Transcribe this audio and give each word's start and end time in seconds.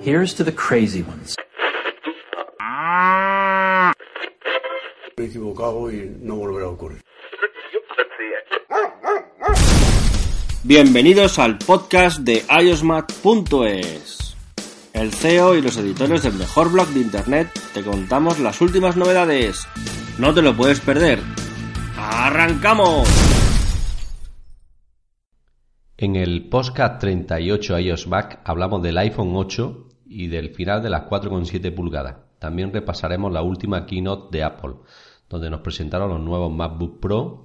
Here's 0.00 0.34
to 0.34 0.44
the 0.44 0.52
crazy 0.52 1.02
ones. 1.02 1.36
Me 5.16 5.24
he 5.24 5.26
equivocado 5.28 5.90
y 5.90 6.16
no 6.20 6.34
volverá 6.34 6.66
a 6.66 6.70
ocurrir. 6.70 7.00
Bienvenidos 10.64 11.38
al 11.38 11.58
podcast 11.58 12.18
de 12.20 12.42
iosmat.es. 12.48 14.36
El 14.92 15.12
CEO 15.12 15.54
y 15.54 15.62
los 15.62 15.76
editores 15.76 16.24
del 16.24 16.34
mejor 16.34 16.72
blog 16.72 16.88
de 16.88 17.00
internet 17.00 17.48
te 17.72 17.84
contamos 17.84 18.40
las 18.40 18.60
últimas 18.60 18.96
novedades. 18.96 19.60
No 20.18 20.34
te 20.34 20.42
lo 20.42 20.56
puedes 20.56 20.80
perder. 20.80 21.20
¡Arrancamos! 21.96 23.08
En 25.96 26.16
el 26.16 26.48
podcast 26.48 27.00
38 27.00 27.78
iOS 27.78 28.08
Mac 28.08 28.40
hablamos 28.44 28.82
del 28.82 28.98
iPhone 28.98 29.30
8 29.36 29.83
y 30.14 30.28
del 30.28 30.50
final 30.50 30.80
de 30.80 30.90
las 30.90 31.02
4,7 31.06 31.74
pulgadas. 31.74 32.18
También 32.38 32.72
repasaremos 32.72 33.32
la 33.32 33.42
última 33.42 33.84
keynote 33.84 34.28
de 34.30 34.44
Apple, 34.44 34.74
donde 35.28 35.50
nos 35.50 35.60
presentaron 35.60 36.08
los 36.08 36.20
nuevos 36.20 36.52
MacBook 36.52 37.00
Pro. 37.00 37.42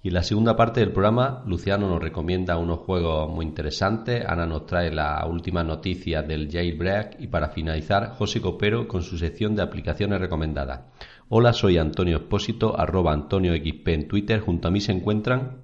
Y 0.00 0.08
en 0.08 0.14
la 0.14 0.22
segunda 0.22 0.54
parte 0.54 0.78
del 0.78 0.92
programa, 0.92 1.42
Luciano 1.44 1.88
nos 1.88 2.00
recomienda 2.00 2.56
unos 2.56 2.78
juegos 2.78 3.28
muy 3.28 3.44
interesantes, 3.44 4.24
Ana 4.24 4.46
nos 4.46 4.64
trae 4.66 4.92
la 4.92 5.26
última 5.26 5.64
noticia 5.64 6.22
del 6.22 6.48
jailbreak 6.48 7.16
y 7.18 7.26
para 7.26 7.48
finalizar, 7.48 8.10
José 8.10 8.40
Copero 8.40 8.86
con 8.86 9.02
su 9.02 9.18
sección 9.18 9.56
de 9.56 9.62
aplicaciones 9.62 10.20
recomendadas. 10.20 10.82
Hola, 11.28 11.52
soy 11.52 11.78
Antonio 11.78 12.18
Espósito, 12.18 12.78
arroba 12.78 13.12
Antonio 13.12 13.56
XP 13.56 13.88
en 13.88 14.06
Twitter. 14.06 14.38
Junto 14.38 14.68
a 14.68 14.70
mí 14.70 14.80
se 14.80 14.92
encuentran... 14.92 15.62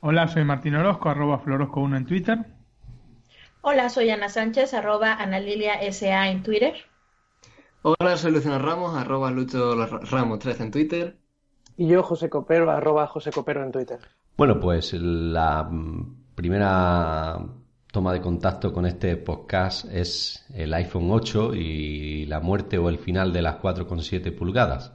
Hola, 0.00 0.26
soy 0.26 0.44
Martín 0.44 0.74
Orozco, 0.74 1.08
arroba 1.08 1.40
Florosco1 1.40 1.96
en 1.98 2.04
Twitter. 2.04 2.53
Hola, 3.66 3.88
soy 3.88 4.10
Ana 4.10 4.28
Sánchez, 4.28 4.74
arroba 4.74 5.14
Analilia 5.14 5.80
SA 5.90 6.28
en 6.28 6.42
Twitter. 6.42 6.74
Hola, 7.80 8.18
soy 8.18 8.30
Luciano 8.32 8.58
Ramos, 8.58 8.94
arroba 8.94 9.30
Lucho 9.30 9.74
Ramos 9.86 10.38
13 10.38 10.64
en 10.64 10.70
Twitter. 10.70 11.16
Y 11.78 11.88
yo, 11.88 12.02
José 12.02 12.28
Copero, 12.28 12.70
arroba 12.70 13.06
José 13.06 13.30
Copero 13.32 13.64
en 13.64 13.72
Twitter. 13.72 14.00
Bueno, 14.36 14.60
pues 14.60 14.92
la 14.92 15.66
primera 16.34 17.38
toma 17.90 18.12
de 18.12 18.20
contacto 18.20 18.70
con 18.70 18.84
este 18.84 19.16
podcast 19.16 19.86
es 19.90 20.44
el 20.52 20.74
iPhone 20.74 21.10
8 21.10 21.54
y 21.54 22.26
la 22.26 22.40
muerte 22.40 22.76
o 22.76 22.90
el 22.90 22.98
final 22.98 23.32
de 23.32 23.40
las 23.40 23.62
4,7 23.62 24.36
pulgadas. 24.36 24.92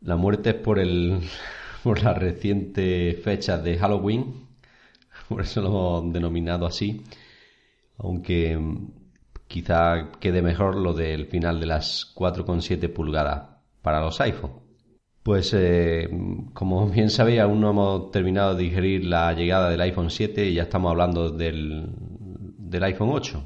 La 0.00 0.16
muerte 0.16 0.50
es 0.50 0.56
por 0.56 0.80
el 0.80 1.20
por 1.84 2.02
la 2.02 2.14
reciente 2.14 3.16
fecha 3.22 3.58
de 3.58 3.78
Halloween, 3.78 4.48
por 5.28 5.42
eso 5.42 5.62
lo 5.62 5.68
hemos 5.68 6.12
denominado 6.12 6.66
así, 6.66 7.04
aunque 7.98 8.58
quizá 9.46 10.12
quede 10.20 10.42
mejor 10.42 10.76
lo 10.76 10.92
del 10.92 11.26
final 11.26 11.60
de 11.60 11.66
las 11.66 12.14
4,7 12.14 12.92
pulgadas 12.92 13.48
para 13.82 14.00
los 14.00 14.20
iPhone. 14.20 14.52
Pues 15.22 15.52
eh, 15.54 16.08
como 16.54 16.88
bien 16.88 17.10
sabéis, 17.10 17.40
aún 17.40 17.60
no 17.60 17.70
hemos 17.70 18.10
terminado 18.10 18.54
de 18.54 18.62
digerir 18.62 19.04
la 19.04 19.32
llegada 19.32 19.68
del 19.68 19.80
iPhone 19.80 20.10
7 20.10 20.46
y 20.46 20.54
ya 20.54 20.62
estamos 20.62 20.90
hablando 20.90 21.30
del, 21.30 21.88
del 22.56 22.82
iPhone 22.84 23.10
8. 23.12 23.42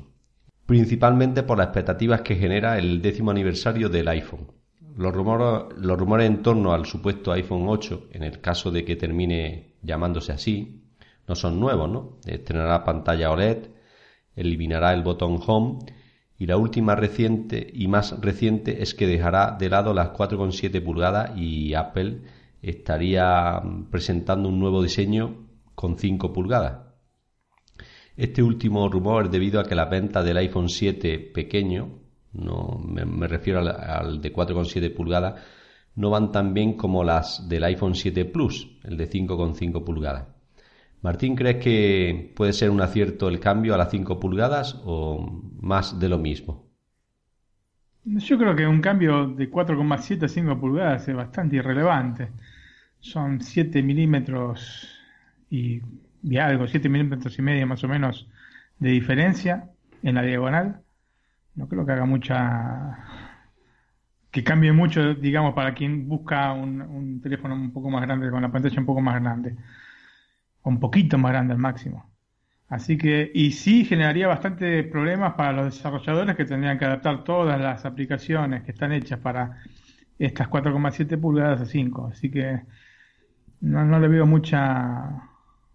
Principalmente 0.66 1.42
por 1.42 1.58
las 1.58 1.68
expectativas 1.68 2.20
que 2.20 2.36
genera 2.36 2.78
el 2.78 3.02
décimo 3.02 3.30
aniversario 3.30 3.88
del 3.88 4.08
iPhone. 4.08 4.52
Los 4.96 5.12
rumores, 5.12 5.76
los 5.78 5.98
rumores 5.98 6.26
en 6.26 6.42
torno 6.42 6.72
al 6.72 6.86
supuesto 6.86 7.32
iPhone 7.32 7.64
8, 7.66 8.08
en 8.12 8.22
el 8.22 8.40
caso 8.40 8.70
de 8.70 8.84
que 8.84 8.96
termine 8.96 9.74
llamándose 9.82 10.32
así, 10.32 10.82
no 11.26 11.34
son 11.34 11.58
nuevos, 11.58 11.90
¿no? 11.90 12.18
Estrenará 12.26 12.84
pantalla 12.84 13.30
OLED, 13.30 13.71
eliminará 14.36 14.92
el 14.92 15.02
botón 15.02 15.38
Home 15.46 15.78
y 16.38 16.46
la 16.46 16.56
última 16.56 16.94
reciente 16.96 17.70
y 17.72 17.86
más 17.86 18.20
reciente 18.20 18.82
es 18.82 18.94
que 18.94 19.06
dejará 19.06 19.56
de 19.58 19.68
lado 19.68 19.94
las 19.94 20.08
4,7 20.08 20.82
pulgadas 20.82 21.36
y 21.36 21.74
Apple 21.74 22.22
estaría 22.60 23.62
presentando 23.90 24.48
un 24.48 24.58
nuevo 24.58 24.82
diseño 24.82 25.46
con 25.74 25.98
5 25.98 26.32
pulgadas. 26.32 26.80
Este 28.16 28.42
último 28.42 28.88
rumor 28.88 29.26
es 29.26 29.30
debido 29.30 29.60
a 29.60 29.64
que 29.64 29.74
la 29.74 29.86
venta 29.86 30.22
del 30.22 30.36
iPhone 30.36 30.68
7 30.68 31.30
pequeño, 31.32 32.00
no 32.32 32.78
me, 32.84 33.26
refiero 33.28 33.60
al, 33.60 33.68
al 33.68 34.20
de 34.20 34.32
4,7 34.32 34.94
pulgadas, 34.94 35.42
no 35.94 36.10
van 36.10 36.32
tan 36.32 36.54
bien 36.54 36.74
como 36.74 37.04
las 37.04 37.48
del 37.48 37.64
iPhone 37.64 37.94
7 37.94 38.24
Plus, 38.26 38.78
el 38.84 38.96
de 38.96 39.08
5,5 39.08 39.84
pulgadas. 39.84 40.31
Martín, 41.02 41.34
¿crees 41.34 41.56
que 41.56 42.32
puede 42.36 42.52
ser 42.52 42.70
un 42.70 42.80
acierto 42.80 43.28
el 43.28 43.40
cambio 43.40 43.74
a 43.74 43.78
las 43.78 43.90
5 43.90 44.20
pulgadas 44.20 44.80
o 44.84 45.42
más 45.60 45.98
de 45.98 46.08
lo 46.08 46.18
mismo? 46.18 46.70
Yo 48.04 48.38
creo 48.38 48.54
que 48.54 48.66
un 48.68 48.80
cambio 48.80 49.26
de 49.26 49.50
4,7 49.50 50.24
a 50.24 50.28
5 50.28 50.60
pulgadas 50.60 51.08
es 51.08 51.16
bastante 51.16 51.56
irrelevante. 51.56 52.28
Son 53.00 53.40
7 53.40 53.82
milímetros 53.82 54.88
y, 55.50 55.80
algo, 56.38 56.68
7 56.68 56.88
milímetros 56.88 57.36
y 57.36 57.42
medio 57.42 57.66
más 57.66 57.82
o 57.82 57.88
menos 57.88 58.28
de 58.78 58.90
diferencia 58.90 59.70
en 60.04 60.14
la 60.14 60.22
diagonal. 60.22 60.82
No 61.56 61.68
creo 61.68 61.84
que 61.84 61.92
haga 61.92 62.06
mucha 62.06 62.98
que 64.30 64.44
cambie 64.44 64.72
mucho, 64.72 65.14
digamos, 65.14 65.52
para 65.52 65.74
quien 65.74 66.08
busca 66.08 66.52
un, 66.54 66.80
un, 66.80 67.20
teléfono 67.20 67.54
un 67.54 67.72
poco 67.72 67.90
más 67.90 68.02
grande, 68.02 68.30
con 68.30 68.40
la 68.40 68.50
pantalla 68.50 68.80
un 68.80 68.86
poco 68.86 69.02
más 69.02 69.20
grande, 69.20 69.56
un 70.64 70.80
poquito 70.80 71.18
más 71.18 71.32
grande 71.32 71.52
al 71.52 71.58
máximo. 71.58 72.10
Así 72.68 72.96
que, 72.96 73.30
y 73.34 73.52
sí 73.52 73.84
generaría 73.84 74.28
bastantes 74.28 74.86
problemas 74.86 75.34
para 75.34 75.52
los 75.52 75.74
desarrolladores 75.74 76.36
que 76.36 76.46
tendrían 76.46 76.78
que 76.78 76.86
adaptar 76.86 77.22
todas 77.22 77.60
las 77.60 77.84
aplicaciones 77.84 78.62
que 78.62 78.70
están 78.72 78.92
hechas 78.92 79.18
para 79.18 79.58
estas 80.18 80.48
4,7 80.48 81.20
pulgadas 81.20 81.60
a 81.60 81.66
5. 81.66 82.06
Así 82.12 82.30
que 82.30 82.60
no, 83.60 83.84
no 83.84 84.00
le 84.00 84.08
veo 84.08 84.24
mucha, 84.24 85.28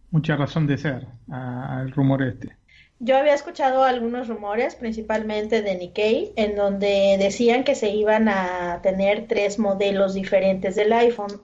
mucha 0.09 0.35
razón 0.35 0.65
de 0.65 0.77
ser 0.77 1.07
al 1.29 1.91
rumor 1.91 2.23
este. 2.23 2.55
Yo 2.99 3.15
había 3.15 3.35
escuchado 3.35 3.83
algunos 3.83 4.27
rumores, 4.27 4.75
principalmente 4.75 5.61
de 5.61 5.75
Nikkei, 5.75 6.33
en 6.35 6.55
donde 6.55 7.17
decían 7.19 7.63
que 7.63 7.75
se 7.75 7.91
iban 7.91 8.27
a 8.27 8.79
tener 8.81 9.27
tres 9.27 9.59
modelos 9.59 10.15
diferentes 10.15 10.75
del 10.75 10.91
iPhone, 10.93 11.41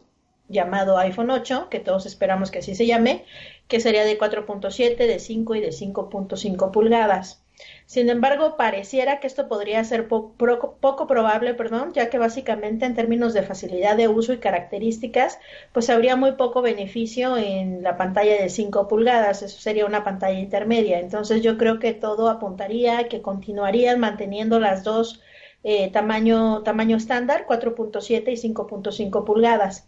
llamado 0.50 0.98
iPhone 0.98 1.30
8, 1.30 1.68
que 1.70 1.80
todos 1.80 2.06
esperamos 2.06 2.52
que 2.52 2.60
así 2.60 2.76
se 2.76 2.86
llame, 2.86 3.26
que 3.68 3.80
sería 3.80 4.06
de 4.06 4.20
4.7, 4.20 4.98
de 4.98 5.20
5 5.20 5.56
y 5.56 5.62
de 5.62 5.70
5.5 5.70 6.72
pulgadas. 6.72 7.44
Sin 7.86 8.10
embargo, 8.10 8.58
pareciera 8.58 9.20
que 9.20 9.28
esto 9.28 9.48
podría 9.48 9.84
ser 9.84 10.08
poco 10.08 11.08
probable, 11.08 11.54
perdón, 11.54 11.94
ya 11.94 12.10
que 12.10 12.18
básicamente 12.18 12.86
en 12.86 12.96
términos 12.96 13.34
de 13.34 13.44
facilidad 13.44 13.96
de 13.96 14.08
uso 14.08 14.34
y 14.34 14.40
características, 14.40 15.40
pues 15.72 15.90
habría 15.90 16.16
muy 16.16 16.34
poco 16.34 16.62
beneficio 16.62 17.38
en 17.38 17.84
la 17.84 17.96
pantalla 17.96 18.42
de 18.42 18.50
5 18.50 18.88
pulgadas, 18.88 19.44
eso 19.44 19.60
sería 19.60 19.86
una 19.86 20.04
pantalla 20.04 20.40
intermedia. 20.40 21.00
Entonces 21.00 21.42
yo 21.42 21.58
creo 21.58 21.80
que 21.80 21.94
todo 21.94 22.30
apuntaría 22.30 23.00
a 23.00 23.08
que 23.08 23.22
continuarían 23.22 24.00
manteniendo 24.00 24.60
las 24.60 24.84
dos 24.84 25.22
eh, 25.64 25.92
tamaño, 25.92 26.64
tamaño 26.64 26.98
estándar, 26.98 27.46
4.7 27.48 28.32
y 28.32 28.54
5.5 28.54 29.24
pulgadas. 29.26 29.88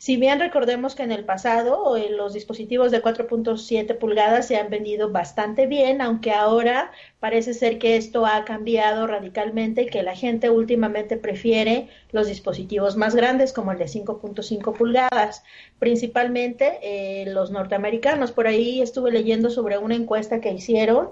Si 0.00 0.16
bien 0.16 0.40
recordemos 0.40 0.94
que 0.94 1.02
en 1.02 1.12
el 1.12 1.26
pasado 1.26 1.94
eh, 1.94 2.08
los 2.08 2.32
dispositivos 2.32 2.90
de 2.90 3.02
4.7 3.02 3.98
pulgadas 3.98 4.46
se 4.46 4.56
han 4.56 4.70
vendido 4.70 5.10
bastante 5.12 5.66
bien, 5.66 6.00
aunque 6.00 6.32
ahora 6.32 6.90
parece 7.18 7.52
ser 7.52 7.78
que 7.78 7.96
esto 7.96 8.24
ha 8.24 8.46
cambiado 8.46 9.06
radicalmente 9.06 9.82
y 9.82 9.86
que 9.88 10.02
la 10.02 10.16
gente 10.16 10.48
últimamente 10.48 11.18
prefiere 11.18 11.90
los 12.12 12.28
dispositivos 12.28 12.96
más 12.96 13.14
grandes 13.14 13.52
como 13.52 13.72
el 13.72 13.78
de 13.78 13.88
5.5 13.88 14.74
pulgadas, 14.74 15.44
principalmente 15.78 16.78
eh, 16.82 17.26
los 17.26 17.50
norteamericanos. 17.50 18.32
Por 18.32 18.46
ahí 18.46 18.80
estuve 18.80 19.10
leyendo 19.10 19.50
sobre 19.50 19.76
una 19.76 19.96
encuesta 19.96 20.40
que 20.40 20.50
hicieron 20.50 21.10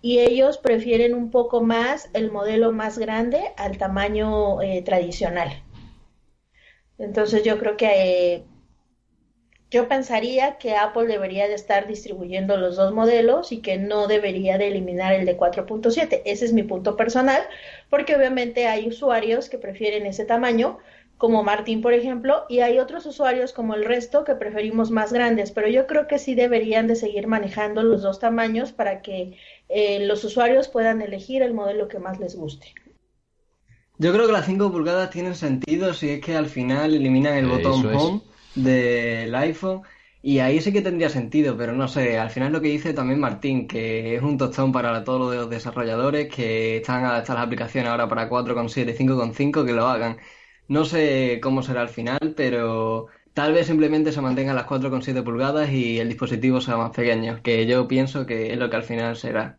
y 0.00 0.20
ellos 0.20 0.58
prefieren 0.58 1.14
un 1.14 1.32
poco 1.32 1.60
más 1.60 2.08
el 2.14 2.30
modelo 2.30 2.70
más 2.70 2.98
grande 2.98 3.52
al 3.56 3.78
tamaño 3.78 4.62
eh, 4.62 4.80
tradicional. 4.82 5.64
Entonces 6.98 7.44
yo 7.44 7.58
creo 7.58 7.76
que 7.76 8.34
eh, 8.34 8.44
yo 9.70 9.86
pensaría 9.86 10.56
que 10.58 10.76
Apple 10.76 11.06
debería 11.06 11.46
de 11.46 11.54
estar 11.54 11.86
distribuyendo 11.86 12.56
los 12.56 12.76
dos 12.76 12.92
modelos 12.92 13.52
y 13.52 13.60
que 13.60 13.76
no 13.76 14.06
debería 14.06 14.56
de 14.56 14.68
eliminar 14.68 15.12
el 15.12 15.26
de 15.26 15.36
4.7. 15.36 16.22
Ese 16.24 16.46
es 16.46 16.52
mi 16.54 16.62
punto 16.62 16.96
personal, 16.96 17.42
porque 17.90 18.16
obviamente 18.16 18.66
hay 18.66 18.88
usuarios 18.88 19.48
que 19.50 19.58
prefieren 19.58 20.06
ese 20.06 20.24
tamaño, 20.24 20.78
como 21.18 21.42
Martín, 21.42 21.82
por 21.82 21.92
ejemplo, 21.92 22.44
y 22.48 22.60
hay 22.60 22.78
otros 22.78 23.04
usuarios 23.04 23.52
como 23.52 23.74
el 23.74 23.84
resto 23.84 24.24
que 24.24 24.36
preferimos 24.36 24.90
más 24.90 25.12
grandes, 25.12 25.50
pero 25.50 25.68
yo 25.68 25.86
creo 25.86 26.06
que 26.06 26.18
sí 26.18 26.34
deberían 26.34 26.86
de 26.86 26.96
seguir 26.96 27.26
manejando 27.26 27.82
los 27.82 28.02
dos 28.02 28.20
tamaños 28.20 28.72
para 28.72 29.02
que 29.02 29.36
eh, 29.68 30.00
los 30.06 30.24
usuarios 30.24 30.68
puedan 30.68 31.02
elegir 31.02 31.42
el 31.42 31.54
modelo 31.54 31.88
que 31.88 31.98
más 31.98 32.18
les 32.20 32.36
guste. 32.36 32.72
Yo 33.98 34.12
creo 34.12 34.26
que 34.26 34.32
las 34.32 34.46
5 34.46 34.70
pulgadas 34.70 35.10
tienen 35.10 35.34
sentido 35.34 35.92
si 35.92 36.10
es 36.10 36.20
que 36.20 36.36
al 36.36 36.46
final 36.46 36.94
eliminan 36.94 37.34
el 37.36 37.46
botón 37.48 37.84
Home 37.94 38.20
del 38.54 39.34
iPhone 39.34 39.82
y 40.22 40.38
ahí 40.38 40.60
sí 40.60 40.72
que 40.72 40.82
tendría 40.82 41.08
sentido, 41.08 41.56
pero 41.56 41.72
no 41.72 41.88
sé, 41.88 42.18
al 42.18 42.30
final 42.30 42.52
lo 42.52 42.60
que 42.60 42.68
dice 42.68 42.92
también 42.94 43.18
Martín, 43.20 43.66
que 43.66 44.16
es 44.16 44.22
un 44.22 44.38
tostón 44.38 44.72
para 44.72 45.02
todos 45.04 45.34
los 45.34 45.50
desarrolladores 45.50 46.32
que 46.32 46.76
están 46.78 47.04
adaptando 47.04 47.40
las 47.40 47.46
aplicaciones 47.46 47.90
ahora 47.90 48.08
para 48.08 48.28
4,7, 48.28 48.94
5,5, 48.96 49.64
que 49.66 49.72
lo 49.72 49.86
hagan. 49.88 50.18
No 50.68 50.84
sé 50.84 51.40
cómo 51.42 51.62
será 51.62 51.80
al 51.82 51.88
final, 51.88 52.34
pero 52.36 53.06
tal 53.32 53.52
vez 53.52 53.66
simplemente 53.66 54.12
se 54.12 54.20
mantengan 54.20 54.56
las 54.56 54.66
4,7 54.66 55.24
pulgadas 55.24 55.70
y 55.70 55.98
el 55.98 56.08
dispositivo 56.08 56.60
sea 56.60 56.76
más 56.76 56.90
pequeño, 56.90 57.42
que 57.42 57.66
yo 57.66 57.88
pienso 57.88 58.26
que 58.26 58.52
es 58.52 58.58
lo 58.58 58.70
que 58.70 58.76
al 58.76 58.84
final 58.84 59.16
será. 59.16 59.58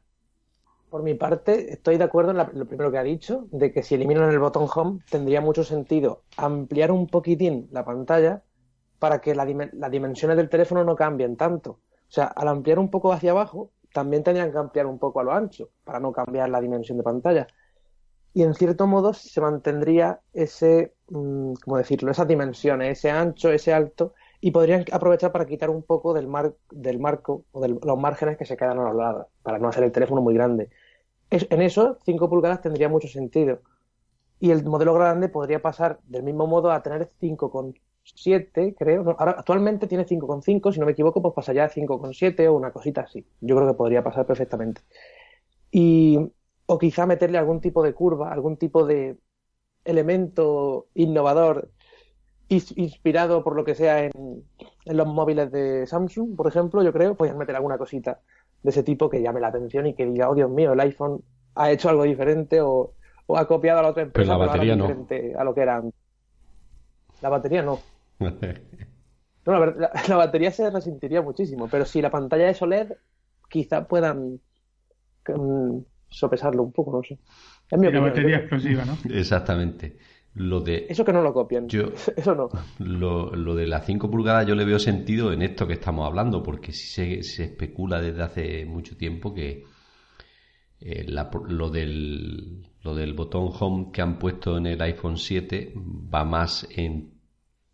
Por 0.90 1.04
mi 1.04 1.14
parte, 1.14 1.72
estoy 1.72 1.98
de 1.98 2.04
acuerdo 2.04 2.32
en 2.32 2.38
lo 2.38 2.66
primero 2.66 2.92
que 2.92 2.98
ha 2.98 3.04
dicho, 3.04 3.48
de 3.52 3.72
que 3.72 3.84
si 3.84 3.96
eliminan 3.96 4.32
el 4.32 4.40
botón 4.40 4.68
Home 4.74 5.02
tendría 5.10 5.40
mucho 5.40 5.64
sentido 5.64 6.24
ampliar 6.36 6.92
un 6.92 7.06
poquitín 7.08 7.68
la 7.72 7.86
pantalla 7.86 8.44
para 8.98 9.22
que 9.22 9.36
las 9.36 9.92
dimensiones 9.92 10.36
del 10.36 10.50
teléfono 10.50 10.84
no 10.84 10.96
cambien 10.96 11.38
tanto. 11.38 11.72
O 11.72 12.12
sea, 12.12 12.26
al 12.26 12.48
ampliar 12.48 12.80
un 12.80 12.90
poco 12.90 13.14
hacia 13.14 13.32
abajo, 13.32 13.72
también 13.94 14.24
tendrían 14.24 14.52
que 14.52 14.58
ampliar 14.58 14.88
un 14.88 14.98
poco 14.98 15.20
a 15.20 15.24
lo 15.24 15.32
ancho, 15.32 15.70
para 15.84 16.00
no 16.00 16.12
cambiar 16.12 16.50
la 16.50 16.60
dimensión 16.60 16.98
de 16.98 17.04
pantalla. 17.04 17.48
Y 18.34 18.44
en 18.44 18.54
cierto 18.54 18.88
modo 18.88 19.14
se 19.14 19.42
mantendría 19.42 20.22
ese, 20.34 20.96
mm, 21.10 21.54
¿cómo 21.64 21.78
decirlo?, 21.78 22.12
esas 22.12 22.28
dimensiones, 22.28 22.98
ese 22.98 23.12
ancho, 23.12 23.52
ese 23.52 23.74
alto, 23.74 24.14
y 24.42 24.52
podrían 24.52 24.86
aprovechar 24.92 25.32
para 25.32 25.46
quitar 25.46 25.70
un 25.70 25.84
poco 25.84 26.14
del, 26.14 26.28
mar, 26.28 26.54
del 26.72 27.00
marco 27.00 27.46
o 27.52 27.62
de 27.62 27.70
los 27.70 28.00
márgenes 28.00 28.38
que 28.38 28.46
se 28.46 28.56
quedan 28.56 28.80
a 28.80 28.84
los 28.86 28.96
lados, 28.96 29.28
para 29.42 29.60
no 29.60 29.68
hacer 29.68 29.84
el 29.84 29.92
teléfono 29.92 30.22
muy 30.22 30.34
grande. 30.34 30.70
En 31.32 31.62
eso, 31.62 31.98
5 32.04 32.30
pulgadas 32.30 32.62
tendría 32.62 32.90
mucho 32.90 33.08
sentido. 33.08 33.62
Y 34.40 34.52
el 34.52 34.64
modelo 34.64 34.94
grande 34.94 35.30
podría 35.30 35.62
pasar 35.62 36.00
del 36.06 36.24
mismo 36.24 36.48
modo 36.48 36.72
a 36.72 36.82
tener 36.82 37.12
5,5 37.22 37.80
7, 38.16 38.76
creo. 38.78 39.16
ahora 39.18 39.32
actualmente 39.38 39.88
tiene 39.88 40.06
5,5, 40.06 40.74
si 40.74 40.80
no 40.80 40.86
me 40.86 40.94
equivoco, 40.94 41.22
pues 41.22 41.34
pasaría 41.34 41.66
a 41.66 41.70
5,7 41.70 42.48
o 42.48 42.54
una 42.54 42.72
cosita 42.72 43.02
así. 43.02 43.26
Yo 43.42 43.56
creo 43.56 43.68
que 43.68 43.74
podría 43.74 44.04
pasar 44.04 44.26
perfectamente. 44.26 44.82
Y, 45.72 46.20
o 46.66 46.78
quizá 46.78 47.06
meterle 47.06 47.38
algún 47.38 47.62
tipo 47.62 47.84
de 47.84 47.94
curva, 47.94 48.32
algún 48.32 48.58
tipo 48.58 48.86
de 48.86 49.18
elemento 49.86 50.88
innovador 50.94 51.72
inspirado 52.50 53.44
por 53.44 53.56
lo 53.56 53.64
que 53.64 53.76
sea 53.76 54.06
en, 54.06 54.12
los 54.86 55.08
móviles 55.08 55.52
de 55.52 55.86
Samsung, 55.86 56.36
por 56.36 56.48
ejemplo, 56.48 56.82
yo 56.82 56.92
creo, 56.92 57.16
podrían 57.16 57.38
meter 57.38 57.56
alguna 57.56 57.78
cosita 57.78 58.22
de 58.64 58.70
ese 58.70 58.84
tipo 58.84 59.10
que 59.10 59.22
llame 59.22 59.40
la 59.40 59.48
atención 59.48 59.88
y 59.88 59.94
que 59.94 60.06
diga, 60.06 60.30
oh 60.30 60.36
Dios 60.36 60.50
mío, 60.50 60.74
el 60.74 60.80
iPhone 60.80 61.22
ha 61.56 61.72
hecho 61.72 61.90
algo 61.90 62.04
diferente 62.04 62.62
o, 62.62 62.94
ha 63.36 63.46
copiado 63.46 63.80
a 63.80 63.84
la 63.84 63.90
otra 63.90 64.04
empresa 64.04 64.32
pero 64.32 64.40
la 64.40 64.46
batería 64.48 64.76
no. 64.76 64.86
diferente 64.86 65.36
a 65.38 65.44
lo 65.44 65.54
que 65.54 65.62
era 65.62 65.78
antes. 65.78 66.00
La 67.22 67.30
batería 67.30 67.62
no. 67.62 67.80
la, 69.46 70.16
batería 70.16 70.52
se 70.52 70.70
resentiría 70.70 71.22
muchísimo, 71.22 71.68
pero 71.70 71.86
si 71.86 72.02
la 72.02 72.10
pantalla 72.10 72.50
es 72.50 72.62
OLED, 72.62 72.94
quizá 73.50 73.88
puedan 73.88 74.40
mm, 75.28 75.78
sopesarlo 76.10 76.64
un 76.64 76.72
poco, 76.72 76.92
no 76.92 77.04
sé. 77.04 77.20
la 77.70 78.00
batería 78.00 78.38
explosiva, 78.38 78.84
¿no? 78.86 78.98
Exactamente. 79.14 79.98
Lo 80.40 80.62
de, 80.62 80.86
eso 80.88 81.04
que 81.04 81.12
no 81.12 81.22
lo 81.22 81.34
copian. 81.34 81.68
eso 82.16 82.34
no. 82.34 82.50
Lo, 82.80 83.56
de 83.56 83.68
las 83.68 83.86
5 83.86 84.10
pulgadas 84.10 84.48
yo 84.48 84.56
le 84.56 84.64
veo 84.64 84.80
sentido 84.80 85.34
en 85.34 85.42
esto 85.42 85.68
que 85.68 85.74
estamos 85.74 86.08
hablando, 86.08 86.42
porque 86.42 86.72
si 86.72 86.88
se, 86.88 87.24
se 87.24 87.44
especula 87.44 88.00
desde 88.00 88.24
hace 88.24 88.66
mucho 88.66 88.96
tiempo 88.96 89.34
que 89.34 89.66
eh, 90.80 91.06
lo, 91.10 91.70
del, 91.70 92.66
lo 92.84 92.96
del 92.96 93.14
botón 93.16 93.50
home 93.60 93.92
que 93.92 94.02
han 94.02 94.18
puesto 94.18 94.58
en 94.58 94.68
el 94.68 94.82
iPhone 94.82 95.18
7 95.18 95.74
va 95.76 96.24
más 96.24 96.66
en 96.74 97.20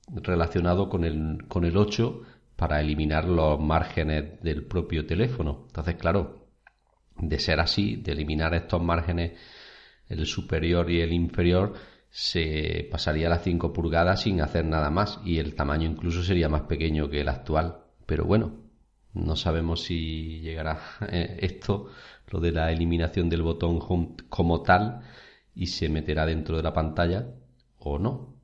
relacionado 0.10 0.90
con 0.90 1.04
el, 1.04 1.46
con 1.48 1.66
el 1.66 1.78
8 1.78 2.22
para 2.56 2.82
eliminar 2.82 3.26
los 3.26 3.60
márgenes 3.60 4.42
del 4.42 4.66
propio 4.66 5.06
teléfono. 5.06 5.66
Entonces, 5.68 5.98
claro, 5.98 6.48
de 7.16 7.38
ser 7.38 7.60
así, 7.60 7.98
de 7.98 8.14
eliminar 8.14 8.56
estos 8.56 8.82
márgenes, 8.82 9.34
el 10.10 10.26
superior 10.26 10.90
y 10.90 11.02
el 11.02 11.14
inferior, 11.14 11.74
se 12.18 12.88
pasaría 12.90 13.28
las 13.28 13.44
5 13.44 13.74
pulgadas 13.74 14.22
sin 14.22 14.40
hacer 14.40 14.64
nada 14.64 14.90
más 14.90 15.20
y 15.26 15.40
el 15.40 15.54
tamaño 15.54 15.90
incluso 15.90 16.24
sería 16.24 16.48
más 16.48 16.62
pequeño 16.62 17.10
que 17.10 17.20
el 17.20 17.28
actual. 17.28 17.80
Pero 18.06 18.24
bueno, 18.24 18.54
no 19.14 19.36
sabemos 19.36 19.84
si 19.84 20.40
llegará 20.40 20.80
eh, 21.12 21.40
esto, 21.42 21.90
lo 22.30 22.40
de 22.40 22.54
la 22.54 22.72
eliminación 22.72 23.30
del 23.30 23.42
botón 23.42 23.80
home 23.82 24.16
como 24.30 24.62
tal, 24.62 25.02
y 25.54 25.68
se 25.68 25.90
meterá 25.90 26.26
dentro 26.26 26.56
de 26.56 26.64
la 26.64 26.74
pantalla 26.74 27.28
o 27.80 28.00
no 28.00 28.36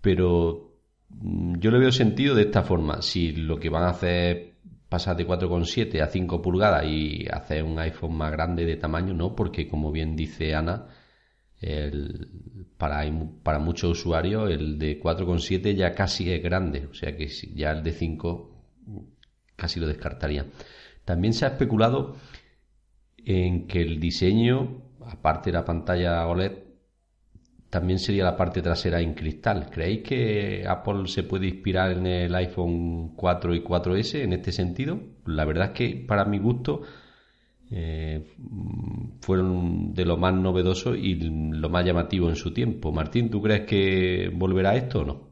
pero 0.00 0.72
mm, 1.10 1.58
yo 1.58 1.70
le 1.70 1.78
veo 1.78 1.92
sentido 1.92 2.34
de 2.34 2.42
esta 2.42 2.62
forma. 2.62 3.02
Si 3.02 3.32
lo 3.32 3.58
que 3.58 3.68
van 3.70 3.84
a 3.84 3.90
hacer 3.90 4.36
es 4.36 4.54
pasar 4.88 5.16
de 5.16 5.26
4,7 5.26 6.00
a 6.02 6.08
5 6.08 6.42
pulgadas 6.42 6.84
y 6.86 7.26
hacer 7.30 7.62
un 7.62 7.78
iPhone 7.78 8.16
más 8.16 8.32
grande 8.32 8.64
de 8.64 8.76
tamaño, 8.76 9.14
no, 9.14 9.36
porque 9.36 9.68
como 9.68 9.92
bien 9.92 10.16
dice 10.16 10.54
Ana, 10.54 10.86
el, 11.60 12.66
para, 12.78 13.04
para 13.42 13.58
muchos 13.58 13.90
usuarios 13.98 14.50
el 14.50 14.78
de 14.78 15.00
4,7 15.00 15.74
ya 15.74 15.94
casi 15.94 16.32
es 16.32 16.42
grande, 16.42 16.86
o 16.90 16.94
sea 16.94 17.16
que 17.16 17.28
ya 17.54 17.72
el 17.72 17.82
de 17.82 17.92
5 17.92 18.50
casi 19.56 19.78
lo 19.78 19.86
descartaría. 19.86 20.46
También 21.04 21.34
se 21.34 21.44
ha 21.44 21.48
especulado 21.48 22.16
en 23.18 23.66
que 23.66 23.82
el 23.82 24.00
diseño, 24.00 24.82
aparte 25.06 25.50
de 25.50 25.58
la 25.58 25.64
pantalla 25.64 26.26
OLED, 26.26 26.52
también 27.68 28.00
sería 28.00 28.24
la 28.24 28.36
parte 28.36 28.62
trasera 28.62 29.00
en 29.00 29.14
cristal. 29.14 29.70
¿Creéis 29.70 30.02
que 30.02 30.64
Apple 30.66 31.06
se 31.06 31.22
puede 31.22 31.46
inspirar 31.46 31.92
en 31.92 32.06
el 32.06 32.34
iPhone 32.34 33.14
4 33.14 33.54
y 33.54 33.62
4S 33.62 34.22
en 34.24 34.32
este 34.32 34.50
sentido? 34.50 35.00
La 35.26 35.44
verdad 35.44 35.66
es 35.66 35.72
que 35.72 36.04
para 36.06 36.24
mi 36.24 36.38
gusto 36.38 36.82
eh, 37.70 38.24
fueron 39.20 39.94
de 39.94 40.04
lo 40.04 40.16
más 40.16 40.34
novedoso 40.34 40.94
y 40.94 41.14
lo 41.14 41.68
más 41.68 41.84
llamativo 41.84 42.28
en 42.28 42.36
su 42.36 42.52
tiempo. 42.52 42.92
Martín, 42.92 43.30
¿tú 43.30 43.40
crees 43.40 43.62
que 43.62 44.30
volverá 44.34 44.74
esto 44.74 45.00
o 45.00 45.04
no? 45.04 45.30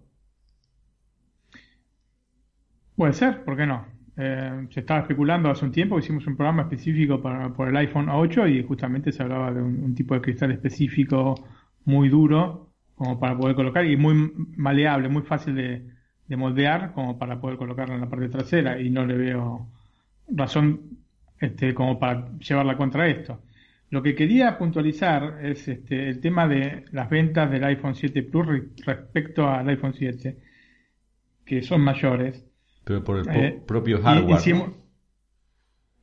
Puede 2.97 3.13
ser, 3.13 3.45
¿por 3.45 3.57
qué 3.57 3.67
no? 3.67 3.87
Eh, 4.17 4.67
se 4.71 4.81
estaba 4.81 5.01
especulando 5.01 5.51
hace 5.51 5.65
un 5.65 5.73
tiempo, 5.73 5.99
hicimos 5.99 6.27
un 6.27 6.37
programa 6.37 6.63
específico 6.63 7.23
para, 7.23 7.53
por 7.53 7.69
el 7.69 7.77
iPhone 7.77 8.09
8 8.09 8.49
y 8.49 8.65
justamente 8.65 9.13
se 9.13 9.23
hablaba 9.23 9.53
de 9.53 9.63
un 9.63 9.95
tipo 9.95 10.15
de 10.15 10.21
cristal 10.21 10.51
específico 10.51 11.37
muy 11.85 12.09
duro 12.09 12.69
como 12.99 13.19
para 13.19 13.37
poder 13.39 13.55
colocar 13.55 13.87
y 13.87 13.97
muy 13.97 14.33
maleable, 14.57 15.09
muy 15.09 15.23
fácil 15.23 15.55
de, 15.55 15.97
moldear 16.37 16.93
como 16.93 17.19
para 17.19 17.41
poder 17.41 17.57
colocarla 17.57 17.95
en 17.95 18.03
la 18.03 18.11
parte 18.11 18.29
trasera 18.29 18.79
y 18.79 18.91
no 18.91 19.07
le 19.07 19.17
veo 19.17 19.71
razón 20.29 20.98
este, 21.41 21.75
como 21.75 21.99
para 21.99 22.31
llevarla 22.39 22.77
contra 22.77 23.09
esto. 23.09 23.43
Lo 23.91 24.03
que 24.03 24.15
quería 24.15 24.59
puntualizar 24.59 25.39
es 25.43 25.67
este, 25.67 26.09
el 26.09 26.21
tema 26.21 26.47
de 26.47 26.85
las 26.93 27.09
ventas 27.09 27.51
del 27.51 27.65
iPhone 27.65 27.95
7 27.95 28.23
Plus 28.25 28.47
respecto 28.85 29.49
al 29.49 29.69
iPhone 29.69 29.95
7, 29.95 30.37
que 31.47 31.63
son 31.63 31.81
mayores. 31.81 32.45
Pero 32.85 33.03
por 33.03 33.19
el 33.19 33.29
eh, 33.29 33.63
propio 33.67 34.03
hardware. 34.03 34.73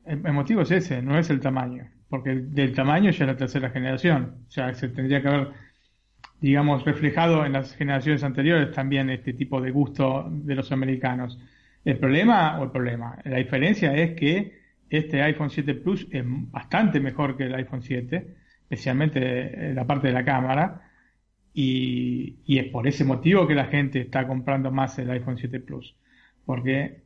el, 0.05 0.33
motivo 0.33 0.61
es 0.61 0.71
ese, 0.71 1.01
no 1.01 1.17
es 1.17 1.29
el 1.29 1.39
tamaño, 1.39 1.87
porque 2.09 2.33
del 2.35 2.73
tamaño 2.73 3.11
ya 3.11 3.25
es 3.25 3.31
la 3.31 3.37
tercera 3.37 3.69
generación. 3.69 4.45
O 4.47 4.51
sea, 4.51 4.73
se 4.73 4.89
tendría 4.89 5.21
que 5.21 5.27
haber 5.27 5.65
digamos, 6.41 6.83
reflejado 6.83 7.45
en 7.45 7.53
las 7.53 7.75
generaciones 7.75 8.23
anteriores 8.23 8.71
también 8.71 9.09
este 9.09 9.33
tipo 9.33 9.61
de 9.61 9.71
gusto 9.71 10.27
de 10.29 10.55
los 10.55 10.71
americanos. 10.71 11.39
El 11.83 11.97
problema, 11.97 12.59
o 12.59 12.65
el 12.65 12.71
problema, 12.71 13.17
la 13.23 13.37
diferencia 13.37 13.95
es 13.95 14.15
que 14.15 14.64
este 14.89 15.21
iPhone 15.21 15.49
7 15.49 15.73
Plus 15.75 16.07
es 16.11 16.23
bastante 16.25 16.99
mejor 16.99 17.37
que 17.37 17.45
el 17.45 17.55
iPhone 17.55 17.81
7, 17.81 18.35
especialmente 18.63 19.73
la 19.73 19.85
parte 19.85 20.07
de 20.07 20.13
la 20.13 20.25
cámara, 20.25 20.81
y, 21.53 22.35
es 22.59 22.65
por 22.65 22.87
ese 22.87 23.05
motivo 23.05 23.47
que 23.47 23.55
la 23.55 23.65
gente 23.65 24.01
está 24.01 24.27
comprando 24.27 24.71
más 24.71 24.99
el 24.99 25.09
iPhone 25.09 25.37
7 25.37 25.59
Plus, 25.61 25.95
porque 26.45 27.03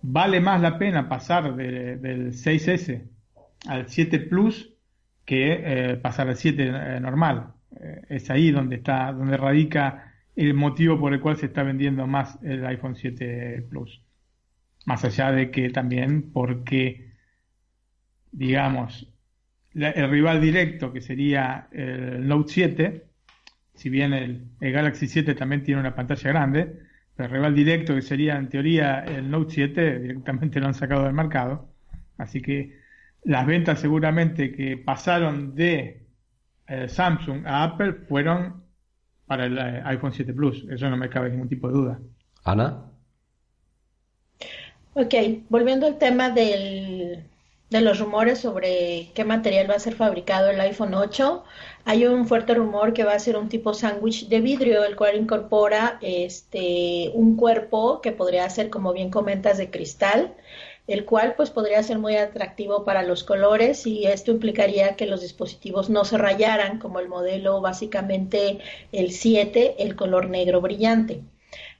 vale 0.00 0.40
más 0.40 0.60
la 0.60 0.78
pena 0.78 1.08
pasar 1.08 1.54
del 1.54 2.32
6S 2.32 3.02
al 3.68 3.88
7 3.88 4.18
Plus 4.20 4.74
que 5.24 5.92
eh, 5.92 5.96
pasar 5.96 6.28
al 6.28 6.36
7 6.36 6.62
eh, 6.62 7.00
normal. 7.00 7.52
Eh, 7.78 8.02
es 8.08 8.30
ahí 8.30 8.50
donde 8.50 8.76
está, 8.76 9.12
donde 9.12 9.36
radica 9.36 10.12
el 10.34 10.54
motivo 10.54 10.98
por 10.98 11.12
el 11.12 11.20
cual 11.20 11.36
se 11.36 11.46
está 11.46 11.62
vendiendo 11.62 12.06
más 12.06 12.38
el 12.42 12.64
iPhone 12.66 12.96
7 12.96 13.66
Plus. 13.68 14.02
Más 14.86 15.04
allá 15.04 15.30
de 15.30 15.50
que 15.50 15.70
también 15.70 16.32
porque, 16.32 17.01
digamos, 18.32 19.06
el 19.74 20.10
rival 20.10 20.40
directo 20.40 20.92
que 20.92 21.00
sería 21.00 21.68
el 21.70 22.26
Note 22.26 22.52
7, 22.52 23.04
si 23.74 23.88
bien 23.88 24.12
el, 24.12 24.48
Galaxy 24.60 25.06
7 25.06 25.34
también 25.34 25.62
tiene 25.62 25.80
una 25.80 25.94
pantalla 25.94 26.30
grande, 26.30 26.78
pero 27.14 27.28
el 27.28 27.34
rival 27.34 27.54
directo 27.54 27.94
que 27.94 28.02
sería 28.02 28.36
en 28.36 28.48
teoría 28.48 29.04
el 29.04 29.30
Note 29.30 29.54
7 29.54 29.98
directamente 30.00 30.60
lo 30.60 30.66
han 30.66 30.74
sacado 30.74 31.04
del 31.04 31.14
mercado. 31.14 31.68
Así 32.18 32.42
que 32.42 32.78
las 33.24 33.46
ventas 33.46 33.80
seguramente 33.80 34.52
que 34.52 34.76
pasaron 34.76 35.54
de 35.54 36.06
eh, 36.66 36.88
Samsung 36.88 37.46
a 37.46 37.64
Apple 37.64 37.94
fueron 38.08 38.62
para 39.26 39.46
el 39.46 39.58
eh, 39.58 39.82
iPhone 39.86 40.12
7 40.12 40.32
Plus. 40.34 40.66
Eso 40.70 40.90
no 40.90 40.96
me 40.96 41.08
cabe 41.08 41.30
ningún 41.30 41.48
tipo 41.48 41.68
de 41.68 41.74
duda. 41.74 41.98
Ana. 42.44 42.84
Ok, 44.94 45.14
volviendo 45.48 45.86
al 45.86 45.98
tema 45.98 46.28
del, 46.30 47.24
de 47.72 47.80
los 47.80 47.98
rumores 47.98 48.38
sobre 48.38 49.10
qué 49.14 49.24
material 49.24 49.68
va 49.70 49.74
a 49.74 49.80
ser 49.80 49.94
fabricado 49.94 50.50
el 50.50 50.60
iPhone 50.60 50.94
8, 50.94 51.42
hay 51.84 52.06
un 52.06 52.26
fuerte 52.28 52.54
rumor 52.54 52.92
que 52.92 53.04
va 53.04 53.14
a 53.14 53.18
ser 53.18 53.36
un 53.36 53.48
tipo 53.48 53.74
sándwich 53.74 54.28
de 54.28 54.40
vidrio, 54.40 54.84
el 54.84 54.94
cual 54.94 55.16
incorpora 55.16 55.98
este 56.02 57.10
un 57.14 57.36
cuerpo 57.36 58.00
que 58.00 58.12
podría 58.12 58.48
ser, 58.50 58.70
como 58.70 58.92
bien 58.92 59.10
comentas, 59.10 59.58
de 59.58 59.70
cristal, 59.70 60.34
el 60.86 61.04
cual 61.04 61.34
pues 61.36 61.50
podría 61.50 61.82
ser 61.82 61.98
muy 61.98 62.16
atractivo 62.16 62.84
para 62.84 63.02
los 63.02 63.24
colores 63.24 63.86
y 63.86 64.06
esto 64.06 64.30
implicaría 64.32 64.96
que 64.96 65.06
los 65.06 65.20
dispositivos 65.22 65.90
no 65.90 66.04
se 66.04 66.18
rayaran 66.18 66.78
como 66.78 67.00
el 67.00 67.08
modelo 67.08 67.60
básicamente 67.60 68.58
el 68.92 69.12
7, 69.12 69.76
el 69.78 69.96
color 69.96 70.28
negro 70.28 70.60
brillante. 70.60 71.22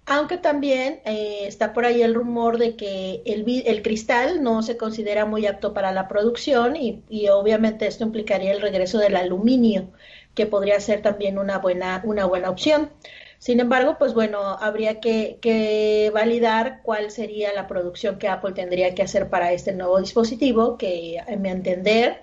Aunque 0.07 0.37
también 0.37 1.01
eh, 1.05 1.45
está 1.47 1.73
por 1.73 1.85
ahí 1.85 2.03
el 2.03 2.15
rumor 2.15 2.59
de 2.59 2.77
que 2.77 3.23
el, 3.25 3.83
cristal 3.83 4.43
no 4.43 4.63
se 4.63 4.77
considera 4.77 5.27
muy 5.27 5.47
apto 5.47 5.73
para 5.75 5.93
la 5.93 6.09
producción 6.09 6.75
y, 6.77 7.03
y, 7.09 7.29
obviamente 7.29 7.87
esto 7.87 8.05
implicaría 8.05 8.53
el 8.53 8.61
regreso 8.61 8.99
del 8.99 9.17
aluminio, 9.17 9.93
que 10.35 10.47
podría 10.47 10.81
ser 10.81 11.03
también 11.03 11.39
una 11.39 11.59
buena, 11.59 12.03
una 12.05 12.25
buena 12.27 12.51
opción. 12.51 12.91
Sin 13.39 13.61
embargo, 13.61 13.97
pues 13.99 14.15
bueno, 14.15 14.39
habría 14.61 15.01
que, 15.01 15.39
que, 15.41 16.11
validar 16.15 16.81
cuál 16.83 17.11
sería 17.11 17.53
la 17.53 17.67
producción 17.67 18.19
que 18.19 18.29
Apple 18.29 18.53
tendría 18.53 18.95
que 18.95 19.03
hacer 19.03 19.31
para 19.31 19.53
este 19.53 19.73
nuevo 19.73 20.01
dispositivo, 20.01 20.79
que 20.79 21.19
a 21.21 21.37
mi 21.37 21.49
entender 21.49 22.23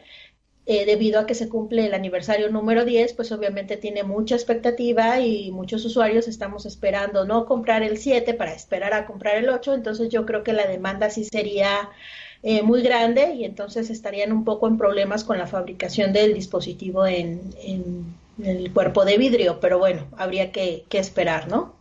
eh, 0.72 0.86
debido 0.86 1.20
a 1.20 1.26
que 1.26 1.34
se 1.34 1.50
cumple 1.50 1.88
el 1.88 1.96
aniversario 1.96 2.48
número 2.52 2.86
10, 2.86 3.14
pues 3.14 3.32
obviamente 3.32 3.76
tiene 3.76 4.04
mucha 4.04 4.36
expectativa 4.36 5.20
y 5.20 5.50
muchos 5.50 5.84
usuarios 5.84 6.28
estamos 6.28 6.68
esperando 6.68 7.26
no 7.26 7.48
comprar 7.48 7.82
el 7.82 7.98
7 7.98 8.36
para 8.36 8.54
esperar 8.54 8.94
a 8.94 9.08
comprar 9.08 9.38
el 9.38 9.50
8, 9.50 9.74
entonces 9.74 10.10
yo 10.10 10.28
creo 10.28 10.44
que 10.44 10.54
la 10.54 10.68
demanda 10.68 11.10
sí 11.10 11.24
sería 11.24 11.90
eh, 12.44 12.62
muy 12.62 12.84
grande 12.84 13.34
y 13.34 13.46
entonces 13.46 13.90
estarían 13.90 14.32
un 14.32 14.44
poco 14.44 14.68
en 14.68 14.78
problemas 14.78 15.24
con 15.24 15.40
la 15.40 15.48
fabricación 15.48 16.14
del 16.14 16.36
dispositivo 16.36 17.08
en, 17.08 17.42
en 17.64 18.16
el 18.44 18.72
cuerpo 18.72 19.06
de 19.06 19.18
vidrio, 19.18 19.60
pero 19.60 19.80
bueno, 19.80 20.06
habría 20.18 20.52
que, 20.52 20.86
que 20.88 21.00
esperar, 21.00 21.48
¿no? 21.48 21.78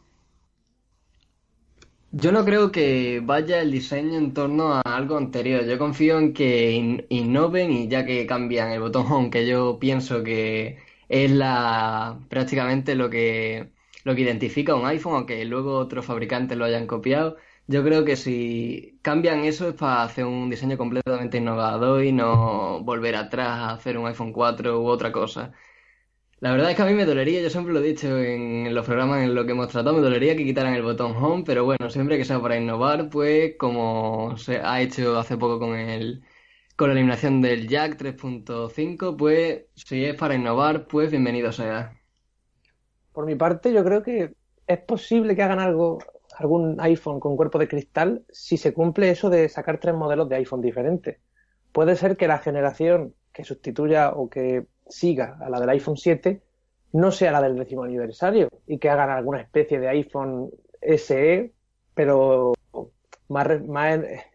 Yo 2.21 2.33
no 2.33 2.45
creo 2.45 2.73
que 2.73 3.21
vaya 3.23 3.61
el 3.61 3.71
diseño 3.71 4.19
en 4.19 4.35
torno 4.35 4.73
a 4.75 4.81
algo 4.81 5.17
anterior. 5.17 5.65
Yo 5.65 5.79
confío 5.79 6.19
en 6.19 6.33
que 6.35 6.73
innoven 7.11 7.71
y 7.71 7.89
ya 7.89 8.05
que 8.05 8.27
cambian 8.27 8.73
el 8.73 8.81
botón 8.81 9.07
home, 9.11 9.31
que 9.31 9.47
yo 9.47 9.79
pienso 9.79 10.25
que 10.25 10.79
es 11.09 11.31
la 11.31 12.19
prácticamente 12.29 12.97
lo 12.97 13.09
que 13.09 13.71
lo 14.05 14.15
que 14.17 14.23
identifica 14.23 14.75
un 14.75 14.87
iPhone, 14.87 15.15
aunque 15.15 15.45
luego 15.45 15.77
otros 15.79 16.07
fabricantes 16.07 16.59
lo 16.59 16.65
hayan 16.65 16.89
copiado. 16.89 17.37
Yo 17.69 17.85
creo 17.85 18.05
que 18.05 18.17
si 18.17 18.99
cambian 19.03 19.45
eso 19.45 19.69
es 19.69 19.75
para 19.75 20.03
hacer 20.03 20.25
un 20.25 20.51
diseño 20.51 20.77
completamente 20.77 21.39
innovador 21.39 22.03
y 22.05 22.13
no 22.13 22.81
volver 22.83 23.15
atrás 23.17 23.49
a 23.49 23.71
hacer 23.75 23.97
un 23.99 24.07
iPhone 24.09 24.33
4 24.33 24.81
u 24.81 24.87
otra 24.89 25.13
cosa. 25.13 25.53
La 26.41 26.53
verdad 26.53 26.71
es 26.71 26.77
que 26.77 26.83
a 26.83 26.87
mí 26.87 26.95
me 26.95 27.05
dolería, 27.05 27.43
yo 27.43 27.51
siempre 27.51 27.73
lo 27.73 27.81
he 27.81 27.83
dicho 27.83 28.17
en 28.17 28.73
los 28.73 28.87
programas 28.87 29.25
en 29.25 29.35
los 29.35 29.45
que 29.45 29.53
hemos 29.53 29.69
tratado, 29.69 29.97
me 29.97 30.03
dolería 30.03 30.37
que 30.37 30.45
quitaran 30.45 30.75
el 30.75 30.85
botón 30.85 31.17
home, 31.17 31.43
pero 31.45 31.65
bueno, 31.65 31.91
siempre 31.91 32.17
que 32.17 32.25
sea 32.25 32.41
para 32.41 32.57
innovar, 32.57 33.11
pues 33.11 33.57
como 33.59 34.37
se 34.37 34.59
ha 34.59 34.81
hecho 34.81 35.19
hace 35.19 35.37
poco 35.37 35.59
con 35.59 35.75
el 35.75 36.23
con 36.77 36.91
la 36.91 36.95
eliminación 36.95 37.43
del 37.43 37.67
jack 37.67 38.01
3.5, 38.01 39.17
pues 39.17 39.65
si 39.75 40.05
es 40.05 40.15
para 40.15 40.37
innovar, 40.37 40.87
pues 40.87 41.11
bienvenido 41.11 41.51
sea. 41.51 41.99
Por 43.13 43.27
mi 43.27 43.35
parte, 43.35 43.73
yo 43.73 43.83
creo 43.83 44.05
que 44.05 44.33
es 44.65 44.79
posible 44.79 45.35
que 45.35 45.43
hagan 45.43 45.59
algo, 45.59 45.99
algún 46.37 46.81
iPhone 46.81 47.19
con 47.19 47.37
cuerpo 47.37 47.59
de 47.59 47.67
cristal 47.67 48.25
si 48.31 48.57
se 48.57 48.73
cumple 48.73 49.11
eso 49.11 49.29
de 49.29 49.49
sacar 49.49 49.81
tres 49.81 49.97
modelos 49.97 50.29
de 50.29 50.37
iPhone 50.37 50.61
diferentes. 50.61 51.19
Puede 51.73 51.97
ser 51.97 52.17
que 52.17 52.29
la 52.29 52.39
generación 52.39 53.17
que 53.33 53.43
sustituya 53.43 54.11
o 54.11 54.31
que 54.31 54.67
siga 54.89 55.39
a 55.41 55.49
la 55.51 55.61
del 55.61 55.71
iPhone 55.71 55.97
7 55.97 56.43
no 56.93 57.11
sea 57.11 57.33
la 57.33 57.43
del 57.43 57.57
décimo 57.57 57.85
aniversario 57.85 58.49
y 58.67 58.79
que 58.79 58.89
hagan 58.89 59.11
alguna 59.11 59.41
especie 59.41 59.79
de 59.79 59.89
iPhone 59.89 60.51
SE, 60.81 61.53
pero 61.95 62.55
más, 63.29 63.47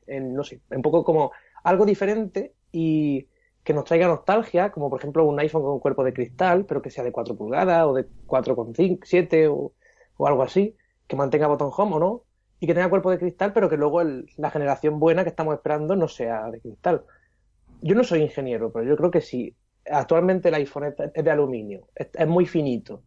en, 0.08 0.34
no 0.34 0.44
sé, 0.44 0.62
un 0.70 0.82
poco 0.82 1.04
como 1.04 1.32
algo 1.64 1.86
diferente 1.86 2.54
y 2.72 3.28
que 3.64 3.74
nos 3.74 3.86
traiga 3.86 4.08
nostalgia, 4.08 4.72
como 4.72 4.90
por 4.90 5.00
ejemplo 5.00 5.26
un 5.26 5.40
iPhone 5.40 5.64
con 5.64 5.80
cuerpo 5.80 6.04
de 6.04 6.14
cristal, 6.14 6.66
pero 6.66 6.82
que 6.82 6.90
sea 6.90 7.04
de 7.04 7.12
4 7.12 7.36
pulgadas 7.36 7.86
o 7.86 7.94
de 7.94 8.08
4,5, 8.28 9.00
7 9.04 9.48
o, 9.48 9.72
o 10.18 10.28
algo 10.28 10.44
así, 10.44 10.76
que 11.08 11.16
mantenga 11.16 11.48
botón 11.48 11.72
home 11.76 11.96
o 11.96 12.00
no, 12.00 12.24
y 12.60 12.68
que 12.68 12.74
tenga 12.74 12.90
cuerpo 12.90 13.10
de 13.10 13.20
cristal, 13.20 13.54
pero 13.54 13.70
que 13.70 13.78
luego 13.78 14.02
la 14.04 14.52
generación 14.52 15.00
buena 15.00 15.24
que 15.24 15.30
estamos 15.30 15.56
esperando 15.56 15.96
no 15.96 16.08
sea 16.08 16.50
de 16.52 16.60
cristal. 16.62 17.04
Yo 17.82 17.96
no 17.96 18.04
soy 18.04 18.22
ingeniero, 18.22 18.72
pero 18.72 18.86
yo 18.86 18.96
creo 18.96 19.12
que 19.12 19.22
si 19.22 19.56
actualmente 19.90 20.50
el 20.50 20.56
iPhone 20.56 20.96
es 21.13 21.24
de 21.24 21.32
aluminio, 21.32 21.88
es, 21.96 22.28
muy 22.28 22.46
finito. 22.46 23.04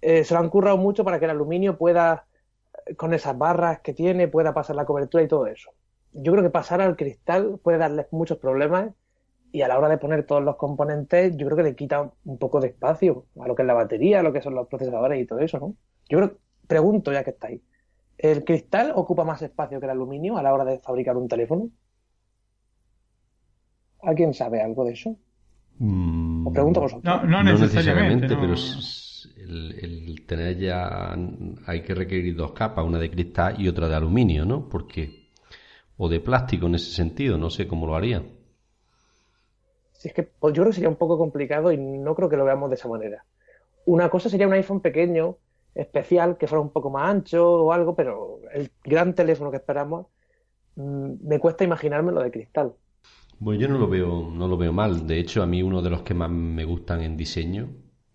Eh, 0.00 0.24
se 0.24 0.34
lo 0.34 0.40
han 0.40 0.50
currado 0.50 0.76
mucho 0.76 1.04
para 1.04 1.18
que 1.18 1.24
el 1.24 1.30
aluminio 1.30 1.78
pueda, 1.78 2.26
con 2.96 3.14
esas 3.14 3.36
barras 3.38 3.80
que 3.80 3.94
tiene, 3.94 4.28
pueda 4.28 4.52
pasar 4.52 4.76
la 4.76 4.84
cobertura 4.84 5.22
y 5.22 5.28
todo 5.28 5.46
eso. 5.46 5.70
Yo 6.12 6.32
creo 6.32 6.44
que 6.44 6.50
pasar 6.50 6.80
al 6.80 6.96
cristal 6.96 7.58
puede 7.62 7.78
darle 7.78 8.06
muchos 8.10 8.38
problemas 8.38 8.92
y 9.54 9.62
a 9.62 9.68
la 9.68 9.78
hora 9.78 9.88
de 9.88 9.98
poner 9.98 10.26
todos 10.26 10.42
los 10.42 10.56
componentes, 10.56 11.36
yo 11.36 11.46
creo 11.46 11.56
que 11.56 11.62
le 11.62 11.76
quita 11.76 12.12
un 12.24 12.38
poco 12.38 12.60
de 12.60 12.68
espacio 12.68 13.26
a 13.40 13.46
lo 13.46 13.54
que 13.54 13.62
es 13.62 13.66
la 13.66 13.74
batería, 13.74 14.20
a 14.20 14.22
lo 14.22 14.32
que 14.32 14.42
son 14.42 14.54
los 14.54 14.66
procesadores 14.66 15.22
y 15.22 15.26
todo 15.26 15.38
eso, 15.38 15.60
¿no? 15.60 15.76
Yo 16.08 16.18
creo, 16.18 16.38
pregunto 16.66 17.12
ya 17.12 17.22
que 17.22 17.30
está 17.30 17.48
ahí, 17.48 17.62
¿el 18.18 18.44
cristal 18.44 18.92
ocupa 18.96 19.24
más 19.24 19.42
espacio 19.42 19.78
que 19.78 19.86
el 19.86 19.90
aluminio 19.90 20.36
a 20.36 20.42
la 20.42 20.52
hora 20.52 20.64
de 20.64 20.80
fabricar 20.80 21.16
un 21.16 21.28
teléfono? 21.28 21.70
¿Alguien 24.02 24.34
sabe 24.34 24.60
algo 24.60 24.84
de 24.84 24.92
eso? 24.92 25.16
Mm, 25.78 26.52
pregunto 26.52 26.80
vosotros. 26.80 27.04
No, 27.04 27.24
no 27.24 27.42
necesariamente, 27.42 28.28
pero 28.28 28.54
el, 28.54 30.24
tener 30.26 30.58
ya 30.58 31.16
hay 31.66 31.82
que 31.82 31.94
requerir 31.94 32.36
dos 32.36 32.52
capas, 32.52 32.84
una 32.84 32.98
de 32.98 33.10
cristal 33.10 33.60
y 33.60 33.68
otra 33.68 33.88
de 33.88 33.94
aluminio, 33.94 34.44
¿no? 34.44 34.68
Porque 34.68 35.24
o 35.96 36.08
de 36.08 36.20
plástico 36.20 36.66
en 36.66 36.76
ese 36.76 36.90
sentido, 36.90 37.38
no 37.38 37.50
sé 37.50 37.68
cómo 37.68 37.86
lo 37.86 37.94
haría. 37.94 38.22
Si 39.92 40.08
es 40.08 40.14
que 40.14 40.22
pues 40.22 40.54
yo 40.54 40.62
creo 40.62 40.70
que 40.70 40.74
sería 40.74 40.88
un 40.88 40.96
poco 40.96 41.16
complicado 41.16 41.72
y 41.72 41.78
no 41.78 42.14
creo 42.14 42.28
que 42.28 42.36
lo 42.36 42.44
veamos 42.44 42.68
de 42.70 42.76
esa 42.76 42.88
manera. 42.88 43.24
Una 43.86 44.08
cosa 44.08 44.28
sería 44.28 44.46
un 44.46 44.52
iPhone 44.54 44.80
pequeño, 44.80 45.36
especial, 45.74 46.36
que 46.36 46.46
fuera 46.46 46.60
un 46.60 46.70
poco 46.70 46.90
más 46.90 47.10
ancho 47.10 47.64
o 47.64 47.72
algo, 47.72 47.94
pero 47.94 48.40
el 48.52 48.70
gran 48.82 49.14
teléfono 49.14 49.50
que 49.50 49.58
esperamos 49.58 50.06
mm, 50.76 51.26
me 51.26 51.38
cuesta 51.38 51.64
imaginarme 51.64 52.12
lo 52.12 52.22
de 52.22 52.30
cristal. 52.30 52.74
Bueno, 53.38 53.60
yo 53.60 53.68
no 53.68 53.78
lo 53.78 53.88
veo, 53.88 54.30
no 54.30 54.48
lo 54.48 54.56
veo 54.56 54.72
mal. 54.72 55.06
De 55.06 55.18
hecho, 55.18 55.42
a 55.42 55.46
mí 55.46 55.62
uno 55.62 55.82
de 55.82 55.90
los 55.90 56.02
que 56.02 56.14
más 56.14 56.30
me 56.30 56.64
gustan 56.64 57.02
en 57.02 57.16
diseño 57.16 57.68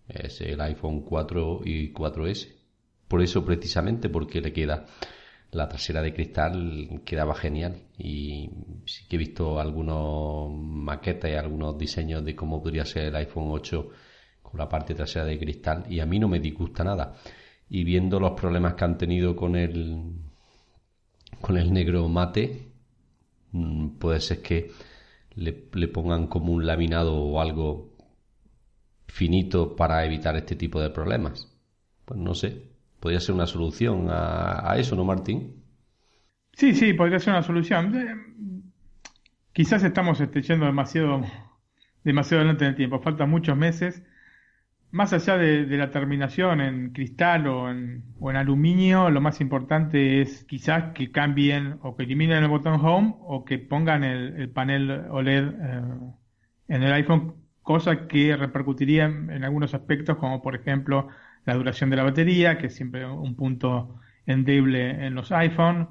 es 0.08 0.40
el 0.40 0.60
iPhone 0.60 1.02
4 1.02 1.60
y 1.64 1.92
4S. 1.92 2.48
Por 3.08 3.22
eso, 3.22 3.44
precisamente, 3.44 4.08
porque 4.08 4.40
le 4.40 4.52
queda 4.52 4.86
la 5.52 5.68
trasera 5.68 6.00
de 6.02 6.14
cristal 6.14 7.02
quedaba 7.04 7.34
genial 7.34 7.74
y 7.98 8.50
sí 8.86 9.04
que 9.08 9.16
he 9.16 9.18
visto 9.18 9.58
algunos 9.58 10.50
maquetas 10.52 11.32
algunos 11.36 11.76
diseños 11.76 12.24
de 12.24 12.36
cómo 12.36 12.62
podría 12.62 12.84
ser 12.84 13.06
el 13.06 13.16
iPhone 13.16 13.48
8 13.50 13.88
con 14.42 14.58
la 14.58 14.68
parte 14.68 14.94
trasera 14.94 15.24
de 15.24 15.38
cristal 15.38 15.84
y 15.88 16.00
a 16.00 16.06
mí 16.06 16.18
no 16.18 16.28
me 16.28 16.38
disgusta 16.40 16.84
nada 16.84 17.14
y 17.68 17.84
viendo 17.84 18.20
los 18.20 18.32
problemas 18.32 18.74
que 18.74 18.84
han 18.84 18.96
tenido 18.98 19.34
con 19.34 19.56
el 19.56 20.12
con 21.40 21.56
el 21.56 21.72
negro 21.72 22.08
mate 22.08 22.72
mm, 23.52 23.88
puede 23.98 24.20
ser 24.20 24.40
que 24.42 24.70
le, 25.34 25.52
pongan 25.88 26.26
como 26.26 26.52
un 26.52 26.66
laminado 26.66 27.14
o 27.14 27.40
algo 27.40 27.96
finito 29.06 29.76
para 29.76 30.04
evitar 30.04 30.36
este 30.36 30.56
tipo 30.56 30.80
de 30.80 30.90
problemas. 30.90 31.56
Pues 32.04 32.18
no 32.18 32.34
sé, 32.34 32.70
podría 33.00 33.20
ser 33.20 33.34
una 33.34 33.46
solución 33.46 34.08
a, 34.10 34.74
eso, 34.76 34.96
¿no, 34.96 35.04
Martín? 35.04 35.62
Sí, 36.52 36.74
sí, 36.74 36.92
podría 36.92 37.18
ser 37.18 37.34
una 37.34 37.42
solución. 37.42 37.94
Eh, 37.96 38.64
quizás 39.52 39.82
estamos 39.84 40.20
este, 40.20 40.40
demasiado, 40.40 41.22
demasiado 42.04 42.40
adelante 42.40 42.64
en 42.64 42.70
el 42.70 42.76
tiempo. 42.76 43.00
Faltan 43.00 43.30
muchos 43.30 43.56
meses 43.56 44.02
más 44.92 45.12
allá 45.12 45.36
de, 45.36 45.66
la 45.76 45.90
terminación 45.90 46.60
en 46.60 46.92
cristal 46.92 47.46
o 47.46 47.70
en, 47.70 48.02
o 48.18 48.30
en, 48.30 48.36
aluminio, 48.36 49.10
lo 49.10 49.20
más 49.20 49.40
importante 49.40 50.20
es 50.20 50.44
quizás 50.44 50.92
que 50.94 51.12
cambien 51.12 51.78
o 51.82 51.96
que 51.96 52.04
eliminen 52.04 52.42
el 52.42 52.48
botón 52.48 52.84
Home 52.84 53.14
o 53.20 53.44
que 53.44 53.58
pongan 53.58 54.02
el, 54.02 54.50
panel 54.50 54.90
OLED 55.10 55.48
eh, 55.48 55.82
en 56.68 56.82
el 56.82 56.92
iPhone, 56.92 57.34
cosa 57.62 58.08
que 58.08 58.36
repercutiría 58.36 59.04
en, 59.04 59.44
algunos 59.44 59.74
aspectos, 59.74 60.16
como 60.16 60.42
por 60.42 60.56
ejemplo 60.56 61.08
la 61.44 61.54
duración 61.54 61.90
de 61.90 61.96
la 61.96 62.04
batería, 62.04 62.58
que 62.58 62.66
es 62.66 62.74
siempre 62.74 63.06
un 63.06 63.36
punto 63.36 64.00
endeble 64.26 65.06
en 65.06 65.14
los 65.14 65.30
iPhone, 65.32 65.88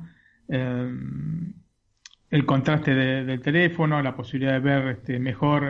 eh, 0.50 0.91
el 2.29 2.46
contraste 2.46 2.94
del 2.94 3.41
teléfono, 3.41 4.01
la 4.01 4.15
posibilidad 4.15 4.53
de 4.53 4.60
ver 4.60 4.88
este, 4.89 5.20
mejor 5.20 5.65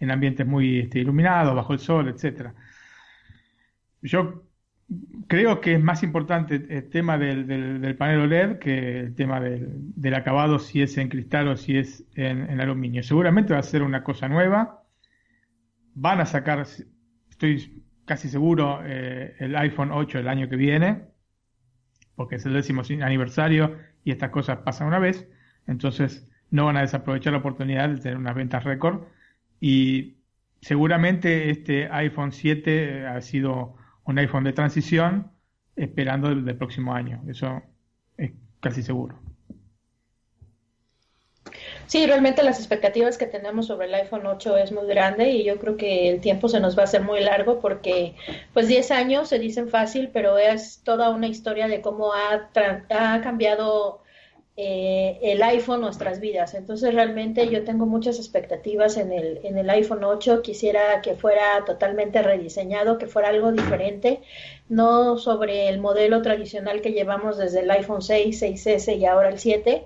en 0.00 0.10
ambientes 0.10 0.46
muy 0.46 0.80
este, 0.80 1.00
iluminados, 1.00 1.54
bajo 1.54 1.72
el 1.72 1.78
sol, 1.78 2.08
etcétera. 2.08 2.54
Yo 4.02 4.46
creo 5.26 5.60
que 5.60 5.74
es 5.74 5.82
más 5.82 6.02
importante 6.02 6.66
el 6.68 6.88
tema 6.90 7.18
del, 7.18 7.96
panel 7.96 8.20
OLED 8.20 8.58
que 8.58 9.00
el 9.00 9.14
tema 9.14 9.40
del, 9.40 10.14
acabado, 10.14 10.58
si 10.58 10.82
es 10.82 10.96
en 10.98 11.08
cristal 11.08 11.48
o 11.48 11.56
si 11.56 11.76
es 11.78 12.04
en, 12.14 12.60
aluminio. 12.60 13.02
Seguramente 13.02 13.52
va 13.52 13.60
a 13.60 13.64
ser 13.64 13.82
una 13.82 14.04
cosa 14.04 14.28
nueva. 14.28 14.82
Van 15.94 16.20
a 16.20 16.26
sacar, 16.26 16.64
estoy 17.30 17.82
casi 18.04 18.28
seguro, 18.28 18.80
eh, 18.84 19.34
el 19.40 19.56
iPhone 19.56 19.90
8 19.92 20.20
el 20.20 20.28
año 20.28 20.48
que 20.48 20.56
viene, 20.56 21.02
porque 22.14 22.36
es 22.36 22.46
el 22.46 22.52
décimo 22.52 22.82
aniversario 23.02 23.76
y 24.04 24.12
estas 24.12 24.30
cosas 24.30 24.58
pasan 24.58 24.88
una 24.88 24.98
vez. 24.98 25.28
Entonces 25.66 26.30
no 26.50 26.66
van 26.66 26.76
a 26.76 26.82
desaprovechar 26.82 27.32
la 27.32 27.40
oportunidad 27.40 27.88
de 27.88 27.98
tener 27.98 28.18
unas 28.18 28.34
ventas 28.34 28.62
récord 28.62 29.02
y 29.60 30.16
seguramente 30.60 31.50
este 31.50 31.88
iPhone 31.90 32.32
7 32.32 33.06
ha 33.06 33.20
sido 33.20 33.76
un 34.04 34.18
iPhone 34.18 34.44
de 34.44 34.52
transición 34.52 35.30
esperando 35.76 36.28
el, 36.28 36.56
próximo 36.56 36.94
año. 36.94 37.22
Eso 37.28 37.62
es 38.16 38.32
casi 38.60 38.82
seguro. 38.82 39.18
Sí, 41.86 42.04
realmente 42.04 42.42
las 42.42 42.58
expectativas 42.58 43.16
que 43.16 43.26
tenemos 43.26 43.68
sobre 43.68 43.86
el 43.86 43.94
iPhone 43.94 44.26
8 44.26 44.56
es 44.56 44.72
muy 44.72 44.86
grande 44.86 45.30
y 45.30 45.44
yo 45.44 45.58
creo 45.58 45.76
que 45.76 46.10
el 46.10 46.20
tiempo 46.20 46.48
se 46.48 46.58
nos 46.58 46.76
va 46.76 46.82
a 46.82 46.84
hacer 46.84 47.02
muy 47.02 47.20
largo 47.20 47.60
porque 47.60 48.16
pues 48.52 48.66
10 48.66 48.90
años 48.90 49.28
se 49.28 49.38
dicen 49.38 49.68
fácil, 49.68 50.10
pero 50.12 50.36
es 50.36 50.82
toda 50.82 51.10
una 51.10 51.28
historia 51.28 51.68
de 51.68 51.80
cómo 51.80 52.12
ha, 52.12 52.50
ha 52.90 53.20
cambiado 53.20 54.02
eh, 54.58 55.18
el 55.22 55.42
iPhone 55.42 55.82
nuestras 55.82 56.18
vidas. 56.20 56.54
Entonces 56.54 56.94
realmente 56.94 57.48
yo 57.50 57.64
tengo 57.64 57.84
muchas 57.84 58.16
expectativas 58.18 58.96
en 58.96 59.12
el, 59.12 59.40
en 59.44 59.58
el 59.58 59.68
iPhone 59.68 60.02
8. 60.02 60.40
Quisiera 60.42 61.02
que 61.02 61.14
fuera 61.14 61.64
totalmente 61.66 62.22
rediseñado, 62.22 62.96
que 62.96 63.06
fuera 63.06 63.28
algo 63.28 63.52
diferente, 63.52 64.22
no 64.68 65.18
sobre 65.18 65.68
el 65.68 65.78
modelo 65.78 66.22
tradicional 66.22 66.80
que 66.80 66.92
llevamos 66.92 67.36
desde 67.36 67.60
el 67.60 67.70
iPhone 67.70 68.00
6, 68.02 68.42
6S 68.42 68.96
y 68.98 69.04
ahora 69.04 69.28
el 69.28 69.38
7. 69.38 69.84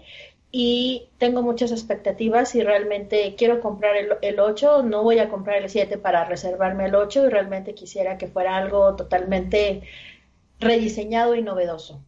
Y 0.52 1.08
tengo 1.18 1.42
muchas 1.42 1.72
expectativas 1.72 2.54
y 2.54 2.62
realmente 2.62 3.34
quiero 3.36 3.60
comprar 3.60 3.96
el, 3.96 4.10
el 4.22 4.40
8, 4.40 4.82
no 4.84 5.02
voy 5.02 5.18
a 5.20 5.28
comprar 5.28 5.62
el 5.62 5.68
7 5.70 5.98
para 5.98 6.24
reservarme 6.24 6.86
el 6.86 6.94
8 6.94 7.26
y 7.26 7.30
realmente 7.30 7.74
quisiera 7.74 8.18
que 8.18 8.26
fuera 8.28 8.56
algo 8.56 8.96
totalmente 8.96 9.82
rediseñado 10.60 11.34
y 11.34 11.42
novedoso. 11.42 12.04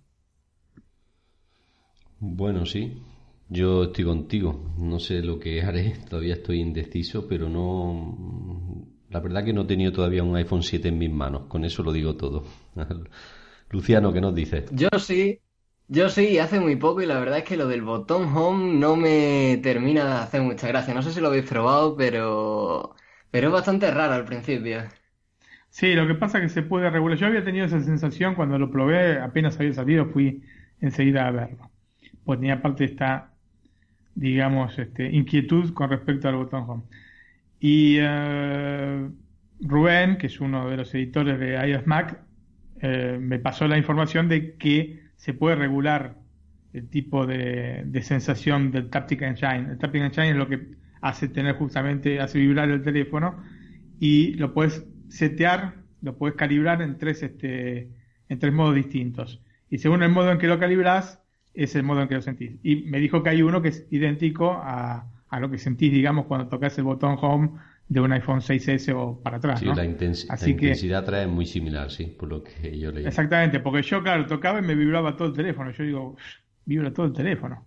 Bueno, 2.25 2.65
sí, 2.67 3.03
yo 3.49 3.85
estoy 3.85 4.05
contigo. 4.05 4.73
No 4.79 5.01
sé 5.01 5.23
lo 5.23 5.41
que 5.41 5.61
haré, 5.63 5.95
todavía 6.09 6.35
estoy 6.35 6.61
indeciso, 6.61 7.27
pero 7.27 7.49
no. 7.49 8.87
La 9.11 9.19
verdad 9.21 9.45
que 9.45 9.53
no 9.53 9.63
he 9.63 9.65
tenido 9.65 9.93
todavía 9.93 10.23
un 10.23 10.37
iPhone 10.37 10.63
7 10.63 10.89
en 10.89 10.99
mis 10.99 11.11
manos, 11.11 11.47
con 11.49 11.65
eso 11.65 11.83
lo 11.83 11.91
digo 11.93 12.15
todo. 12.17 12.45
Luciano, 13.71 14.13
¿qué 14.13 14.21
nos 14.21 14.35
dices? 14.37 14.71
Yo 14.71 14.89
sí, 15.01 15.41
yo 15.89 16.09
sí, 16.09 16.39
hace 16.39 16.61
muy 16.61 16.77
poco 16.77 17.03
y 17.03 17.07
la 17.07 17.19
verdad 17.19 17.39
es 17.39 17.45
que 17.45 17.57
lo 17.57 17.67
del 17.67 17.83
botón 17.83 18.35
home 18.37 18.79
no 18.79 18.95
me 18.97 19.59
termina 19.63 20.05
de 20.05 20.13
hacer 20.23 20.43
mucha 20.43 20.69
gracia. 20.69 20.95
No 20.95 21.03
sé 21.03 21.13
si 21.13 21.21
lo 21.21 21.27
habéis 21.29 21.49
probado, 21.49 21.97
pero, 21.97 22.95
pero 23.33 23.49
es 23.49 23.53
bastante 23.53 23.91
raro 23.91 24.15
al 24.15 24.25
principio. 24.25 24.83
Sí, 25.71 25.95
lo 25.95 26.07
que 26.07 26.15
pasa 26.15 26.39
es 26.39 26.45
que 26.45 26.49
se 26.51 26.63
puede 26.63 26.91
regular. 26.91 27.19
Yo 27.19 27.27
había 27.27 27.45
tenido 27.45 27.67
esa 27.67 27.81
sensación 27.83 28.35
cuando 28.37 28.59
lo 28.59 28.71
probé, 28.71 29.21
apenas 29.21 29.59
había 29.59 29.73
salido, 29.75 30.07
fui 30.07 30.43
enseguida 30.81 31.27
a 31.29 31.33
verlo 31.33 31.72
pues 32.25 32.39
aparte 32.51 32.85
esta, 32.85 33.33
digamos, 34.15 34.79
este, 34.79 35.11
inquietud 35.11 35.73
con 35.73 35.91
respecto 35.91 36.29
al 36.29 36.37
botón 36.37 36.65
home. 36.69 36.83
Y 37.61 38.01
uh, 38.01 39.13
Rubén, 39.61 40.19
que 40.19 40.27
es 40.27 40.41
uno 40.41 40.69
de 40.69 40.77
los 40.77 40.95
editores 40.95 41.39
de 41.39 41.55
iOS 41.69 41.87
Mac, 41.87 42.21
eh, 42.81 43.17
me 43.21 43.39
pasó 43.39 43.69
la 43.69 43.79
información 43.79 44.29
de 44.29 44.57
que 44.57 45.05
se 45.15 45.35
puede 45.35 45.55
regular 45.55 46.17
el 46.73 46.89
tipo 46.89 47.27
de, 47.27 47.87
sensación 48.03 48.73
del 48.73 48.91
Taptic 48.91 49.23
Engine. 49.23 49.71
El 49.71 49.79
Taptic 49.79 50.03
Engine 50.03 50.31
es 50.31 50.37
lo 50.37 50.49
que 50.49 50.75
hace 51.01 51.29
tener 51.29 51.55
justamente, 51.55 52.21
hace 52.21 52.41
vibrar 52.41 52.69
el 52.71 52.83
teléfono 52.83 53.43
y 54.01 54.35
lo 54.35 54.53
puedes 54.53 54.85
setear, 55.09 55.75
lo 56.01 56.17
puedes 56.17 56.37
calibrar 56.37 56.83
en 56.83 56.99
tres, 56.99 57.23
este, 57.23 57.89
en 58.29 58.39
tres 58.41 58.53
modos 58.53 58.75
distintos. 58.75 59.41
Y 59.71 59.79
según 59.79 60.03
el 60.03 60.11
modo 60.11 60.33
en 60.33 60.39
que 60.39 60.49
lo 60.49 60.59
calibras, 60.59 61.22
es 61.55 61.75
el 61.77 61.83
modo 61.83 62.03
en 62.03 62.09
que 62.09 62.15
lo 62.15 62.23
sentís. 62.23 62.53
Y 62.63 62.77
me 62.83 62.99
dijo 62.99 63.23
que 63.23 63.31
hay 63.31 63.43
uno 63.43 63.63
que 63.63 63.69
es 63.69 63.87
idéntico 63.91 64.53
a, 64.53 65.07
a 65.29 65.41
lo 65.41 65.51
que 65.51 65.59
sentís, 65.59 65.93
digamos, 65.93 66.27
cuando 66.27 66.49
tocas 66.49 66.77
el 66.79 66.85
botón 66.85 67.17
home 67.21 67.51
de 67.89 68.01
un 68.01 68.13
iPhone 68.13 68.41
6S 68.41 68.95
o 68.95 69.21
para 69.23 69.37
atrás. 69.37 69.61
Sí, 69.61 69.67
la, 69.67 69.85
intensidad 69.85 71.05
trae 71.05 71.27
muy 71.27 71.47
similar, 71.47 71.91
sí, 71.91 72.07
por 72.07 72.29
lo 72.29 72.43
que 72.43 72.79
yo 72.79 72.91
leí. 72.91 73.05
Exactamente, 73.05 73.61
porque 73.61 73.83
yo, 73.83 74.03
claro, 74.03 74.27
tocaba 74.27 74.61
y 74.61 74.63
me 74.63 74.75
vibraba 74.75 75.17
todo 75.17 75.29
el 75.29 75.35
teléfono. 75.35 75.71
Yo 75.73 75.85
digo, 75.85 76.17
vibra 76.65 76.93
todo 76.93 77.07
el 77.07 77.13
teléfono. 77.13 77.67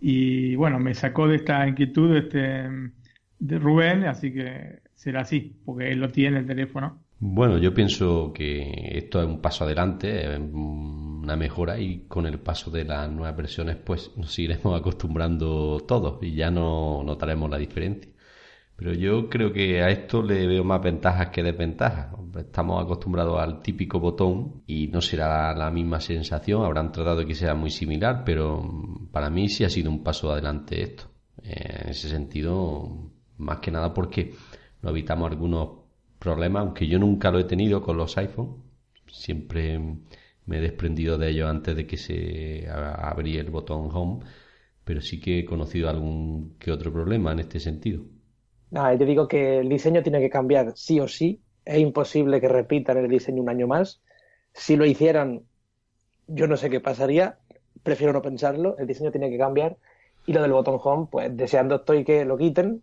Y 0.00 0.54
bueno, 0.56 0.78
me 0.78 0.94
sacó 0.94 1.28
de 1.28 1.36
esta 1.36 1.66
inquietud 1.68 2.16
este, 2.16 2.68
de 3.38 3.58
Rubén, 3.58 4.04
así 4.04 4.32
que 4.32 4.80
será 4.94 5.20
así, 5.20 5.54
porque 5.64 5.92
él 5.92 6.00
lo 6.00 6.10
tiene 6.10 6.38
el 6.38 6.46
teléfono. 6.46 7.02
Bueno, 7.18 7.58
yo 7.58 7.72
pienso 7.72 8.32
que 8.34 8.98
esto 8.98 9.20
es 9.20 9.26
un 9.28 9.40
paso 9.40 9.64
adelante, 9.64 10.24
una 11.22 11.36
mejora 11.36 11.78
y 11.78 12.00
con 12.08 12.26
el 12.26 12.40
paso 12.40 12.70
de 12.70 12.84
las 12.84 13.10
nuevas 13.10 13.36
versiones 13.36 13.76
pues 13.76 14.10
nos 14.16 14.36
iremos 14.38 14.76
acostumbrando 14.78 15.78
todos 15.86 16.22
y 16.22 16.34
ya 16.34 16.50
no 16.50 17.02
notaremos 17.04 17.48
la 17.48 17.58
diferencia. 17.58 18.10
Pero 18.74 18.94
yo 18.94 19.28
creo 19.28 19.52
que 19.52 19.80
a 19.82 19.90
esto 19.90 20.22
le 20.22 20.46
veo 20.46 20.64
más 20.64 20.82
ventajas 20.82 21.28
que 21.28 21.42
desventajas. 21.42 22.08
Estamos 22.36 22.82
acostumbrados 22.82 23.40
al 23.40 23.62
típico 23.62 24.00
botón 24.00 24.62
y 24.66 24.88
no 24.88 25.00
será 25.00 25.54
la 25.54 25.70
misma 25.70 26.00
sensación. 26.00 26.64
Habrán 26.64 26.90
tratado 26.90 27.24
que 27.24 27.34
sea 27.34 27.54
muy 27.54 27.70
similar, 27.70 28.24
pero 28.24 28.68
para 29.12 29.30
mí 29.30 29.48
sí 29.48 29.62
ha 29.62 29.70
sido 29.70 29.90
un 29.90 30.02
paso 30.02 30.32
adelante 30.32 30.82
esto. 30.82 31.04
En 31.44 31.90
ese 31.90 32.08
sentido, 32.08 33.12
más 33.36 33.58
que 33.60 33.70
nada 33.70 33.94
porque 33.94 34.34
lo 34.80 34.90
evitamos 34.90 35.30
algunos 35.30 35.68
problema, 36.18 36.60
aunque 36.60 36.86
yo 36.86 36.98
nunca 36.98 37.30
lo 37.30 37.38
he 37.38 37.44
tenido 37.44 37.82
con 37.82 37.96
los 37.96 38.16
iPhone. 38.18 38.64
Siempre 39.06 39.78
me 40.46 40.58
he 40.58 40.60
desprendido 40.60 41.18
de 41.18 41.30
ellos 41.30 41.48
antes 41.48 41.76
de 41.76 41.86
que 41.86 41.96
se 41.96 42.68
abría 42.68 43.40
el 43.40 43.50
botón 43.50 43.88
Home, 43.92 44.24
pero 44.84 45.00
sí 45.00 45.20
que 45.20 45.40
he 45.40 45.44
conocido 45.44 45.88
algún 45.88 46.56
que 46.58 46.72
otro 46.72 46.92
problema 46.92 47.32
en 47.32 47.40
este 47.40 47.60
sentido. 47.60 48.02
Nada, 48.70 48.94
yo 48.94 49.06
digo 49.06 49.28
que 49.28 49.58
el 49.58 49.68
diseño 49.68 50.02
tiene 50.02 50.20
que 50.20 50.30
cambiar 50.30 50.72
sí 50.76 50.98
o 50.98 51.06
sí. 51.06 51.42
Es 51.64 51.78
imposible 51.78 52.40
que 52.40 52.48
repitan 52.48 52.96
el 52.96 53.08
diseño 53.08 53.42
un 53.42 53.50
año 53.50 53.66
más. 53.66 54.02
Si 54.54 54.76
lo 54.76 54.86
hicieran, 54.86 55.42
yo 56.26 56.46
no 56.46 56.56
sé 56.56 56.70
qué 56.70 56.80
pasaría. 56.80 57.38
Prefiero 57.82 58.12
no 58.12 58.22
pensarlo. 58.22 58.76
El 58.78 58.86
diseño 58.86 59.10
tiene 59.10 59.30
que 59.30 59.38
cambiar. 59.38 59.76
Y 60.26 60.32
lo 60.32 60.42
del 60.42 60.52
botón 60.52 60.78
home, 60.82 61.08
pues 61.10 61.36
deseando 61.36 61.76
estoy 61.76 62.04
que 62.04 62.24
lo 62.24 62.38
quiten. 62.38 62.82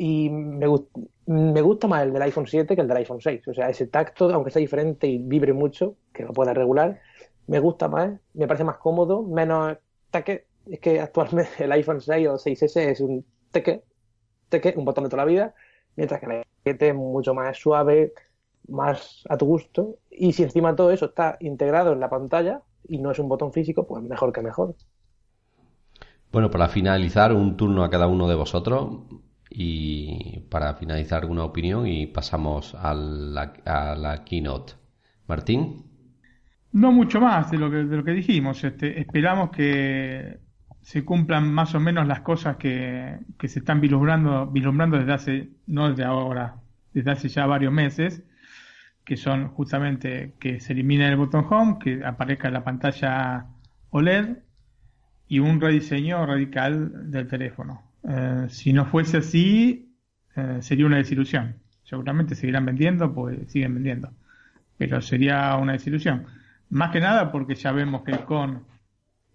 Y 0.00 0.30
me, 0.30 0.68
me 1.26 1.60
gusta 1.60 1.88
más 1.88 2.04
el 2.04 2.12
del 2.12 2.22
iPhone 2.22 2.46
7 2.46 2.76
que 2.76 2.80
el 2.80 2.86
del 2.86 2.98
iPhone 2.98 3.20
6. 3.20 3.48
O 3.48 3.52
sea, 3.54 3.68
ese 3.68 3.88
tacto, 3.88 4.32
aunque 4.32 4.52
sea 4.52 4.60
diferente 4.60 5.08
y 5.08 5.18
vibre 5.18 5.52
mucho, 5.52 5.96
que 6.12 6.22
lo 6.22 6.32
pueda 6.32 6.54
regular, 6.54 7.00
me 7.48 7.58
gusta 7.58 7.88
más, 7.88 8.12
me 8.32 8.46
parece 8.46 8.62
más 8.62 8.76
cómodo, 8.76 9.24
menos 9.24 9.76
taque. 10.12 10.46
Es 10.70 10.78
que 10.78 11.00
actualmente 11.00 11.64
el 11.64 11.72
iPhone 11.72 12.00
6 12.00 12.28
o 12.28 12.34
6S 12.34 12.76
es 12.76 13.00
un 13.00 13.24
teque, 13.50 13.82
teque, 14.48 14.72
un 14.76 14.84
botón 14.84 15.02
de 15.02 15.10
toda 15.10 15.24
la 15.24 15.28
vida, 15.28 15.54
mientras 15.96 16.20
que 16.20 16.26
el 16.26 16.44
7 16.62 16.90
es 16.90 16.94
mucho 16.94 17.34
más 17.34 17.58
suave, 17.58 18.12
más 18.68 19.24
a 19.28 19.36
tu 19.36 19.46
gusto. 19.46 19.96
Y 20.12 20.32
si 20.32 20.44
encima 20.44 20.76
todo 20.76 20.92
eso 20.92 21.06
está 21.06 21.38
integrado 21.40 21.92
en 21.92 21.98
la 21.98 22.08
pantalla 22.08 22.62
y 22.86 22.98
no 22.98 23.10
es 23.10 23.18
un 23.18 23.28
botón 23.28 23.52
físico, 23.52 23.84
pues 23.84 24.00
mejor 24.04 24.32
que 24.32 24.42
mejor. 24.42 24.76
Bueno, 26.30 26.52
para 26.52 26.68
finalizar, 26.68 27.32
un 27.32 27.56
turno 27.56 27.82
a 27.82 27.90
cada 27.90 28.06
uno 28.06 28.28
de 28.28 28.36
vosotros 28.36 29.00
y 29.50 30.40
para 30.50 30.74
finalizar 30.74 31.22
alguna 31.22 31.44
opinión 31.44 31.86
y 31.86 32.06
pasamos 32.06 32.74
a 32.74 32.94
la, 32.94 33.52
a 33.64 33.94
la 33.96 34.24
keynote. 34.24 34.74
Martín. 35.26 35.84
No 36.72 36.92
mucho 36.92 37.20
más 37.20 37.50
de 37.50 37.58
lo 37.58 37.70
que, 37.70 37.76
de 37.78 37.96
lo 37.96 38.04
que 38.04 38.12
dijimos. 38.12 38.62
Este, 38.64 39.00
esperamos 39.00 39.50
que 39.50 40.38
se 40.82 41.04
cumplan 41.04 41.52
más 41.52 41.74
o 41.74 41.80
menos 41.80 42.06
las 42.06 42.20
cosas 42.20 42.56
que, 42.56 43.18
que 43.38 43.48
se 43.48 43.58
están 43.58 43.80
vislumbrando, 43.80 44.46
vislumbrando 44.46 44.98
desde 44.98 45.12
hace, 45.12 45.48
no 45.66 45.90
desde 45.90 46.04
ahora, 46.04 46.56
desde 46.94 47.10
hace 47.10 47.28
ya 47.28 47.46
varios 47.46 47.72
meses. 47.72 48.22
que 49.04 49.16
son 49.16 49.48
justamente 49.48 50.34
que 50.38 50.60
se 50.60 50.74
elimine 50.74 51.08
el 51.08 51.16
botón 51.16 51.46
home, 51.48 51.78
que 51.80 52.04
aparezca 52.04 52.50
la 52.50 52.62
pantalla 52.62 53.46
OLED 53.90 54.38
y 55.28 55.38
un 55.38 55.60
rediseño 55.60 56.26
radical 56.26 57.10
del 57.10 57.26
teléfono. 57.26 57.87
Eh, 58.04 58.46
si 58.48 58.72
no 58.72 58.86
fuese 58.86 59.18
así, 59.18 59.94
eh, 60.36 60.58
sería 60.60 60.86
una 60.86 60.98
desilusión. 60.98 61.56
Seguramente 61.84 62.34
seguirán 62.34 62.66
vendiendo, 62.66 63.12
pues 63.12 63.50
siguen 63.50 63.74
vendiendo. 63.74 64.10
Pero 64.76 65.00
sería 65.00 65.56
una 65.56 65.72
desilusión. 65.72 66.26
Más 66.70 66.90
que 66.90 67.00
nada 67.00 67.32
porque 67.32 67.54
ya 67.54 67.72
vemos 67.72 68.02
que 68.02 68.12
con 68.24 68.64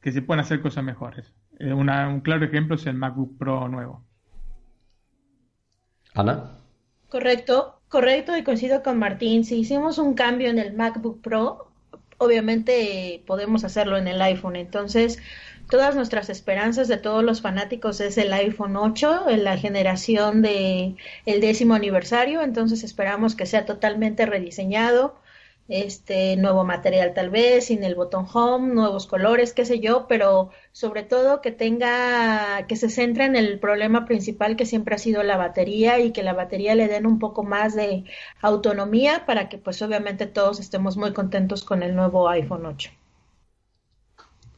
que 0.01 0.11
se 0.11 0.21
pueden 0.21 0.41
hacer 0.41 0.61
cosas 0.61 0.83
mejores. 0.83 1.33
Eh, 1.59 1.73
un 1.73 2.21
claro 2.21 2.45
ejemplo 2.45 2.75
es 2.75 2.85
el 2.85 2.95
MacBook 2.95 3.37
Pro 3.37 3.67
nuevo. 3.67 4.03
Ana. 6.13 6.57
Correcto, 7.09 7.79
correcto 7.87 8.37
y 8.37 8.43
coincido 8.43 8.83
con 8.83 8.99
Martín. 8.99 9.45
Si 9.45 9.59
hicimos 9.59 9.97
un 9.97 10.13
cambio 10.13 10.49
en 10.49 10.59
el 10.59 10.73
MacBook 10.73 11.21
Pro, 11.21 11.71
obviamente 12.17 13.23
podemos 13.25 13.63
hacerlo 13.63 13.97
en 13.97 14.07
el 14.07 14.21
iPhone. 14.21 14.55
Entonces, 14.55 15.19
todas 15.69 15.95
nuestras 15.95 16.29
esperanzas 16.29 16.87
de 16.87 16.97
todos 16.97 17.23
los 17.23 17.41
fanáticos 17.41 17.99
es 18.01 18.17
el 18.17 18.31
iPhone 18.33 18.77
8, 18.77 19.29
en 19.29 19.43
la 19.43 19.57
generación 19.57 20.41
de 20.41 20.95
el 21.25 21.41
décimo 21.41 21.73
aniversario. 21.73 22.41
Entonces, 22.41 22.83
esperamos 22.83 23.35
que 23.35 23.45
sea 23.45 23.65
totalmente 23.65 24.25
rediseñado 24.25 25.15
este 25.69 26.35
nuevo 26.35 26.65
material 26.65 27.13
tal 27.13 27.29
vez, 27.29 27.67
sin 27.67 27.83
el 27.83 27.95
botón 27.95 28.27
home, 28.31 28.73
nuevos 28.73 29.07
colores, 29.07 29.53
qué 29.53 29.65
sé 29.65 29.79
yo, 29.79 30.07
pero 30.07 30.51
sobre 30.73 31.03
todo 31.03 31.41
que 31.41 31.51
tenga, 31.51 32.65
que 32.67 32.75
se 32.75 32.89
centre 32.89 33.25
en 33.25 33.35
el 33.35 33.59
problema 33.59 34.05
principal 34.05 34.55
que 34.55 34.65
siempre 34.65 34.95
ha 34.95 34.97
sido 34.97 35.23
la 35.23 35.37
batería 35.37 35.99
y 35.99 36.11
que 36.11 36.23
la 36.23 36.33
batería 36.33 36.75
le 36.75 36.87
den 36.87 37.05
un 37.05 37.19
poco 37.19 37.43
más 37.43 37.75
de 37.75 38.03
autonomía 38.41 39.25
para 39.25 39.49
que 39.49 39.57
pues 39.57 39.81
obviamente 39.81 40.25
todos 40.27 40.59
estemos 40.59 40.97
muy 40.97 41.13
contentos 41.13 41.63
con 41.63 41.81
el 41.83 41.95
nuevo 41.95 42.27
iPhone 42.29 42.65
8. 42.65 42.91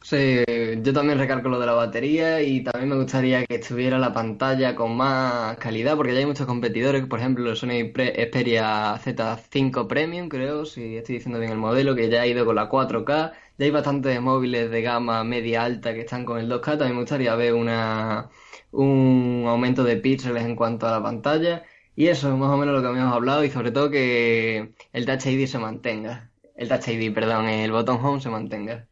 Sí, 0.08 0.44
yo 0.84 0.94
también 0.94 1.18
recalco 1.18 1.50
lo 1.50 1.60
de 1.60 1.66
la 1.66 1.74
batería 1.74 2.40
y 2.44 2.64
también 2.64 2.90
me 2.90 2.96
gustaría 2.96 3.44
que 3.48 3.56
estuviera 3.56 3.98
la 3.98 4.14
pantalla 4.14 4.76
con 4.76 4.96
más 4.96 5.58
calidad 5.58 5.98
porque 5.98 6.14
ya 6.14 6.20
hay 6.20 6.28
muchos 6.28 6.46
competidores, 6.46 7.08
por 7.08 7.20
ejemplo 7.20 7.50
el 7.50 7.56
Sony 7.56 7.90
Xperia 7.92 8.96
Z5 9.00 9.88
Premium, 9.88 10.30
creo, 10.30 10.66
si 10.66 10.96
estoy 10.98 11.16
diciendo 11.16 11.40
bien 11.40 11.54
el 11.54 11.58
modelo, 11.58 11.96
que 11.96 12.08
ya 12.08 12.22
ha 12.22 12.28
ido 12.28 12.46
con 12.46 12.56
la 12.56 12.70
4K, 12.70 13.34
ya 13.58 13.66
hay 13.66 13.72
bastantes 13.72 14.22
móviles 14.22 14.70
de 14.70 14.84
gama 14.84 15.24
media 15.24 15.64
alta 15.64 15.92
que 15.96 16.02
están 16.02 16.24
con 16.24 16.38
el 16.38 16.48
2K, 16.50 16.78
también 16.78 16.94
me 16.94 17.02
gustaría 17.02 17.34
ver 17.36 17.56
una, 17.56 18.30
un 18.72 19.46
aumento 19.48 19.84
de 19.84 19.98
píxeles 19.98 20.46
en 20.46 20.56
cuanto 20.56 20.88
a 20.88 20.92
la 20.92 21.02
pantalla. 21.02 21.64
Y 21.96 22.08
eso 22.08 22.30
es 22.32 22.38
más 22.38 22.52
o 22.52 22.58
menos 22.58 22.76
lo 22.76 22.82
que 22.82 22.88
habíamos 22.90 23.14
hablado 23.14 23.44
y 23.44 23.50
sobre 23.50 23.72
todo 23.72 23.90
que 23.90 24.74
el 24.94 25.06
Touch 25.06 25.26
ID 25.26 25.48
se 25.48 25.58
mantenga, 25.58 26.30
el 26.56 26.68
Touch 26.70 26.90
ID, 26.90 27.12
perdón, 27.14 27.48
el 27.48 27.72
botón 27.72 27.98
Home 28.06 28.22
se 28.22 28.30
mantenga 28.30 28.88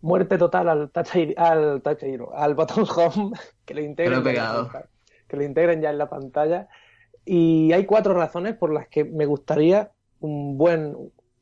muerte 0.00 0.38
total 0.38 0.68
al 0.68 0.90
touch 0.90 1.16
al, 1.36 1.82
touch 1.82 2.02
al 2.34 2.54
botón 2.54 2.86
home 2.94 3.32
que 3.64 3.74
lo 3.74 3.80
integren 3.80 4.22
que 5.28 5.36
lo 5.36 5.42
integren 5.42 5.80
ya 5.80 5.90
en 5.90 5.98
la 5.98 6.08
pantalla 6.08 6.68
y 7.24 7.72
hay 7.72 7.84
cuatro 7.84 8.14
razones 8.14 8.54
por 8.54 8.72
las 8.72 8.86
que 8.88 9.04
me 9.04 9.26
gustaría 9.26 9.90
un 10.20 10.56
buen 10.56 10.96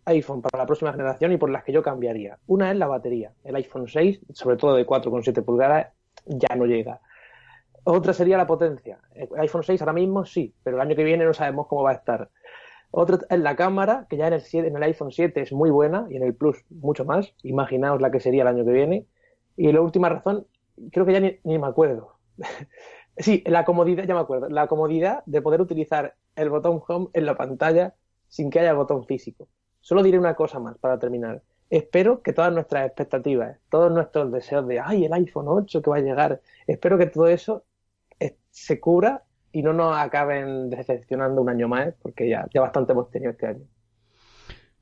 iPhone 0.06 0.42
para 0.42 0.62
la 0.62 0.66
próxima 0.66 0.92
generación 0.92 1.32
y 1.32 1.36
por 1.36 1.50
las 1.50 1.62
que 1.62 1.72
yo 1.72 1.82
cambiaría. 1.82 2.38
Una 2.46 2.70
es 2.70 2.76
la 2.76 2.86
batería. 2.86 3.32
El 3.44 3.54
iPhone 3.56 3.88
6, 3.88 4.20
sobre 4.32 4.56
todo 4.56 4.74
de 4.74 4.86
4,7 4.86 5.44
pulgadas, 5.44 5.88
ya 6.26 6.56
no 6.56 6.64
llega. 6.66 7.00
Otra 7.84 8.14
sería 8.14 8.38
la 8.38 8.46
potencia. 8.46 8.98
El 9.14 9.28
iPhone 9.38 9.62
6 9.62 9.80
ahora 9.82 9.92
mismo 9.92 10.24
sí, 10.24 10.54
pero 10.62 10.76
el 10.76 10.82
año 10.82 10.96
que 10.96 11.04
viene 11.04 11.24
no 11.24 11.34
sabemos 11.34 11.66
cómo 11.66 11.82
va 11.82 11.90
a 11.90 11.94
estar. 11.94 12.30
Otra 12.96 13.18
es 13.28 13.40
la 13.40 13.56
cámara, 13.56 14.06
que 14.08 14.16
ya 14.16 14.28
en 14.28 14.34
el, 14.34 14.42
en 14.52 14.76
el 14.76 14.82
iPhone 14.84 15.10
7 15.10 15.40
es 15.40 15.52
muy 15.52 15.68
buena 15.68 16.06
y 16.08 16.16
en 16.16 16.22
el 16.22 16.32
Plus 16.32 16.64
mucho 16.70 17.04
más. 17.04 17.34
Imaginaos 17.42 18.00
la 18.00 18.12
que 18.12 18.20
sería 18.20 18.42
el 18.42 18.48
año 18.48 18.64
que 18.64 18.70
viene. 18.70 19.04
Y 19.56 19.72
la 19.72 19.80
última 19.80 20.08
razón, 20.08 20.46
creo 20.92 21.04
que 21.04 21.12
ya 21.12 21.18
ni, 21.18 21.58
me 21.58 21.66
acuerdo. 21.66 22.18
sí, 23.18 23.42
la 23.46 23.64
comodidad, 23.64 24.04
ya 24.04 24.14
me 24.14 24.20
acuerdo. 24.20 24.48
La 24.48 24.68
comodidad 24.68 25.24
de 25.26 25.42
poder 25.42 25.60
utilizar 25.60 26.14
el 26.36 26.50
botón 26.50 26.80
Home 26.86 27.08
en 27.14 27.26
la 27.26 27.36
pantalla 27.36 27.94
sin 28.28 28.48
que 28.48 28.60
haya 28.60 28.74
botón 28.74 29.04
físico. 29.06 29.48
Solo 29.80 30.04
diré 30.04 30.16
una 30.16 30.36
cosa 30.36 30.60
más 30.60 30.78
para 30.78 31.00
terminar. 31.00 31.42
Espero 31.70 32.22
que 32.22 32.32
todas 32.32 32.52
nuestras 32.52 32.86
expectativas, 32.86 33.58
todos 33.70 33.90
nuestros 33.90 34.30
deseos 34.30 34.68
de, 34.68 34.78
ay, 34.78 35.06
el 35.06 35.12
iPhone 35.14 35.46
8 35.48 35.82
que 35.82 35.90
va 35.90 35.96
a 35.96 36.00
llegar, 36.00 36.40
espero 36.68 36.96
que 36.96 37.06
todo 37.06 37.26
eso 37.26 37.64
se 38.50 38.78
cubra 38.78 39.24
y 39.54 39.62
no 39.62 39.72
nos 39.72 39.96
acaben 39.96 40.68
decepcionando 40.68 41.40
un 41.40 41.48
año 41.48 41.68
más, 41.68 41.94
porque 42.02 42.28
ya, 42.28 42.44
ya 42.52 42.60
bastante 42.60 42.92
hemos 42.92 43.08
tenido 43.08 43.30
este 43.30 43.46
año. 43.46 43.64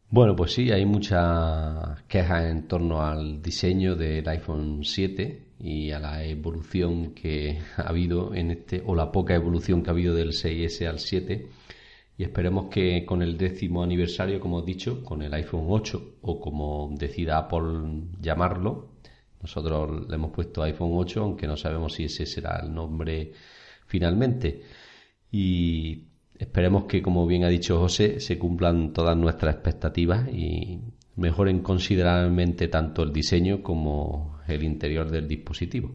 Bueno, 0.08 0.34
pues 0.34 0.54
sí, 0.54 0.72
hay 0.72 0.86
muchas 0.86 2.02
quejas 2.08 2.46
en 2.46 2.66
torno 2.66 3.02
al 3.02 3.42
diseño 3.42 3.96
del 3.96 4.26
iPhone 4.26 4.80
7 4.82 5.42
y 5.60 5.90
a 5.90 5.98
la 5.98 6.24
evolución 6.24 7.12
que 7.12 7.58
ha 7.76 7.82
habido 7.82 8.34
en 8.34 8.50
este, 8.50 8.82
o 8.86 8.94
la 8.94 9.12
poca 9.12 9.34
evolución 9.34 9.82
que 9.82 9.90
ha 9.90 9.92
habido 9.92 10.14
del 10.14 10.30
6S 10.30 10.88
al 10.88 10.98
7. 10.98 11.46
Y 12.16 12.22
esperemos 12.22 12.66
que 12.70 13.04
con 13.04 13.20
el 13.20 13.36
décimo 13.36 13.82
aniversario, 13.82 14.40
como 14.40 14.60
he 14.60 14.64
dicho, 14.64 15.04
con 15.04 15.20
el 15.20 15.34
iPhone 15.34 15.66
8 15.68 16.14
o 16.22 16.40
como 16.40 16.90
decida 16.96 17.36
Apple 17.36 18.04
llamarlo, 18.20 18.88
nosotros 19.42 20.08
le 20.08 20.14
hemos 20.14 20.30
puesto 20.30 20.62
iPhone 20.62 20.92
8, 20.94 21.22
aunque 21.22 21.46
no 21.46 21.58
sabemos 21.58 21.92
si 21.92 22.04
ese 22.04 22.24
será 22.24 22.60
el 22.62 22.72
nombre 22.72 23.32
finalmente. 23.92 24.62
Y 25.30 26.06
esperemos 26.38 26.84
que, 26.84 27.02
como 27.02 27.26
bien 27.26 27.44
ha 27.44 27.48
dicho 27.48 27.78
José, 27.78 28.20
se 28.20 28.38
cumplan 28.38 28.94
todas 28.94 29.16
nuestras 29.18 29.54
expectativas 29.54 30.28
y 30.28 30.80
mejoren 31.16 31.60
considerablemente 31.60 32.68
tanto 32.68 33.02
el 33.02 33.12
diseño 33.12 33.62
como 33.62 34.40
el 34.48 34.62
interior 34.64 35.10
del 35.10 35.28
dispositivo. 35.28 35.94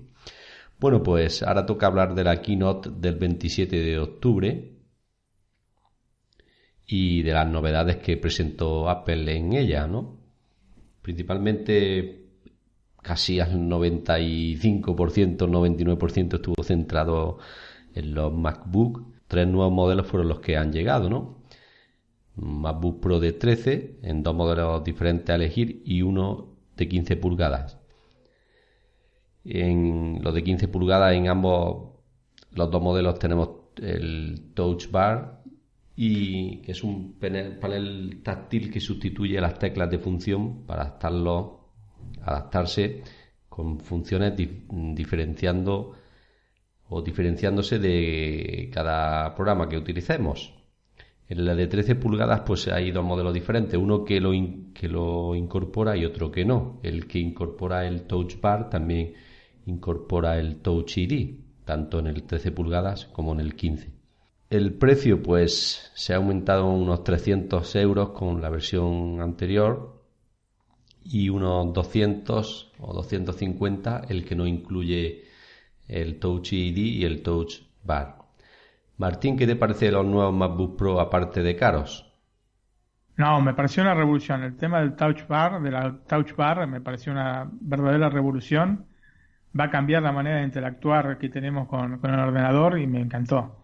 Bueno, 0.79 1.01
pues 1.01 1.41
ahora 1.41 1.65
toca 1.65 1.87
hablar 1.87 2.13
de 2.13 2.23
la 2.23 2.39
keynote 2.39 2.91
del 2.91 3.15
27 3.15 3.75
de 3.75 3.97
octubre 3.97 4.73
y 6.85 7.23
de 7.23 7.33
las 7.33 7.47
novedades 7.47 7.97
que 7.97 8.17
presentó 8.17 8.87
Apple 8.89 9.35
en 9.35 9.53
ella, 9.53 9.87
¿no? 9.87 10.19
Principalmente 11.01 12.27
casi 13.01 13.39
al 13.39 13.53
95%, 13.53 15.47
99% 15.47 16.35
estuvo 16.35 16.63
centrado 16.63 17.39
en 17.97 18.13
los 18.13 18.33
MacBook, 18.33 19.03
tres 19.27 19.47
nuevos 19.47 19.73
modelos 19.73 20.07
fueron 20.07 20.29
los 20.29 20.39
que 20.39 20.57
han 20.57 20.71
llegado, 20.71 21.09
¿no? 21.09 21.37
MacBook 22.35 22.99
Pro 23.01 23.19
de 23.19 23.33
13 23.33 23.99
en 24.03 24.23
dos 24.23 24.35
modelos 24.35 24.83
diferentes 24.83 25.29
a 25.29 25.35
elegir 25.35 25.81
y 25.85 26.03
uno 26.03 26.49
de 26.75 26.87
15 26.87 27.17
pulgadas. 27.17 27.79
En 29.43 30.19
los 30.21 30.33
de 30.33 30.43
15 30.43 30.67
pulgadas 30.67 31.13
en 31.13 31.27
ambos 31.29 31.97
los 32.51 32.71
dos 32.71 32.81
modelos 32.81 33.17
tenemos 33.19 33.49
el 33.77 34.51
Touch 34.53 34.89
Bar 34.91 35.41
y 35.95 36.57
que 36.57 36.73
es 36.73 36.83
un 36.83 37.13
panel, 37.13 38.21
táctil 38.23 38.71
que 38.71 38.79
sustituye 38.79 39.41
las 39.41 39.57
teclas 39.57 39.89
de 39.89 39.99
función 39.99 40.63
para 40.65 40.83
adaptarlo, 40.83 41.71
adaptarse 42.21 43.01
con 43.49 43.79
funciones 43.79 44.33
diferenciando 44.69 45.96
o 46.89 47.01
diferenciándose 47.01 47.79
de 47.79 48.69
cada 48.73 49.33
programa 49.35 49.67
que 49.67 49.77
utilicemos. 49.77 50.53
En 51.29 51.45
la 51.45 51.55
de 51.55 51.67
13 51.67 51.95
pulgadas 51.95 52.41
pues 52.45 52.67
hay 52.69 52.91
dos 52.91 53.03
modelos 53.03 53.33
diferentes, 53.33 53.77
uno 53.77 54.05
que 54.05 54.21
lo, 54.21 54.31
que 54.73 54.87
lo 54.87 55.35
incorpora 55.35 55.97
y 55.97 56.05
otro 56.05 56.31
que 56.31 56.45
no. 56.45 56.79
El 56.83 57.07
que 57.07 57.19
incorpora 57.19 57.85
el 57.85 58.03
Touch 58.03 58.39
Bar 58.39 58.69
también 58.69 59.13
incorpora 59.65 60.39
el 60.39 60.61
Touch 60.61 60.97
ID, 60.97 61.39
tanto 61.65 61.99
en 61.99 62.07
el 62.07 62.23
13 62.23 62.51
pulgadas 62.51 63.05
como 63.07 63.33
en 63.33 63.41
el 63.41 63.55
15. 63.55 63.91
El 64.49 64.75
precio 64.75 65.21
pues 65.21 65.91
se 65.93 66.13
ha 66.13 66.15
aumentado 66.15 66.65
unos 66.67 67.03
300 67.03 67.75
euros 67.75 68.11
con 68.11 68.41
la 68.41 68.49
versión 68.49 69.19
anterior 69.19 70.01
y 71.03 71.27
unos 71.27 71.73
200 71.73 72.71
o 72.79 72.93
250 72.93 74.05
el 74.07 74.23
que 74.23 74.35
no 74.35 74.47
incluye 74.47 75.26
el 75.87 76.19
Touch 76.19 76.53
ID 76.53 76.77
y 76.77 77.05
el 77.05 77.23
Touch 77.23 77.61
Bar. 77.83 78.17
Martín, 78.97 79.37
¿qué 79.37 79.45
te 79.45 79.55
parece 79.55 79.91
los 79.91 80.05
nuevos 80.05 80.33
MacBook 80.33 80.77
Pro 80.77 80.99
aparte 80.99 81.43
de 81.43 81.55
caros? 81.55 82.07
No, 83.15 83.41
me 83.41 83.53
pareció 83.53 83.83
una 83.83 83.95
revolución. 83.95 84.43
El 84.43 84.55
tema 84.57 84.79
del 84.79 84.95
Touch 84.95 85.27
Bar, 85.27 85.61
de 85.61 85.71
la 85.71 85.97
Touch 86.07 86.35
Bar, 86.35 86.67
me 86.67 86.81
pareció 86.81 87.11
una 87.11 87.49
verdadera 87.61 88.09
revolución. 88.09 88.85
Va 89.59 89.65
a 89.65 89.69
cambiar 89.71 90.03
la 90.03 90.11
manera 90.11 90.37
de 90.37 90.43
interactuar 90.43 91.17
que 91.17 91.29
tenemos 91.29 91.67
con, 91.67 91.99
el 92.03 92.19
ordenador 92.19 92.79
y 92.79 92.85
me 92.85 93.01
encantó. 93.01 93.63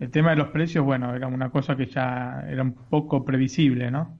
El 0.00 0.10
tema 0.10 0.30
de 0.30 0.36
los 0.36 0.48
precios, 0.48 0.84
bueno, 0.84 1.14
era 1.14 1.28
una 1.28 1.50
cosa 1.50 1.76
que 1.76 1.86
ya 1.86 2.44
era 2.48 2.62
un 2.62 2.72
poco 2.72 3.24
previsible, 3.24 3.90
¿no? 3.90 4.18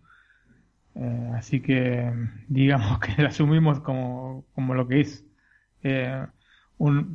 Eh, 0.95 1.31
así 1.35 1.61
que 1.61 2.13
digamos 2.49 2.99
que 3.01 3.23
la 3.23 3.29
asumimos 3.29 3.81
como, 3.81 4.45
como 4.55 4.75
lo 4.75 4.87
que 4.87 5.01
es. 5.01 5.25
Eh, 5.83 6.27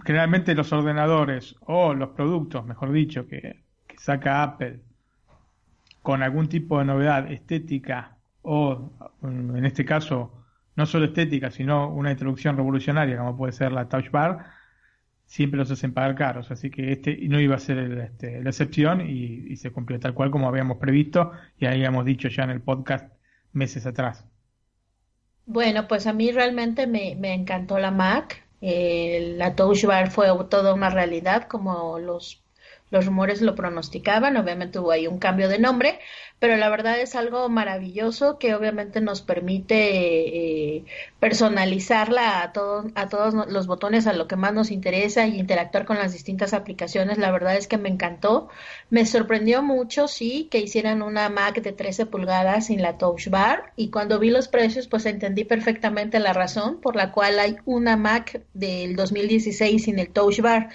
generalmente 0.06 0.56
los 0.56 0.71
ordenadores 0.73 1.56
o 1.62 1.93
los 1.93 2.10
productos, 2.10 2.65
mejor 2.65 2.91
dicho, 2.91 3.28
que, 3.28 3.63
saca 3.97 4.43
Apple 4.43 4.82
con 6.02 6.23
algún 6.23 6.49
tipo 6.49 6.80
de 6.80 6.86
novedad 6.86 7.32
estética 7.32 8.17
o, 8.41 8.91
en 9.23 9.65
este 9.65 9.86
caso, 9.86 10.43
no 10.76 10.86
solo 10.86 11.06
estética, 11.06 11.52
sino 11.52 11.89
una 11.89 12.12
introducción 12.12 12.58
revolucionaria, 12.58 13.17
como 13.17 13.38
puede 13.38 13.54
ser 13.54 13.71
la 13.71 13.88
Touch 13.88 14.12
Bar, 14.12 14.45
siempre 15.26 15.58
los 15.58 15.71
hacen 15.71 15.93
pagar 15.93 16.15
caros. 16.15 16.52
Así 16.52 16.69
que 16.69 16.91
este 16.91 17.17
no 17.30 17.39
iba 17.39 17.56
a 17.56 17.60
ser 17.60 17.78
este, 17.78 18.41
la 18.43 18.49
excepción 18.49 19.02
y, 19.02 19.56
se 19.56 19.71
cumplió 19.71 19.99
tal 19.99 20.13
cual 20.13 20.32
como 20.32 20.47
habíamos 20.47 20.78
previsto 20.78 21.32
y 21.58 21.65
habíamos 21.65 22.06
dicho 22.06 22.28
ya 22.28 22.43
en 22.43 22.49
el 22.49 22.62
podcast 22.62 23.13
meses 23.54 23.86
atrás. 23.86 24.26
Bueno, 25.45 25.88
pues 25.88 26.08
a 26.08 26.13
mí 26.13 26.32
realmente 26.32 26.88
me, 26.88 27.15
me 27.15 27.34
encantó 27.34 27.80
la 27.80 27.91
Mac. 27.91 28.42
La 28.63 29.56
Touch 29.56 29.84
Bar 29.86 30.10
fue 30.10 30.28
toda 30.49 30.73
una 30.73 30.89
realidad, 30.89 31.47
como 31.47 31.99
los 31.99 32.43
los 32.91 33.08
rumores 33.08 33.41
lo 33.41 33.56
pronosticaban, 33.56 34.38
obviamente 34.38 34.78
hubo 34.78 34.91
ahí 34.91 35.08
un 35.08 35.17
cambio 35.17 35.49
de 35.49 35.58
nombre, 35.58 35.99
pero 36.43 36.58
la 36.58 36.67
verdad 36.67 36.99
es 36.99 37.15
algo 37.15 37.47
maravilloso 37.47 38.38
que 38.38 38.53
obviamente 38.53 38.99
nos 38.99 39.21
permite 39.21 40.75
eh, 40.75 40.86
personalizarla 41.21 42.41
a, 42.41 42.51
todo, 42.51 42.91
a 42.95 43.08
todos 43.08 43.34
los 43.47 43.65
botones, 43.65 44.08
a 44.08 44.12
lo 44.12 44.27
que 44.27 44.36
más 44.36 44.53
nos 44.53 44.69
interesa 44.69 45.25
y 45.25 45.39
interactuar 45.39 45.86
con 45.86 45.97
las 45.97 46.12
distintas 46.12 46.53
aplicaciones. 46.53 47.17
La 47.17 47.32
verdad 47.32 47.56
es 47.56 47.69
que 47.69 47.77
me 47.77 47.88
encantó. 47.88 48.49
Me 48.89 49.06
sorprendió 49.06 49.63
mucho, 49.63 50.10
sí, 50.10 50.49
que 50.51 50.60
hicieran 50.60 51.01
una 51.01 51.29
Mac 51.29 51.62
de 51.62 51.71
13 51.71 52.08
pulgadas 52.08 52.65
sin 52.65 52.82
la 52.82 52.97
Touch 52.97 53.29
Bar 53.29 53.71
y 53.77 53.89
cuando 53.89 54.19
vi 54.19 54.29
los 54.29 54.49
precios 54.49 54.89
pues 54.89 55.06
entendí 55.06 55.45
perfectamente 55.45 56.19
la 56.19 56.34
razón 56.34 56.82
por 56.82 56.97
la 56.97 57.13
cual 57.13 57.39
hay 57.39 57.56
una 57.63 57.95
Mac 57.95 58.41
del 58.53 58.97
2016 58.97 59.82
sin 59.82 59.97
el 59.97 60.10
Touch 60.10 60.41
Bar. 60.41 60.71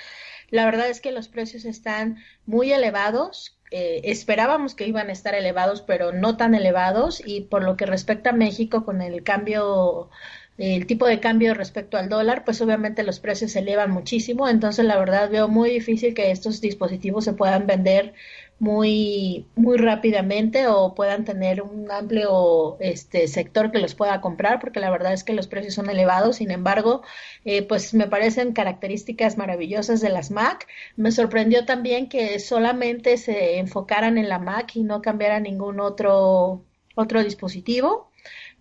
La 0.50 0.64
verdad 0.64 0.88
es 0.88 1.02
que 1.02 1.12
los 1.12 1.28
precios 1.28 1.66
están 1.66 2.24
muy 2.46 2.72
elevados. 2.72 3.57
Eh, 3.70 4.00
esperábamos 4.04 4.74
que 4.74 4.86
iban 4.86 5.08
a 5.08 5.12
estar 5.12 5.34
elevados, 5.34 5.82
pero 5.82 6.12
no 6.12 6.36
tan 6.36 6.54
elevados. 6.54 7.22
Y 7.24 7.42
por 7.42 7.62
lo 7.64 7.76
que 7.76 7.86
respecta 7.86 8.30
a 8.30 8.32
México, 8.32 8.84
con 8.84 9.02
el 9.02 9.22
cambio, 9.22 10.10
el 10.58 10.86
tipo 10.86 11.06
de 11.06 11.20
cambio 11.20 11.54
respecto 11.54 11.96
al 11.98 12.08
dólar, 12.08 12.44
pues 12.44 12.60
obviamente 12.60 13.02
los 13.02 13.20
precios 13.20 13.52
se 13.52 13.60
elevan 13.60 13.90
muchísimo. 13.90 14.48
Entonces, 14.48 14.84
la 14.84 14.98
verdad 14.98 15.30
veo 15.30 15.48
muy 15.48 15.70
difícil 15.70 16.14
que 16.14 16.30
estos 16.30 16.60
dispositivos 16.60 17.24
se 17.24 17.32
puedan 17.34 17.66
vender 17.66 18.14
muy, 18.60 19.46
muy 19.54 19.78
rápidamente 19.78 20.66
o 20.66 20.94
puedan 20.94 21.24
tener 21.24 21.62
un 21.62 21.90
amplio 21.90 22.76
este, 22.80 23.28
sector 23.28 23.70
que 23.70 23.78
los 23.78 23.94
pueda 23.94 24.20
comprar, 24.20 24.58
porque 24.60 24.80
la 24.80 24.90
verdad 24.90 25.12
es 25.12 25.22
que 25.24 25.32
los 25.32 25.46
precios 25.46 25.74
son 25.74 25.88
elevados. 25.90 26.36
Sin 26.36 26.50
embargo, 26.50 27.02
eh, 27.44 27.62
pues 27.62 27.94
me 27.94 28.08
parecen 28.08 28.52
características 28.52 29.36
maravillosas 29.38 30.00
de 30.00 30.08
las 30.10 30.30
Mac. 30.30 30.66
Me 30.96 31.12
sorprendió 31.12 31.64
también 31.66 32.08
que 32.08 32.38
solamente 32.40 33.16
se 33.16 33.58
enfocaran 33.58 34.18
en 34.18 34.28
la 34.28 34.38
Mac 34.38 34.74
y 34.74 34.82
no 34.82 35.02
cambiaran 35.02 35.44
ningún 35.44 35.80
otro, 35.80 36.64
otro 36.96 37.22
dispositivo. 37.22 38.10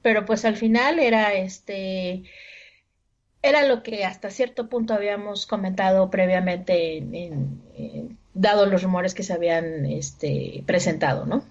Pero 0.04 0.26
pues 0.26 0.46
al 0.46 0.56
final 0.58 1.00
era 1.00 1.34
este 1.34 2.24
era 3.42 3.66
lo 3.68 3.84
que 3.84 4.04
hasta 4.04 4.30
cierto 4.30 4.68
punto 4.70 4.94
habíamos 4.94 5.46
comentado 5.48 6.10
previamente 6.10 6.98
en 6.98 8.18
dado 8.38 8.66
los 8.66 8.84
rumores 8.84 9.14
que 9.14 9.24
se 9.24 9.34
habían 9.34 9.86
este, 9.86 10.64
presentado, 10.66 11.26
¿no? 11.26 11.44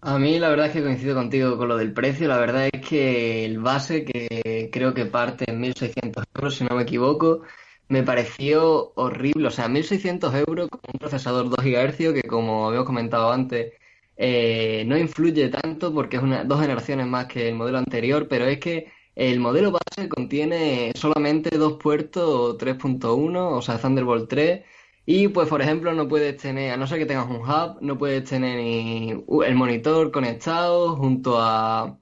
A 0.00 0.18
mí 0.18 0.38
la 0.38 0.48
verdad 0.48 0.66
es 0.66 0.72
que 0.72 0.82
coincido 0.82 1.14
contigo 1.14 1.56
con 1.56 1.68
lo 1.68 1.76
del 1.76 1.92
precio. 1.92 2.26
La 2.28 2.38
verdad 2.38 2.68
es 2.72 2.80
que 2.86 3.44
el 3.44 3.60
base, 3.60 4.04
que 4.04 4.70
creo 4.72 4.92
que 4.92 5.06
parte 5.06 5.44
en 5.48 5.62
1.600 5.62 6.24
euros, 6.34 6.56
si 6.56 6.64
no 6.64 6.76
me 6.76 6.82
equivoco, 6.82 7.42
me 7.88 8.02
pareció 8.02 8.92
horrible. 8.96 9.48
O 9.48 9.50
sea, 9.50 9.68
1.600 9.68 10.44
euros 10.48 10.68
con 10.68 10.80
un 10.92 10.98
procesador 10.98 11.48
2 11.48 11.64
GHz 11.64 12.12
que, 12.14 12.22
como 12.28 12.66
habíamos 12.66 12.86
comentado 12.86 13.30
antes, 13.32 13.72
eh, 14.16 14.84
no 14.86 14.98
influye 14.98 15.48
tanto 15.48 15.94
porque 15.94 16.16
es 16.16 16.22
una, 16.22 16.44
dos 16.44 16.60
generaciones 16.60 17.06
más 17.06 17.26
que 17.26 17.48
el 17.48 17.54
modelo 17.54 17.78
anterior, 17.78 18.26
pero 18.28 18.46
es 18.46 18.58
que 18.58 18.90
el 19.14 19.40
modelo 19.40 19.72
base 19.72 20.08
contiene 20.08 20.92
solamente 20.94 21.56
dos 21.56 21.74
puertos 21.74 22.56
3.1, 22.58 23.36
o 23.36 23.62
sea, 23.62 23.78
Thunderbolt 23.78 24.28
3 24.28 24.62
y 25.10 25.28
pues, 25.28 25.48
por 25.48 25.62
ejemplo, 25.62 25.94
no 25.94 26.06
puedes 26.06 26.36
tener, 26.36 26.70
a 26.72 26.76
no 26.76 26.86
ser 26.86 26.98
que 26.98 27.06
tengas 27.06 27.28
un 27.30 27.36
hub, 27.36 27.78
no 27.80 27.96
puedes 27.96 28.24
tener 28.28 28.58
ni 28.58 29.24
el 29.46 29.54
monitor 29.54 30.10
conectado 30.12 30.96
junto 30.96 31.40
a 31.40 31.98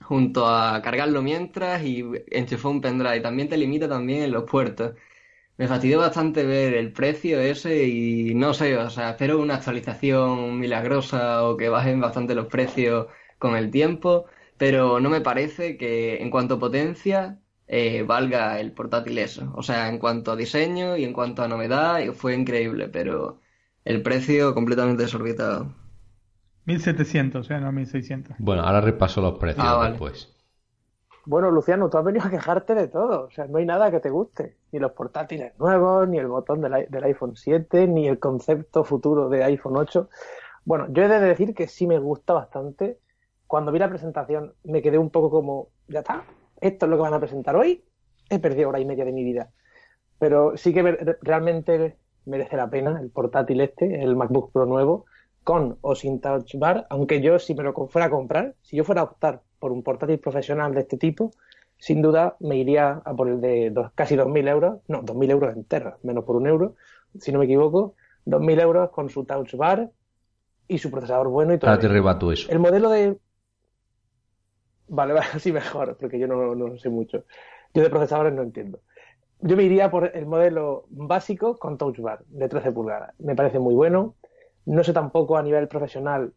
junto 0.00 0.46
a 0.48 0.82
cargarlo 0.82 1.22
mientras 1.22 1.82
y 1.84 2.04
enchufar 2.30 2.72
un 2.72 2.80
pendrive. 2.80 3.20
También 3.20 3.48
te 3.48 3.56
limita 3.56 3.88
también 3.88 4.30
los 4.32 4.44
puertos. 4.44 4.94
Me 5.58 5.68
fastidió 5.68 5.98
bastante 6.00 6.44
ver 6.44 6.74
el 6.74 6.92
precio 6.92 7.40
ese 7.40 7.84
y 7.86 8.34
no 8.34 8.54
sé, 8.54 8.76
o 8.76 8.90
sea, 8.90 9.10
espero 9.10 9.40
una 9.40 9.56
actualización 9.56 10.58
milagrosa 10.60 11.44
o 11.44 11.56
que 11.56 11.68
bajen 11.68 12.00
bastante 12.00 12.34
los 12.34 12.46
precios 12.48 13.08
con 13.38 13.56
el 13.56 13.70
tiempo, 13.70 14.26
pero 14.56 15.00
no 15.00 15.10
me 15.10 15.20
parece 15.20 15.76
que 15.78 16.16
en 16.22 16.30
cuanto 16.30 16.54
a 16.56 16.58
potencia 16.60 17.40
eh, 17.68 18.02
valga 18.02 18.58
el 18.58 18.72
portátil 18.72 19.18
eso. 19.18 19.52
O 19.54 19.62
sea, 19.62 19.88
en 19.88 19.98
cuanto 19.98 20.32
a 20.32 20.36
diseño 20.36 20.96
y 20.96 21.04
en 21.04 21.12
cuanto 21.12 21.42
a 21.42 21.48
novedad, 21.48 22.00
fue 22.14 22.34
increíble, 22.34 22.88
pero 22.88 23.40
el 23.84 24.02
precio 24.02 24.54
completamente 24.54 25.02
desorbitado. 25.02 25.74
1700, 26.64 27.50
¿eh? 27.50 27.60
No 27.60 27.70
1600. 27.70 28.36
Bueno, 28.38 28.62
ahora 28.62 28.80
repaso 28.80 29.20
los 29.20 29.38
precios 29.38 29.66
ah, 29.66 29.88
después. 29.88 30.34
Bueno, 31.26 31.50
Luciano, 31.50 31.90
tú 31.90 31.98
has 31.98 32.04
venido 32.04 32.26
a 32.26 32.30
quejarte 32.30 32.74
de 32.74 32.88
todo. 32.88 33.26
O 33.26 33.30
sea, 33.30 33.46
no 33.46 33.58
hay 33.58 33.66
nada 33.66 33.90
que 33.90 34.00
te 34.00 34.08
guste. 34.08 34.56
Ni 34.72 34.78
los 34.78 34.92
portátiles 34.92 35.52
nuevos, 35.58 36.08
ni 36.08 36.18
el 36.18 36.26
botón 36.26 36.62
del, 36.62 36.86
del 36.88 37.04
iPhone 37.04 37.36
7, 37.36 37.86
ni 37.86 38.08
el 38.08 38.18
concepto 38.18 38.82
futuro 38.82 39.28
de 39.28 39.44
iPhone 39.44 39.76
8. 39.76 40.08
Bueno, 40.64 40.86
yo 40.90 41.02
he 41.02 41.08
de 41.08 41.20
decir 41.20 41.54
que 41.54 41.68
sí 41.68 41.86
me 41.86 41.98
gusta 41.98 42.32
bastante. 42.32 42.98
Cuando 43.46 43.72
vi 43.72 43.78
la 43.78 43.88
presentación 43.88 44.54
me 44.64 44.82
quedé 44.82 44.98
un 44.98 45.10
poco 45.10 45.30
como, 45.30 45.68
ya 45.86 46.00
está, 46.00 46.24
esto 46.60 46.86
es 46.86 46.90
lo 46.90 46.96
que 46.96 47.02
van 47.02 47.14
a 47.14 47.20
presentar 47.20 47.56
hoy, 47.56 47.84
he 48.30 48.38
perdido 48.38 48.68
hora 48.68 48.80
y 48.80 48.84
media 48.84 49.04
de 49.04 49.12
mi 49.12 49.24
vida. 49.24 49.50
Pero 50.18 50.56
sí 50.56 50.72
que 50.72 51.16
realmente 51.22 51.96
merece 52.26 52.56
la 52.56 52.68
pena 52.68 53.00
el 53.00 53.10
portátil 53.10 53.60
este, 53.60 54.02
el 54.02 54.16
MacBook 54.16 54.52
Pro 54.52 54.66
nuevo, 54.66 55.06
con 55.44 55.78
o 55.80 55.94
sin 55.94 56.20
Touch 56.20 56.56
Bar, 56.56 56.86
aunque 56.90 57.22
yo 57.22 57.38
si 57.38 57.54
me 57.54 57.62
lo 57.62 57.72
fuera 57.88 58.06
a 58.06 58.10
comprar, 58.10 58.54
si 58.60 58.76
yo 58.76 58.84
fuera 58.84 59.00
a 59.00 59.04
optar 59.04 59.40
por 59.58 59.72
un 59.72 59.82
portátil 59.82 60.18
profesional 60.18 60.74
de 60.74 60.80
este 60.80 60.98
tipo, 60.98 61.30
sin 61.78 62.02
duda 62.02 62.36
me 62.40 62.56
iría 62.56 63.00
a 63.04 63.14
por 63.14 63.28
el 63.28 63.40
de 63.40 63.70
dos, 63.70 63.92
casi 63.94 64.14
2.000 64.14 64.48
euros, 64.48 64.80
no, 64.88 65.02
2.000 65.02 65.30
euros 65.30 65.56
enteros, 65.56 65.94
menos 66.02 66.24
por 66.24 66.36
un 66.36 66.46
euro, 66.46 66.74
si 67.18 67.32
no 67.32 67.38
me 67.38 67.46
equivoco, 67.46 67.94
2.000 68.26 68.60
euros 68.60 68.90
con 68.90 69.08
su 69.08 69.24
Touch 69.24 69.54
Bar 69.54 69.90
y 70.66 70.78
su 70.78 70.90
procesador 70.90 71.28
bueno 71.28 71.54
y 71.54 71.58
todo. 71.58 71.70
Ahora 71.70 71.80
te 71.80 71.88
rebato 71.88 72.30
eso. 72.30 72.50
El 72.50 72.58
modelo 72.58 72.90
de, 72.90 73.16
Vale, 74.88 75.12
vale, 75.14 75.26
así 75.34 75.52
mejor, 75.52 75.96
porque 75.98 76.18
yo 76.18 76.26
no, 76.26 76.78
sé 76.78 76.88
mucho. 76.88 77.24
Yo 77.74 77.82
de 77.82 77.90
procesadores 77.90 78.32
no 78.32 78.42
entiendo. 78.42 78.80
Yo 79.40 79.56
me 79.56 79.62
iría 79.62 79.90
por 79.90 80.16
el 80.16 80.26
modelo 80.26 80.86
básico 80.90 81.58
con 81.58 81.78
Touch 81.78 82.00
Bar 82.00 82.24
de 82.28 82.48
13 82.48 82.72
pulgadas. 82.72 83.14
Me 83.20 83.36
parece 83.36 83.58
muy 83.58 83.74
bueno. 83.74 84.16
No 84.66 84.82
sé 84.82 84.92
tampoco 84.92 85.36
a 85.36 85.42
nivel 85.42 85.68
profesional 85.68 86.32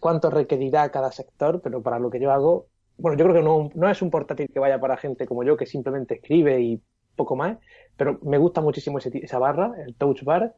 cuánto 0.00 0.30
requerirá 0.30 0.90
cada 0.90 1.12
sector, 1.12 1.60
pero 1.62 1.82
para 1.82 1.98
lo 1.98 2.10
que 2.10 2.20
yo 2.20 2.32
hago, 2.32 2.66
bueno, 2.96 3.16
yo 3.16 3.24
creo 3.24 3.36
que 3.36 3.42
no, 3.42 3.70
no 3.74 3.90
es 3.90 4.02
un 4.02 4.10
portátil 4.10 4.50
que 4.52 4.58
vaya 4.58 4.80
para 4.80 4.96
gente 4.96 5.26
como 5.26 5.44
yo 5.44 5.56
que 5.56 5.66
simplemente 5.66 6.14
escribe 6.14 6.60
y 6.60 6.82
poco 7.16 7.36
más, 7.36 7.58
pero 7.96 8.18
me 8.22 8.38
gusta 8.38 8.60
muchísimo 8.60 8.98
esa 8.98 9.38
barra, 9.38 9.74
el 9.84 9.94
Touch 9.94 10.24
Bar, 10.24 10.54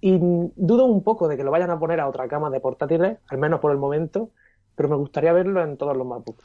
y 0.00 0.18
dudo 0.18 0.86
un 0.86 1.02
poco 1.02 1.28
de 1.28 1.36
que 1.36 1.44
lo 1.44 1.50
vayan 1.50 1.70
a 1.70 1.78
poner 1.78 2.00
a 2.00 2.08
otra 2.08 2.28
cama 2.28 2.50
de 2.50 2.60
portátiles, 2.60 3.18
al 3.28 3.38
menos 3.38 3.60
por 3.60 3.72
el 3.72 3.78
momento, 3.78 4.30
pero 4.74 4.88
me 4.88 4.96
gustaría 4.96 5.32
verlo 5.32 5.62
en 5.62 5.76
todos 5.76 5.96
los 5.96 6.06
MacBooks. 6.06 6.44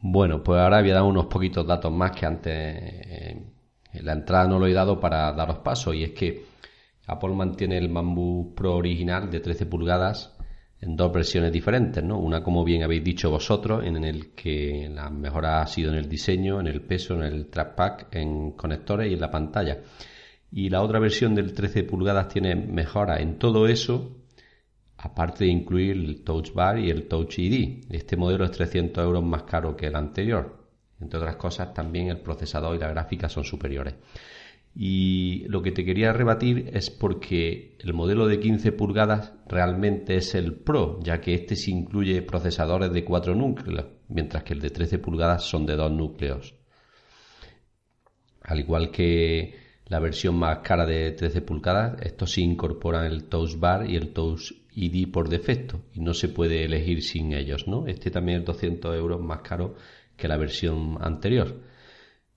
Bueno, 0.00 0.42
pues 0.42 0.60
ahora 0.60 0.80
voy 0.80 0.90
a 0.90 0.94
dar 0.94 1.02
unos 1.02 1.26
poquitos 1.26 1.66
datos 1.66 1.92
más 1.92 2.12
que 2.12 2.26
antes 2.26 2.52
eh, 2.54 3.42
en 3.92 4.04
la 4.04 4.12
entrada 4.12 4.46
no 4.46 4.58
lo 4.58 4.66
he 4.66 4.72
dado 4.72 5.00
para 5.00 5.32
daros 5.32 5.58
paso 5.58 5.92
y 5.92 6.04
es 6.04 6.12
que 6.12 6.44
Apple 7.06 7.34
mantiene 7.34 7.78
el 7.78 7.88
MacBook 7.88 8.54
Pro 8.54 8.76
original 8.76 9.30
de 9.30 9.40
13 9.40 9.66
pulgadas 9.66 10.36
en 10.80 10.94
dos 10.94 11.12
versiones 11.12 11.52
diferentes, 11.52 12.04
¿no? 12.04 12.18
Una, 12.18 12.42
como 12.42 12.64
bien 12.64 12.84
habéis 12.84 13.02
dicho 13.02 13.30
vosotros, 13.30 13.84
en 13.84 14.04
el 14.04 14.34
que 14.34 14.88
la 14.88 15.10
mejora 15.10 15.60
ha 15.60 15.66
sido 15.66 15.90
en 15.90 15.98
el 15.98 16.08
diseño, 16.08 16.60
en 16.60 16.68
el 16.68 16.82
peso, 16.82 17.14
en 17.14 17.22
el 17.22 17.46
trackpad, 17.46 18.06
en 18.12 18.52
conectores 18.52 19.10
y 19.10 19.14
en 19.14 19.20
la 19.20 19.30
pantalla. 19.30 19.78
Y 20.52 20.68
la 20.68 20.82
otra 20.82 21.00
versión 21.00 21.34
del 21.34 21.52
13 21.52 21.82
pulgadas 21.82 22.28
tiene 22.28 22.54
mejora 22.54 23.18
en 23.20 23.38
todo 23.38 23.66
eso 23.66 24.18
aparte 24.98 25.44
de 25.44 25.50
incluir 25.50 25.96
el 25.96 26.22
Touch 26.24 26.52
Bar 26.52 26.78
y 26.78 26.90
el 26.90 27.06
Touch 27.06 27.38
ID. 27.38 27.84
Este 27.90 28.16
modelo 28.16 28.44
es 28.44 28.50
300 28.50 29.04
euros 29.04 29.24
más 29.24 29.44
caro 29.44 29.76
que 29.76 29.86
el 29.86 29.96
anterior. 29.96 30.58
Entre 31.00 31.18
otras 31.18 31.36
cosas, 31.36 31.72
también 31.72 32.08
el 32.08 32.20
procesador 32.20 32.74
y 32.74 32.80
la 32.80 32.88
gráfica 32.88 33.28
son 33.28 33.44
superiores. 33.44 33.94
Y 34.74 35.44
lo 35.48 35.62
que 35.62 35.72
te 35.72 35.84
quería 35.84 36.12
rebatir 36.12 36.70
es 36.72 36.90
porque 36.90 37.76
el 37.80 37.94
modelo 37.94 38.26
de 38.26 38.40
15 38.40 38.72
pulgadas 38.72 39.32
realmente 39.46 40.16
es 40.16 40.34
el 40.34 40.54
Pro, 40.54 41.00
ya 41.02 41.20
que 41.20 41.34
este 41.34 41.56
se 41.56 41.70
incluye 41.70 42.22
procesadores 42.22 42.92
de 42.92 43.04
4 43.04 43.34
núcleos, 43.34 43.86
mientras 44.08 44.42
que 44.42 44.54
el 44.54 44.60
de 44.60 44.70
13 44.70 44.98
pulgadas 44.98 45.44
son 45.44 45.64
de 45.64 45.76
2 45.76 45.92
núcleos. 45.92 46.54
Al 48.42 48.60
igual 48.60 48.90
que 48.90 49.54
la 49.86 50.00
versión 50.00 50.36
más 50.36 50.58
cara 50.58 50.86
de 50.86 51.12
13 51.12 51.40
pulgadas, 51.42 52.00
estos 52.02 52.32
sí 52.32 52.42
incorporan 52.42 53.06
el 53.06 53.24
Touch 53.24 53.58
Bar 53.58 53.88
y 53.88 53.96
el 53.96 54.12
Touch 54.12 54.52
ID 54.78 55.10
por 55.10 55.28
defecto 55.28 55.80
y 55.92 56.00
no 56.00 56.14
se 56.14 56.28
puede 56.28 56.64
elegir 56.64 57.02
sin 57.02 57.32
ellos, 57.32 57.66
¿no? 57.66 57.86
Este 57.86 58.10
también 58.10 58.40
es 58.40 58.44
200 58.46 58.96
euros 58.96 59.20
más 59.20 59.40
caro 59.40 59.74
que 60.16 60.28
la 60.28 60.36
versión 60.36 60.98
anterior. 61.00 61.60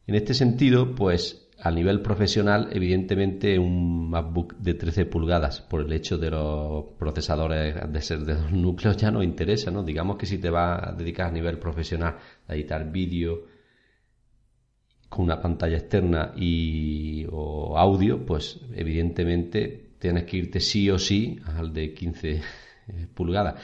En 0.07 0.15
este 0.15 0.33
sentido, 0.33 0.95
pues 0.95 1.49
a 1.63 1.69
nivel 1.69 2.01
profesional, 2.01 2.69
evidentemente 2.71 3.59
un 3.59 4.09
MacBook 4.09 4.55
de 4.57 4.73
13 4.73 5.05
pulgadas, 5.05 5.61
por 5.61 5.81
el 5.81 5.93
hecho 5.93 6.17
de 6.17 6.31
los 6.31 6.85
procesadores 6.97 7.75
de 7.91 8.01
ser 8.01 8.21
de 8.21 8.33
dos 8.33 8.51
núcleos, 8.51 8.97
ya 8.97 9.11
no 9.11 9.21
interesa, 9.21 9.69
¿no? 9.69 9.83
Digamos 9.83 10.17
que 10.17 10.25
si 10.25 10.39
te 10.39 10.49
vas 10.49 10.81
a 10.87 10.91
dedicar 10.93 11.27
a 11.27 11.31
nivel 11.31 11.59
profesional 11.59 12.15
a 12.47 12.55
editar 12.55 12.91
vídeo 12.91 13.43
con 15.07 15.25
una 15.25 15.39
pantalla 15.39 15.77
externa 15.77 16.33
y 16.35 17.27
o 17.29 17.77
audio, 17.77 18.25
pues 18.25 18.59
evidentemente 18.73 19.90
tienes 20.01 20.25
que 20.25 20.37
irte 20.37 20.59
sí 20.59 20.89
o 20.89 20.99
sí 20.99 21.39
al 21.55 21.71
de 21.73 21.93
15 21.93 22.31
eh, 22.31 23.07
pulgadas. 23.13 23.55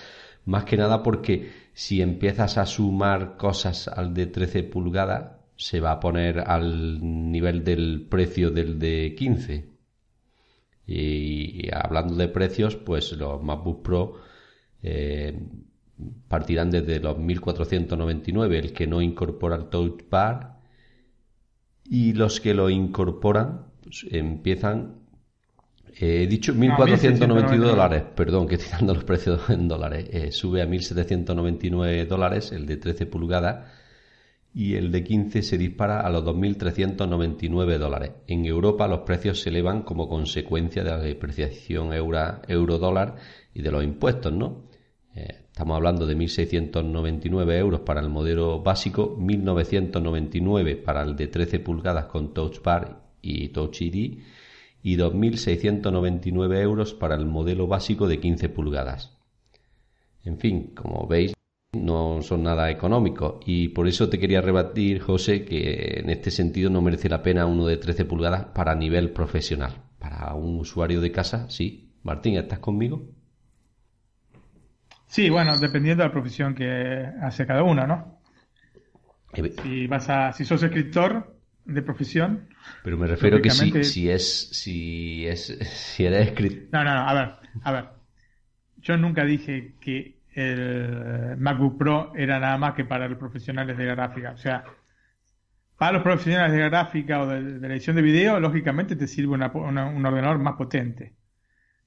Más 0.45 0.63
que 0.63 0.77
nada 0.77 1.03
porque 1.03 1.51
si 1.73 2.01
empiezas 2.01 2.57
a 2.57 2.65
sumar 2.65 3.35
cosas 3.35 3.89
al 3.89 4.13
de 4.13 4.27
13 4.27 4.63
pulgadas, 4.63 5.33
se 5.57 5.81
va 5.81 5.91
a 5.91 5.99
poner 5.99 6.39
al 6.39 6.99
nivel 7.01 7.63
del 7.63 8.07
precio 8.09 8.51
del 8.51 8.79
de 8.79 9.15
15. 9.17 9.77
Y, 10.85 11.69
hablando 11.73 12.15
de 12.15 12.29
precios, 12.29 12.77
pues 12.77 13.11
los 13.11 13.43
MacBook 13.43 13.83
Pro 13.83 14.21
eh, 14.81 15.37
partirán 16.27 16.71
desde 16.71 16.99
los 16.99 17.17
1499, 17.17 18.59
el 18.59 18.73
que 18.73 18.87
no 18.87 19.01
incorpora 19.01 19.57
el 19.57 19.65
Touch 19.65 20.03
Bar, 20.09 20.61
y 21.83 22.13
los 22.13 22.39
que 22.39 22.53
lo 22.53 22.69
incorporan 22.69 23.65
pues, 23.83 24.05
empiezan. 24.11 24.96
Eh, 25.99 26.23
he 26.23 26.27
dicho 26.27 26.53
1.492 26.53 27.57
dólares, 27.57 28.03
perdón, 28.15 28.47
que 28.47 28.55
estoy 28.55 28.69
dando 28.71 28.93
los 28.93 29.03
precios 29.03 29.49
en 29.49 29.67
dólares. 29.67 30.07
Eh, 30.11 30.31
sube 30.31 30.61
a 30.61 30.67
1.799 30.67 32.05
dólares 32.05 32.51
el 32.51 32.67
de 32.67 32.77
13 32.77 33.07
pulgadas 33.07 33.71
y 34.53 34.75
el 34.75 34.91
de 34.91 35.03
15 35.03 35.41
se 35.41 35.57
dispara 35.57 36.01
a 36.01 36.09
los 36.09 36.23
2.399 36.23 37.77
dólares. 37.77 38.11
En 38.27 38.45
Europa 38.45 38.87
los 38.87 38.99
precios 38.99 39.41
se 39.41 39.49
elevan 39.49 39.81
como 39.81 40.07
consecuencia 40.07 40.83
de 40.83 40.91
la 40.91 40.99
depreciación 40.99 41.93
euro-dólar 41.93 43.15
y 43.53 43.61
de 43.61 43.71
los 43.71 43.83
impuestos, 43.83 44.33
¿no? 44.33 44.67
Eh, 45.15 45.45
estamos 45.47 45.75
hablando 45.77 46.05
de 46.05 46.15
1.699 46.15 47.57
euros 47.57 47.81
para 47.81 48.01
el 48.01 48.09
modelo 48.09 48.61
básico, 48.61 49.17
1.999 49.17 50.83
para 50.83 51.01
el 51.01 51.15
de 51.15 51.27
13 51.27 51.59
pulgadas 51.59 52.05
con 52.05 52.35
Touch 52.35 52.61
Bar 52.61 53.01
y 53.21 53.49
Touch 53.49 53.81
ID 53.81 54.19
y 54.87 54.95
2.699 54.95 56.61
euros 56.61 56.93
para 56.93 57.15
el 57.15 57.25
modelo 57.25 57.67
básico 57.67 58.07
de 58.07 58.21
15 58.21 58.47
pulgadas. 58.47 59.17
En 60.23 60.39
fin, 60.39 60.71
como 60.73 61.05
veis, 61.07 61.33
no 61.73 62.21
son 62.21 62.43
nada 62.43 62.71
económicos 62.71 63.43
y 63.45 63.67
por 63.67 63.89
eso 63.89 64.07
te 64.07 64.17
quería 64.17 64.39
rebatir, 64.39 65.01
José, 65.01 65.43
que 65.43 65.99
en 65.99 66.09
este 66.09 66.31
sentido 66.31 66.69
no 66.69 66.81
merece 66.81 67.09
la 67.09 67.21
pena 67.21 67.45
uno 67.45 67.65
de 67.65 67.75
13 67.75 68.05
pulgadas 68.05 68.45
para 68.45 68.75
nivel 68.75 69.11
profesional. 69.11 69.73
Para 69.99 70.33
un 70.35 70.57
usuario 70.57 71.01
de 71.01 71.11
casa, 71.11 71.49
sí. 71.49 71.91
Martín, 72.03 72.37
¿estás 72.37 72.59
conmigo? 72.59 73.09
Sí, 75.07 75.29
bueno, 75.29 75.57
dependiendo 75.59 76.03
de 76.03 76.07
la 76.07 76.13
profesión 76.13 76.55
que 76.55 77.09
hace 77.21 77.45
cada 77.45 77.63
uno, 77.63 77.85
¿no? 77.85 78.21
Eh, 79.33 79.53
si 79.61 79.87
vas 79.87 80.09
a, 80.09 80.31
si 80.31 80.45
sos 80.45 80.63
escritor 80.63 81.35
de 81.65 81.81
profesión. 81.81 82.47
Pero 82.83 82.97
me 82.97 83.07
refiero 83.07 83.41
que 83.41 83.49
si, 83.49 83.83
si 83.83 84.09
es, 84.09 84.49
si 84.51 85.27
es, 85.27 85.45
si 85.95 86.05
eres 86.05 86.27
escritor. 86.27 86.69
No, 86.71 86.83
no, 86.83 86.93
no, 86.93 87.09
a 87.09 87.13
ver, 87.13 87.29
a 87.63 87.71
ver. 87.71 87.85
Yo 88.77 88.97
nunca 88.97 89.25
dije 89.25 89.75
que 89.81 90.17
el 90.33 91.35
MacBook 91.37 91.77
Pro 91.77 92.13
era 92.15 92.39
nada 92.39 92.57
más 92.57 92.73
que 92.75 92.85
para 92.85 93.07
los 93.07 93.17
profesionales 93.17 93.77
de 93.77 93.85
gráfica. 93.85 94.31
O 94.31 94.37
sea, 94.37 94.63
para 95.77 95.93
los 95.93 96.03
profesionales 96.03 96.53
de 96.53 96.59
gráfica 96.59 97.21
o 97.21 97.27
de, 97.27 97.59
la 97.59 97.67
edición 97.67 97.95
de 97.95 98.01
video, 98.01 98.39
lógicamente 98.39 98.95
te 98.95 99.07
sirve 99.07 99.33
un 99.33 99.43
ordenador 99.43 100.39
más 100.39 100.55
potente. 100.55 101.15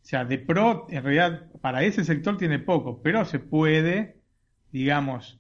O 0.03 0.05
sea, 0.05 0.25
de 0.25 0.39
Pro, 0.39 0.87
en 0.89 1.03
realidad, 1.03 1.47
para 1.61 1.83
ese 1.83 2.05
sector 2.05 2.37
tiene 2.37 2.59
poco, 2.59 3.03
pero 3.03 3.25
se 3.25 3.39
puede, 3.39 4.17
digamos, 4.73 5.39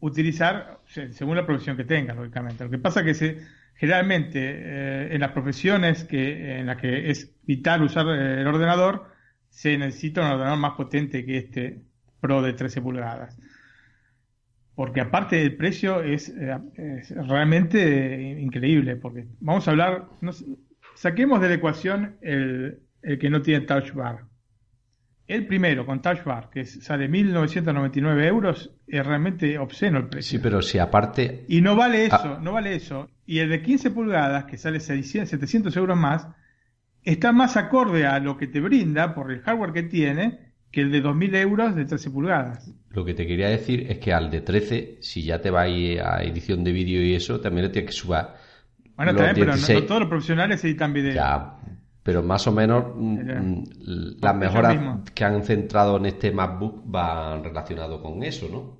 utilizar 0.00 0.80
según 0.86 1.36
la 1.36 1.46
profesión 1.46 1.76
que 1.76 1.84
tenga, 1.84 2.14
lógicamente. 2.14 2.64
Lo 2.64 2.70
que 2.70 2.78
pasa 2.78 3.00
es 3.00 3.06
que 3.06 3.14
se, 3.14 3.46
generalmente 3.76 4.38
eh, 4.40 5.14
en 5.14 5.20
las 5.20 5.32
profesiones 5.32 6.04
que, 6.04 6.58
en 6.58 6.66
las 6.66 6.78
que 6.78 7.10
es 7.10 7.34
vital 7.44 7.82
usar 7.82 8.08
el 8.08 8.46
ordenador, 8.46 9.06
se 9.50 9.76
necesita 9.78 10.22
un 10.22 10.32
ordenador 10.32 10.58
más 10.58 10.72
potente 10.72 11.24
que 11.24 11.38
este 11.38 11.80
Pro 12.20 12.42
de 12.42 12.54
13 12.54 12.80
pulgadas. 12.80 13.38
Porque 14.74 15.00
aparte 15.00 15.36
del 15.36 15.56
precio 15.56 16.02
es, 16.02 16.28
eh, 16.28 16.58
realmente 17.26 18.38
increíble, 18.40 18.96
porque 18.96 19.26
vamos 19.40 19.66
a 19.66 19.70
hablar, 19.70 20.06
saquemos 20.94 21.40
de 21.40 21.48
la 21.48 21.54
ecuación 21.54 22.16
el, 22.20 22.80
que 23.02 23.30
no 23.30 23.40
tiene 23.42 23.66
touch 23.66 23.92
bar. 23.92 24.24
El 25.26 25.46
primero 25.46 25.84
con 25.84 26.00
touch 26.00 26.22
bar, 26.22 26.50
que 26.50 26.64
sale 26.64 27.10
1.999 27.10 28.24
euros, 28.26 28.70
es 28.86 29.04
realmente 29.04 29.58
obsceno 29.58 29.98
el 29.98 30.06
precio. 30.06 30.38
Sí, 30.38 30.42
pero 30.42 30.62
si 30.62 30.78
aparte... 30.78 31.44
Y 31.48 31.60
no 31.60 31.74
vale 31.74 32.08
ah. 32.10 32.16
eso, 32.16 32.40
no 32.40 32.52
vale 32.52 32.76
eso. 32.76 33.08
Y 33.26 33.40
el 33.40 33.48
de 33.48 33.60
15 33.60 33.90
pulgadas, 33.90 34.44
que 34.44 34.56
sale 34.56 34.78
600, 34.78 35.28
700 35.28 35.76
euros 35.76 35.98
más, 35.98 36.28
está 37.02 37.32
más 37.32 37.56
acorde 37.56 38.06
a 38.06 38.20
lo 38.20 38.36
que 38.36 38.46
te 38.46 38.60
brinda 38.60 39.14
por 39.14 39.32
el 39.32 39.40
hardware 39.40 39.72
que 39.72 39.82
tiene 39.82 40.46
que 40.70 40.82
el 40.82 40.92
de 40.92 41.02
2.000 41.02 41.36
euros 41.36 41.74
de 41.74 41.84
13 41.86 42.10
pulgadas. 42.10 42.72
Lo 42.90 43.04
que 43.04 43.14
te 43.14 43.26
quería 43.26 43.48
decir 43.48 43.90
es 43.90 43.98
que 43.98 44.12
al 44.12 44.30
de 44.30 44.42
13, 44.42 44.98
si 45.00 45.22
ya 45.22 45.40
te 45.40 45.50
va 45.50 45.62
a 45.62 45.68
ir 45.68 46.00
a 46.00 46.22
edición 46.22 46.62
de 46.62 46.72
vídeo 46.72 47.02
y 47.02 47.14
eso, 47.14 47.40
también 47.40 47.66
le 47.66 47.72
tienes 47.72 47.90
que 47.90 47.96
subir. 47.96 48.26
Bueno, 48.96 49.14
también, 49.14 49.34
pero 49.34 49.56
no, 49.56 49.86
todos 49.86 50.00
los 50.00 50.08
profesionales 50.08 50.64
editan 50.64 50.92
vídeo. 50.92 51.14
Ya, 51.14 51.58
pero 52.06 52.22
más 52.22 52.46
o 52.46 52.52
menos 52.52 52.84
mm, 52.94 53.18
mm, 53.18 53.64
las 54.20 54.36
mejoras 54.36 54.78
que 55.12 55.24
han 55.24 55.42
centrado 55.42 55.96
en 55.96 56.06
este 56.06 56.30
MacBook 56.30 56.84
van 56.84 57.42
relacionado 57.42 58.00
con 58.00 58.22
eso, 58.22 58.48
¿no? 58.48 58.78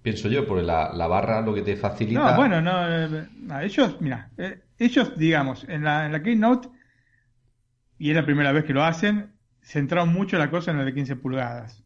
Pienso 0.00 0.30
yo, 0.30 0.46
porque 0.46 0.62
la, 0.62 1.06
barra 1.06 1.42
lo 1.42 1.52
que 1.52 1.60
te 1.60 1.76
facilita. 1.76 2.30
No, 2.30 2.36
bueno, 2.36 2.62
no, 2.62 2.88
eh, 2.88 3.28
ellos, 3.62 3.98
mira, 4.00 4.30
eh, 4.38 4.62
ellos, 4.78 5.14
digamos, 5.18 5.66
en 5.68 5.84
la, 5.84 6.06
en 6.06 6.12
la 6.12 6.22
Keynote, 6.22 6.70
y 7.98 8.08
es 8.08 8.16
la 8.16 8.24
primera 8.24 8.50
vez 8.52 8.64
que 8.64 8.72
lo 8.72 8.82
hacen, 8.82 9.34
centraron 9.60 10.10
mucho 10.10 10.38
la 10.38 10.48
cosa 10.48 10.70
en 10.70 10.78
el 10.78 10.86
de 10.86 10.94
15 10.94 11.16
pulgadas. 11.16 11.84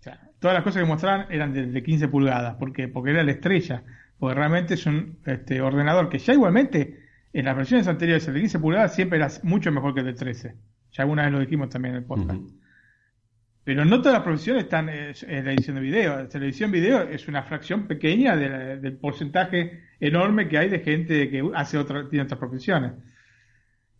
O 0.00 0.02
sea, 0.02 0.20
todas 0.38 0.54
las 0.54 0.64
cosas 0.64 0.82
que 0.82 0.88
mostraban 0.88 1.28
eran 1.30 1.54
de, 1.54 1.82
15 1.82 2.08
pulgadas, 2.08 2.56
porque 2.56 2.88
porque 2.88 3.12
era 3.12 3.22
la 3.22 3.32
estrella, 3.32 3.84
porque 4.18 4.34
realmente 4.34 4.74
es 4.74 4.84
un 4.84 5.18
este, 5.24 5.62
ordenador 5.62 6.10
que 6.10 6.18
ya 6.18 6.34
igualmente 6.34 7.05
en 7.38 7.44
las 7.44 7.54
versiones 7.54 7.86
anteriores 7.86 8.26
el 8.28 8.34
de 8.34 8.40
15 8.40 8.58
pulgadas 8.58 8.94
siempre 8.94 9.18
era 9.18 9.28
mucho 9.42 9.70
mejor 9.70 9.92
que 9.92 10.00
el 10.00 10.06
de 10.06 10.14
13. 10.14 10.54
Ya 10.92 11.02
alguna 11.02 11.24
vez 11.24 11.32
lo 11.32 11.40
dijimos 11.40 11.68
también 11.68 11.94
en 11.94 11.98
el 12.00 12.06
podcast. 12.06 12.40
Pero 13.62 13.84
no 13.84 13.98
todas 13.98 14.14
las 14.14 14.22
profesiones 14.22 14.64
están 14.64 14.88
en 14.88 15.44
la 15.44 15.52
edición 15.52 15.76
de 15.76 15.82
video. 15.82 16.16
La 16.16 16.46
edición 16.46 16.70
de 16.70 16.80
video 16.80 17.02
es 17.02 17.28
una 17.28 17.42
fracción 17.42 17.86
pequeña 17.86 18.36
del 18.36 18.96
porcentaje 18.96 19.82
enorme 20.00 20.48
que 20.48 20.56
hay 20.56 20.70
de 20.70 20.78
gente 20.78 21.28
que 21.28 21.46
hace 21.54 21.76
otra, 21.76 22.08
tiene 22.08 22.24
otras 22.24 22.38
profesiones. 22.38 22.92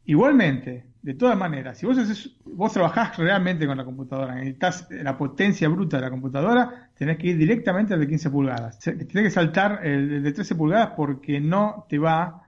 Igualmente, 0.06 0.86
de 1.02 1.14
todas 1.14 1.36
maneras, 1.36 1.76
si 1.76 1.84
vos, 1.84 1.98
haces, 1.98 2.36
vos 2.44 2.72
trabajás 2.72 3.18
realmente 3.18 3.66
con 3.66 3.76
la 3.76 3.84
computadora, 3.84 4.34
necesitas 4.36 4.88
la 4.90 5.18
potencia 5.18 5.68
bruta 5.68 5.98
de 5.98 6.04
la 6.04 6.10
computadora, 6.10 6.90
tenés 6.96 7.18
que 7.18 7.28
ir 7.28 7.36
directamente 7.36 7.92
al 7.92 8.00
de 8.00 8.08
15 8.08 8.30
pulgadas. 8.30 8.78
Tenés 8.78 9.08
que 9.08 9.30
saltar 9.30 9.80
el, 9.84 10.22
de 10.22 10.32
13 10.32 10.54
pulgadas 10.54 10.92
porque 10.96 11.38
no 11.38 11.84
te 11.88 11.98
va 11.98 12.45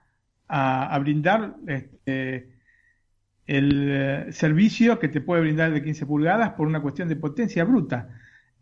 a, 0.48 0.98
brindar 0.98 1.56
este, 1.66 2.48
el 3.46 3.88
eh, 3.90 4.26
servicio 4.32 4.98
que 4.98 5.08
te 5.08 5.20
puede 5.20 5.42
brindar 5.42 5.72
de 5.72 5.82
15 5.82 6.06
pulgadas 6.06 6.50
por 6.50 6.66
una 6.66 6.80
cuestión 6.80 7.08
de 7.08 7.16
potencia 7.16 7.64
bruta. 7.64 8.08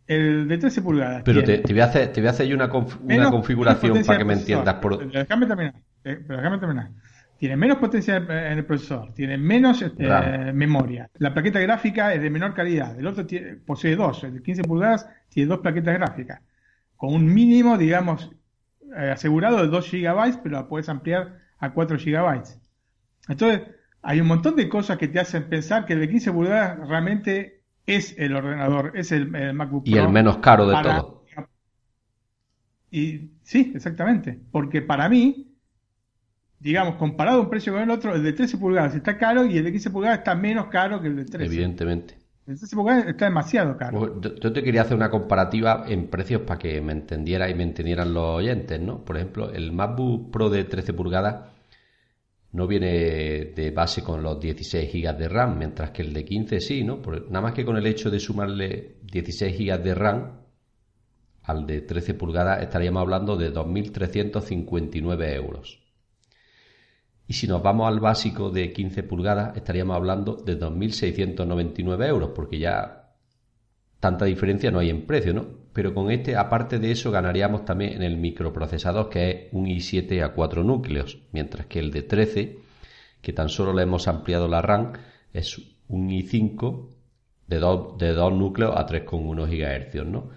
El 0.07 0.47
de 0.47 0.59
13 0.59 0.83
pulgadas. 0.83 1.23
Pero 1.25 1.43
te, 1.43 1.63
voy 1.69 1.81
a 1.81 1.87
hacer, 1.87 2.13
te 2.13 2.21
voy 2.21 2.29
a 2.29 2.31
hacer 2.31 2.55
una, 2.55 2.71
una 2.73 3.31
configuración 3.31 4.05
para 4.05 4.19
que 4.19 4.25
me 4.25 4.35
entiendas. 4.35 4.75
Por... 4.77 5.11
Déjame 5.11 5.47
terminar. 5.47 5.75
Eh, 6.05 6.21
déjame 6.29 6.59
terminar 6.59 6.91
tiene 7.39 7.57
menos 7.57 7.79
potencia 7.79 8.17
en 8.17 8.59
el 8.59 8.65
procesador, 8.65 9.13
tiene 9.13 9.37
menos 9.37 9.83
eh, 9.83 10.53
memoria. 10.55 11.11
La 11.19 11.35
plaqueta 11.35 11.61
gráfica 11.61 12.15
es 12.15 12.23
de 12.23 12.31
menor 12.31 12.55
calidad. 12.55 12.99
El 12.99 13.07
otro 13.07 13.27
posee 13.67 13.97
dos, 13.97 14.25
el 14.25 14.35
de 14.35 14.43
15 14.43 14.65
pulgadas 14.65 15.09
tiene 15.29 15.49
dos 15.49 15.61
plaquetas 15.61 15.95
gráficas, 15.95 16.41
con 16.97 17.13
un 17.13 17.33
mínimo, 17.33 17.77
digamos, 17.77 18.31
eh, 18.97 19.11
asegurado 19.11 19.59
de 19.59 19.69
2 19.69 19.91
GB, 19.91 20.41
pero 20.43 20.57
la 20.57 20.69
puedes 20.69 20.89
ampliar 20.89 21.46
a 21.59 21.73
4 21.73 21.99
GB. 21.99 22.43
Entonces, 23.29 23.63
hay 24.03 24.21
un 24.21 24.27
montón 24.29 24.57
de 24.57 24.69
cosas 24.69 24.99
que 24.99 25.09
te 25.09 25.19
hacen 25.19 25.49
pensar 25.49 25.85
que 25.85 25.95
el 25.95 26.01
de 26.01 26.09
15 26.09 26.33
pulgadas 26.33 26.89
realmente 26.89 27.63
es 27.87 28.15
el 28.19 28.35
ordenador, 28.37 28.93
es 28.95 29.13
el, 29.13 29.29
MacBook 29.55 29.85
Pro. 29.85 29.93
Y 29.95 29.99
el 29.99 30.09
menos 30.09 30.39
caro 30.39 30.67
de 30.67 30.83
todo. 30.83 31.25
Y 32.91 33.31
sí, 33.43 33.73
exactamente. 33.75 34.39
Porque 34.51 34.81
para 34.81 35.09
mí, 35.09 35.55
digamos, 36.59 36.97
comparado 36.97 37.43
un 37.43 37.51
precio 37.51 37.73
con 37.73 37.83
el 37.83 37.91
otro, 37.91 38.15
el 38.15 38.23
de 38.23 38.33
13 38.33 38.59
pulgadas 38.59 38.95
está 38.95 39.19
caro 39.19 39.45
y 39.45 39.59
el 39.59 39.65
de 39.65 39.73
15 39.73 39.91
pulgadas 39.91 40.19
está 40.19 40.35
menos 40.35 40.67
caro 40.67 41.01
que 41.01 41.09
el 41.09 41.17
de 41.17 41.25
13. 41.25 41.45
Evidentemente. 41.45 42.26
El 42.47 42.57
13 42.57 42.77
pulgadas 42.77 43.07
está 43.09 43.25
demasiado 43.25 43.77
caro. 43.77 44.21
Yo 44.21 44.53
te 44.53 44.63
quería 44.63 44.83
hacer 44.83 44.97
una 44.97 45.11
comparativa 45.11 45.85
en 45.89 46.09
precios 46.09 46.43
para 46.43 46.59
que 46.59 46.81
me 46.81 46.93
entendiera 46.93 47.51
y 47.51 47.55
me 47.55 47.65
entendieran 47.65 48.15
los 48.15 48.37
oyentes, 48.37 48.81
¿no? 48.81 49.05
Por 49.05 49.17
ejemplo, 49.17 49.51
el 49.53 49.73
MacBook 49.73 50.31
Pro 50.31 50.49
de 50.49 50.63
13 50.63 50.93
pulgadas 50.93 51.51
no 52.53 52.69
viene 52.69 53.53
de 53.55 53.71
base 53.73 54.03
con 54.03 54.23
los 54.23 54.41
16 54.41 54.93
GB 54.93 55.19
de 55.19 55.29
RAM, 55.29 55.59
mientras 55.59 55.91
que 55.91 56.03
el 56.03 56.13
de 56.13 56.25
15 56.25 56.61
sí, 56.61 56.85
¿no? 56.85 57.03
nada 57.29 57.41
más 57.41 57.53
que 57.53 57.65
con 57.65 57.77
el 57.77 57.87
hecho 57.87 58.11
de 58.11 58.21
sumarle 58.21 58.97
16 59.03 59.59
GB 59.59 59.83
de 59.83 59.95
RAM 59.95 60.41
al 61.43 61.67
de 61.67 61.81
13 61.83 62.15
pulgadas 62.15 62.63
estaríamos 62.63 63.03
hablando 63.03 63.37
de 63.37 63.53
2.359 63.53 65.35
euros. 65.35 65.86
Y 67.29 67.35
si 67.35 67.47
nos 67.47 67.63
vamos 67.63 67.89
al 67.89 68.01
básico 68.01 68.51
de 68.51 68.73
15 68.73 69.03
pulgadas 69.03 69.57
estaríamos 69.57 69.97
hablando 69.97 70.35
de 70.35 70.59
2.699 70.59 72.07
euros, 72.07 72.31
porque 72.35 72.59
ya 72.59 73.15
tanta 73.99 74.25
diferencia 74.25 74.71
no 74.71 74.79
hay 74.79 74.91
en 74.91 75.07
precio, 75.07 75.35
¿no? 75.35 75.47
Pero 75.73 75.93
con 75.93 76.11
este, 76.11 76.37
aparte 76.37 76.79
de 76.79 76.93
eso, 76.93 77.11
ganaríamos 77.11 77.65
también 77.65 77.95
en 77.95 78.03
el 78.03 78.17
microprocesador, 78.17 79.11
que 79.11 79.31
es 79.31 79.37
un 79.53 79.67
i7 79.67 80.23
a 80.23 80.33
4 80.33 80.63
núcleos, 80.63 81.19
mientras 81.33 81.67
que 81.67 81.81
el 81.81 81.91
de 81.91 82.03
13, 82.03 82.59
que 83.21 83.33
tan 83.33 83.49
solo 83.49 83.75
le 83.75 83.83
hemos 83.83 84.09
ampliado 84.09 84.49
la 84.49 84.63
RAM, 84.63 84.93
es 85.33 85.61
un 85.89 86.09
i5 86.09 86.89
de 87.47 87.59
2 87.59 87.99
de 87.99 88.13
dos 88.13 88.33
núcleos 88.33 88.77
a 88.77 88.87
3,1 88.87 89.47
GHz, 89.47 90.07
¿no? 90.07 90.31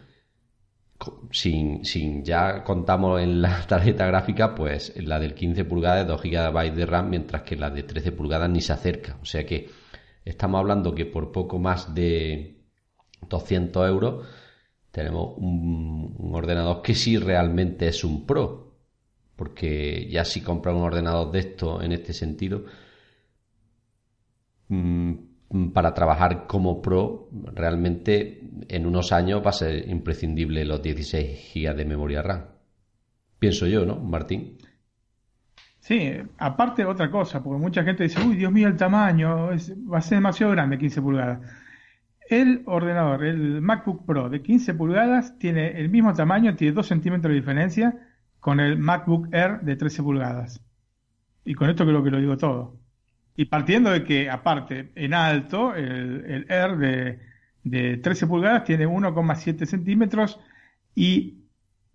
Sin, 1.31 1.85
sin, 1.85 2.25
ya 2.25 2.63
contamos 2.63 3.21
en 3.21 3.41
la 3.41 3.61
tarjeta 3.67 4.05
gráfica, 4.05 4.53
pues 4.53 4.93
la 4.97 5.19
del 5.19 5.33
15 5.33 5.63
pulgadas 5.65 6.07
2 6.07 6.21
GB 6.21 6.73
de 6.75 6.85
RAM, 6.85 7.09
mientras 7.09 7.43
que 7.43 7.55
la 7.55 7.69
de 7.69 7.83
13 7.83 8.11
pulgadas 8.11 8.49
ni 8.49 8.61
se 8.61 8.73
acerca. 8.73 9.17
O 9.21 9.25
sea 9.25 9.45
que 9.45 9.69
estamos 10.25 10.59
hablando 10.59 10.93
que 10.93 11.05
por 11.05 11.31
poco 11.31 11.57
más 11.57 11.93
de 11.95 12.59
200 13.27 13.87
euros 13.87 14.27
tenemos 14.91 15.35
un, 15.37 16.31
ordenador 16.33 16.81
que 16.81 16.95
sí 16.95 17.17
realmente 17.17 17.87
es 17.87 18.03
un 18.03 18.25
Pro. 18.25 18.67
Porque 19.35 20.07
ya 20.09 20.25
si 20.25 20.41
compras 20.41 20.75
un 20.75 20.81
ordenador 20.81 21.31
de 21.31 21.39
esto 21.39 21.81
en 21.81 21.93
este 21.93 22.11
sentido, 22.13 22.65
mm, 24.67 25.28
para 25.73 25.93
trabajar 25.93 26.45
como 26.47 26.81
Pro, 26.81 27.29
realmente 27.53 28.41
en 28.67 28.85
unos 28.85 29.11
años 29.11 29.41
va 29.43 29.49
a 29.49 29.53
ser 29.53 29.89
imprescindible 29.89 30.63
los 30.65 30.81
16 30.81 31.51
GB 31.53 31.75
de 31.75 31.85
memoria 31.85 32.21
RAM. 32.21 32.45
Pienso 33.39 33.65
yo, 33.65 33.85
¿no, 33.85 33.95
Martín? 33.95 34.57
Sí, 35.79 36.11
aparte 36.37 36.85
otra 36.85 37.09
cosa, 37.09 37.41
porque 37.41 37.61
mucha 37.61 37.83
gente 37.83 38.03
dice, 38.03 38.21
uy, 38.21 38.35
Dios 38.35 38.51
mío, 38.51 38.67
el 38.67 38.75
tamaño 38.75 39.47
va 39.91 39.97
a 39.97 40.01
ser 40.01 40.17
demasiado 40.17 40.51
grande, 40.51 40.77
15 40.77 41.01
pulgadas. 41.01 41.39
El 42.29 42.61
ordenador, 42.67 43.25
el 43.25 43.61
MacBook 43.61 44.05
Pro 44.05 44.29
de 44.29 44.43
15 44.43 44.75
pulgadas, 44.75 45.39
tiene 45.39 45.79
el 45.79 45.89
mismo 45.89 46.13
tamaño, 46.13 46.55
tiene 46.55 46.73
2 46.73 46.85
centímetros 46.85 47.31
de 47.31 47.39
diferencia 47.39 48.07
con 48.39 48.59
el 48.59 48.77
MacBook 48.77 49.33
Air 49.33 49.61
de 49.61 49.75
13 49.75 50.03
pulgadas. 50.03 50.63
Y 51.43 51.55
con 51.55 51.69
esto 51.69 51.85
creo 51.85 52.03
que 52.03 52.11
lo 52.11 52.19
digo 52.19 52.37
todo. 52.37 52.78
Y 53.39 53.45
partiendo 53.45 53.89
de 53.91 54.03
que, 54.03 54.29
aparte, 54.29 54.91
en 54.95 55.13
alto, 55.13 55.73
el, 55.73 56.45
Air 56.49 56.75
de, 56.75 57.19
de 57.63 57.95
13 57.95 58.27
pulgadas 58.27 58.65
tiene 58.65 58.85
1,7 58.85 59.65
centímetros 59.65 60.41
y 60.93 61.45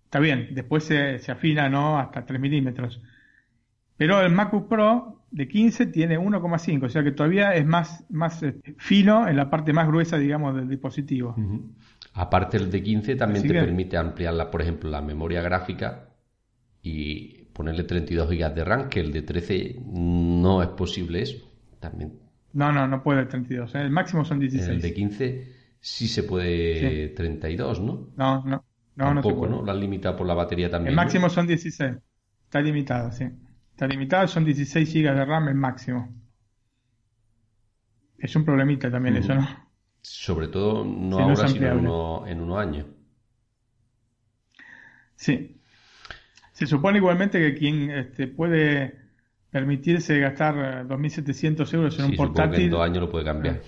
está 0.05 0.17
bien, 0.17 0.55
después 0.55 0.85
se, 0.85 1.19
se 1.19 1.31
afina 1.31 1.69
¿no? 1.69 1.99
hasta 1.99 2.25
3 2.25 2.41
milímetros. 2.41 2.99
Pero 3.95 4.21
el 4.21 4.31
MacBook 4.31 4.67
Pro 4.67 5.21
de 5.29 5.47
15 5.47 5.85
tiene 5.85 6.17
1,5, 6.17 6.83
o 6.83 6.89
sea 6.89 7.03
que 7.03 7.11
todavía 7.11 7.53
es 7.53 7.67
más, 7.67 8.03
más 8.09 8.41
eh, 8.41 8.55
fino 8.79 9.27
en 9.27 9.37
la 9.37 9.47
parte 9.51 9.71
más 9.71 9.85
gruesa, 9.85 10.17
digamos, 10.17 10.55
del 10.55 10.67
dispositivo. 10.67 11.35
Aparte 12.13 12.57
el 12.57 12.71
de 12.71 12.81
15 12.81 13.17
también 13.17 13.47
te 13.47 13.53
permite 13.53 13.97
ampliar, 13.97 14.49
por 14.49 14.63
ejemplo, 14.63 14.89
la 14.89 15.03
memoria 15.03 15.43
gráfica 15.43 16.09
y 16.81 17.44
ponerle 17.55 17.85
32 17.85 18.29
GB 18.29 18.53
de 18.53 18.65
RAM, 18.65 18.89
que 18.89 18.99
el 18.99 19.13
de 19.13 19.21
13 19.21 19.77
no 19.85 20.61
es 20.61 20.67
posible 20.69 21.21
eso. 21.21 21.37
También. 21.79 22.19
No, 22.51 22.71
no, 22.73 22.85
no 22.85 23.01
puede 23.01 23.21
el 23.21 23.29
32. 23.29 23.75
¿eh? 23.75 23.81
El 23.81 23.91
máximo 23.91 24.25
son 24.25 24.39
16. 24.39 24.69
el 24.69 24.81
de 24.81 24.93
15 24.93 25.55
sí 25.79 26.07
se 26.09 26.23
puede 26.23 27.09
32, 27.09 27.79
¿no? 27.79 28.09
No, 28.17 28.43
no. 28.43 28.65
No, 28.95 29.05
Tampoco, 29.05 29.47
no, 29.47 29.57
¿no? 29.57 29.65
La 29.65 29.73
han 29.73 29.79
limitado 29.79 30.15
por 30.15 30.27
la 30.27 30.33
batería 30.33 30.69
también. 30.69 30.91
El 30.91 30.95
máximo 30.95 31.29
son 31.29 31.47
16. 31.47 31.95
Está 32.45 32.61
limitado, 32.61 33.11
sí. 33.11 33.25
Está 33.71 33.87
limitado, 33.87 34.27
son 34.27 34.45
16 34.45 34.93
GB 34.93 35.15
de 35.15 35.25
RAM 35.25 35.49
el 35.49 35.55
máximo. 35.55 36.13
Es 38.17 38.35
un 38.35 38.45
problemita 38.45 38.89
también 38.89 39.17
eso, 39.17 39.35
¿no? 39.35 39.47
Sobre 40.01 40.47
todo 40.47 40.85
no 40.85 41.19
ahora, 41.19 41.47
sino 41.47 41.67
en, 41.67 41.77
uno, 41.79 42.27
en 42.27 42.41
unos 42.41 42.57
años. 42.57 42.85
Sí. 45.15 45.54
Se 46.55 46.65
supone 46.65 46.99
igualmente 46.99 47.37
que 47.37 47.53
quien 47.53 47.91
este, 47.91 48.27
puede 48.27 48.95
permitirse 49.51 50.17
gastar 50.19 50.87
2.700 50.87 51.73
euros 51.73 51.99
en 51.99 52.05
un 52.05 52.15
portátil... 52.15 52.55
Que 52.55 52.63
en 52.63 52.71
dos 52.71 52.81
años 52.81 52.99
lo 52.99 53.11
puede 53.11 53.25
cambiar. 53.25 53.59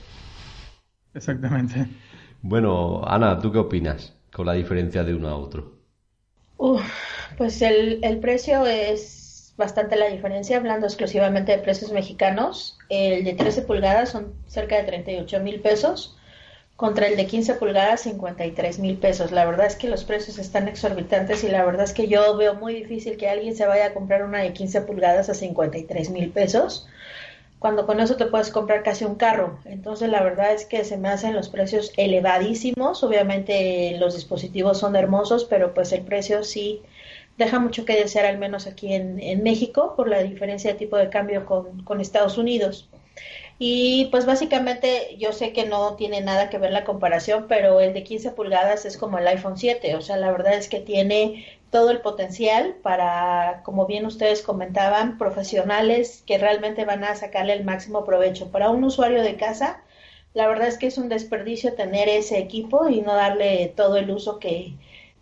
Exactamente. 1.13 1.85
Bueno, 2.41 3.05
Ana, 3.05 3.39
¿tú 3.39 3.51
qué 3.51 3.57
opinas 3.57 4.15
con 4.31 4.45
la 4.45 4.53
diferencia 4.53 5.03
de 5.03 5.13
uno 5.13 5.27
a 5.27 5.35
otro? 5.35 5.75
pues 7.38 7.61
el, 7.61 7.99
el 8.03 8.19
precio 8.19 8.65
es 8.65 9.53
bastante 9.57 9.97
la 9.97 10.07
diferencia, 10.07 10.55
hablando 10.55 10.88
exclusivamente 10.88 11.51
de 11.51 11.57
precios 11.57 11.91
mexicanos. 11.91 12.77
El 12.88 13.25
de 13.25 13.33
13 13.33 13.63
pulgadas 13.63 14.11
son 14.11 14.33
cerca 14.45 14.77
de 14.77 14.83
38 14.83 15.41
mil 15.41 15.59
pesos, 15.59 16.17
contra 16.78 17.07
el 17.07 17.17
de 17.17 17.25
15 17.25 17.55
pulgadas 17.55 18.01
53 18.01 18.80
mil 18.80 18.97
pesos. 18.97 19.32
La 19.32 19.45
verdad 19.45 19.65
es 19.65 19.75
que 19.75 19.89
los 19.89 20.05
precios 20.05 20.38
están 20.38 20.67
exorbitantes 20.69 21.43
y 21.43 21.49
la 21.49 21.65
verdad 21.65 21.84
es 21.84 21.93
que 21.93 22.07
yo 22.07 22.38
veo 22.38 22.55
muy 22.55 22.75
difícil 22.75 23.17
que 23.17 23.28
alguien 23.28 23.55
se 23.55 23.65
vaya 23.65 23.88
a 23.88 23.93
comprar 23.93 24.23
una 24.23 24.39
de 24.39 24.53
15 24.53 24.82
pulgadas 24.82 25.28
a 25.28 25.34
53 25.34 26.09
mil 26.11 26.30
pesos 26.30 26.88
cuando 27.59 27.88
con 27.88 27.99
eso 27.99 28.15
te 28.15 28.28
puedes 28.28 28.51
comprar 28.51 28.84
casi 28.84 29.05
un 29.05 29.15
carro. 29.15 29.59
Entonces 29.65 30.09
la 30.09 30.21
verdad 30.21 30.53
es 30.53 30.65
que 30.65 30.84
se 30.86 30.97
me 30.97 31.09
hacen 31.09 31.34
los 31.34 31.49
precios 31.49 31.91
elevadísimos. 31.97 33.03
Obviamente 33.03 33.97
los 33.99 34.13
dispositivos 34.13 34.78
son 34.78 34.95
hermosos, 34.95 35.45
pero 35.45 35.73
pues 35.73 35.91
el 35.91 36.01
precio 36.03 36.43
sí 36.43 36.82
deja 37.38 37.59
mucho 37.59 37.86
que 37.86 37.95
desear, 37.95 38.25
al 38.25 38.38
menos 38.38 38.67
aquí 38.67 38.93
en, 38.93 39.19
en 39.19 39.43
México, 39.43 39.93
por 39.95 40.07
la 40.07 40.21
diferencia 40.23 40.71
de 40.71 40.78
tipo 40.78 40.97
de 40.97 41.09
cambio 41.09 41.45
con, 41.45 41.84
con, 41.84 42.01
Estados 42.01 42.38
Unidos. 42.38 42.89
Y 43.60 44.05
pues 44.12 44.26
básicamente 44.26 45.16
yo 45.18 45.32
sé 45.32 45.51
que 45.51 45.66
no 45.66 45.95
tiene 45.95 46.22
nada 46.22 46.49
que 46.49 46.60
ver 46.60 46.72
la 46.72 46.84
comparación, 46.84 47.45
pero 47.47 47.80
el 47.80 47.93
de 47.93 48.03
15 48.03 48.32
pulgadas 48.32 48.86
es 48.86 48.97
como 48.97 49.18
el 49.18 49.28
iPhone 49.28 49.58
7, 49.58 49.95
o 49.95 50.01
sea, 50.01 50.18
la 50.18 50.32
verdad 50.32 50.53
es 50.53 50.70
que 50.70 50.80
tiene 50.80 51.45
todo 51.72 51.89
el 51.89 52.01
potencial 52.01 52.76
para, 52.84 53.62
como 53.64 53.88
bien 53.88 54.05
ustedes 54.05 54.41
comentaban, 54.43 55.18
profesionales 55.18 56.24
que 56.28 56.38
realmente 56.38 56.86
van 56.86 57.03
a 57.03 57.16
sacarle 57.16 57.53
el 57.53 57.66
máximo 57.66 58.05
provecho. 58.05 58.51
Para 58.51 58.70
un 58.70 58.84
usuario 58.84 59.24
de 59.24 59.38
casa, 59.38 59.84
la 60.34 60.47
verdad 60.47 60.68
es 60.68 60.78
que 60.78 60.88
es 60.88 60.97
un 60.99 61.10
desperdicio 61.10 61.74
tener 61.74 62.10
ese 62.10 62.38
equipo 62.39 62.88
y 62.89 63.01
no 63.01 63.16
darle 63.16 63.74
todo 63.76 63.97
el 63.97 64.12
uso 64.12 64.39
que, 64.39 64.74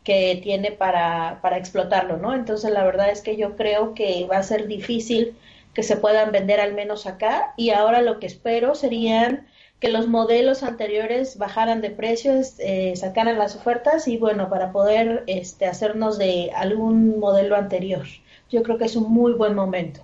que 0.03 0.39
tiene 0.43 0.71
para, 0.71 1.39
para 1.41 1.57
explotarlo, 1.57 2.17
¿no? 2.17 2.33
Entonces 2.35 2.71
la 2.71 2.83
verdad 2.83 3.09
es 3.11 3.21
que 3.21 3.37
yo 3.37 3.55
creo 3.55 3.93
que 3.93 4.25
va 4.25 4.37
a 4.37 4.43
ser 4.43 4.67
difícil 4.67 5.37
que 5.75 5.83
se 5.83 5.97
puedan 5.97 6.31
vender 6.31 6.59
al 6.59 6.73
menos 6.73 7.05
acá 7.05 7.53
y 7.57 7.69
ahora 7.69 8.01
lo 8.01 8.19
que 8.19 8.25
espero 8.25 8.73
serían 8.73 9.45
que 9.79 9.91
los 9.91 10.07
modelos 10.07 10.63
anteriores 10.63 11.37
bajaran 11.37 11.81
de 11.81 11.91
precios, 11.91 12.55
eh, 12.59 12.95
sacaran 12.95 13.37
las 13.37 13.57
ofertas 13.57 14.07
y 14.07 14.17
bueno, 14.17 14.49
para 14.49 14.71
poder 14.71 15.25
este, 15.27 15.67
hacernos 15.67 16.17
de 16.17 16.49
algún 16.55 17.19
modelo 17.19 17.57
anterior. 17.57 18.05
Yo 18.49 18.63
creo 18.63 18.77
que 18.77 18.85
es 18.85 18.95
un 18.95 19.11
muy 19.13 19.33
buen 19.33 19.53
momento. 19.53 20.01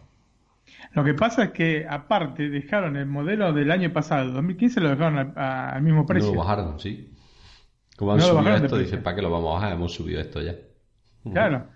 Lo 0.93 1.05
que 1.05 1.13
pasa 1.13 1.45
es 1.45 1.51
que 1.51 1.87
aparte 1.89 2.49
dejaron 2.49 2.97
el 2.97 3.05
modelo 3.05 3.53
del 3.53 3.71
año 3.71 3.93
pasado, 3.93 4.29
2015 4.31 4.81
lo 4.81 4.89
dejaron 4.89 5.33
al 5.37 5.81
mismo 5.81 6.05
precio. 6.05 6.33
lo 6.33 6.39
bajaron, 6.39 6.79
sí. 6.79 7.13
Como 7.95 8.11
han 8.13 8.21
subido 8.21 8.55
esto, 8.55 8.77
dicen, 8.77 9.03
¿para 9.03 9.15
qué 9.15 9.21
lo 9.21 9.29
vamos 9.29 9.51
a 9.51 9.53
bajar? 9.53 9.73
Hemos 9.73 9.93
subido 9.93 10.19
esto 10.19 10.41
ya. 10.41 10.55
Claro, 11.31 11.67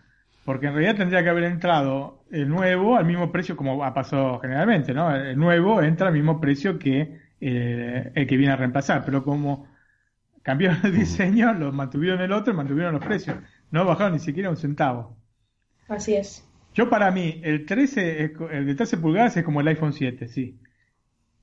porque 0.45 0.67
en 0.67 0.73
realidad 0.73 0.95
tendría 0.95 1.23
que 1.23 1.29
haber 1.29 1.45
entrado 1.45 2.23
el 2.31 2.47
nuevo 2.47 2.95
al 2.95 3.05
mismo 3.05 3.31
precio 3.31 3.57
como 3.57 3.83
ha 3.83 3.93
pasado 3.93 4.39
generalmente, 4.39 4.93
¿no? 4.93 5.13
El 5.13 5.37
nuevo 5.37 5.81
entra 5.81 6.07
al 6.07 6.13
mismo 6.13 6.39
precio 6.39 6.77
que 6.77 7.19
eh, 7.41 8.11
el 8.13 8.27
que 8.27 8.37
viene 8.37 8.53
a 8.53 8.55
reemplazar, 8.55 9.03
pero 9.03 9.23
como 9.23 9.67
cambiaron 10.43 10.79
el 10.83 10.95
diseño, 10.95 11.53
lo 11.53 11.71
mantuvieron 11.71 12.21
el 12.21 12.31
otro 12.31 12.53
y 12.53 12.57
mantuvieron 12.57 12.93
los 12.93 13.03
precios. 13.03 13.37
No 13.71 13.85
bajaron 13.85 14.13
ni 14.13 14.19
siquiera 14.19 14.51
un 14.51 14.57
centavo. 14.57 15.17
Así 15.89 16.13
es. 16.13 16.47
Yo 16.75 16.89
para 16.89 17.09
mí, 17.09 17.41
el 17.43 17.65
13, 17.65 18.33
el 18.51 18.65
de 18.67 18.75
13 18.75 18.97
pulgadas 18.97 19.37
es 19.37 19.43
como 19.43 19.61
el 19.61 19.67
iPhone 19.67 19.93
7, 19.93 20.27
sí. 20.27 20.59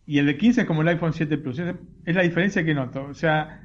Y 0.06 0.18
el 0.18 0.26
de 0.26 0.36
15 0.36 0.60
es 0.60 0.66
como 0.66 0.82
el 0.82 0.88
iPhone 0.88 1.12
7 1.12 1.38
Plus. 1.38 1.58
Es 2.04 2.14
la 2.14 2.22
diferencia 2.22 2.64
que 2.64 2.74
noto. 2.74 3.04
O 3.04 3.14
sea, 3.14 3.62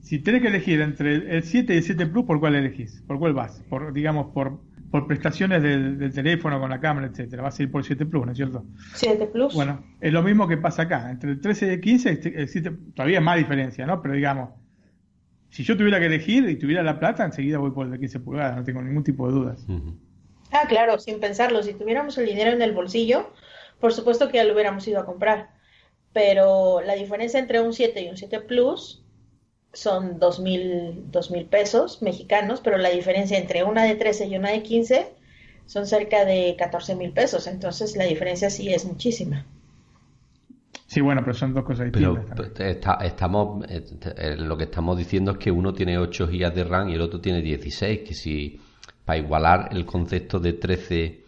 si 0.00 0.20
tenés 0.20 0.42
que 0.42 0.48
elegir 0.48 0.80
entre 0.80 1.36
el 1.36 1.42
7 1.42 1.74
y 1.74 1.76
el 1.78 1.82
7 1.82 2.06
Plus, 2.06 2.24
¿por 2.24 2.40
cuál 2.40 2.54
elegís? 2.54 3.02
¿Por 3.06 3.18
cuál 3.18 3.34
vas? 3.34 3.62
Por, 3.68 3.92
digamos, 3.92 4.32
por 4.32 4.60
por 4.90 5.06
prestaciones 5.06 5.62
del, 5.62 6.12
teléfono 6.12 6.58
con 6.58 6.70
la 6.70 6.80
cámara, 6.80 7.08
etcétera. 7.08 7.42
Va 7.42 7.48
a 7.48 7.52
ser 7.52 7.70
por 7.70 7.84
7 7.84 8.06
Plus, 8.06 8.24
¿no 8.24 8.32
es 8.32 8.38
cierto? 8.38 8.64
7 8.94 9.26
Plus. 9.26 9.54
Bueno, 9.54 9.84
es 10.00 10.12
lo 10.12 10.22
mismo 10.22 10.48
que 10.48 10.56
pasa 10.56 10.82
acá. 10.82 11.10
Entre 11.10 11.30
el 11.30 11.40
13 11.40 11.66
y 11.66 11.70
el 11.70 11.80
15 11.80 12.10
existe 12.36 12.70
todavía 12.94 13.20
más 13.20 13.36
diferencia, 13.36 13.86
¿no? 13.86 14.00
Pero 14.00 14.14
digamos, 14.14 14.50
si 15.50 15.62
yo 15.62 15.76
tuviera 15.76 15.98
que 15.98 16.06
elegir 16.06 16.48
y 16.48 16.56
tuviera 16.56 16.82
la 16.82 16.98
plata, 16.98 17.24
enseguida 17.24 17.58
voy 17.58 17.70
por 17.70 17.86
el 17.86 17.92
de 17.92 17.98
15 17.98 18.20
pulgadas, 18.20 18.56
no 18.56 18.64
tengo 18.64 18.82
ningún 18.82 19.04
tipo 19.04 19.26
de 19.28 19.34
dudas. 19.34 19.66
Ah, 20.52 20.66
claro, 20.68 20.98
sin 20.98 21.20
pensarlo. 21.20 21.62
Si 21.62 21.74
tuviéramos 21.74 22.16
el 22.18 22.26
dinero 22.26 22.52
en 22.52 22.62
el 22.62 22.72
bolsillo, 22.72 23.30
por 23.80 23.92
supuesto 23.92 24.28
que 24.28 24.38
ya 24.38 24.44
lo 24.44 24.54
hubiéramos 24.54 24.86
ido 24.88 25.00
a 25.00 25.06
comprar. 25.06 25.50
Pero 26.14 26.80
la 26.80 26.94
diferencia 26.94 27.38
entre 27.38 27.60
un 27.60 27.74
7 27.74 28.02
y 28.02 28.08
un 28.08 28.16
7 28.16 28.40
Plus 28.40 29.04
son 29.78 30.18
dos 30.18 30.40
mil, 30.40 31.10
dos 31.12 31.30
mil 31.30 31.44
pesos 31.46 32.02
mexicanos, 32.02 32.60
pero 32.60 32.78
la 32.78 32.90
diferencia 32.90 33.38
entre 33.38 33.62
una 33.62 33.84
de 33.84 33.94
13 33.94 34.26
y 34.26 34.36
una 34.36 34.50
de 34.50 34.62
15 34.62 35.08
son 35.66 35.86
cerca 35.86 36.24
de 36.24 36.56
14 36.58 36.96
mil 36.96 37.12
pesos. 37.12 37.46
Entonces 37.46 37.96
la 37.96 38.04
diferencia 38.04 38.50
sí 38.50 38.72
es 38.72 38.84
muchísima. 38.84 39.46
Sí, 40.86 41.00
bueno, 41.00 41.20
pero 41.22 41.34
son 41.34 41.54
dos 41.54 41.64
cosas 41.64 41.92
distintas. 41.92 42.24
Pero 42.34 42.70
estamos, 43.02 43.64
eh, 43.68 43.84
eh, 44.16 44.36
lo 44.36 44.56
que 44.56 44.64
estamos 44.64 44.96
diciendo 44.96 45.32
es 45.32 45.38
que 45.38 45.50
uno 45.50 45.72
tiene 45.72 45.98
8 45.98 46.26
GB 46.26 46.54
de 46.54 46.64
RAM 46.64 46.88
y 46.88 46.94
el 46.94 47.00
otro 47.02 47.20
tiene 47.20 47.42
16, 47.42 48.00
que 48.00 48.14
si 48.14 48.60
para 49.04 49.18
igualar 49.18 49.68
el 49.70 49.84
concepto 49.84 50.40
de 50.40 50.54
13 50.54 51.24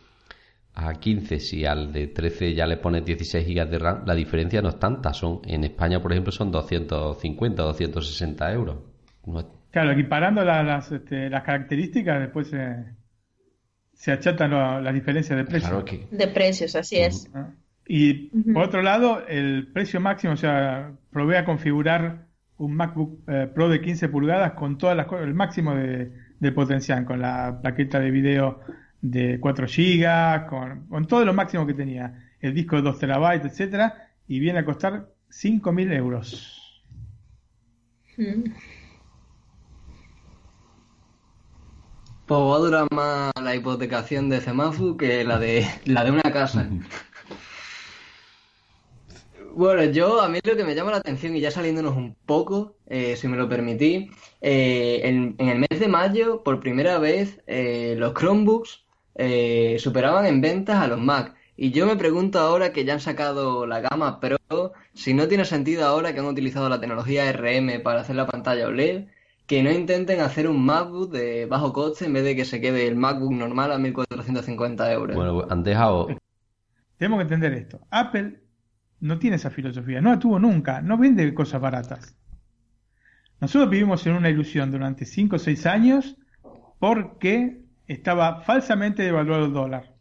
a 0.82 0.94
15, 0.94 1.40
si 1.40 1.64
al 1.64 1.92
de 1.92 2.08
13 2.08 2.54
ya 2.54 2.66
le 2.66 2.76
pones 2.76 3.04
16 3.04 3.46
GB 3.46 3.68
de 3.68 3.78
RAM, 3.78 4.02
la 4.06 4.14
diferencia 4.14 4.62
no 4.62 4.70
es 4.70 4.78
tanta. 4.78 5.12
Son, 5.12 5.40
en 5.44 5.64
España, 5.64 6.00
por 6.00 6.12
ejemplo, 6.12 6.32
son 6.32 6.50
250, 6.50 7.62
260 7.62 8.52
euros. 8.52 8.76
Claro, 9.70 9.92
equiparando 9.92 10.44
las, 10.44 10.90
este, 10.90 11.30
las 11.30 11.44
características, 11.44 12.20
después 12.20 12.48
se, 12.48 12.84
se 13.92 14.12
achatan 14.12 14.50
las 14.82 14.94
diferencias 14.94 15.36
de 15.38 15.44
precios. 15.44 15.84
De 16.10 16.28
precios, 16.28 16.74
así 16.74 16.96
es. 16.96 17.30
Ah. 17.34 17.50
Y 17.86 18.28
por 18.52 18.64
otro 18.64 18.82
lado, 18.82 19.26
el 19.26 19.68
precio 19.72 20.00
máximo, 20.00 20.34
o 20.34 20.36
sea, 20.36 20.92
probé 21.10 21.38
a 21.38 21.44
configurar 21.44 22.28
un 22.56 22.74
MacBook 22.74 23.24
eh, 23.26 23.50
Pro 23.52 23.68
de 23.68 23.80
15 23.80 24.08
pulgadas 24.08 24.52
con 24.52 24.78
todas 24.78 24.96
las 24.96 25.06
el 25.20 25.34
máximo 25.34 25.74
de, 25.74 26.12
de 26.38 26.52
potencial, 26.52 27.04
con 27.04 27.20
la 27.20 27.58
plaqueta 27.60 27.98
de 27.98 28.10
video 28.10 28.60
de 29.02 29.40
4 29.40 29.66
GB, 29.66 30.46
con, 30.88 31.06
todo 31.06 31.24
lo 31.24 31.34
máximo 31.34 31.66
que 31.66 31.74
tenía, 31.74 32.32
el 32.40 32.54
disco 32.54 32.76
de 32.76 32.82
2 32.82 32.98
terabytes, 32.98 33.52
etcétera, 33.52 34.10
y 34.26 34.38
viene 34.38 34.60
a 34.60 34.64
costar 34.64 35.08
5.000 35.30 35.92
euros. 35.94 36.82
Mm. 38.16 38.52
Pues 42.26 42.40
va 42.40 42.54
a 42.54 42.58
durar 42.58 42.86
más 42.92 43.32
la 43.42 43.56
hipotecación 43.56 44.28
de 44.28 44.40
Cemafu 44.40 44.96
que 44.96 45.24
la 45.24 45.38
de 45.40 45.66
la 45.84 46.04
de 46.04 46.12
una 46.12 46.22
casa. 46.22 46.68
Bueno, 49.52 49.82
yo 49.84 50.20
a 50.20 50.28
mí 50.28 50.38
lo 50.44 50.56
que 50.56 50.62
me 50.62 50.76
llama 50.76 50.92
la 50.92 50.98
atención, 50.98 51.34
y 51.34 51.40
ya 51.40 51.50
saliéndonos 51.50 51.96
un 51.96 52.14
poco, 52.26 52.76
eh, 52.86 53.16
si 53.16 53.26
me 53.26 53.36
lo 53.36 53.48
permitís, 53.48 54.10
eh, 54.40 55.00
en, 55.02 55.34
el 55.38 55.58
mes 55.58 55.80
de 55.80 55.88
mayo, 55.88 56.44
por 56.44 56.60
primera 56.60 56.98
vez, 56.98 57.40
eh, 57.48 57.96
los 57.98 58.14
Chromebooks 58.14 58.84
eh, 59.22 59.76
superaban 59.78 60.24
en 60.24 60.40
ventas 60.40 60.78
a 60.78 60.86
los 60.86 60.98
Mac. 60.98 61.34
Y 61.54 61.72
yo 61.72 61.86
me 61.86 61.96
pregunto 61.96 62.38
ahora 62.38 62.72
que 62.72 62.86
ya 62.86 62.94
han 62.94 63.00
sacado 63.00 63.66
la 63.66 63.80
gama 63.80 64.18
Pro, 64.18 64.38
si 64.94 65.12
no 65.12 65.28
tiene 65.28 65.44
sentido 65.44 65.84
ahora 65.84 66.14
que 66.14 66.20
han 66.20 66.26
utilizado 66.26 66.70
la 66.70 66.80
tecnología 66.80 67.30
RM 67.30 67.82
para 67.82 68.00
hacer 68.00 68.16
la 68.16 68.26
pantalla 68.26 68.66
OLED, 68.66 69.08
que 69.46 69.62
no 69.62 69.70
intenten 69.70 70.20
hacer 70.20 70.48
un 70.48 70.64
MacBook 70.64 71.12
de 71.12 71.44
bajo 71.44 71.74
coste 71.74 72.06
en 72.06 72.14
vez 72.14 72.24
de 72.24 72.34
que 72.34 72.46
se 72.46 72.62
quede 72.62 72.86
el 72.86 72.96
MacBook 72.96 73.32
normal 73.32 73.72
a 73.72 73.78
1450 73.78 74.90
euros. 74.90 75.14
Bueno, 75.14 75.44
han 75.50 75.62
dejado. 75.62 76.08
Tenemos 76.96 77.18
que 77.18 77.22
entender 77.24 77.52
esto. 77.52 77.80
Apple 77.90 78.40
no 79.00 79.18
tiene 79.18 79.36
esa 79.36 79.50
filosofía, 79.50 80.00
no 80.00 80.12
la 80.12 80.18
tuvo 80.18 80.38
nunca, 80.38 80.80
no 80.80 80.96
vende 80.96 81.34
cosas 81.34 81.60
baratas. 81.60 82.16
Nosotros 83.38 83.68
vivimos 83.68 84.06
en 84.06 84.14
una 84.14 84.30
ilusión 84.30 84.70
durante 84.70 85.04
5 85.04 85.36
o 85.36 85.38
6 85.38 85.66
años 85.66 86.16
porque 86.78 87.60
estaba 87.92 88.42
falsamente 88.42 89.02
devaluado 89.02 89.46
el 89.46 89.52
dólar. 89.52 89.94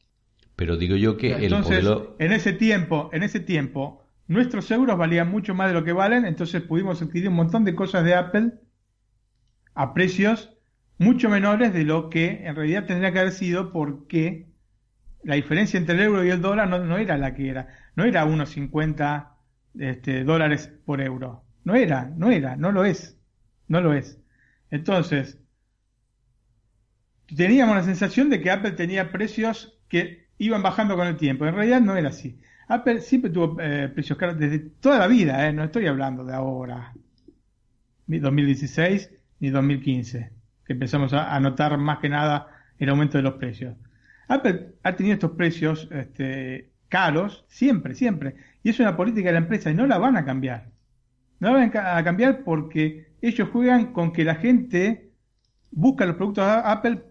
Pero 0.55 0.77
digo 0.77 0.95
yo 0.95 1.17
que 1.17 1.33
el 1.33 1.51
modelo... 1.51 2.15
en 2.19 2.33
ese 2.33 2.53
tiempo, 2.53 3.09
en 3.13 3.23
ese 3.23 3.39
tiempo, 3.39 4.03
nuestros 4.27 4.69
euros 4.69 4.97
valían 4.97 5.31
mucho 5.31 5.55
más 5.55 5.69
de 5.69 5.73
lo 5.73 5.83
que 5.83 5.93
valen, 5.93 6.25
entonces 6.25 6.61
pudimos 6.61 7.01
adquirir 7.01 7.29
un 7.29 7.35
montón 7.35 7.63
de 7.65 7.73
cosas 7.73 8.03
de 8.03 8.13
Apple 8.13 8.53
a 9.73 9.93
precios 9.93 10.53
mucho 10.99 11.29
menores 11.29 11.73
de 11.73 11.83
lo 11.83 12.09
que 12.09 12.45
en 12.45 12.55
realidad 12.55 12.85
tendría 12.85 13.11
que 13.11 13.19
haber 13.19 13.31
sido 13.31 13.71
porque 13.71 14.49
la 15.23 15.35
diferencia 15.35 15.79
entre 15.79 15.95
el 15.95 16.01
euro 16.01 16.23
y 16.23 16.29
el 16.29 16.41
dólar 16.41 16.69
no, 16.69 16.97
era 16.97 17.17
la 17.17 17.33
que 17.33 17.49
era, 17.49 17.69
no 17.95 18.03
era 18.03 18.25
unos 18.25 18.49
50 18.49 19.35
este, 19.79 20.23
dólares 20.23 20.71
por 20.85 21.01
euro, 21.01 21.43
no 21.63 21.75
era, 21.75 22.11
no 22.17 22.29
era, 22.29 22.55
no 22.55 22.71
lo 22.71 22.85
es, 22.85 23.17
no 23.67 23.81
lo 23.81 23.93
es. 23.93 24.21
Entonces, 24.69 25.38
teníamos 27.35 27.75
la 27.75 27.83
sensación 27.83 28.29
de 28.29 28.41
que 28.41 28.51
Apple 28.51 28.71
tenía 28.71 29.11
precios 29.11 29.77
que 29.87 30.27
iban 30.37 30.63
bajando 30.63 30.95
con 30.95 31.07
el 31.07 31.17
tiempo. 31.17 31.45
En 31.45 31.55
realidad 31.55 31.81
no 31.81 31.95
era 31.95 32.09
así. 32.09 32.39
Apple 32.67 33.01
siempre 33.01 33.31
tuvo 33.31 33.57
eh, 33.59 33.89
precios 33.93 34.17
caros 34.17 34.37
desde 34.37 34.59
toda 34.59 34.99
la 34.99 35.07
vida, 35.07 35.47
eh, 35.47 35.53
no 35.53 35.63
estoy 35.63 35.87
hablando 35.87 36.23
de 36.23 36.35
ahora, 36.35 36.93
ni 38.05 38.19
2016 38.19 39.11
ni 39.39 39.49
2015, 39.49 40.31
que 40.65 40.73
empezamos 40.73 41.11
a, 41.13 41.39
notar 41.39 41.77
más 41.79 41.97
que 41.97 42.09
nada 42.09 42.47
el 42.77 42.89
aumento 42.89 43.17
de 43.17 43.23
los 43.23 43.33
precios. 43.35 43.75
Apple 44.27 44.75
ha 44.83 44.95
tenido 44.95 45.15
estos 45.15 45.31
precios 45.31 45.87
este, 45.91 46.69
caros 46.89 47.43
siempre, 47.47 47.95
siempre, 47.95 48.35
y 48.61 48.69
es 48.69 48.79
una 48.79 48.95
política 48.95 49.29
de 49.29 49.33
la 49.33 49.39
empresa 49.39 49.71
y 49.71 49.73
no 49.73 49.87
la 49.87 49.97
van 49.97 50.15
a 50.15 50.25
cambiar. 50.25 50.69
No 51.39 51.51
la 51.51 51.67
van 51.67 51.71
a 51.75 52.03
cambiar 52.03 52.43
porque 52.43 53.07
ellos 53.21 53.49
juegan 53.49 53.93
con 53.93 54.11
que 54.13 54.23
la 54.23 54.35
gente 54.35 55.09
busca 55.71 56.05
los 56.05 56.17
productos 56.17 56.45
de 56.45 56.51
Apple 56.51 57.01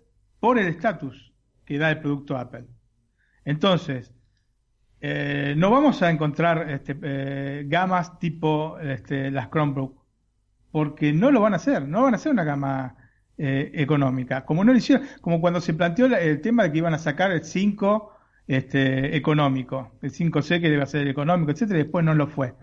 por 0.40 0.58
el 0.58 0.68
estatus 0.68 1.32
que 1.64 1.78
da 1.78 1.90
el 1.90 2.00
producto 2.00 2.36
Apple. 2.36 2.66
Entonces, 3.44 4.12
eh, 5.00 5.54
no 5.56 5.70
vamos 5.70 6.02
a 6.02 6.10
encontrar 6.10 6.70
este, 6.70 6.96
eh, 7.02 7.64
gamas 7.66 8.18
tipo 8.18 8.78
este, 8.78 9.30
las 9.30 9.48
Chromebook, 9.50 10.02
porque 10.70 11.12
no 11.12 11.30
lo 11.30 11.40
van 11.40 11.52
a 11.52 11.56
hacer, 11.56 11.86
no 11.86 12.02
van 12.02 12.14
a 12.14 12.16
hacer 12.16 12.32
una 12.32 12.44
gama 12.44 12.96
eh, 13.36 13.70
económica. 13.74 14.44
Como 14.44 14.64
no 14.64 14.72
lo 14.72 14.78
hicieron, 14.78 15.06
como 15.20 15.40
cuando 15.40 15.60
se 15.60 15.74
planteó 15.74 16.06
el 16.06 16.40
tema 16.40 16.64
de 16.64 16.72
que 16.72 16.78
iban 16.78 16.94
a 16.94 16.98
sacar 16.98 17.30
el 17.30 17.44
5 17.44 18.12
este, 18.48 19.16
económico, 19.16 19.92
el 20.02 20.12
5C 20.12 20.60
que 20.60 20.70
debe 20.70 20.86
ser 20.86 21.06
económico, 21.06 21.52
etcétera, 21.52 21.78
y 21.80 21.82
después 21.84 22.04
no 22.04 22.14
lo 22.14 22.26
fue. 22.26 22.54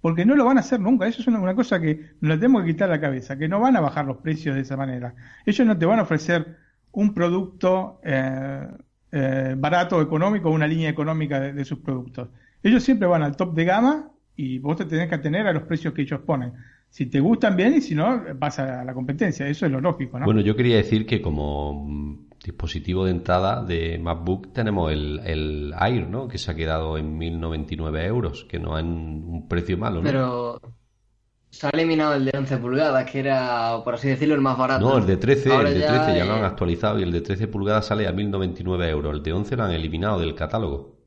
Porque 0.00 0.24
no 0.26 0.36
lo 0.36 0.44
van 0.44 0.58
a 0.58 0.60
hacer 0.60 0.80
nunca. 0.80 1.06
Eso 1.06 1.22
es 1.22 1.28
una, 1.28 1.40
una 1.40 1.54
cosa 1.54 1.80
que 1.80 2.12
nos 2.20 2.30
la 2.30 2.36
tenemos 2.36 2.62
que 2.62 2.72
quitar 2.72 2.88
la 2.88 3.00
cabeza, 3.00 3.38
que 3.38 3.48
no 3.48 3.60
van 3.60 3.76
a 3.76 3.80
bajar 3.80 4.04
los 4.04 4.18
precios 4.18 4.54
de 4.54 4.62
esa 4.62 4.76
manera. 4.76 5.14
Ellos 5.46 5.66
no 5.66 5.78
te 5.78 5.86
van 5.86 5.98
a 5.98 6.02
ofrecer 6.02 6.63
un 6.94 7.12
producto 7.12 8.00
eh, 8.02 8.66
eh, 9.12 9.54
barato 9.56 9.96
o 9.96 10.02
económico, 10.02 10.50
una 10.50 10.66
línea 10.66 10.88
económica 10.88 11.40
de, 11.40 11.64
sus 11.64 11.78
productos. 11.78 12.28
Ellos 12.62 12.82
siempre 12.82 13.06
van 13.06 13.22
al 13.22 13.36
top 13.36 13.54
de 13.54 13.64
gama 13.64 14.10
y 14.36 14.58
vos 14.58 14.76
te 14.76 14.84
tenés 14.84 15.08
que 15.08 15.16
atener 15.16 15.46
a 15.46 15.52
los 15.52 15.64
precios 15.64 15.92
que 15.94 16.02
ellos 16.02 16.20
ponen. 16.20 16.52
Si 16.88 17.06
te 17.06 17.20
gustan 17.20 17.56
bien 17.56 17.74
y 17.74 17.80
si 17.80 17.94
no, 17.94 18.22
vas 18.36 18.58
a 18.58 18.84
la 18.84 18.94
competencia. 18.94 19.46
Eso 19.48 19.66
es 19.66 19.72
lo 19.72 19.80
lógico, 19.80 20.18
¿no? 20.18 20.24
Bueno, 20.24 20.40
yo 20.40 20.54
quería 20.54 20.76
decir 20.76 21.06
que 21.06 21.20
como 21.20 22.18
dispositivo 22.44 23.04
de 23.04 23.10
entrada 23.10 23.64
de 23.64 23.98
MacBook 23.98 24.52
tenemos 24.52 24.92
el, 24.92 25.20
el 25.24 25.74
Air, 25.80 26.08
¿no? 26.08 26.28
Que 26.28 26.38
se 26.38 26.50
ha 26.50 26.54
quedado 26.54 26.98
en 26.98 27.18
1099 27.18 28.06
euros, 28.06 28.44
que 28.44 28.60
no 28.60 28.78
es 28.78 28.84
un 28.84 29.48
precio 29.48 29.76
malo, 29.76 29.96
¿no? 29.96 30.04
Pero 30.04 30.60
se 31.54 31.68
ha 31.68 31.70
eliminado 31.70 32.14
el 32.14 32.24
de 32.24 32.36
11 32.36 32.58
pulgadas, 32.58 33.08
que 33.08 33.20
era, 33.20 33.80
por 33.84 33.94
así 33.94 34.08
decirlo, 34.08 34.34
el 34.34 34.40
más 34.40 34.58
barato. 34.58 34.88
No, 34.88 34.98
el 34.98 35.06
de 35.06 35.16
13, 35.16 35.54
el 35.54 35.74
de 35.74 35.86
13 35.86 36.16
ya, 36.16 36.24
lo 36.24 36.34
han 36.34 36.44
actualizado 36.44 36.98
y 36.98 37.04
el 37.04 37.12
de 37.12 37.20
13 37.20 37.46
pulgadas 37.46 37.86
sale 37.86 38.08
a 38.08 38.12
1099 38.12 38.90
euros. 38.90 39.14
El 39.14 39.22
de 39.22 39.32
11 39.32 39.56
lo 39.56 39.62
han 39.62 39.70
eliminado 39.70 40.18
del 40.18 40.34
catálogo. 40.34 40.98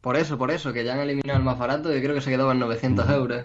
Por 0.00 0.16
eso, 0.16 0.36
por 0.36 0.50
eso, 0.50 0.72
que 0.72 0.84
ya 0.84 0.94
han 0.94 1.00
eliminado 1.00 1.38
el 1.38 1.44
más 1.44 1.58
barato 1.58 1.96
y 1.96 2.02
creo 2.02 2.14
que 2.14 2.20
se 2.20 2.30
quedaba 2.30 2.52
en 2.52 2.58
900 2.58 3.08
euros. 3.10 3.44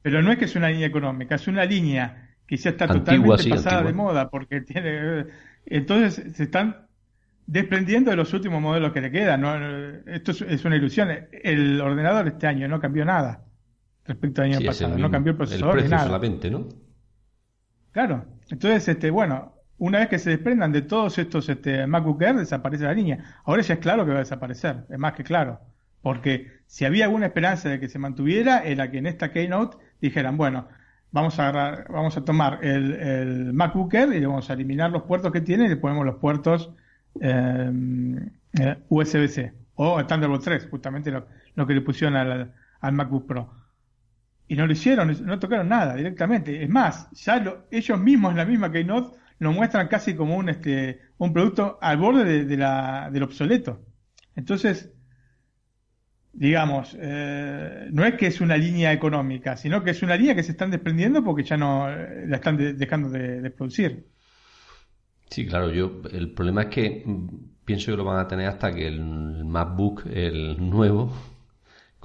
Pero 0.00 0.22
no 0.22 0.32
es 0.32 0.38
que 0.38 0.46
es 0.46 0.56
una 0.56 0.70
línea 0.70 0.86
económica, 0.86 1.34
es 1.34 1.46
una 1.48 1.66
línea 1.66 2.36
que 2.46 2.56
ya 2.56 2.70
está 2.70 2.88
totalmente 2.88 3.50
pasada 3.50 3.82
de 3.82 3.92
moda, 3.92 4.30
porque 4.30 4.62
tiene... 4.62 5.26
Entonces 5.66 6.34
se 6.34 6.44
están 6.44 6.86
desprendiendo 7.46 8.10
de 8.10 8.16
los 8.16 8.32
últimos 8.32 8.62
modelos 8.62 8.92
que 8.92 9.02
le 9.02 9.10
quedan. 9.10 10.02
Esto 10.06 10.32
es 10.32 10.64
una 10.64 10.76
ilusión. 10.76 11.10
El 11.30 11.78
ordenador 11.78 12.26
este 12.26 12.46
año 12.46 12.66
no 12.68 12.80
cambió 12.80 13.04
nada 13.04 13.47
respecto 14.08 14.42
al 14.42 14.52
año 14.52 14.66
pasado. 14.66 14.98
no 14.98 15.10
cambió 15.10 15.32
el 15.32 15.36
procesador. 15.36 15.78
El 15.78 15.88
solamente, 15.88 16.50
¿no? 16.50 16.66
Claro. 17.92 18.24
Entonces, 18.50 18.88
este, 18.88 19.10
bueno, 19.10 19.54
una 19.78 20.00
vez 20.00 20.08
que 20.08 20.18
se 20.18 20.30
desprendan 20.30 20.72
de 20.72 20.82
todos 20.82 21.18
estos 21.18 21.48
este, 21.48 21.86
MacBook 21.86 22.20
Air, 22.22 22.36
desaparece 22.36 22.84
la 22.84 22.94
línea. 22.94 23.40
Ahora 23.44 23.62
ya 23.62 23.74
es 23.74 23.80
claro 23.80 24.04
que 24.04 24.10
va 24.10 24.16
a 24.16 24.20
desaparecer, 24.20 24.84
es 24.88 24.98
más 24.98 25.12
que 25.12 25.22
claro. 25.22 25.60
Porque 26.02 26.50
si 26.66 26.84
había 26.84 27.04
alguna 27.04 27.26
esperanza 27.26 27.68
de 27.68 27.78
que 27.78 27.88
se 27.88 27.98
mantuviera, 27.98 28.64
era 28.64 28.90
que 28.90 28.98
en 28.98 29.06
esta 29.06 29.30
Keynote 29.30 29.76
dijeran, 30.00 30.36
bueno, 30.36 30.68
vamos 31.10 31.38
a 31.38 31.84
vamos 31.88 32.16
a 32.16 32.24
tomar 32.24 32.60
el, 32.62 32.94
el 32.94 33.52
MacBook 33.52 33.92
Air 33.94 34.12
y 34.14 34.24
vamos 34.24 34.48
a 34.50 34.54
eliminar 34.54 34.90
los 34.90 35.02
puertos 35.02 35.32
que 35.32 35.40
tiene 35.40 35.66
y 35.66 35.68
le 35.68 35.76
ponemos 35.76 36.04
los 36.04 36.16
puertos 36.16 36.70
eh, 37.20 37.70
eh 38.58 38.76
USB-C 38.88 39.52
o 39.74 40.04
Thunderbolt 40.04 40.42
3, 40.42 40.68
justamente 40.70 41.10
lo, 41.10 41.66
que 41.66 41.74
le 41.74 41.80
pusieron 41.80 42.16
al, 42.16 42.52
al, 42.80 42.92
MacBook 42.92 43.26
Pro. 43.26 43.48
Y 44.48 44.56
no 44.56 44.66
lo 44.66 44.72
hicieron, 44.72 45.14
no 45.26 45.38
tocaron 45.38 45.68
nada 45.68 45.94
directamente. 45.94 46.62
Es 46.62 46.70
más, 46.70 47.10
ya 47.12 47.44
ellos 47.70 48.00
mismos 48.00 48.30
en 48.30 48.38
la 48.38 48.46
misma 48.46 48.72
Keynote 48.72 49.16
lo 49.38 49.52
muestran 49.52 49.88
casi 49.88 50.14
como 50.14 50.36
un, 50.36 50.48
este, 50.48 51.00
un 51.18 51.32
producto 51.32 51.78
al 51.80 51.98
borde 51.98 52.44
de, 52.44 52.56
la, 52.56 53.10
del 53.12 53.22
obsoleto. 53.22 53.84
Entonces, 54.34 54.92
digamos, 56.32 56.96
eh, 57.00 57.88
no 57.90 58.04
es 58.04 58.14
que 58.14 58.26
es 58.26 58.40
una 58.40 58.56
línea 58.56 58.92
económica, 58.92 59.56
sino 59.56 59.82
que 59.82 59.90
es 59.90 60.02
una 60.02 60.16
línea 60.16 60.34
que 60.34 60.42
se 60.42 60.52
están 60.52 60.70
desprendiendo 60.70 61.22
porque 61.22 61.42
ya 61.42 61.56
no 61.56 61.88
eh, 61.90 62.24
la 62.26 62.36
están 62.36 62.56
dejando 62.56 63.10
de, 63.10 63.50
producir. 63.50 64.06
Sí, 65.30 65.46
claro, 65.46 65.72
yo 65.72 66.02
el 66.10 66.32
problema 66.32 66.62
es 66.62 66.68
que 66.68 67.02
mm, 67.04 67.28
pienso 67.64 67.90
que 67.90 67.96
lo 67.96 68.04
van 68.04 68.18
a 68.18 68.28
tener 68.28 68.46
hasta 68.46 68.74
que 68.74 68.86
el 68.86 69.44
MacBook, 69.44 70.06
el 70.06 70.56
nuevo, 70.58 71.12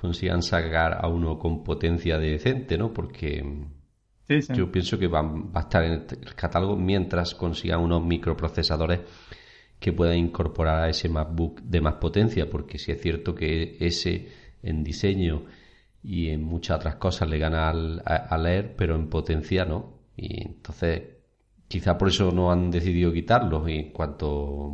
consigan 0.03 0.41
sacar 0.41 0.97
a 1.01 1.07
uno 1.07 1.39
con 1.39 1.63
potencia 1.63 2.19
decente, 2.19 2.77
¿no? 2.77 2.91
Porque 2.91 3.41
yo 4.27 4.69
pienso 4.69 4.99
que 4.99 5.07
va, 5.07 5.21
va, 5.21 5.61
a 5.61 5.63
estar 5.63 5.85
en 5.85 5.93
el 5.93 6.35
catálogo 6.35 6.75
mientras 6.75 7.33
consigan 7.33 7.79
unos 7.79 8.03
microprocesadores 8.03 8.99
que 9.79 9.93
pueda 9.93 10.13
incorporar 10.13 10.83
a 10.83 10.89
ese 10.89 11.07
MacBook 11.07 11.61
de 11.61 11.79
más 11.79 11.93
potencia, 11.95 12.49
porque 12.49 12.79
si 12.79 12.91
es 12.91 13.01
cierto 13.01 13.33
que 13.33 13.77
ese 13.79 14.27
en 14.61 14.83
diseño 14.83 15.45
y 16.03 16.27
en 16.31 16.43
muchas 16.43 16.79
otras 16.79 16.95
cosas 16.95 17.29
le 17.29 17.37
gana 17.37 17.69
al, 17.69 18.03
a, 18.05 18.37
leer, 18.37 18.75
pero 18.75 18.95
en 18.95 19.09
potencia 19.09 19.63
no. 19.63 19.99
Y 20.17 20.43
entonces, 20.43 21.01
quizá 21.69 21.97
por 21.97 22.09
eso 22.09 22.29
no 22.29 22.51
han 22.51 22.71
decidido 22.71 23.13
quitarlo 23.13 23.69
y 23.69 23.77
en 23.77 23.91
cuanto 23.93 24.69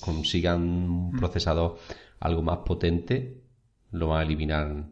consigan 0.00 0.62
un 0.62 1.12
mm. 1.12 1.18
procesador 1.18 1.76
algo 2.20 2.42
más 2.42 2.60
potente, 2.64 3.49
lo 3.90 4.08
van 4.08 4.20
a 4.20 4.22
eliminar 4.22 4.84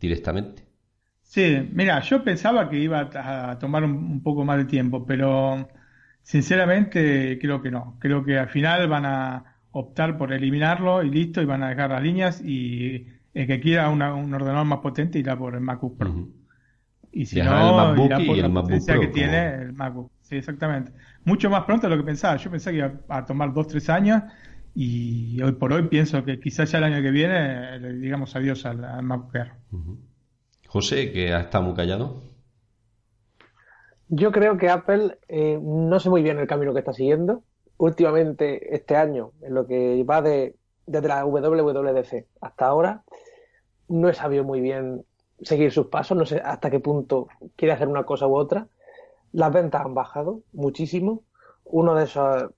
directamente. 0.00 0.64
Sí, 1.22 1.68
mira, 1.72 2.00
yo 2.00 2.22
pensaba 2.22 2.68
que 2.68 2.78
iba 2.78 3.08
a 3.14 3.58
tomar 3.58 3.84
un 3.84 4.22
poco 4.22 4.44
más 4.44 4.58
de 4.58 4.64
tiempo, 4.66 5.06
pero 5.06 5.68
Sinceramente, 6.22 7.38
creo 7.40 7.60
que 7.60 7.70
no. 7.70 7.96
Creo 7.98 8.24
que 8.24 8.38
al 8.38 8.48
final 8.48 8.88
van 8.88 9.04
a 9.06 9.44
optar 9.72 10.16
por 10.16 10.32
eliminarlo 10.32 11.02
y 11.02 11.10
listo, 11.10 11.42
y 11.42 11.44
van 11.44 11.62
a 11.62 11.70
dejar 11.70 11.90
las 11.90 12.02
líneas 12.02 12.40
y 12.44 13.06
el 13.34 13.46
que 13.46 13.60
quiera 13.60 13.88
un 13.90 14.02
ordenador 14.02 14.64
más 14.64 14.78
potente 14.78 15.18
irá 15.18 15.36
por 15.36 15.54
el 15.54 15.60
MacBook 15.60 15.98
Pro. 15.98 16.28
Y 17.10 17.26
si 17.26 17.42
no, 17.42 17.94
irá 18.04 18.18
por 18.18 18.36
la 18.36 18.52
potencia 18.52 18.98
que 18.98 19.08
tiene 19.08 19.54
el 19.54 19.72
MacBook. 19.72 20.10
Sí, 20.20 20.36
exactamente. 20.36 20.92
Mucho 21.24 21.50
más 21.50 21.64
pronto 21.64 21.88
de 21.88 21.96
lo 21.96 22.00
que 22.00 22.06
pensaba. 22.06 22.36
Yo 22.36 22.50
pensé 22.50 22.70
que 22.70 22.78
iba 22.78 22.92
a 23.08 23.24
tomar 23.26 23.52
dos, 23.52 23.66
tres 23.66 23.90
años 23.90 24.22
y 24.74 25.40
hoy 25.42 25.52
por 25.52 25.72
hoy 25.72 25.88
pienso 25.88 26.24
que 26.24 26.40
quizás 26.40 26.70
ya 26.70 26.78
el 26.78 26.84
año 26.84 27.02
que 27.02 27.10
viene 27.10 27.78
le 27.78 27.92
digamos 27.94 28.34
adiós 28.36 28.64
al, 28.64 29.02
MacBook 29.02 29.34
Air. 29.34 29.52
José, 30.66 31.12
que 31.12 31.34
ha 31.34 31.40
estado 31.40 31.64
muy 31.64 31.74
callado. 31.74 32.22
Yo 34.08 34.32
creo 34.32 34.56
que 34.56 34.70
Apple 34.70 35.18
eh, 35.28 35.58
no 35.62 36.00
sé 36.00 36.08
muy 36.08 36.22
bien 36.22 36.38
el 36.38 36.46
camino 36.46 36.72
que 36.72 36.80
está 36.80 36.92
siguiendo. 36.92 37.42
Últimamente, 37.76 38.74
este 38.74 38.96
año, 38.96 39.32
en 39.42 39.54
lo 39.54 39.66
que 39.66 40.02
va 40.04 40.22
de, 40.22 40.56
desde 40.86 41.08
la 41.08 41.24
WWDC 41.24 42.26
hasta 42.40 42.66
ahora, 42.66 43.04
no 43.88 44.08
he 44.08 44.14
sabido 44.14 44.44
muy 44.44 44.60
bien 44.60 45.04
seguir 45.42 45.72
sus 45.72 45.88
pasos, 45.88 46.16
no 46.16 46.24
sé 46.24 46.40
hasta 46.44 46.70
qué 46.70 46.80
punto 46.80 47.28
quiere 47.56 47.74
hacer 47.74 47.88
una 47.88 48.04
cosa 48.04 48.26
u 48.26 48.36
otra. 48.36 48.68
Las 49.32 49.52
ventas 49.52 49.84
han 49.84 49.94
bajado 49.94 50.40
muchísimo. 50.52 51.22
Uno 51.64 51.94
de 51.94 52.04
esos 52.04 52.50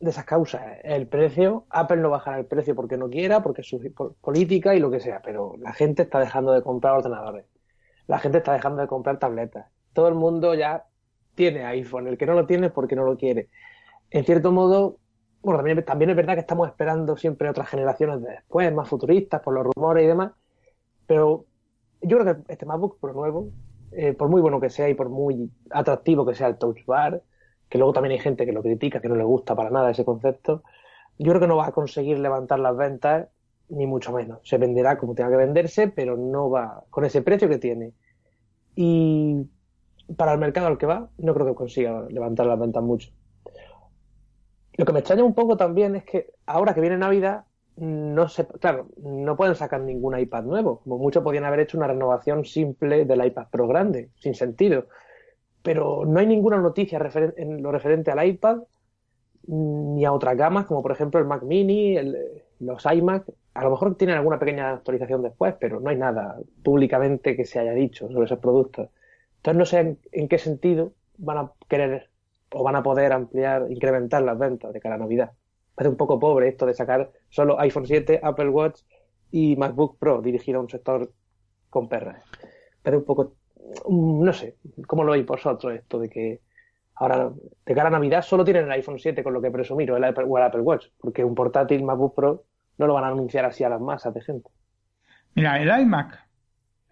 de 0.00 0.10
esas 0.10 0.24
causas 0.24 0.62
el 0.82 1.06
precio. 1.06 1.66
Apple 1.70 1.98
no 1.98 2.10
bajará 2.10 2.38
el 2.38 2.46
precio 2.46 2.74
porque 2.74 2.96
no 2.96 3.08
quiera, 3.08 3.42
porque 3.42 3.62
es 3.62 3.68
su 3.68 3.80
política 4.20 4.74
y 4.74 4.80
lo 4.80 4.90
que 4.90 5.00
sea, 5.00 5.20
pero 5.22 5.54
la 5.58 5.72
gente 5.72 6.02
está 6.02 6.20
dejando 6.20 6.52
de 6.52 6.62
comprar 6.62 6.98
ordenadores. 6.98 7.46
La 8.06 8.18
gente 8.18 8.38
está 8.38 8.52
dejando 8.52 8.82
de 8.82 8.88
comprar 8.88 9.18
tabletas. 9.18 9.66
Todo 9.92 10.08
el 10.08 10.14
mundo 10.14 10.54
ya 10.54 10.84
tiene 11.34 11.64
iPhone, 11.64 12.08
el 12.08 12.18
que 12.18 12.26
no 12.26 12.34
lo 12.34 12.46
tiene 12.46 12.66
es 12.66 12.72
porque 12.72 12.96
no 12.96 13.04
lo 13.04 13.16
quiere. 13.16 13.48
En 14.10 14.24
cierto 14.24 14.52
modo, 14.52 14.98
bueno, 15.42 15.58
también, 15.58 15.84
también 15.84 16.10
es 16.10 16.16
verdad 16.16 16.34
que 16.34 16.40
estamos 16.40 16.68
esperando 16.68 17.16
siempre 17.16 17.48
otras 17.48 17.68
generaciones 17.68 18.22
de 18.22 18.30
después, 18.30 18.72
más 18.72 18.88
futuristas, 18.88 19.40
por 19.42 19.54
los 19.54 19.66
rumores 19.74 20.04
y 20.04 20.06
demás, 20.06 20.32
pero 21.06 21.46
yo 22.02 22.18
creo 22.18 22.34
que 22.34 22.52
este 22.52 22.66
MacBook 22.66 22.98
Pro 23.00 23.12
nuevo, 23.12 23.48
eh, 23.92 24.12
por 24.12 24.28
muy 24.28 24.40
bueno 24.40 24.60
que 24.60 24.70
sea 24.70 24.88
y 24.88 24.94
por 24.94 25.08
muy 25.08 25.50
atractivo 25.70 26.26
que 26.26 26.34
sea 26.34 26.48
el 26.48 26.56
Touch 26.56 26.84
Bar, 26.86 27.22
que 27.74 27.78
luego 27.78 27.92
también 27.92 28.12
hay 28.12 28.20
gente 28.20 28.46
que 28.46 28.52
lo 28.52 28.62
critica, 28.62 29.00
que 29.00 29.08
no 29.08 29.16
le 29.16 29.24
gusta 29.24 29.56
para 29.56 29.68
nada 29.68 29.90
ese 29.90 30.04
concepto, 30.04 30.62
yo 31.18 31.30
creo 31.30 31.40
que 31.40 31.48
no 31.48 31.56
va 31.56 31.66
a 31.66 31.72
conseguir 31.72 32.20
levantar 32.20 32.60
las 32.60 32.76
ventas, 32.76 33.26
ni 33.68 33.84
mucho 33.84 34.12
menos. 34.12 34.38
Se 34.44 34.58
venderá 34.58 34.96
como 34.96 35.16
tenga 35.16 35.28
que 35.30 35.38
venderse, 35.38 35.88
pero 35.88 36.16
no 36.16 36.48
va 36.48 36.84
con 36.88 37.04
ese 37.04 37.20
precio 37.20 37.48
que 37.48 37.58
tiene. 37.58 37.92
Y 38.76 39.48
para 40.16 40.34
el 40.34 40.38
mercado 40.38 40.68
al 40.68 40.78
que 40.78 40.86
va, 40.86 41.08
no 41.18 41.34
creo 41.34 41.46
que 41.46 41.56
consiga 41.56 42.06
levantar 42.10 42.46
las 42.46 42.60
ventas 42.60 42.80
mucho. 42.80 43.10
Lo 44.74 44.84
que 44.84 44.92
me 44.92 45.00
extraña 45.00 45.24
un 45.24 45.34
poco 45.34 45.56
también 45.56 45.96
es 45.96 46.04
que 46.04 46.30
ahora 46.46 46.74
que 46.74 46.80
viene 46.80 46.96
Navidad, 46.96 47.42
no 47.74 48.28
se, 48.28 48.46
claro, 48.46 48.86
no 49.02 49.36
pueden 49.36 49.56
sacar 49.56 49.80
ningún 49.80 50.16
iPad 50.16 50.44
nuevo. 50.44 50.78
Como 50.84 50.98
mucho 50.98 51.24
podían 51.24 51.42
haber 51.42 51.58
hecho 51.58 51.76
una 51.76 51.88
renovación 51.88 52.44
simple 52.44 53.04
del 53.04 53.26
iPad 53.26 53.48
Pro 53.50 53.66
grande, 53.66 54.10
sin 54.20 54.36
sentido. 54.36 54.86
Pero 55.64 56.04
no 56.06 56.20
hay 56.20 56.26
ninguna 56.26 56.58
noticia 56.58 57.00
en 57.36 57.62
lo 57.62 57.72
referente 57.72 58.10
al 58.10 58.24
iPad 58.24 58.58
ni 59.46 60.04
a 60.04 60.12
otras 60.12 60.36
gamas, 60.36 60.66
como 60.66 60.82
por 60.82 60.92
ejemplo 60.92 61.18
el 61.18 61.26
Mac 61.26 61.42
Mini, 61.42 61.96
los 62.60 62.84
iMac. 62.84 63.24
A 63.54 63.64
lo 63.64 63.70
mejor 63.70 63.96
tienen 63.96 64.16
alguna 64.16 64.38
pequeña 64.38 64.72
actualización 64.74 65.22
después, 65.22 65.54
pero 65.58 65.80
no 65.80 65.88
hay 65.88 65.96
nada 65.96 66.38
públicamente 66.62 67.34
que 67.34 67.46
se 67.46 67.58
haya 67.58 67.72
dicho 67.72 68.10
sobre 68.10 68.26
esos 68.26 68.40
productos. 68.40 68.90
Entonces 69.36 69.58
no 69.58 69.64
sé 69.64 69.98
en, 70.12 70.28
qué 70.28 70.38
sentido 70.38 70.92
van 71.16 71.38
a 71.38 71.52
querer 71.66 72.10
o 72.52 72.62
van 72.62 72.76
a 72.76 72.82
poder 72.82 73.12
ampliar, 73.12 73.66
incrementar 73.70 74.22
las 74.22 74.38
ventas 74.38 74.70
de 74.70 74.80
cara 74.80 74.96
a 74.96 74.98
Navidad. 74.98 75.32
Parece 75.74 75.90
un 75.90 75.96
poco 75.96 76.20
pobre 76.20 76.48
esto 76.48 76.66
de 76.66 76.74
sacar 76.74 77.10
solo 77.30 77.58
iPhone 77.58 77.86
7, 77.86 78.20
Apple 78.22 78.50
Watch 78.50 78.82
y 79.30 79.56
MacBook 79.56 79.98
Pro 79.98 80.20
dirigido 80.20 80.58
a 80.58 80.62
un 80.62 80.68
sector 80.68 81.10
con 81.70 81.88
perras. 81.88 82.22
Parece 82.82 82.98
un 82.98 83.04
poco, 83.04 83.34
no 83.88 84.32
sé, 84.32 84.56
¿cómo 84.86 85.04
lo 85.04 85.12
veis 85.12 85.26
vosotros 85.26 85.74
esto 85.74 85.98
de 85.98 86.08
que 86.08 86.40
ahora 86.96 87.30
de 87.66 87.74
cara 87.74 87.88
a 87.88 87.92
Navidad 87.92 88.22
solo 88.22 88.44
tienen 88.44 88.64
el 88.64 88.72
iPhone 88.72 88.98
7 88.98 89.22
con 89.22 89.32
lo 89.32 89.42
que 89.42 89.50
presumir 89.50 89.90
o 89.90 89.96
el 89.96 90.04
Apple, 90.04 90.24
o 90.28 90.38
el 90.38 90.44
Apple 90.44 90.60
Watch? 90.60 90.86
Porque 90.98 91.24
un 91.24 91.34
portátil 91.34 91.82
MacBook 91.82 92.14
Pro 92.14 92.44
no 92.78 92.86
lo 92.86 92.94
van 92.94 93.04
a 93.04 93.08
anunciar 93.08 93.44
así 93.44 93.64
a 93.64 93.68
las 93.68 93.80
masas 93.80 94.14
de 94.14 94.20
gente. 94.20 94.50
Mira, 95.34 95.60
el 95.60 95.82
iMac 95.82 96.18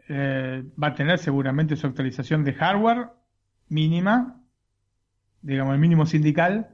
eh, 0.09 0.65
va 0.83 0.89
a 0.89 0.95
tener 0.95 1.19
seguramente 1.19 1.77
su 1.77 1.87
actualización 1.87 2.45
de 2.45 2.55
hardware 2.55 3.09
mínima, 3.69 4.41
digamos 5.41 5.75
el 5.75 5.81
mínimo 5.81 6.07
sindical, 6.07 6.69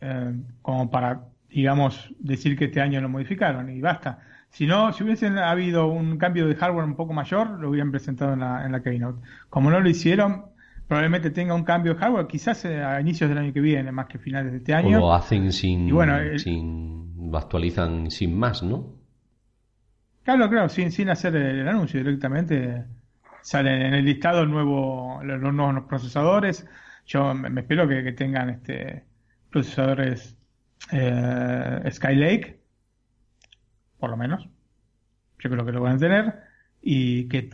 eh, 0.00 0.34
como 0.62 0.90
para, 0.90 1.26
digamos, 1.48 2.14
decir 2.18 2.56
que 2.56 2.66
este 2.66 2.80
año 2.80 3.00
lo 3.00 3.08
modificaron 3.08 3.68
y 3.70 3.80
basta. 3.80 4.20
Si 4.50 4.66
no, 4.66 4.92
si 4.92 5.04
hubiesen 5.04 5.38
habido 5.38 5.86
un 5.86 6.18
cambio 6.18 6.46
de 6.46 6.56
hardware 6.56 6.84
un 6.84 6.96
poco 6.96 7.12
mayor, 7.12 7.58
lo 7.60 7.70
hubieran 7.70 7.90
presentado 7.90 8.32
en 8.32 8.40
la, 8.40 8.64
en 8.64 8.72
la 8.72 8.82
Keynote. 8.82 9.20
Como 9.50 9.70
no 9.70 9.80
lo 9.80 9.88
hicieron, 9.88 10.46
probablemente 10.88 11.30
tenga 11.30 11.54
un 11.54 11.64
cambio 11.64 11.94
de 11.94 12.00
hardware, 12.00 12.26
quizás 12.26 12.64
eh, 12.64 12.82
a 12.82 13.00
inicios 13.00 13.28
del 13.28 13.38
año 13.38 13.52
que 13.52 13.60
viene, 13.60 13.92
más 13.92 14.06
que 14.06 14.18
finales 14.18 14.52
de 14.52 14.58
este 14.58 14.74
año. 14.74 14.96
O 14.96 15.00
lo 15.00 15.14
hacen 15.14 15.52
sin, 15.52 15.90
sin, 16.38 17.30
lo 17.30 17.38
actualizan 17.38 18.10
sin 18.10 18.36
más, 18.36 18.62
¿no? 18.62 18.98
Claro, 20.24 20.48
claro, 20.48 20.68
sin, 20.68 20.90
sin 20.90 21.10
hacer 21.10 21.36
el, 21.36 21.68
anuncio 21.68 22.00
directamente. 22.00 22.84
Salen 23.42 23.82
en 23.82 23.94
el 23.94 24.04
listado 24.04 24.44
nuevo, 24.46 25.20
los, 25.22 25.40
nuevos 25.40 25.84
procesadores. 25.84 26.66
Yo 27.06 27.32
me, 27.34 27.60
espero 27.60 27.86
que, 27.86 28.12
tengan 28.12 28.50
este 28.50 29.04
procesadores 29.50 30.36
eh, 30.92 31.90
Skylake, 31.90 32.57
por 33.98 34.10
lo 34.10 34.16
menos. 34.16 34.48
Yo 35.38 35.50
creo 35.50 35.64
que 35.64 35.72
lo 35.72 35.80
van 35.80 35.96
a 35.96 35.98
tener. 35.98 36.34
Y 36.80 37.28
que 37.28 37.50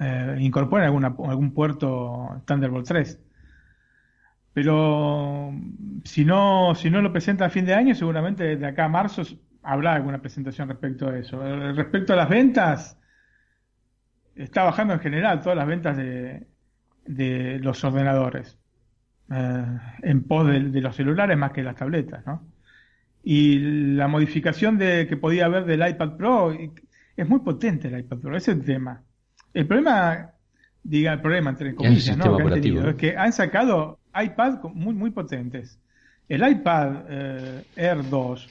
eh, 0.00 0.36
incorporen 0.40 0.86
alguna, 0.86 1.14
algún 1.26 1.52
puerto 1.52 2.42
Thunderbolt 2.46 2.86
3. 2.86 3.18
Pero 4.52 5.52
si 6.04 6.24
no, 6.24 6.74
si 6.74 6.90
no 6.90 7.02
lo 7.02 7.12
presentan 7.12 7.48
a 7.48 7.50
fin 7.50 7.64
de 7.64 7.74
año, 7.74 7.94
seguramente 7.94 8.56
de 8.56 8.66
acá 8.66 8.86
a 8.86 8.88
marzo 8.88 9.22
habrá 9.62 9.94
alguna 9.94 10.20
presentación 10.20 10.68
respecto 10.68 11.08
a 11.08 11.16
eso. 11.16 11.44
Eh, 11.46 11.72
respecto 11.72 12.12
a 12.12 12.16
las 12.16 12.28
ventas, 12.28 12.98
está 14.34 14.64
bajando 14.64 14.94
en 14.94 15.00
general 15.00 15.40
todas 15.40 15.56
las 15.56 15.66
ventas 15.66 15.96
de, 15.96 16.46
de 17.06 17.58
los 17.60 17.82
ordenadores, 17.84 18.58
eh, 19.30 19.78
en 20.02 20.22
pos 20.24 20.46
de, 20.46 20.80
los 20.80 20.96
celulares 20.96 21.36
más 21.36 21.52
que 21.52 21.62
las 21.62 21.76
tabletas, 21.76 22.24
¿no? 22.26 22.42
Y 23.22 23.58
la 23.94 24.08
modificación 24.08 24.78
de, 24.78 25.06
que 25.08 25.16
podía 25.16 25.46
haber 25.46 25.64
del 25.66 25.86
iPad 25.86 26.16
Pro 26.16 26.52
es 27.16 27.28
muy 27.28 27.40
potente 27.40 27.88
el 27.88 28.00
iPad 28.00 28.18
Pro, 28.18 28.36
ese 28.36 28.52
es 28.52 28.58
el 28.58 28.64
tema. 28.64 29.02
El 29.52 29.66
problema 29.66 30.30
diga 30.82 31.12
el 31.12 31.20
problema 31.20 31.50
entre 31.50 31.74
comillas, 31.74 32.16
¿no? 32.16 32.36
que 32.36 32.42
han 32.42 32.60
tenido, 32.60 32.88
es 32.88 32.96
que 32.96 33.16
han 33.16 33.32
sacado 33.32 33.98
iPad 34.14 34.62
muy, 34.74 34.94
muy 34.94 35.10
potentes. 35.10 35.78
El 36.28 36.48
iPad 36.48 37.04
eh, 37.08 37.64
Air 37.76 38.08
2 38.08 38.48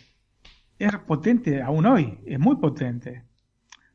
es 0.80 0.96
potente 0.98 1.62
aún 1.62 1.86
hoy, 1.86 2.20
es 2.26 2.40
muy 2.40 2.58
potente. 2.58 3.24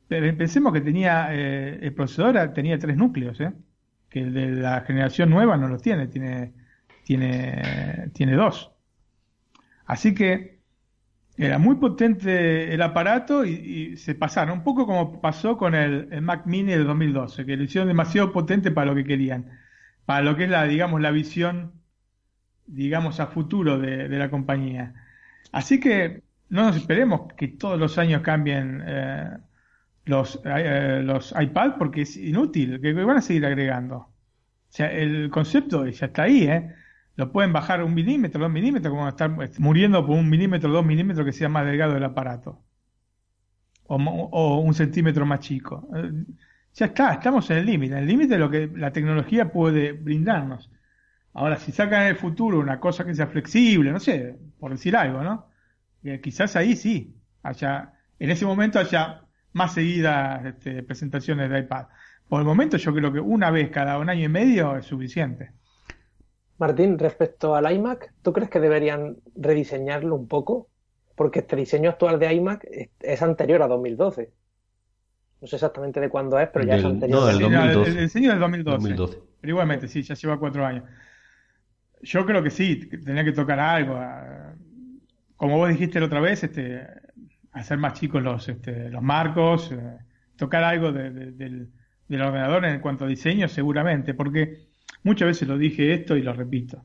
Pero 0.08 0.36
pensemos 0.36 0.72
que 0.72 0.80
tenía, 0.80 1.28
eh, 1.30 1.78
el 1.82 1.94
procesador 1.94 2.52
tenía 2.52 2.78
tres 2.78 2.96
núcleos, 2.96 3.40
¿eh? 3.40 3.52
que 4.10 4.20
el 4.20 4.34
de 4.34 4.50
la 4.52 4.82
generación 4.82 5.30
nueva 5.30 5.56
no 5.56 5.68
los 5.68 5.82
tiene, 5.82 6.06
tiene, 6.08 6.52
tiene, 7.04 8.10
tiene 8.12 8.34
dos. 8.34 8.70
Así 9.86 10.14
que 10.14 10.53
era 11.36 11.58
muy 11.58 11.76
potente 11.76 12.72
el 12.72 12.82
aparato 12.82 13.44
y, 13.44 13.96
se 13.96 14.14
pasaron, 14.14 14.58
un 14.58 14.64
poco 14.64 14.86
como 14.86 15.20
pasó 15.20 15.56
con 15.56 15.74
el, 15.74 16.22
Mac 16.22 16.46
Mini 16.46 16.72
del 16.72 16.86
2012, 16.86 17.44
que 17.44 17.56
lo 17.56 17.64
hicieron 17.64 17.88
demasiado 17.88 18.32
potente 18.32 18.70
para 18.70 18.86
lo 18.86 18.94
que 18.94 19.04
querían, 19.04 19.50
para 20.06 20.22
lo 20.22 20.36
que 20.36 20.44
es 20.44 20.50
la, 20.50 20.64
digamos, 20.64 21.00
la 21.00 21.10
visión, 21.10 21.72
digamos, 22.66 23.18
a 23.20 23.26
futuro 23.26 23.78
de, 23.78 24.08
la 24.08 24.30
compañía. 24.30 24.94
Así 25.50 25.80
que 25.80 26.22
no 26.50 26.64
nos 26.64 26.76
esperemos 26.76 27.32
que 27.36 27.48
todos 27.48 27.78
los 27.78 27.98
años 27.98 28.22
cambien 28.22 28.82
eh, 28.86 29.30
los, 30.04 30.40
eh, 30.44 31.00
los 31.04 31.34
iPad 31.38 31.74
porque 31.78 32.02
es 32.02 32.16
inútil, 32.16 32.80
que 32.80 32.92
van 32.92 33.16
a 33.16 33.22
seguir 33.22 33.44
agregando. 33.46 33.96
O 33.96 34.76
sea, 34.76 34.92
el 34.92 35.30
concepto 35.30 35.86
ya 35.86 36.06
está 36.06 36.24
ahí, 36.24 36.44
¿eh? 36.44 36.74
Lo 37.16 37.30
pueden 37.30 37.52
bajar 37.52 37.82
un 37.82 37.94
milímetro, 37.94 38.40
dos 38.40 38.50
milímetros, 38.50 38.92
como 38.92 39.08
estar 39.08 39.30
muriendo 39.58 40.04
por 40.06 40.16
un 40.16 40.28
milímetro, 40.28 40.70
dos 40.70 40.84
milímetros 40.84 41.24
que 41.24 41.32
sea 41.32 41.48
más 41.48 41.64
delgado 41.64 41.96
el 41.96 42.04
aparato. 42.04 42.62
O, 43.86 44.60
un 44.60 44.74
centímetro 44.74 45.26
más 45.26 45.40
chico. 45.40 45.88
Eh, 45.94 46.10
ya 46.72 46.86
está, 46.86 47.12
estamos 47.14 47.48
en 47.50 47.58
el 47.58 47.66
límite, 47.66 47.98
el 47.98 48.06
límite 48.06 48.34
de 48.34 48.40
lo 48.40 48.50
que 48.50 48.66
la 48.74 48.92
tecnología 48.92 49.52
puede 49.52 49.92
brindarnos. 49.92 50.70
Ahora, 51.34 51.56
si 51.56 51.72
sacan 51.72 52.02
en 52.02 52.08
el 52.08 52.16
futuro 52.16 52.58
una 52.58 52.80
cosa 52.80 53.04
que 53.04 53.14
sea 53.14 53.26
flexible, 53.26 53.92
no 53.92 54.00
sé, 54.00 54.36
por 54.58 54.72
decir 54.72 54.96
algo, 54.96 55.22
¿no? 55.22 55.48
Eh, 56.02 56.20
quizás 56.20 56.56
ahí 56.56 56.76
sí, 56.76 57.16
haya, 57.42 57.92
en 58.18 58.30
ese 58.30 58.46
momento 58.46 58.78
haya 58.78 59.22
más 59.52 59.74
seguidas 59.74 60.44
este, 60.46 60.82
presentaciones 60.82 61.50
de 61.50 61.60
iPad. 61.60 61.86
Por 62.28 62.40
el 62.40 62.46
momento 62.46 62.76
yo 62.76 62.94
creo 62.94 63.12
que 63.12 63.20
una 63.20 63.50
vez 63.50 63.70
cada 63.70 63.98
un 63.98 64.08
año 64.10 64.24
y 64.24 64.28
medio 64.28 64.76
es 64.76 64.86
suficiente. 64.86 65.52
Martín, 66.58 66.98
respecto 66.98 67.54
al 67.54 67.72
iMac, 67.72 68.12
¿tú 68.22 68.32
crees 68.32 68.50
que 68.50 68.60
deberían 68.60 69.16
rediseñarlo 69.34 70.14
un 70.14 70.28
poco? 70.28 70.68
Porque 71.16 71.40
este 71.40 71.56
diseño 71.56 71.90
actual 71.90 72.18
de 72.18 72.32
iMac 72.32 72.66
es 73.00 73.22
anterior 73.22 73.62
a 73.62 73.68
2012. 73.68 74.32
No 75.40 75.48
sé 75.48 75.56
exactamente 75.56 76.00
de 76.00 76.08
cuándo 76.08 76.38
es, 76.38 76.48
pero 76.48 76.64
ya 76.64 76.76
es 76.76 76.84
anterior. 76.84 77.20
No, 77.20 77.28
el, 77.28 77.38
2012. 77.38 77.90
el, 77.90 77.96
diseño 77.98 78.30
del 78.30 78.40
2012. 78.40 79.18
Pero 79.40 79.50
igualmente, 79.50 79.88
sí, 79.88 80.02
ya 80.02 80.14
lleva 80.14 80.38
cuatro 80.38 80.64
años. 80.64 80.84
Yo 82.02 82.24
creo 82.24 82.42
que 82.42 82.50
sí, 82.50 82.88
tenía 83.04 83.24
que 83.24 83.32
tocar 83.32 83.58
algo. 83.60 83.98
Como 85.36 85.58
vos 85.58 85.68
dijiste 85.68 86.00
la 86.00 86.06
otra 86.06 86.20
vez, 86.20 86.44
este, 86.44 86.86
hacer 87.52 87.78
más 87.78 87.94
chicos 87.94 88.22
los, 88.22 88.48
este, 88.48 88.90
los 88.90 89.02
marcos, 89.02 89.72
eh, 89.72 89.98
tocar 90.36 90.64
algo 90.64 90.92
del, 90.92 91.36
del 91.36 92.22
ordenador 92.22 92.64
en 92.64 92.80
cuanto 92.80 93.04
a 93.04 93.08
diseño, 93.08 93.48
seguramente, 93.48 94.14
porque 94.14 94.73
Muchas 95.04 95.28
veces 95.28 95.46
lo 95.46 95.56
dije 95.56 95.92
esto 95.92 96.16
y 96.16 96.22
lo 96.22 96.32
repito. 96.32 96.84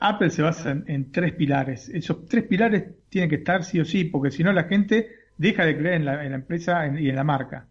Apple 0.00 0.30
se 0.30 0.42
basa 0.42 0.76
en, 0.86 1.12
tres 1.12 1.32
pilares. 1.32 1.88
Esos 1.88 2.26
tres 2.26 2.44
pilares 2.44 2.84
tienen 3.08 3.30
que 3.30 3.36
estar 3.36 3.64
sí 3.64 3.78
o 3.78 3.84
sí, 3.84 4.04
porque 4.04 4.30
si 4.30 4.42
no 4.42 4.52
la 4.52 4.64
gente 4.64 5.10
deja 5.36 5.64
de 5.64 5.76
creer 5.76 5.94
en 5.94 6.04
la, 6.04 6.24
empresa 6.24 6.86
y 6.86 7.08
en 7.08 7.16
la 7.16 7.24
marca. 7.24 7.68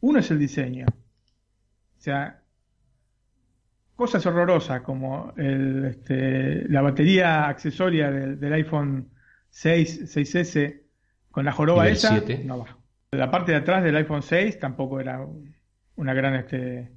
Uno 0.00 0.20
es 0.20 0.30
el 0.30 0.38
diseño. 0.38 0.86
O 0.88 2.00
sea, 2.00 2.40
cosas 3.94 4.24
horrorosas 4.26 4.80
como 4.82 5.34
este, 5.36 6.66
la 6.68 6.80
batería 6.82 7.48
accesoria 7.48 8.10
del, 8.10 8.52
iPhone 8.52 9.10
6, 9.50 10.16
6S 10.16 10.80
con 11.30 11.44
la 11.44 11.52
joroba 11.52 11.88
esa, 11.88 12.22
no 12.44 12.58
va. 12.58 12.78
La 13.10 13.30
parte 13.30 13.52
de 13.52 13.58
atrás 13.58 13.84
del 13.84 13.96
iPhone 13.96 14.22
6 14.22 14.58
tampoco 14.58 14.98
era 14.98 15.26
una 15.96 16.14
gran 16.14 16.34
este, 16.36 16.90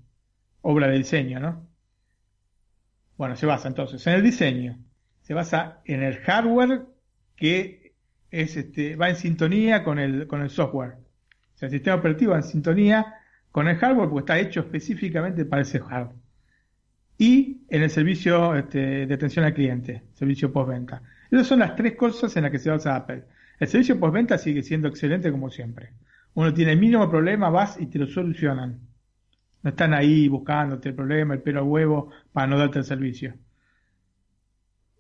obra 0.66 0.88
de 0.88 0.98
diseño, 0.98 1.40
¿no? 1.40 1.68
Bueno, 3.18 3.36
se 3.36 3.46
basa 3.46 3.68
entonces 3.68 4.06
en 4.08 4.16
el 4.16 4.24
diseño, 4.24 4.80
se 5.22 5.34
basa 5.34 5.82
en 5.86 6.02
el 6.02 6.18
hardware 6.18 6.86
que 7.36 7.94
es 8.32 8.58
este, 8.58 8.96
va 8.96 9.10
en 9.10 9.16
sintonía 9.16 9.84
con 9.84 10.00
el, 10.00 10.28
con 10.28 10.42
el 10.42 10.50
software. 10.50 10.96
O 11.54 11.58
sea, 11.58 11.68
el 11.68 11.72
sistema 11.72 11.98
operativo 11.98 12.32
va 12.32 12.38
en 12.38 12.44
sintonía 12.44 13.14
con 13.52 13.68
el 13.68 13.78
hardware 13.78 14.10
porque 14.10 14.22
está 14.22 14.40
hecho 14.40 14.62
específicamente 14.62 15.46
para 15.46 15.62
ese 15.62 15.80
hardware. 15.80 16.18
Y 17.18 17.62
en 17.70 17.84
el 17.84 17.90
servicio 17.92 18.56
este, 18.56 19.06
de 19.06 19.14
atención 19.14 19.46
al 19.46 19.54
cliente, 19.54 20.02
servicio 20.16 20.52
postventa. 20.52 21.02
Esas 21.30 21.48
son 21.48 21.60
las 21.60 21.76
tres 21.76 21.96
cosas 21.96 22.36
en 22.36 22.44
las 22.44 22.52
que 22.52 22.60
se 22.60 22.72
basa 22.72 22.96
Apple. 22.96 23.24
El 23.60 23.68
servicio 23.68 24.00
postventa 24.00 24.40
sigue 24.40 24.64
siendo 24.64 24.88
excelente 24.88 25.32
como 25.32 25.52
siempre. 25.52 25.94
Uno 26.34 26.54
tiene 26.54 26.72
el 26.72 26.80
mínimo 26.80 27.08
problema, 27.10 27.50
vas 27.50 27.80
y 27.80 27.86
te 27.86 28.00
lo 28.00 28.08
solucionan. 28.08 28.80
No 29.66 29.72
están 29.72 29.96
ahí 29.96 30.28
buscándote 30.28 30.90
el 30.90 30.96
problema, 30.96 31.34
el 31.34 31.42
pelo 31.42 31.62
a 31.62 31.64
huevo, 31.64 32.12
para 32.32 32.46
no 32.46 32.56
darte 32.56 32.78
el 32.78 32.86
servicio. 32.86 33.34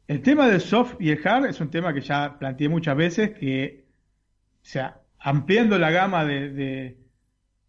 El 0.07 0.23
tema 0.23 0.47
del 0.47 0.59
soft 0.59 0.95
y 0.99 1.11
el 1.11 1.19
hard 1.23 1.45
es 1.45 1.61
un 1.61 1.69
tema 1.69 1.93
que 1.93 2.01
ya 2.01 2.39
planteé 2.39 2.67
muchas 2.67 2.97
veces, 2.97 3.37
que, 3.37 3.85
o 4.55 4.65
sea, 4.65 5.01
ampliando 5.19 5.77
la 5.77 5.91
gama 5.91 6.25
de, 6.25 6.97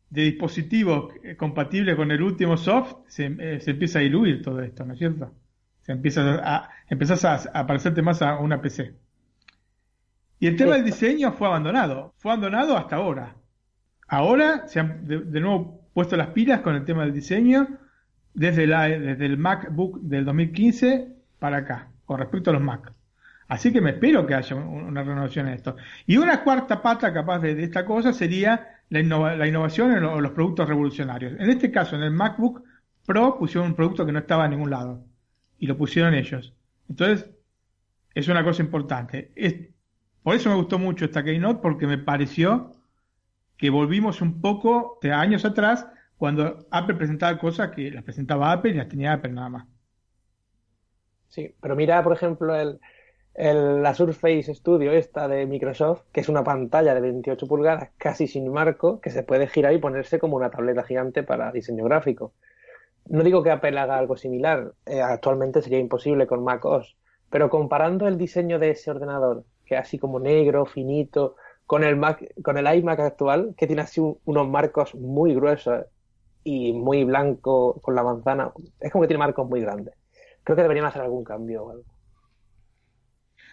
dispositivos 0.08 1.12
compatibles 1.36 1.96
con 1.96 2.10
el 2.10 2.22
último 2.22 2.56
soft, 2.56 2.94
eh, 3.18 3.58
se, 3.60 3.70
empieza 3.72 3.98
a 3.98 4.02
diluir 4.02 4.40
todo 4.40 4.62
esto, 4.62 4.86
¿no 4.86 4.94
es 4.94 4.98
cierto? 4.98 5.34
Se 5.82 5.92
empieza 5.92 6.40
a, 6.42 6.70
empezás 6.88 7.46
a, 7.52 7.66
parecerte 7.66 8.00
más 8.00 8.22
a 8.22 8.38
una 8.38 8.62
PC. 8.62 8.94
Y 10.40 10.46
el 10.46 10.56
tema 10.56 10.76
del 10.76 10.84
diseño 10.86 11.30
fue 11.32 11.46
abandonado, 11.46 12.14
fue 12.16 12.32
abandonado 12.32 12.74
hasta 12.74 12.96
ahora. 12.96 13.36
Ahora, 14.08 14.66
se 14.66 14.82
de 14.82 15.40
nuevo 15.40 15.85
puesto 15.96 16.14
las 16.14 16.28
pilas 16.28 16.60
con 16.60 16.74
el 16.74 16.84
tema 16.84 17.04
del 17.04 17.14
diseño 17.14 17.68
desde, 18.34 18.64
el 18.64 19.38
MacBook 19.38 19.98
del 20.02 20.26
2015 20.26 21.08
para 21.38 21.56
acá, 21.56 21.88
con 22.04 22.18
respecto 22.18 22.50
a 22.50 22.52
los 22.52 22.60
Mac. 22.62 22.92
Así 23.48 23.72
que 23.72 23.80
me 23.80 23.92
espero 23.92 24.26
que 24.26 24.34
haya 24.34 24.56
una 24.56 25.02
renovación 25.02 25.48
en 25.48 25.54
esto. 25.54 25.74
Y 26.06 26.18
una 26.18 26.44
cuarta 26.44 26.82
pata 26.82 27.14
capaz 27.14 27.38
de, 27.38 27.62
esta 27.62 27.86
cosa 27.86 28.12
sería 28.12 28.82
la 28.90 29.00
innovación 29.00 29.92
en 29.92 30.02
los 30.02 30.32
productos 30.32 30.68
revolucionarios. 30.68 31.32
En 31.40 31.48
este 31.48 31.70
caso, 31.70 31.96
en 31.96 32.02
el 32.02 32.10
MacBook 32.10 32.62
Pro 33.06 33.38
pusieron 33.38 33.70
un 33.70 33.74
producto 33.74 34.04
que 34.04 34.12
no 34.12 34.18
estaba 34.18 34.44
en 34.44 34.50
ningún 34.50 34.68
lado. 34.68 35.02
Y 35.58 35.66
lo 35.66 35.78
pusieron 35.78 36.12
ellos. 36.12 36.52
Entonces, 36.90 37.30
es 38.14 38.28
una 38.28 38.44
cosa 38.44 38.62
importante. 38.62 39.32
por 40.22 40.34
eso 40.34 40.50
me 40.50 40.56
gustó 40.56 40.78
mucho 40.78 41.06
esta 41.06 41.24
Keynote, 41.24 41.62
porque 41.62 41.86
me 41.86 41.96
pareció 41.96 42.75
que 43.56 43.70
volvimos 43.70 44.20
un 44.20 44.40
poco 44.40 44.98
de 45.02 45.12
años 45.12 45.44
atrás 45.44 45.86
cuando 46.16 46.66
Apple 46.70 46.94
presentaba 46.96 47.38
cosas 47.38 47.70
que 47.70 47.90
las 47.90 48.04
presentaba 48.04 48.52
Apple 48.52 48.72
y 48.72 48.74
las 48.74 48.88
tenía 48.88 49.12
Apple 49.12 49.32
nada 49.32 49.48
más. 49.48 49.66
Sí, 51.28 51.54
pero 51.60 51.76
mira, 51.76 52.02
por 52.02 52.12
ejemplo, 52.12 52.54
el, 52.54 52.78
la 53.34 53.94
Surface 53.94 54.54
Studio 54.54 54.92
esta 54.92 55.28
de 55.28 55.46
Microsoft, 55.46 56.04
que 56.12 56.20
es 56.20 56.28
una 56.28 56.42
pantalla 56.42 56.94
de 56.94 57.00
28 57.00 57.46
pulgadas 57.46 57.90
casi 57.98 58.26
sin 58.26 58.50
marco, 58.50 59.00
que 59.00 59.10
se 59.10 59.22
puede 59.22 59.46
girar 59.46 59.74
y 59.74 59.78
ponerse 59.78 60.18
como 60.18 60.36
una 60.36 60.50
tableta 60.50 60.84
gigante 60.84 61.22
para 61.22 61.52
diseño 61.52 61.84
gráfico. 61.84 62.32
No 63.08 63.22
digo 63.22 63.42
que 63.42 63.50
Apple 63.50 63.78
haga 63.78 63.98
algo 63.98 64.16
similar, 64.16 64.72
eh, 64.86 65.02
actualmente 65.02 65.62
sería 65.62 65.78
imposible 65.78 66.26
con 66.26 66.42
Mac 66.42 66.64
OS, 66.64 66.96
pero 67.30 67.50
comparando 67.50 68.08
el 68.08 68.16
diseño 68.16 68.58
de 68.58 68.70
ese 68.70 68.90
ordenador, 68.90 69.44
que 69.64 69.74
es 69.74 69.80
así 69.80 69.98
como 69.98 70.18
negro, 70.18 70.64
finito, 70.64 71.36
con 71.66 71.82
el 71.84 71.96
Mac, 71.96 72.24
con 72.42 72.56
el 72.56 72.78
iMac 72.78 73.00
actual, 73.00 73.54
que 73.56 73.66
tiene 73.66 73.82
así 73.82 74.00
unos 74.00 74.48
marcos 74.48 74.94
muy 74.94 75.34
gruesos 75.34 75.86
y 76.44 76.72
muy 76.72 77.04
blanco 77.04 77.80
con 77.80 77.94
la 77.96 78.04
manzana, 78.04 78.52
es 78.80 78.92
como 78.92 79.02
que 79.02 79.08
tiene 79.08 79.18
marcos 79.18 79.48
muy 79.48 79.60
grandes. 79.60 79.94
Creo 80.44 80.54
que 80.54 80.62
deberían 80.62 80.86
hacer 80.86 81.02
algún 81.02 81.24
cambio 81.24 81.64
o 81.64 81.70
algo. 81.72 81.84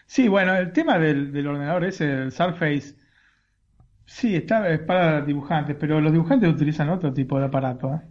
Sí, 0.06 0.28
bueno, 0.28 0.56
el 0.56 0.72
tema 0.74 1.00
del, 1.00 1.48
ordenador 1.48 1.86
ese, 1.86 2.12
el 2.12 2.32
Surface, 2.32 2.96
sí, 4.06 4.36
está, 4.36 4.70
es 4.70 4.80
para 4.82 5.22
dibujantes, 5.22 5.76
pero 5.80 6.00
los 6.00 6.12
dibujantes 6.12 6.54
utilizan 6.54 6.90
otro 6.90 7.12
tipo 7.12 7.40
de 7.40 7.46
aparato. 7.46 7.96
¿eh? 7.96 8.02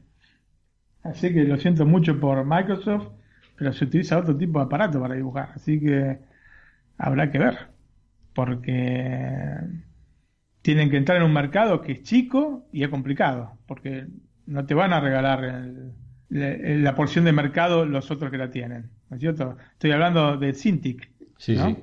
Así 1.05 1.33
que 1.33 1.45
lo 1.45 1.59
siento 1.59 1.87
mucho 1.87 2.19
por 2.19 2.45
Microsoft, 2.45 3.09
pero 3.57 3.73
se 3.73 3.85
utiliza 3.85 4.19
otro 4.19 4.37
tipo 4.37 4.59
de 4.59 4.65
aparato 4.65 5.01
para 5.01 5.15
dibujar. 5.15 5.53
Así 5.55 5.79
que 5.79 6.19
habrá 6.99 7.31
que 7.31 7.39
ver. 7.39 7.69
Porque 8.35 9.59
tienen 10.63 10.91
que 10.91 10.97
entrar 10.97 11.19
en 11.19 11.25
un 11.25 11.33
mercado 11.33 11.83
que 11.83 11.93
es 11.93 12.03
chico 12.03 12.67
y 12.73 12.85
es 12.85 12.89
complicado, 12.89 13.59
porque 13.67 14.07
no 14.47 14.65
te 14.65 14.75
van 14.75 14.93
a 14.93 15.01
regalar 15.01 15.65
la, 16.29 16.95
porción 16.95 17.25
de 17.25 17.33
mercado 17.33 17.85
los 17.85 18.11
otros 18.11 18.31
que 18.31 18.39
la 18.39 18.51
tienen, 18.51 18.91
¿no 19.11 19.17
es 19.17 19.21
cierto? 19.21 19.57
Estoy 19.73 19.91
hablando 19.91 20.37
de 20.37 20.55
Cintiq. 20.55 21.11
Sí, 21.37 21.57
sí. 21.57 21.77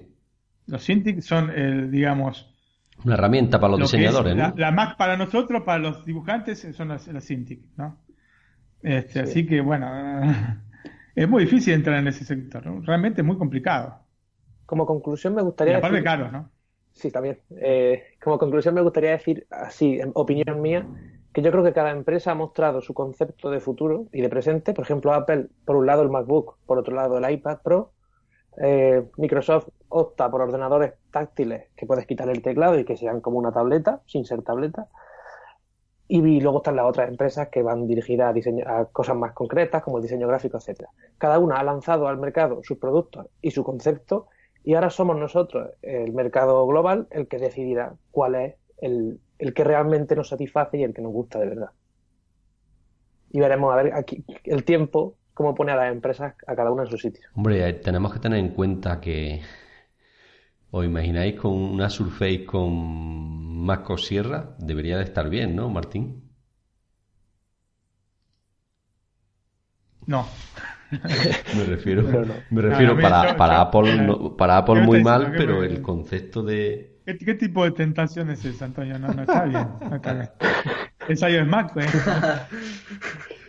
Los 0.68 0.84
Cintiq 0.86 1.22
son, 1.22 1.52
el, 1.52 1.92
digamos... 1.92 2.56
Una 3.04 3.16
herramienta 3.16 3.60
para 3.60 3.72
los 3.72 3.92
diseñadores, 3.92 4.36
La, 4.56 4.72
Mac 4.72 4.98
para 4.98 5.18
nosotros, 5.18 5.64
para 5.64 5.80
los 5.80 6.06
dibujantes, 6.06 6.68
son 6.74 6.90
las, 6.90 7.08
las 7.08 7.26
Cintiq, 7.26 7.62
¿no? 7.76 7.98
Este, 8.82 9.20
Así 9.20 9.46
que 9.46 9.60
bueno, 9.60 9.90
es 11.16 11.28
muy 11.28 11.44
difícil 11.44 11.74
entrar 11.74 11.98
en 11.98 12.08
ese 12.08 12.24
sector, 12.24 12.64
realmente 12.86 13.22
es 13.22 13.28
muy 13.28 13.38
complicado. 13.38 14.06
Como 14.66 14.86
conclusión 14.86 15.36
me 15.36 15.42
gustaría... 15.42 15.74
Y 15.74 15.78
aparte 15.78 16.04
caro, 16.04 16.32
¿no? 16.32 16.50
Sí, 16.94 17.12
también. 17.12 17.40
Eh, 17.58 18.04
como 18.22 18.38
conclusión 18.38 18.76
me 18.76 18.82
gustaría 18.82 19.12
decir, 19.12 19.48
así, 19.50 20.00
en 20.00 20.12
opinión 20.16 20.62
mía, 20.62 20.86
que 21.34 21.42
yo 21.42 21.52
creo 21.52 21.64
que 21.64 21.74
cada 21.74 21.92
empresa 21.92 22.32
ha 22.32 22.36
mostrado 22.36 22.82
su 22.82 22.94
concepto 22.94 23.50
de 23.50 23.60
futuro 23.60 24.08
y 24.12 24.22
de 24.22 24.30
presente. 24.30 24.74
Por 24.74 24.84
ejemplo, 24.84 25.14
Apple, 25.14 25.48
por 25.66 25.76
un 25.78 25.86
lado 25.86 26.02
el 26.02 26.10
MacBook, 26.10 26.58
por 26.66 26.78
otro 26.78 26.96
lado 26.96 27.18
el 27.18 27.32
iPad 27.32 27.60
Pro. 27.64 27.94
Eh, 28.62 29.06
Microsoft 29.18 29.70
opta 29.88 30.30
por 30.30 30.42
ordenadores 30.42 30.94
táctiles 31.12 31.70
que 31.78 31.86
puedes 31.86 32.06
quitar 32.06 32.30
el 32.30 32.42
teclado 32.42 32.78
y 32.78 32.84
que 32.84 32.98
sean 32.98 33.22
como 33.22 33.38
una 33.38 33.52
tableta, 33.54 34.02
sin 34.06 34.26
ser 34.26 34.42
tableta. 34.42 34.88
Y 36.08 36.42
luego 36.42 36.58
están 36.58 36.76
las 36.76 36.86
otras 36.88 37.08
empresas 37.08 37.50
que 37.50 37.62
van 37.62 37.86
dirigidas 37.86 38.36
a, 38.66 38.80
a 38.80 38.86
cosas 38.86 39.16
más 39.16 39.34
concretas, 39.34 39.84
como 39.84 39.98
el 39.98 40.04
diseño 40.04 40.28
gráfico, 40.28 40.58
etcétera. 40.58 40.90
Cada 41.20 41.38
una 41.38 41.58
ha 41.60 41.64
lanzado 41.64 42.08
al 42.08 42.18
mercado 42.18 42.62
sus 42.64 42.80
productos 42.80 43.28
y 43.42 43.52
su 43.52 43.64
concepto, 43.64 44.28
y 44.70 44.76
ahora 44.76 44.92
somos 44.92 45.18
nosotros, 45.18 45.72
el 45.82 46.14
mercado 46.14 46.68
global, 46.68 47.08
el 47.10 47.28
que 47.28 47.40
decidirá 47.40 47.96
cuál 48.12 48.36
es 48.36 48.56
el, 48.78 49.20
el 49.40 49.56
que 49.56 49.64
realmente 49.64 50.16
nos 50.16 50.30
satisface 50.30 50.78
y 50.78 50.84
el 50.84 50.94
que 50.94 51.02
nos 51.02 51.12
gusta 51.12 51.40
de 51.40 51.48
verdad. 51.48 51.72
Y 53.32 53.40
veremos 53.40 53.74
a 53.74 53.78
ver 53.82 53.94
aquí 53.96 54.24
el 54.44 54.64
tiempo 54.66 55.16
cómo 55.34 55.56
pone 55.56 55.72
a 55.72 55.76
las 55.76 55.92
empresas 55.92 56.36
a 56.46 56.56
cada 56.56 56.70
una 56.70 56.84
en 56.84 56.90
su 56.90 57.00
sitio. 57.00 57.28
Hombre, 57.34 57.68
eh, 57.68 57.74
tenemos 57.74 58.14
que 58.14 58.20
tener 58.20 58.38
en 58.38 58.50
cuenta 58.50 59.02
que 59.02 59.42
¿Os 60.70 60.86
imagináis 60.86 61.34
con 61.40 61.54
una 61.54 61.90
Surface 61.90 62.46
con 62.46 63.66
Masco 63.66 63.98
Sierra? 63.98 64.56
Debería 64.60 64.98
de 64.98 65.04
estar 65.04 65.32
bien, 65.32 65.56
¿no, 65.56 65.68
Martín? 65.70 66.30
No. 70.06 70.28
me 71.56 71.64
refiero, 71.66 72.04
me 72.50 72.62
refiero 72.62 73.00
para, 73.00 73.38
para, 73.38 73.62
Apple, 73.62 74.32
para 74.38 74.58
Apple 74.58 74.82
muy 74.82 75.04
mal, 75.04 75.34
pero 75.38 75.64
el 75.64 75.82
concepto 75.82 76.44
de... 76.44 76.98
¿Qué, 77.06 77.34
tipo 77.36 77.64
de 77.64 77.72
tentación 77.72 78.30
es 78.30 78.46
esa, 78.46 78.66
Antonio? 78.66 79.00
No, 79.00 79.08
no 79.08 79.22
está 79.22 79.46
bien. 79.46 79.68
No 79.90 79.96
está 79.96 81.28
bien. 81.28 81.42
es 81.42 81.48
Mac, 81.48 81.76
¿eh? 81.78 81.86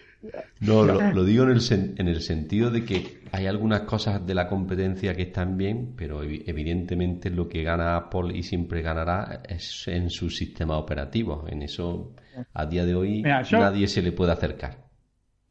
No, 0.60 0.84
lo, 0.84 1.24
digo 1.24 1.44
en 1.44 1.50
el, 1.50 1.60
en 1.70 2.08
el 2.08 2.20
sentido 2.20 2.70
de 2.70 2.84
que 2.84 3.22
hay 3.32 3.46
algunas 3.46 3.82
cosas 3.82 4.26
de 4.26 4.34
la 4.34 4.48
competencia 4.48 5.14
que 5.14 5.22
están 5.22 5.56
bien, 5.56 5.94
pero 5.96 6.22
evidentemente 6.22 7.30
lo 7.30 7.48
que 7.48 7.62
gana 7.62 7.96
Apple 7.96 8.36
y 8.36 8.42
siempre 8.42 8.82
ganará 8.82 9.42
es 9.48 9.88
en 9.88 10.10
su 10.10 10.28
sistema 10.28 10.76
operativo. 10.76 11.46
En 11.48 11.62
eso, 11.62 12.14
a 12.52 12.66
día 12.66 12.84
de 12.84 12.94
hoy, 12.94 13.22
nadie 13.22 13.88
se 13.88 14.02
le 14.02 14.12
puede 14.12 14.32
acercar. 14.32 14.84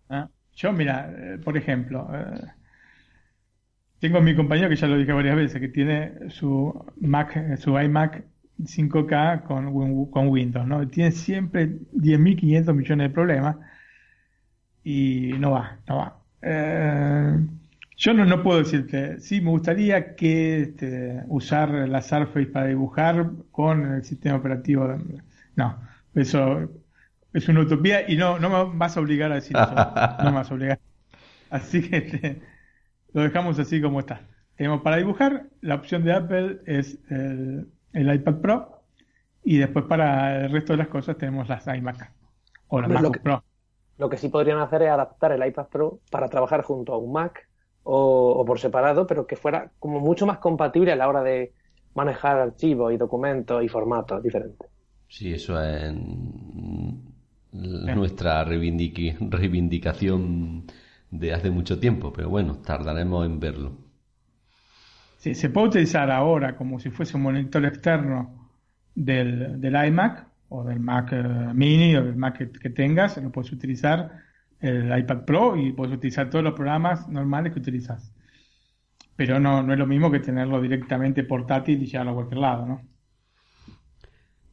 Ah, 0.07 0.29
yo, 0.59 0.73
mira, 0.73 1.09
eh, 1.17 1.37
por 1.37 1.55
ejemplo, 1.55 2.09
eh, 2.13 2.41
tengo 3.99 4.17
a 4.17 4.21
mi 4.21 4.35
compañero 4.35 4.67
que 4.67 4.75
ya 4.75 4.87
lo 4.87 4.97
dije 4.97 5.13
varias 5.13 5.37
veces, 5.37 5.61
que 5.61 5.69
tiene 5.69 6.29
su 6.29 6.85
Mac, 6.99 7.57
su 7.57 7.79
iMac 7.79 8.25
5K 8.61 9.43
con, 9.43 10.11
con 10.11 10.27
Windows, 10.27 10.67
¿no? 10.67 10.85
Tiene 10.89 11.11
siempre 11.11 11.69
10.500 11.93 12.73
millones 12.73 13.07
de 13.07 13.13
problemas 13.13 13.55
y 14.83 15.31
no 15.39 15.51
va, 15.51 15.79
no 15.87 15.97
va. 15.97 16.19
Eh, 16.41 17.37
yo 17.95 18.13
no, 18.13 18.25
no 18.25 18.43
puedo 18.43 18.59
decirte, 18.59 19.21
sí, 19.21 19.39
me 19.39 19.51
gustaría 19.51 20.13
que 20.15 20.61
este, 20.61 21.23
usar 21.27 21.69
la 21.87 22.01
Surface 22.01 22.47
para 22.47 22.67
dibujar 22.67 23.31
con 23.51 23.93
el 23.93 24.03
sistema 24.03 24.35
operativo. 24.35 24.93
no, 25.55 25.79
eso 26.15 26.69
es 27.33 27.47
una 27.47 27.61
utopía 27.61 28.09
y 28.09 28.17
no, 28.17 28.39
no 28.39 28.49
me 28.49 28.77
vas 28.77 28.97
a 28.97 28.99
obligar 28.99 29.31
a 29.31 29.35
decir 29.35 29.55
eso. 29.55 29.73
No 30.23 30.31
me 30.31 30.37
vas 30.37 30.51
a 30.51 30.53
obligar. 30.53 30.79
Así 31.49 31.89
que 31.89 32.41
lo 33.13 33.21
dejamos 33.21 33.59
así 33.59 33.81
como 33.81 33.99
está. 33.99 34.21
Tenemos 34.55 34.81
para 34.81 34.97
dibujar, 34.97 35.47
la 35.61 35.75
opción 35.75 36.03
de 36.03 36.13
Apple 36.13 36.59
es 36.65 36.99
el, 37.09 37.71
el 37.93 38.13
iPad 38.13 38.35
Pro 38.41 38.83
y 39.43 39.57
después 39.57 39.85
para 39.85 40.45
el 40.45 40.51
resto 40.51 40.73
de 40.73 40.77
las 40.77 40.89
cosas 40.89 41.17
tenemos 41.17 41.47
las 41.47 41.65
iMac 41.67 42.11
o 42.67 42.81
las 42.81 42.89
MacBook 42.89 43.19
Pro. 43.19 43.43
Lo 43.97 44.09
que 44.09 44.17
sí 44.17 44.29
podrían 44.29 44.59
hacer 44.59 44.83
es 44.83 44.89
adaptar 44.89 45.31
el 45.31 45.45
iPad 45.45 45.67
Pro 45.67 45.99
para 46.11 46.29
trabajar 46.29 46.63
junto 46.63 46.93
a 46.93 46.97
un 46.97 47.11
Mac 47.11 47.47
o, 47.83 48.43
por 48.45 48.59
separado, 48.59 49.07
pero 49.07 49.25
que 49.25 49.35
fuera 49.35 49.71
como 49.79 49.99
mucho 49.99 50.25
más 50.25 50.37
compatible 50.37 50.91
a 50.91 50.95
la 50.95 51.07
hora 51.07 51.23
de 51.23 51.53
manejar 51.95 52.37
archivos 52.37 52.93
y 52.93 52.97
documentos 52.97 53.63
y 53.63 53.67
formatos 53.67 54.21
diferentes. 54.21 54.69
Sí, 55.07 55.33
eso 55.33 55.61
es 55.61 55.91
nuestra 57.51 58.43
reivindicación 58.43 60.65
de 61.11 61.33
hace 61.33 61.49
mucho 61.49 61.79
tiempo, 61.79 62.13
pero 62.13 62.29
bueno, 62.29 62.57
tardaremos 62.57 63.25
en 63.25 63.39
verlo. 63.39 63.71
Sí, 65.17 65.35
se 65.35 65.49
puede 65.49 65.67
utilizar 65.67 66.11
ahora 66.11 66.55
como 66.55 66.79
si 66.79 66.89
fuese 66.89 67.17
un 67.17 67.23
monitor 67.23 67.65
externo 67.65 68.49
del, 68.95 69.59
del 69.59 69.87
iMac 69.87 70.27
o 70.49 70.63
del 70.63 70.79
Mac 70.79 71.09
eh, 71.11 71.23
Mini 71.53 71.95
o 71.95 72.03
del 72.03 72.15
Mac 72.15 72.37
que, 72.37 72.69
tengas, 72.69 73.17
lo 73.17 73.31
puedes 73.31 73.51
utilizar 73.51 74.23
el 74.59 74.97
iPad 74.97 75.25
Pro 75.25 75.57
y 75.57 75.73
puedes 75.73 75.95
utilizar 75.95 76.29
todos 76.29 76.43
los 76.43 76.53
programas 76.53 77.07
normales 77.07 77.53
que 77.53 77.59
utilizas. 77.59 78.13
Pero 79.15 79.39
no, 79.39 79.61
no 79.61 79.73
es 79.73 79.79
lo 79.79 79.87
mismo 79.87 80.11
que 80.11 80.19
tenerlo 80.19 80.61
directamente 80.61 81.23
portátil 81.23 81.83
y 81.83 81.85
llevarlo 81.85 82.11
a 82.11 82.15
cualquier 82.15 82.39
lado, 82.39 82.65
¿no? 82.65 82.81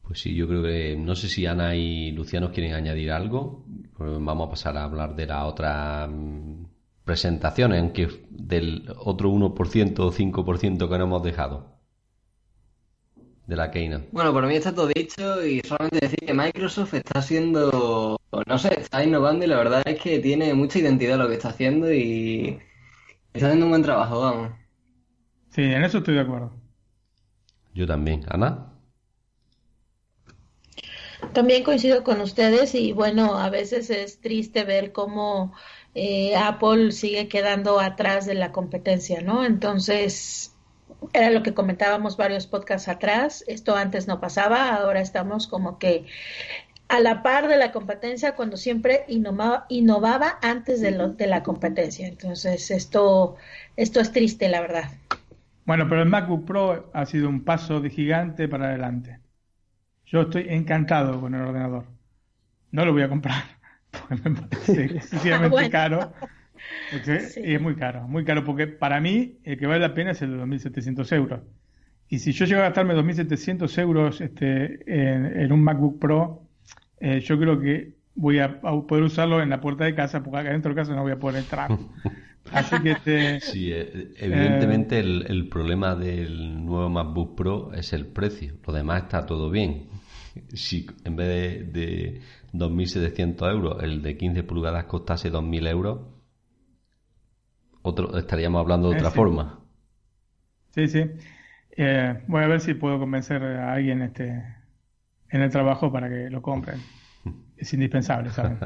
Pues 0.07 0.21
sí, 0.21 0.33
yo 0.33 0.47
creo 0.47 0.63
que 0.63 0.95
no 0.95 1.15
sé 1.15 1.27
si 1.27 1.45
Ana 1.45 1.75
y 1.75 2.11
Luciano 2.11 2.51
quieren 2.51 2.73
añadir 2.73 3.11
algo. 3.11 3.65
Pues 3.97 4.09
vamos 4.21 4.47
a 4.47 4.49
pasar 4.49 4.77
a 4.77 4.85
hablar 4.85 5.15
de 5.17 5.25
la 5.25 5.45
otra 5.45 6.07
mm, 6.07 6.65
presentaciones, 7.03 7.81
aunque 7.81 8.07
del 8.29 8.89
otro 8.97 9.29
1% 9.29 9.99
o 9.99 10.11
5% 10.11 10.89
que 10.89 10.97
no 10.97 11.03
hemos 11.03 11.23
dejado 11.23 11.77
de 13.47 13.55
la 13.57 13.69
Keynote. 13.69 14.07
Bueno, 14.13 14.31
por 14.31 14.45
mí 14.47 14.55
está 14.55 14.73
todo 14.73 14.87
dicho 14.87 15.45
y 15.45 15.59
solamente 15.61 15.99
decir 15.99 16.19
que 16.19 16.33
Microsoft 16.33 16.93
está 16.93 17.19
haciendo, 17.19 18.17
no 18.45 18.57
sé, 18.57 18.79
está 18.79 19.03
innovando 19.03 19.45
y 19.45 19.47
la 19.49 19.57
verdad 19.57 19.83
es 19.85 19.99
que 20.01 20.19
tiene 20.19 20.53
mucha 20.53 20.79
identidad 20.79 21.17
lo 21.17 21.27
que 21.27 21.35
está 21.35 21.49
haciendo 21.49 21.91
y 21.91 22.59
está 23.33 23.47
haciendo 23.47 23.65
un 23.65 23.71
buen 23.71 23.83
trabajo, 23.83 24.21
vamos. 24.21 24.51
Sí, 25.49 25.63
en 25.63 25.83
eso 25.83 25.97
estoy 25.99 26.15
de 26.15 26.21
acuerdo. 26.21 26.53
Yo 27.73 27.85
también. 27.85 28.23
Ana. 28.29 28.66
También 31.37 31.63
coincido 31.63 32.03
con 32.03 32.19
ustedes 32.21 32.73
y 32.73 32.93
bueno, 32.93 33.37
a 33.37 33.51
veces 33.51 33.91
es 33.91 34.19
triste 34.21 34.63
ver 34.63 34.91
cómo 34.91 35.53
eh, 35.93 36.35
Apple 36.35 36.91
sigue 36.91 37.27
quedando 37.27 37.79
atrás 37.79 38.25
de 38.25 38.33
la 38.33 38.51
competencia, 38.51 39.21
¿no? 39.21 39.45
Entonces, 39.45 40.55
era 41.13 41.29
lo 41.29 41.43
que 41.43 41.53
comentábamos 41.53 42.17
varios 42.17 42.47
podcasts 42.47 42.87
atrás, 42.87 43.43
esto 43.45 43.75
antes 43.75 44.07
no 44.07 44.19
pasaba, 44.19 44.77
ahora 44.77 44.99
estamos 44.99 45.45
como 45.45 45.77
que 45.77 46.07
a 46.87 46.99
la 47.01 47.21
par 47.21 47.47
de 47.47 47.57
la 47.57 47.71
competencia 47.71 48.33
cuando 48.35 48.57
siempre 48.57 49.05
innovaba, 49.07 49.67
innovaba 49.69 50.39
antes 50.41 50.81
de, 50.81 50.89
lo, 50.89 51.09
de 51.09 51.27
la 51.27 51.43
competencia. 51.43 52.07
Entonces, 52.07 52.71
esto, 52.71 53.35
esto 53.75 53.99
es 53.99 54.11
triste, 54.11 54.49
la 54.49 54.61
verdad. 54.61 54.89
Bueno, 55.67 55.87
pero 55.87 56.01
el 56.01 56.09
MacBook 56.09 56.45
Pro 56.45 56.89
ha 56.93 57.05
sido 57.05 57.29
un 57.29 57.43
paso 57.43 57.79
de 57.79 57.91
gigante 57.91 58.47
para 58.47 58.69
adelante. 58.69 59.19
Yo 60.07 60.21
estoy 60.21 60.47
encantado 60.49 61.19
con 61.19 61.35
el 61.35 61.41
ordenador. 61.41 61.85
No 62.71 62.85
lo 62.85 62.93
voy 62.93 63.03
a 63.03 63.09
comprar 63.09 63.43
porque 63.91 64.29
me 64.29 64.41
parece 64.41 64.85
excesivamente 64.95 65.69
caro. 65.69 66.13
Y 66.91 67.53
es 67.53 67.61
muy 67.61 67.75
caro, 67.75 68.07
muy 68.07 68.25
caro, 68.25 68.43
porque 68.43 68.67
para 68.67 68.99
mí 68.99 69.37
el 69.43 69.57
que 69.57 69.67
vale 69.67 69.79
la 69.79 69.93
pena 69.93 70.11
es 70.11 70.21
el 70.21 70.31
de 70.31 70.43
2.700 70.43 71.15
euros. 71.15 71.41
Y 72.09 72.19
si 72.19 72.31
yo 72.31 72.45
llego 72.45 72.61
a 72.61 72.65
gastarme 72.65 72.95
2.700 72.95 73.81
euros 73.81 74.21
este, 74.21 74.79
en, 74.87 75.51
un 75.51 75.61
MacBook 75.61 75.99
Pro, 75.99 76.43
eh, 76.99 77.19
yo 77.19 77.37
creo 77.37 77.59
que 77.59 77.97
voy 78.15 78.39
a, 78.39 78.61
poder 78.61 79.03
usarlo 79.03 79.41
en 79.41 79.49
la 79.49 79.59
puerta 79.59 79.83
de 79.83 79.93
casa, 79.93 80.23
porque 80.23 80.39
acá 80.39 80.51
dentro 80.51 80.71
de 80.71 80.75
casa 80.75 80.95
no 80.95 81.03
voy 81.03 81.11
a 81.11 81.19
poder 81.19 81.43
entrar. 81.43 81.69
Así 82.51 82.81
que 82.81 82.91
este, 82.91 83.41
Sí, 83.41 83.71
eh, 83.73 84.13
evidentemente 84.17 84.99
el, 84.99 85.49
problema 85.49 85.95
del 85.95 86.65
nuevo 86.65 86.89
MacBook 86.89 87.35
Pro 87.35 87.73
es 87.73 87.91
el 87.91 88.05
precio. 88.05 88.53
Lo 88.65 88.71
demás 88.71 89.03
está 89.03 89.25
todo 89.25 89.49
bien. 89.49 89.87
Si 90.53 90.87
en 91.03 91.15
vez 91.15 91.27
de, 91.27 91.81
de 91.81 92.21
2.700 92.53 93.51
euros 93.51 93.83
el 93.83 94.01
de 94.01 94.17
15 94.17 94.43
pulgadas 94.43 94.85
costase 94.85 95.31
2.000 95.31 95.69
euros, 95.69 95.99
otro, 97.81 98.17
estaríamos 98.17 98.59
hablando 98.59 98.89
de 98.89 98.97
otra 98.97 99.11
forma. 99.11 99.59
Sí, 100.71 100.87
sí. 100.87 101.03
Eh, 101.75 102.23
voy 102.27 102.43
a 102.43 102.47
ver 102.47 102.59
si 102.59 102.73
puedo 102.73 102.99
convencer 102.99 103.43
a 103.43 103.73
alguien 103.73 104.01
este, 104.01 104.43
en 105.29 105.41
el 105.41 105.49
trabajo 105.49 105.91
para 105.91 106.09
que 106.09 106.29
lo 106.29 106.41
compren. 106.41 106.79
Es 107.57 107.73
indispensable, 107.73 108.29
¿sabes? 108.29 108.59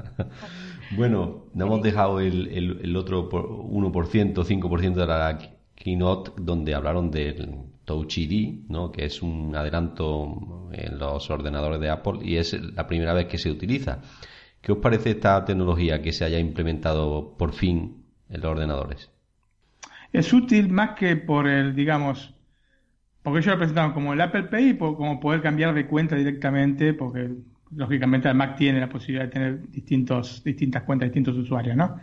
bueno, 0.98 1.46
nos 1.54 1.68
hemos 1.68 1.82
dejado 1.82 2.20
el, 2.20 2.50
el, 2.82 2.96
otro 2.98 3.30
1%, 3.30 4.34
5% 4.34 4.94
de 4.94 5.08
la 5.08 5.40
keynote 5.82 6.32
donde 6.38 6.76
hablaron 6.76 7.10
del 7.10 7.56
Touch 7.86 8.18
ID, 8.20 8.70
¿no? 8.70 8.92
que 8.92 9.06
es 9.06 9.22
un 9.22 9.56
adelanto 9.56 10.70
en 10.72 11.00
los 11.00 11.30
ordenadores 11.30 11.80
de 11.80 11.90
Apple 11.90 12.20
y 12.22 12.38
es 12.38 12.54
la 12.54 12.86
primera 12.86 13.14
vez 13.14 13.26
que 13.26 13.38
se 13.38 13.50
utiliza. 13.50 14.00
¿Qué 14.62 14.72
os 14.72 14.78
parece 14.78 15.12
esta 15.12 15.44
tecnología 15.44 16.02
que 16.02 16.12
se 16.12 16.24
haya 16.24 16.38
implementado 16.38 17.36
por 17.36 17.54
fin 17.54 18.04
en 18.30 18.42
los 18.42 18.52
ordenadores? 18.52 19.10
Es 20.14 20.32
útil 20.34 20.70
más 20.70 20.92
que 20.92 21.16
por 21.16 21.48
el, 21.48 21.74
digamos, 21.74 22.34
porque 23.24 23.40
ellos 23.40 23.54
lo 23.54 23.58
presentaron 23.58 23.94
como 23.94 24.14
el 24.14 24.22
Apple 24.22 24.44
Pay 24.44 24.78
como 24.78 25.20
poder 25.20 25.42
cambiar 25.42 25.74
de 25.74 25.88
cuenta 25.88 26.16
directamente, 26.16 26.94
porque 26.94 27.30
lógicamente 27.76 28.30
el 28.30 28.36
Mac 28.36 28.56
tiene 28.56 28.80
la 28.80 28.90
posibilidad 28.90 29.26
de 29.26 29.32
tener 29.32 29.72
distintos, 29.72 30.44
distintas 30.44 30.84
cuentas, 30.84 31.08
distintos 31.08 31.38
usuarios, 31.38 31.76
¿no? 31.76 31.98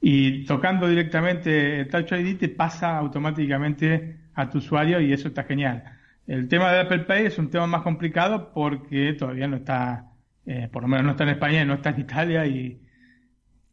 Y 0.00 0.44
tocando 0.44 0.86
directamente 0.86 1.80
el 1.80 1.88
Touch 1.88 2.12
ID 2.12 2.38
te 2.38 2.48
pasa 2.48 2.96
automáticamente 2.96 4.16
a 4.34 4.48
tu 4.48 4.58
usuario 4.58 5.00
y 5.00 5.12
eso 5.12 5.28
está 5.28 5.44
genial. 5.44 5.82
El 6.26 6.46
tema 6.46 6.70
del 6.70 6.86
Apple 6.86 7.00
Pay 7.00 7.26
es 7.26 7.38
un 7.38 7.50
tema 7.50 7.66
más 7.66 7.82
complicado 7.82 8.52
porque 8.52 9.14
todavía 9.14 9.48
no 9.48 9.56
está, 9.56 10.12
eh, 10.46 10.68
por 10.70 10.82
lo 10.82 10.88
menos 10.88 11.04
no 11.04 11.10
está 11.12 11.24
en 11.24 11.30
España 11.30 11.62
y 11.62 11.66
no 11.66 11.74
está 11.74 11.90
en 11.90 12.00
Italia 12.00 12.46
y 12.46 12.80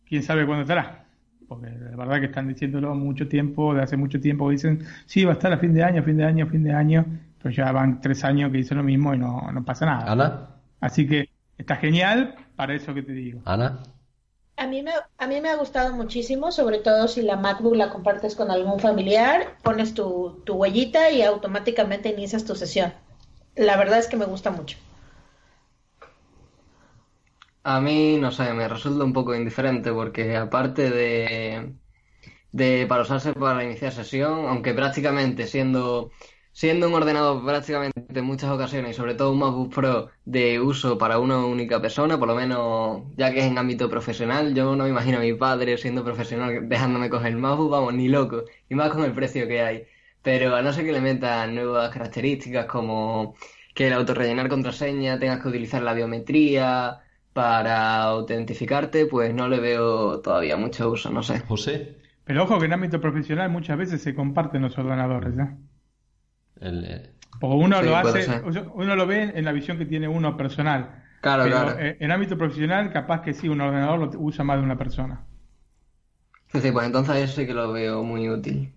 quién 0.05 0.23
sabe 0.23 0.45
cuándo 0.45 0.61
estará. 0.61 1.05
Porque 1.47 1.67
la 1.69 1.95
verdad 1.95 2.19
que 2.19 2.25
están 2.25 2.47
diciéndolo 2.47 2.95
mucho 2.95 3.27
tiempo, 3.27 3.75
de 3.75 3.83
hace 3.83 3.97
mucho 3.97 4.19
tiempo, 4.19 4.49
dicen, 4.49 4.79
sí, 5.05 5.25
va 5.25 5.31
a 5.31 5.33
estar 5.33 5.53
a 5.53 5.57
fin 5.57 5.73
de 5.73 5.83
año, 5.83 6.01
fin 6.01 6.17
de 6.17 6.23
año, 6.23 6.47
fin 6.47 6.63
de 6.63 6.73
año, 6.73 7.05
pero 7.41 7.53
ya 7.53 7.71
van 7.71 8.01
tres 8.01 8.23
años 8.23 8.51
que 8.51 8.57
dicen 8.57 8.77
lo 8.77 8.83
mismo 8.83 9.13
y 9.13 9.19
no, 9.19 9.51
no 9.51 9.63
pasa 9.63 9.85
nada. 9.85 10.11
Ana. 10.11 10.47
Así 10.79 11.05
que 11.05 11.29
está 11.57 11.75
genial 11.75 12.35
para 12.55 12.73
eso 12.73 12.93
que 12.93 13.03
te 13.03 13.11
digo. 13.11 13.41
Ana. 13.45 13.79
A 14.57 14.67
mí, 14.67 14.81
me, 14.81 14.91
a 15.17 15.27
me 15.27 15.49
ha 15.49 15.57
gustado 15.57 15.93
muchísimo, 15.93 16.51
sobre 16.51 16.79
todo 16.79 17.09
si 17.09 17.21
la 17.21 17.35
MacBook 17.35 17.75
la 17.75 17.89
compartes 17.89 18.35
con 18.35 18.49
algún 18.51 18.79
familiar, 18.79 19.57
pones 19.63 19.93
tu, 19.93 20.41
huellita 20.47 21.11
y 21.11 21.21
automáticamente 21.23 22.09
inicias 22.09 22.45
tu 22.45 22.55
sesión. 22.55 22.93
La 23.55 23.75
verdad 23.75 23.99
es 23.99 24.07
que 24.07 24.15
me 24.15 24.25
gusta 24.25 24.51
mucho. 24.51 24.77
A 27.63 27.81
mí, 27.81 28.17
no 28.17 28.31
sé, 28.31 28.53
me 28.53 28.67
resulta 28.67 29.03
un 29.03 29.11
poco 29.11 29.35
indiferente 29.35 29.91
porque 29.91 30.37
aparte 30.37 30.89
de 32.51 32.85
para 32.87 33.01
usarse 33.01 33.33
para 33.33 33.63
iniciar 33.63 33.91
sesión, 33.91 34.47
aunque 34.47 34.73
prácticamente 34.73 35.47
siendo 35.47 36.11
siendo 36.55 36.87
un 36.87 36.93
ordenador 36.93 37.43
prácticamente 37.43 38.01
en 38.17 38.23
muchas 38.23 38.49
ocasiones 38.49 38.91
y 38.91 38.93
sobre 38.93 39.13
todo 39.13 39.33
un 39.33 39.39
MacBook 39.39 39.73
Pro 39.73 40.09
de 40.23 40.61
uso 40.61 40.97
para 40.97 41.19
una 41.19 41.45
única 41.45 41.81
persona, 41.81 42.17
por 42.17 42.29
lo 42.29 42.35
menos 42.35 43.03
ya 43.17 43.33
que 43.33 43.39
es 43.39 43.45
en 43.45 43.57
ámbito 43.57 43.89
profesional, 43.89 44.55
yo 44.55 44.73
no 44.73 44.85
me 44.85 44.89
imagino 44.89 45.17
a 45.17 45.21
mi 45.21 45.33
padre 45.33 45.77
siendo 45.77 46.05
profesional 46.05 46.69
dejándome 46.69 47.09
coger 47.09 47.33
el 47.33 47.39
MacBook, 47.39 47.71
vamos, 47.71 47.93
ni 47.93 48.07
loco, 48.07 48.45
y 48.69 48.75
más 48.75 48.89
con 48.91 49.03
el 49.03 49.11
precio 49.11 49.49
que 49.49 49.61
hay. 49.61 49.83
Pero 50.21 50.55
a 50.55 50.61
no 50.61 50.71
ser 50.71 50.85
que 50.85 50.93
le 50.93 51.01
metan 51.01 51.55
nuevas 51.55 51.91
características 51.91 52.67
como 52.67 53.35
que 53.73 53.87
el 53.87 53.93
autorrellenar 53.93 54.47
contraseña, 54.47 55.19
tengas 55.19 55.41
que 55.41 55.49
utilizar 55.49 55.81
la 55.81 55.93
biometría 55.93 57.01
para 57.33 58.01
autentificarte, 58.03 59.07
pues 59.07 59.33
no 59.33 59.49
le 59.49 59.59
veo 59.59 60.21
todavía 60.21 60.55
mucho 60.55 60.89
uso, 60.89 61.09
no 61.09 61.21
sé. 61.21 61.39
José. 61.41 61.97
Pero 62.23 62.43
ojo 62.43 62.59
que 62.59 62.65
en 62.65 62.73
ámbito 62.73 63.01
profesional 63.01 63.49
muchas 63.49 63.77
veces 63.77 64.01
se 64.01 64.15
comparten 64.15 64.61
los 64.61 64.77
ordenadores, 64.77 65.37
¿eh? 65.37 65.49
El, 66.59 67.11
Porque 67.39 67.55
uno 67.55 67.81
lo 67.81 67.95
hace, 67.95 68.41
uno 68.73 68.95
lo 68.95 69.07
ve 69.07 69.31
en 69.35 69.45
la 69.45 69.51
visión 69.51 69.77
que 69.77 69.85
tiene 69.85 70.07
uno 70.07 70.37
personal. 70.37 71.03
Claro, 71.21 71.43
pero 71.43 71.55
claro. 71.63 71.79
En 71.79 72.11
ámbito 72.11 72.37
profesional, 72.37 72.91
capaz 72.91 73.21
que 73.21 73.33
sí, 73.33 73.49
un 73.49 73.61
ordenador 73.61 73.99
lo 73.99 74.19
usa 74.19 74.43
más 74.43 74.57
de 74.57 74.63
una 74.63 74.77
persona. 74.77 75.25
Sí, 76.51 76.61
sí, 76.61 76.71
pues 76.71 76.85
entonces 76.87 77.17
eso 77.17 77.35
sí 77.41 77.45
que 77.47 77.53
lo 77.53 77.71
veo 77.71 78.03
muy 78.03 78.29
útil. 78.29 78.73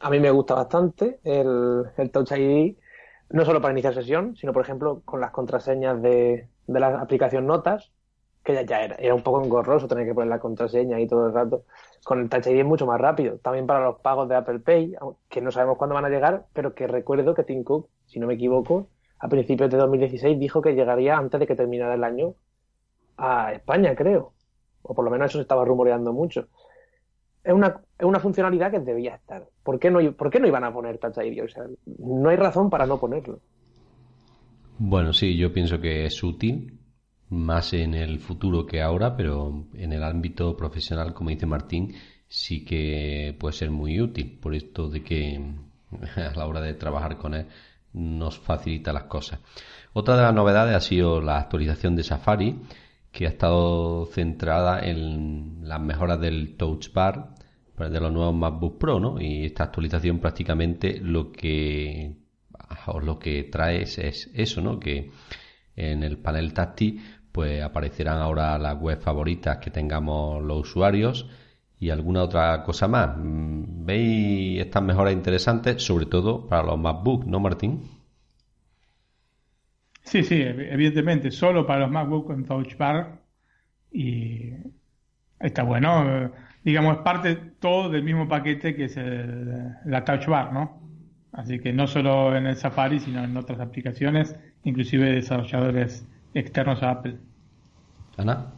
A 0.00 0.10
mí 0.10 0.20
me 0.20 0.30
gusta 0.30 0.54
bastante 0.54 1.20
el, 1.24 1.84
el 1.96 2.10
Touch 2.10 2.32
ID, 2.32 2.76
no 3.30 3.44
solo 3.44 3.60
para 3.60 3.72
iniciar 3.72 3.94
sesión, 3.94 4.36
sino 4.36 4.52
por 4.52 4.62
ejemplo 4.62 5.02
con 5.04 5.20
las 5.20 5.30
contraseñas 5.30 6.00
de, 6.02 6.48
de 6.66 6.80
la 6.80 7.00
aplicación 7.00 7.46
Notas, 7.46 7.92
que 8.44 8.54
ya, 8.54 8.62
ya 8.62 8.82
era, 8.82 8.96
era 8.96 9.14
un 9.14 9.22
poco 9.22 9.42
engorroso 9.42 9.88
tener 9.88 10.06
que 10.06 10.14
poner 10.14 10.28
la 10.28 10.40
contraseña 10.40 10.98
ahí 10.98 11.06
todo 11.08 11.26
el 11.28 11.34
rato. 11.34 11.64
Con 12.04 12.20
el 12.20 12.28
Touch 12.28 12.46
ID 12.46 12.58
es 12.58 12.66
mucho 12.66 12.86
más 12.86 13.00
rápido. 13.00 13.38
También 13.38 13.66
para 13.66 13.82
los 13.82 13.98
pagos 14.00 14.28
de 14.28 14.36
Apple 14.36 14.60
Pay, 14.60 14.94
que 15.28 15.40
no 15.40 15.50
sabemos 15.50 15.78
cuándo 15.78 15.94
van 15.94 16.04
a 16.04 16.10
llegar, 16.10 16.46
pero 16.52 16.74
que 16.74 16.86
recuerdo 16.86 17.34
que 17.34 17.44
Tim 17.44 17.64
Cook, 17.64 17.88
si 18.06 18.20
no 18.20 18.26
me 18.26 18.34
equivoco, 18.34 18.88
a 19.18 19.28
principios 19.28 19.70
de 19.70 19.78
2016 19.78 20.38
dijo 20.38 20.60
que 20.60 20.74
llegaría 20.74 21.16
antes 21.16 21.40
de 21.40 21.46
que 21.46 21.56
terminara 21.56 21.94
el 21.94 22.04
año 22.04 22.34
a 23.16 23.52
España, 23.54 23.94
creo. 23.94 24.34
O 24.82 24.94
por 24.94 25.04
lo 25.04 25.10
menos 25.10 25.30
eso 25.30 25.38
se 25.38 25.42
estaba 25.42 25.64
rumoreando 25.64 26.12
mucho. 26.12 26.48
Es 27.42 27.52
una, 27.52 27.80
es 27.98 28.04
una 28.04 28.20
funcionalidad 28.20 28.70
que 28.70 28.80
debía 28.80 29.14
estar. 29.14 29.46
¿Por 29.62 29.78
qué, 29.78 29.90
no, 29.90 30.12
¿Por 30.12 30.30
qué 30.30 30.40
no 30.40 30.46
iban 30.46 30.64
a 30.64 30.72
poner 30.72 30.98
Touch 30.98 31.16
ID? 31.16 31.42
O 31.42 31.48
sea, 31.48 31.64
no 31.98 32.28
hay 32.28 32.36
razón 32.36 32.68
para 32.68 32.84
no 32.84 33.00
ponerlo. 33.00 33.40
Bueno, 34.78 35.14
sí, 35.14 35.38
yo 35.38 35.52
pienso 35.52 35.80
que 35.80 36.04
es 36.04 36.22
útil 36.22 36.78
más 37.30 37.72
en 37.72 37.94
el 37.94 38.18
futuro 38.20 38.66
que 38.66 38.82
ahora, 38.82 39.16
pero 39.16 39.66
en 39.74 39.92
el 39.92 40.04
ámbito 40.04 40.56
profesional, 40.56 41.14
como 41.14 41.30
dice 41.30 41.46
Martín, 41.46 41.94
sí 42.28 42.64
que 42.64 43.36
puede 43.38 43.54
ser 43.54 43.70
muy 43.70 44.00
útil 44.00 44.38
por 44.40 44.54
esto 44.54 44.88
de 44.88 45.02
que 45.02 45.40
a 46.16 46.36
la 46.36 46.46
hora 46.46 46.60
de 46.60 46.74
trabajar 46.74 47.16
con 47.16 47.34
él 47.34 47.46
nos 47.92 48.38
facilita 48.38 48.92
las 48.92 49.04
cosas. 49.04 49.40
Otra 49.92 50.16
de 50.16 50.22
las 50.22 50.34
novedades 50.34 50.74
ha 50.74 50.80
sido 50.80 51.20
la 51.20 51.38
actualización 51.38 51.94
de 51.94 52.02
Safari, 52.02 52.60
que 53.12 53.26
ha 53.26 53.30
estado 53.30 54.06
centrada 54.06 54.80
en 54.80 55.60
las 55.62 55.80
mejoras 55.80 56.20
del 56.20 56.56
Touch 56.56 56.92
Bar 56.92 57.34
de 57.78 58.00
los 58.00 58.12
nuevos 58.12 58.34
MacBook 58.34 58.78
Pro, 58.78 59.00
¿no? 59.00 59.20
Y 59.20 59.44
esta 59.44 59.64
actualización 59.64 60.18
prácticamente 60.18 60.98
lo 61.00 61.30
que 61.32 62.16
lo 63.02 63.18
que 63.18 63.44
trae 63.44 63.82
es, 63.82 63.98
es 63.98 64.30
eso, 64.34 64.60
¿no? 64.60 64.78
Que 64.80 65.10
en 65.76 66.02
el 66.02 66.18
panel 66.18 66.52
táctil 66.54 67.00
pues 67.34 67.60
aparecerán 67.62 68.18
ahora 68.18 68.56
las 68.58 68.80
web 68.80 69.00
favoritas 69.00 69.58
que 69.58 69.72
tengamos 69.72 70.40
los 70.40 70.60
usuarios 70.68 71.28
y 71.80 71.90
alguna 71.90 72.22
otra 72.22 72.62
cosa 72.62 72.86
más. 72.86 73.10
¿Veis 73.16 74.60
estas 74.60 74.84
mejoras 74.84 75.12
interesantes, 75.12 75.82
sobre 75.82 76.06
todo 76.06 76.46
para 76.46 76.62
los 76.62 76.78
MacBook, 76.78 77.26
no 77.26 77.40
Martín? 77.40 77.82
Sí, 80.04 80.22
sí, 80.22 80.40
evidentemente, 80.42 81.32
solo 81.32 81.66
para 81.66 81.80
los 81.80 81.90
MacBook 81.90 82.28
con 82.28 82.44
Touch 82.44 82.76
Bar 82.76 83.18
y 83.90 84.52
está 85.40 85.64
bueno. 85.64 86.30
Digamos, 86.62 86.98
es 86.98 87.02
parte 87.02 87.34
todo 87.58 87.90
del 87.90 88.04
mismo 88.04 88.28
paquete 88.28 88.76
que 88.76 88.84
es 88.84 88.96
el, 88.96 89.74
la 89.86 90.04
Touch 90.04 90.26
Bar, 90.26 90.52
¿no? 90.52 90.80
Así 91.34 91.58
que 91.58 91.72
no 91.72 91.88
solo 91.88 92.36
en 92.36 92.46
el 92.46 92.56
Safari, 92.56 93.00
sino 93.00 93.24
en 93.24 93.36
otras 93.36 93.58
aplicaciones, 93.58 94.36
inclusive 94.62 95.12
desarrolladores 95.12 96.06
externos 96.32 96.82
a 96.82 96.90
Apple. 96.90 97.18
Ana. 98.16 98.52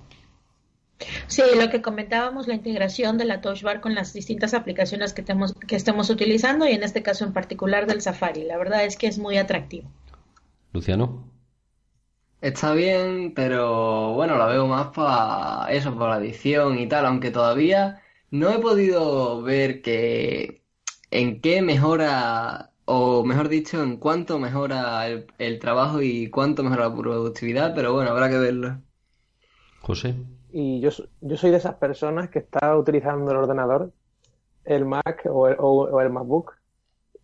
Sí, 1.26 1.42
lo 1.58 1.70
que 1.70 1.80
comentábamos, 1.80 2.46
la 2.46 2.54
integración 2.54 3.16
de 3.16 3.24
la 3.24 3.40
Touch 3.40 3.62
Bar 3.62 3.80
con 3.80 3.94
las 3.94 4.12
distintas 4.12 4.52
aplicaciones 4.52 5.14
que, 5.14 5.22
tenemos, 5.22 5.54
que 5.54 5.76
estemos 5.76 6.10
utilizando 6.10 6.68
y 6.68 6.72
en 6.72 6.82
este 6.82 7.02
caso 7.02 7.24
en 7.24 7.32
particular 7.32 7.86
del 7.86 8.02
Safari. 8.02 8.44
La 8.44 8.58
verdad 8.58 8.84
es 8.84 8.96
que 8.98 9.06
es 9.06 9.18
muy 9.18 9.38
atractivo. 9.38 9.90
Luciano. 10.72 11.30
Está 12.42 12.74
bien, 12.74 13.32
pero 13.34 14.12
bueno, 14.12 14.36
la 14.36 14.46
veo 14.46 14.66
más 14.66 14.88
para 14.88 15.72
eso, 15.72 15.96
para 15.98 16.18
la 16.18 16.24
edición 16.24 16.78
y 16.78 16.86
tal, 16.86 17.06
aunque 17.06 17.30
todavía 17.30 18.02
no 18.30 18.50
he 18.50 18.58
podido 18.58 19.42
ver 19.42 19.80
que 19.80 20.65
en 21.10 21.40
qué 21.40 21.62
mejora, 21.62 22.72
o 22.84 23.24
mejor 23.24 23.48
dicho, 23.48 23.82
en 23.82 23.96
cuánto 23.96 24.38
mejora 24.38 25.06
el, 25.08 25.26
el 25.38 25.58
trabajo 25.58 26.02
y 26.02 26.30
cuánto 26.30 26.62
mejora 26.62 26.88
la 26.88 26.96
productividad, 26.96 27.74
pero 27.74 27.92
bueno, 27.92 28.10
habrá 28.10 28.28
que 28.28 28.38
verlo. 28.38 28.78
José. 29.80 30.14
Y 30.50 30.80
yo, 30.80 30.90
yo 31.20 31.36
soy 31.36 31.50
de 31.50 31.58
esas 31.58 31.74
personas 31.74 32.30
que 32.30 32.38
está 32.38 32.76
utilizando 32.76 33.30
el 33.30 33.36
ordenador, 33.36 33.92
el 34.64 34.84
Mac 34.84 35.22
o 35.30 35.48
el, 35.48 35.56
o 35.58 36.00
el 36.00 36.10
MacBook, 36.10 36.54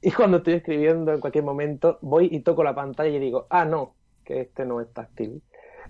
y 0.04 0.10
cuando 0.10 0.38
estoy 0.38 0.54
escribiendo 0.54 1.12
en 1.14 1.20
cualquier 1.20 1.44
momento 1.44 1.98
voy 2.02 2.28
y 2.30 2.40
toco 2.40 2.64
la 2.64 2.74
pantalla 2.74 3.16
y 3.16 3.20
digo, 3.20 3.46
ah, 3.50 3.64
no, 3.64 3.94
que 4.24 4.40
este 4.40 4.66
no 4.66 4.80
es 4.80 4.92
táctil. 4.92 5.42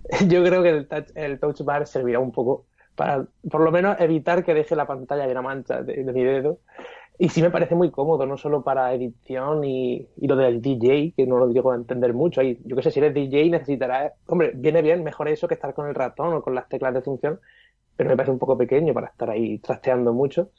Yo 0.28 0.44
creo 0.44 0.62
que 0.62 0.68
el 0.68 0.86
touch, 0.86 1.08
el 1.14 1.40
touch 1.40 1.62
bar 1.62 1.86
servirá 1.86 2.18
un 2.18 2.30
poco 2.30 2.66
para, 2.94 3.26
por 3.50 3.62
lo 3.62 3.72
menos, 3.72 3.96
evitar 4.00 4.44
que 4.44 4.52
deje 4.52 4.76
la 4.76 4.86
pantalla 4.86 5.24
de 5.24 5.32
una 5.32 5.40
mancha 5.40 5.82
de, 5.82 6.04
de 6.04 6.12
mi 6.12 6.22
dedo. 6.22 6.60
Y 7.22 7.28
sí 7.28 7.40
me 7.40 7.52
parece 7.52 7.76
muy 7.76 7.92
cómodo, 7.92 8.26
no 8.26 8.36
solo 8.36 8.64
para 8.64 8.92
edición 8.92 9.62
y, 9.62 10.08
y 10.16 10.26
lo 10.26 10.34
del 10.34 10.60
DJ, 10.60 11.14
que 11.16 11.24
no 11.24 11.38
lo 11.38 11.46
digo 11.46 11.70
a 11.70 11.76
entender 11.76 12.12
mucho. 12.14 12.42
Y 12.42 12.60
yo 12.64 12.74
qué 12.74 12.82
sé, 12.82 12.90
si 12.90 12.98
eres 12.98 13.14
DJ 13.14 13.48
necesitarás, 13.48 14.14
hombre, 14.26 14.50
viene 14.56 14.82
bien, 14.82 15.04
mejor 15.04 15.28
eso 15.28 15.46
que 15.46 15.54
estar 15.54 15.72
con 15.72 15.86
el 15.86 15.94
ratón 15.94 16.34
o 16.34 16.42
con 16.42 16.56
las 16.56 16.68
teclas 16.68 16.92
de 16.92 17.00
función, 17.00 17.38
pero 17.94 18.10
me 18.10 18.16
parece 18.16 18.32
un 18.32 18.40
poco 18.40 18.58
pequeño 18.58 18.92
para 18.92 19.06
estar 19.06 19.30
ahí 19.30 19.60
trasteando 19.60 20.12
mucho. 20.12 20.50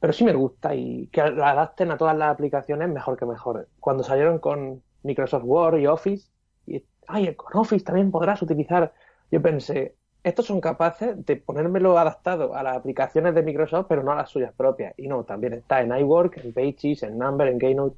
Pero 0.00 0.14
sí 0.14 0.24
me 0.24 0.32
gusta 0.32 0.74
y 0.74 1.08
que 1.08 1.20
lo 1.20 1.44
adapten 1.44 1.90
a 1.90 1.98
todas 1.98 2.16
las 2.16 2.30
aplicaciones 2.30 2.88
mejor 2.88 3.18
que 3.18 3.26
mejor. 3.26 3.68
Cuando 3.78 4.02
salieron 4.02 4.38
con 4.38 4.82
Microsoft 5.02 5.44
Word 5.44 5.80
y 5.80 5.86
Office, 5.86 6.30
y 6.66 6.82
ay, 7.08 7.34
con 7.34 7.60
Office 7.60 7.84
también 7.84 8.10
podrás 8.10 8.40
utilizar. 8.40 8.94
Yo 9.30 9.42
pensé, 9.42 9.94
estos 10.26 10.46
son 10.46 10.60
capaces 10.60 11.24
de 11.24 11.36
ponérmelo 11.36 11.96
adaptado 11.96 12.56
a 12.56 12.62
las 12.64 12.76
aplicaciones 12.76 13.32
de 13.32 13.44
Microsoft, 13.44 13.86
pero 13.88 14.02
no 14.02 14.10
a 14.10 14.16
las 14.16 14.28
suyas 14.28 14.52
propias. 14.52 14.92
Y 14.96 15.06
no, 15.06 15.22
también 15.22 15.52
está 15.52 15.82
en 15.82 15.96
iWork, 15.96 16.38
en 16.38 16.52
Pages, 16.52 17.04
en 17.04 17.16
Number, 17.16 17.46
en 17.46 17.60
Keynote. 17.60 17.96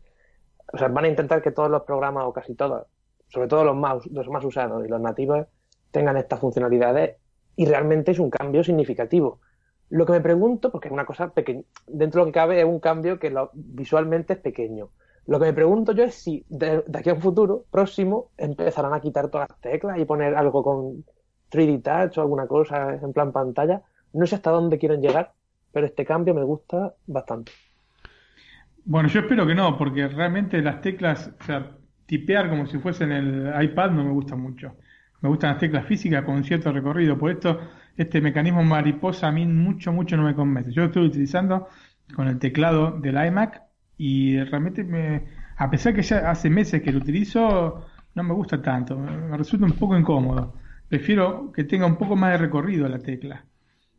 O 0.71 0.77
sea, 0.77 0.89
van 0.89 1.07
a 1.07 1.09
intentar 1.09 1.41
que 1.41 1.53
todos 1.53 1.71
los 1.71 1.85
programas, 1.85 2.25
o 2.27 2.33
casi 2.35 2.55
todos, 2.55 2.87
sobre 3.29 3.49
todo 3.49 3.65
los 3.65 3.77
más, 3.77 4.07
los 4.09 4.29
más 4.29 4.45
usados 4.45 4.85
y 4.85 4.89
los 4.89 5.01
nativos, 5.01 5.47
tengan 5.91 6.19
estas 6.19 6.39
funcionalidades 6.39 7.17
y 7.57 7.65
realmente 7.65 8.11
es 8.11 8.19
un 8.19 8.29
cambio 8.29 8.63
significativo. 8.63 9.41
Lo 9.89 10.05
que 10.05 10.13
me 10.13 10.21
pregunto, 10.21 10.71
porque 10.71 10.89
es 10.89 10.93
una 10.93 11.07
cosa 11.07 11.31
pequeña, 11.31 11.63
dentro 11.87 12.21
de 12.21 12.27
lo 12.27 12.33
que 12.33 12.39
cabe 12.39 12.61
es 12.61 12.67
un 12.67 12.79
cambio 12.79 13.19
que 13.19 13.35
visualmente 13.55 14.35
es 14.35 14.39
pequeño. 14.39 14.91
Lo 15.25 15.39
que 15.39 15.47
me 15.47 15.55
pregunto 15.55 15.93
yo 15.93 16.05
es 16.05 16.15
si 16.15 16.45
de, 16.51 16.85
aquí 16.95 17.09
a 17.09 17.15
un 17.15 17.23
futuro 17.23 17.65
próximo 17.71 18.33
empezarán 18.37 18.93
a 18.93 19.01
quitar 19.01 19.31
todas 19.31 19.49
las 19.49 19.61
teclas 19.63 19.99
y 19.99 20.05
poner 20.05 20.35
algo 20.35 20.63
con 20.63 21.05
3D 21.51 21.83
Touch 21.83 22.19
o 22.19 22.21
alguna 22.23 22.47
cosa 22.47 22.95
en 22.95 23.13
plan 23.13 23.33
pantalla. 23.33 23.83
No 24.13 24.27
sé 24.27 24.37
hasta 24.37 24.51
dónde 24.51 24.79
quieren 24.79 25.01
llegar, 25.01 25.33
pero 25.73 25.87
este 25.87 26.05
cambio 26.05 26.35
me 26.35 26.43
gusta 26.43 26.95
bastante. 27.07 27.53
Bueno, 28.85 29.09
yo 29.09 29.21
espero 29.21 29.47
que 29.47 29.55
no, 29.55 29.77
porque 29.77 30.09
realmente 30.09 30.63
las 30.63 30.81
teclas, 30.81 31.31
o 31.41 31.45
sea, 31.45 31.77
tipear 32.07 32.49
como 32.49 32.67
si 32.67 32.79
fuesen 32.79 33.13
el 33.13 33.63
iPad 33.63 33.91
no 33.91 34.05
me 34.05 34.13
gusta 34.13 34.35
mucho. 34.35 34.77
Me 35.21 35.29
gustan 35.29 35.51
las 35.51 35.59
teclas 35.59 35.85
físicas 35.85 36.25
con 36.25 36.43
cierto 36.45 36.73
recorrido. 36.73 37.19
Por 37.19 37.31
esto, 37.31 37.61
este 37.97 38.21
mecanismo 38.21 38.63
mariposa 38.63 39.29
a 39.29 39.33
mí 39.33 39.45
mucho, 39.47 39.93
mucho 39.93 40.17
no 40.17 40.23
me 40.23 40.35
convence. 40.35 40.73
Yo 40.73 40.83
lo 40.83 40.87
estoy 40.89 41.07
utilizando 41.07 41.69
con 42.15 42.29
el 42.29 42.39
teclado 42.39 42.93
del 42.93 43.23
iMac 43.27 43.63
y 43.99 44.39
realmente 44.45 44.85
me, 44.85 45.25
a 45.57 45.69
pesar 45.69 45.93
que 45.95 46.03
ya 46.03 46.31
hace 46.31 46.49
meses 46.49 46.81
que 46.81 46.93
lo 46.93 46.99
utilizo, 46.99 47.85
no 48.15 48.23
me 48.23 48.33
gusta 48.33 48.63
tanto. 48.63 48.97
Me 48.97 49.37
resulta 49.37 49.67
un 49.67 49.73
poco 49.73 49.99
incómodo. 49.99 50.55
Prefiero 50.89 51.53
que 51.53 51.65
tenga 51.65 51.87
un 51.87 51.97
poco 51.97 52.17
más 52.17 52.33
de 52.33 52.39
recorrido 52.39 52.89
la 52.89 52.99
tecla. 52.99 53.45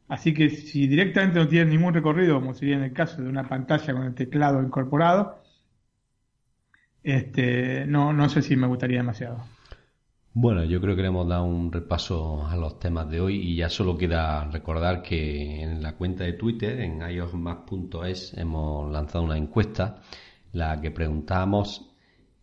Así 0.08 0.34
que 0.34 0.50
si 0.50 0.88
directamente 0.88 1.38
no 1.40 1.48
tiene 1.48 1.72
ningún 1.72 1.94
recorrido, 1.94 2.40
como 2.40 2.54
sería 2.56 2.76
en 2.78 2.84
el 2.84 2.94
caso 2.94 3.22
de 3.22 3.30
una 3.30 3.48
pantalla 3.48 3.94
con 3.94 4.04
el 4.04 4.16
teclado 4.16 4.62
incorporado, 4.62 5.40
este, 7.04 7.86
no, 7.86 8.12
no 8.12 8.28
sé 8.28 8.42
si 8.42 8.56
me 8.56 8.68
gustaría 8.68 8.98
demasiado. 8.98 9.44
Bueno, 10.34 10.64
yo 10.64 10.82
creo 10.82 10.96
que 10.96 11.04
le 11.04 11.10
hemos 11.10 11.28
dado 11.28 11.44
un 11.44 11.72
repaso 11.72 12.48
a 12.48 12.56
los 12.56 12.80
temas 12.80 13.10
de 13.10 13.22
hoy 13.22 13.36
y 13.36 13.56
ya 13.56 13.70
solo 13.70 13.98
queda 13.98 14.46
recordar 14.46 15.04
que 15.04 15.62
en 15.62 15.84
la 15.84 15.96
cuenta 15.96 16.24
de 16.24 16.34
Twitter, 16.34 16.80
en 16.82 17.02
iosmac.es, 17.02 18.36
hemos 18.38 18.92
lanzado 18.92 19.24
una 19.24 19.38
encuesta, 19.38 20.02
la 20.54 20.82
que 20.82 20.92
preguntábamos 20.92 21.94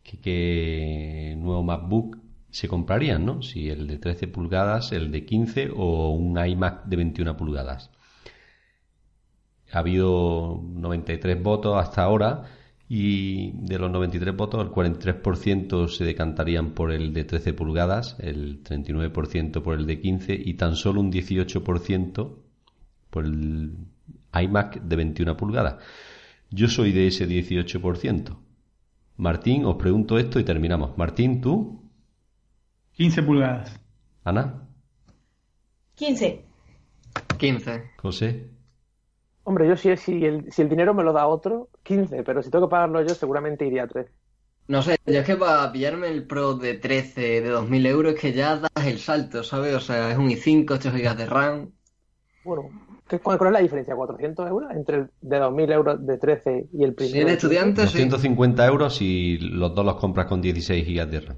qué 0.05 1.35
nuevo 1.37 1.63
MacBook 1.63 2.26
se 2.51 2.69
comprarían, 2.69 3.27
¿no? 3.27 3.43
Si 3.43 3.69
el 3.69 3.87
de 3.87 3.99
13 3.99 4.29
pulgadas, 4.29 4.93
el 4.93 5.11
de 5.11 5.25
15 5.25 5.71
o 5.77 6.11
un 6.11 6.39
iMac 6.39 6.87
de 6.87 6.97
21 6.97 7.37
pulgadas. 7.37 7.91
Ha 9.73 9.81
habido 9.81 10.63
93 10.63 11.43
votos 11.43 11.77
hasta 11.79 12.03
ahora 12.03 12.45
y 12.89 13.51
de 13.53 13.79
los 13.79 13.91
93 13.91 14.37
votos 14.37 14.65
el 14.65 14.71
43% 14.71 15.89
se 15.89 16.05
decantarían 16.05 16.71
por 16.71 16.93
el 16.93 17.13
de 17.13 17.25
13 17.25 17.53
pulgadas, 17.53 18.17
el 18.21 18.63
39% 18.63 19.63
por 19.63 19.79
el 19.79 19.87
de 19.87 20.01
15 20.01 20.41
y 20.45 20.55
tan 20.55 20.77
solo 20.77 21.01
un 21.01 21.11
18% 21.11 22.37
por 23.11 23.25
el 23.25 23.73
iMac 24.33 24.83
de 24.83 24.97
21 24.97 25.37
pulgadas. 25.37 25.77
Yo 26.51 26.69
soy 26.69 26.93
de 26.93 27.09
ese 27.09 27.29
18%. 27.29 28.37
Martín, 29.17 29.65
os 29.65 29.77
pregunto 29.77 30.19
esto 30.19 30.39
y 30.39 30.45
terminamos. 30.45 30.97
Martín, 30.97 31.41
¿tú? 31.41 31.86
15 32.97 33.23
pulgadas. 33.23 33.79
Ana. 34.25 34.69
15. 35.97 36.45
15. 37.39 37.91
José. 37.99 38.51
Hombre, 39.45 39.69
yo 39.69 39.77
si, 39.77 39.95
si, 39.97 40.25
el, 40.25 40.51
si 40.51 40.63
el 40.63 40.69
dinero 40.69 40.95
me 40.95 41.05
lo 41.05 41.13
da 41.13 41.27
otro, 41.27 41.69
15, 41.85 42.23
pero 42.25 42.43
si 42.43 42.51
tengo 42.51 42.67
que 42.67 42.71
pagarlo 42.71 43.03
yo, 43.03 43.15
seguramente 43.15 43.67
iría 43.67 43.85
a 43.85 43.87
13. 43.87 44.11
No 44.69 44.83
sé, 44.83 44.97
yo 45.07 45.21
es 45.21 45.27
que 45.27 45.37
para 45.37 45.71
pillarme 45.71 46.09
el 46.09 46.27
Pro 46.27 46.55
de 46.55 46.75
13 46.75 47.43
de 47.43 47.49
2000 47.49 47.87
euros 47.87 48.15
es 48.15 48.21
que 48.21 48.33
ya 48.33 48.57
das 48.57 48.87
el 48.87 48.99
salto, 48.99 49.45
¿sabes? 49.45 49.75
O 49.75 49.81
sea, 49.81 50.11
es 50.11 50.19
un 50.19 50.29
i5, 50.29 50.67
8 50.69 50.91
GB 50.91 51.17
de 51.17 51.27
RAM. 51.27 51.71
Bueno, 52.45 52.71
¿cuál 53.23 53.39
es 53.41 53.53
la 53.53 53.61
diferencia? 53.61 53.95
¿400 53.95 54.49
euros 54.49 54.71
entre 54.73 54.97
el 54.97 55.11
de 55.21 55.39
2000 55.39 55.73
euros 55.73 56.07
de 56.07 56.19
13 56.19 56.69
y 56.73 56.83
el 56.83 56.95
primero? 56.95 57.15
Si 57.15 57.21
eres 57.21 57.35
estudiante, 57.35 57.83
250 57.83 58.67
euros 58.67 58.97
si 58.97 59.39
los 59.39 59.73
dos 59.75 59.85
los 59.85 59.97
compras 59.97 60.27
con 60.27 60.41
16 60.41 60.85
GB 60.85 61.07
de 61.07 61.21
RAM. 61.21 61.37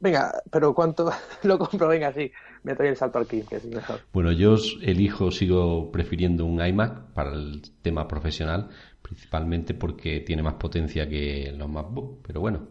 Venga, 0.00 0.32
pero 0.50 0.74
¿cuánto 0.74 1.12
lo 1.42 1.58
compro? 1.58 1.88
Venga, 1.88 2.12
sí, 2.12 2.32
me 2.62 2.74
doy 2.74 2.88
el 2.88 2.96
salto 2.96 3.18
al 3.18 3.26
15, 3.26 3.56
es 3.56 3.66
mejor. 3.66 4.00
Bueno, 4.12 4.32
yo 4.32 4.56
elijo, 4.80 5.30
sigo 5.30 5.92
prefiriendo 5.92 6.46
un 6.46 6.64
iMac 6.64 7.12
para 7.12 7.34
el 7.34 7.60
tema 7.82 8.08
profesional, 8.08 8.70
principalmente 9.02 9.74
porque 9.74 10.20
tiene 10.20 10.42
más 10.42 10.54
potencia 10.54 11.06
que 11.06 11.52
los 11.54 11.68
MacBook, 11.68 12.22
pero 12.26 12.40
bueno, 12.40 12.68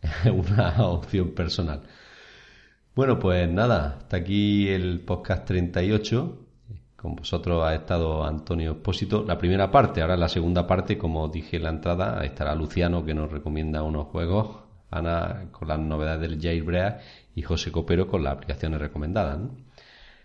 es 0.00 0.32
una 0.32 0.88
opción 0.88 1.32
personal. 1.32 1.82
Bueno, 2.94 3.18
pues 3.18 3.48
nada, 3.50 3.98
hasta 3.98 4.16
aquí 4.16 4.68
el 4.68 5.00
podcast 5.00 5.44
38. 5.46 6.40
Con 6.96 7.16
vosotros 7.16 7.62
ha 7.64 7.74
estado 7.74 8.24
Antonio 8.24 8.72
Espósito. 8.72 9.24
La 9.26 9.36
primera 9.36 9.70
parte, 9.70 10.00
ahora 10.00 10.16
la 10.16 10.28
segunda 10.28 10.66
parte, 10.66 10.96
como 10.96 11.28
dije 11.28 11.56
en 11.58 11.64
la 11.64 11.70
entrada, 11.70 12.24
estará 12.24 12.54
Luciano 12.54 13.04
que 13.04 13.12
nos 13.12 13.30
recomienda 13.30 13.82
unos 13.82 14.06
juegos 14.06 14.63
Ana 14.94 15.48
con 15.50 15.68
las 15.68 15.78
novedades 15.78 16.20
del 16.20 16.40
jailbreak 16.40 17.00
y 17.34 17.42
José 17.42 17.72
Copero 17.72 18.06
con 18.06 18.22
las 18.22 18.34
aplicaciones 18.34 18.80
recomendadas. 18.80 19.38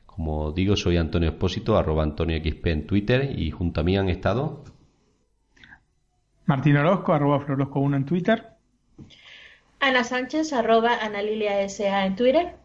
Como 0.05 0.51
digo, 0.51 0.75
soy 0.75 0.97
Antonio 0.97 1.29
Espósito, 1.29 1.77
arroba 1.77 2.03
Antonio 2.03 2.37
XP 2.37 2.67
en 2.67 2.87
Twitter 2.87 3.39
y 3.39 3.51
junto 3.51 3.81
a 3.81 3.83
mí 3.83 3.97
han 3.97 4.09
estado 4.09 4.63
Martín 6.49 6.77
Orozco, 6.77 7.13
arroba 7.13 7.45
Florosco1 7.45 7.95
en 7.95 8.05
Twitter. 8.05 8.47
Ana 9.79 10.03
Sánchez, 10.03 10.51
arroba 10.51 10.97
Ana 10.99 11.21
Lilia 11.21 11.69
SA 11.69 12.07
en 12.07 12.15
Twitter. 12.15 12.55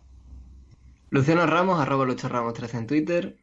Luciano 1.11 1.45
Ramos, 1.45 1.79
arroba 1.79 2.07
Lucho 2.07 2.31
Ramos 2.31 2.55
13 2.55 2.79
en 2.79 2.87
Twitter. 2.87 3.37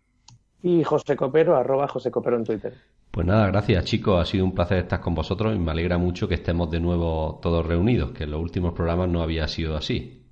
Y 0.63 0.83
José 0.83 1.15
Copero, 1.15 1.55
arroba 1.55 1.87
José 1.87 2.09
Copero 2.09 2.37
en 2.37 2.43
Twitter. 2.43 2.73
Pues 3.11 3.27
nada, 3.27 3.47
gracias 3.47 3.83
chicos, 3.83 4.21
ha 4.21 4.25
sido 4.25 4.45
un 4.45 4.55
placer 4.55 4.77
estar 4.77 5.01
con 5.01 5.13
vosotros 5.13 5.53
y 5.53 5.59
me 5.59 5.71
alegra 5.71 5.97
mucho 5.97 6.29
que 6.29 6.35
estemos 6.35 6.71
de 6.71 6.79
nuevo 6.79 7.39
todos 7.41 7.65
reunidos, 7.65 8.11
que 8.11 8.23
en 8.23 8.31
los 8.31 8.41
últimos 8.41 8.73
programas 8.73 9.09
no 9.09 9.21
había 9.21 9.49
sido 9.49 9.75
así. 9.75 10.25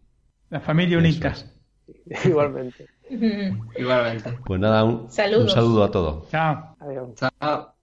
La 0.49 0.61
familia 0.61 0.97
unita. 0.97 1.35
Igualmente. 2.23 2.87
Igualmente. 3.77 4.39
Pues 4.45 4.61
nada, 4.61 4.85
un, 4.85 5.11
saludo 5.11 5.83
a 5.83 5.91
todos. 5.91 6.29
Chao. 6.29 6.77
Adiós. 6.79 7.09
Chao. 7.15 7.75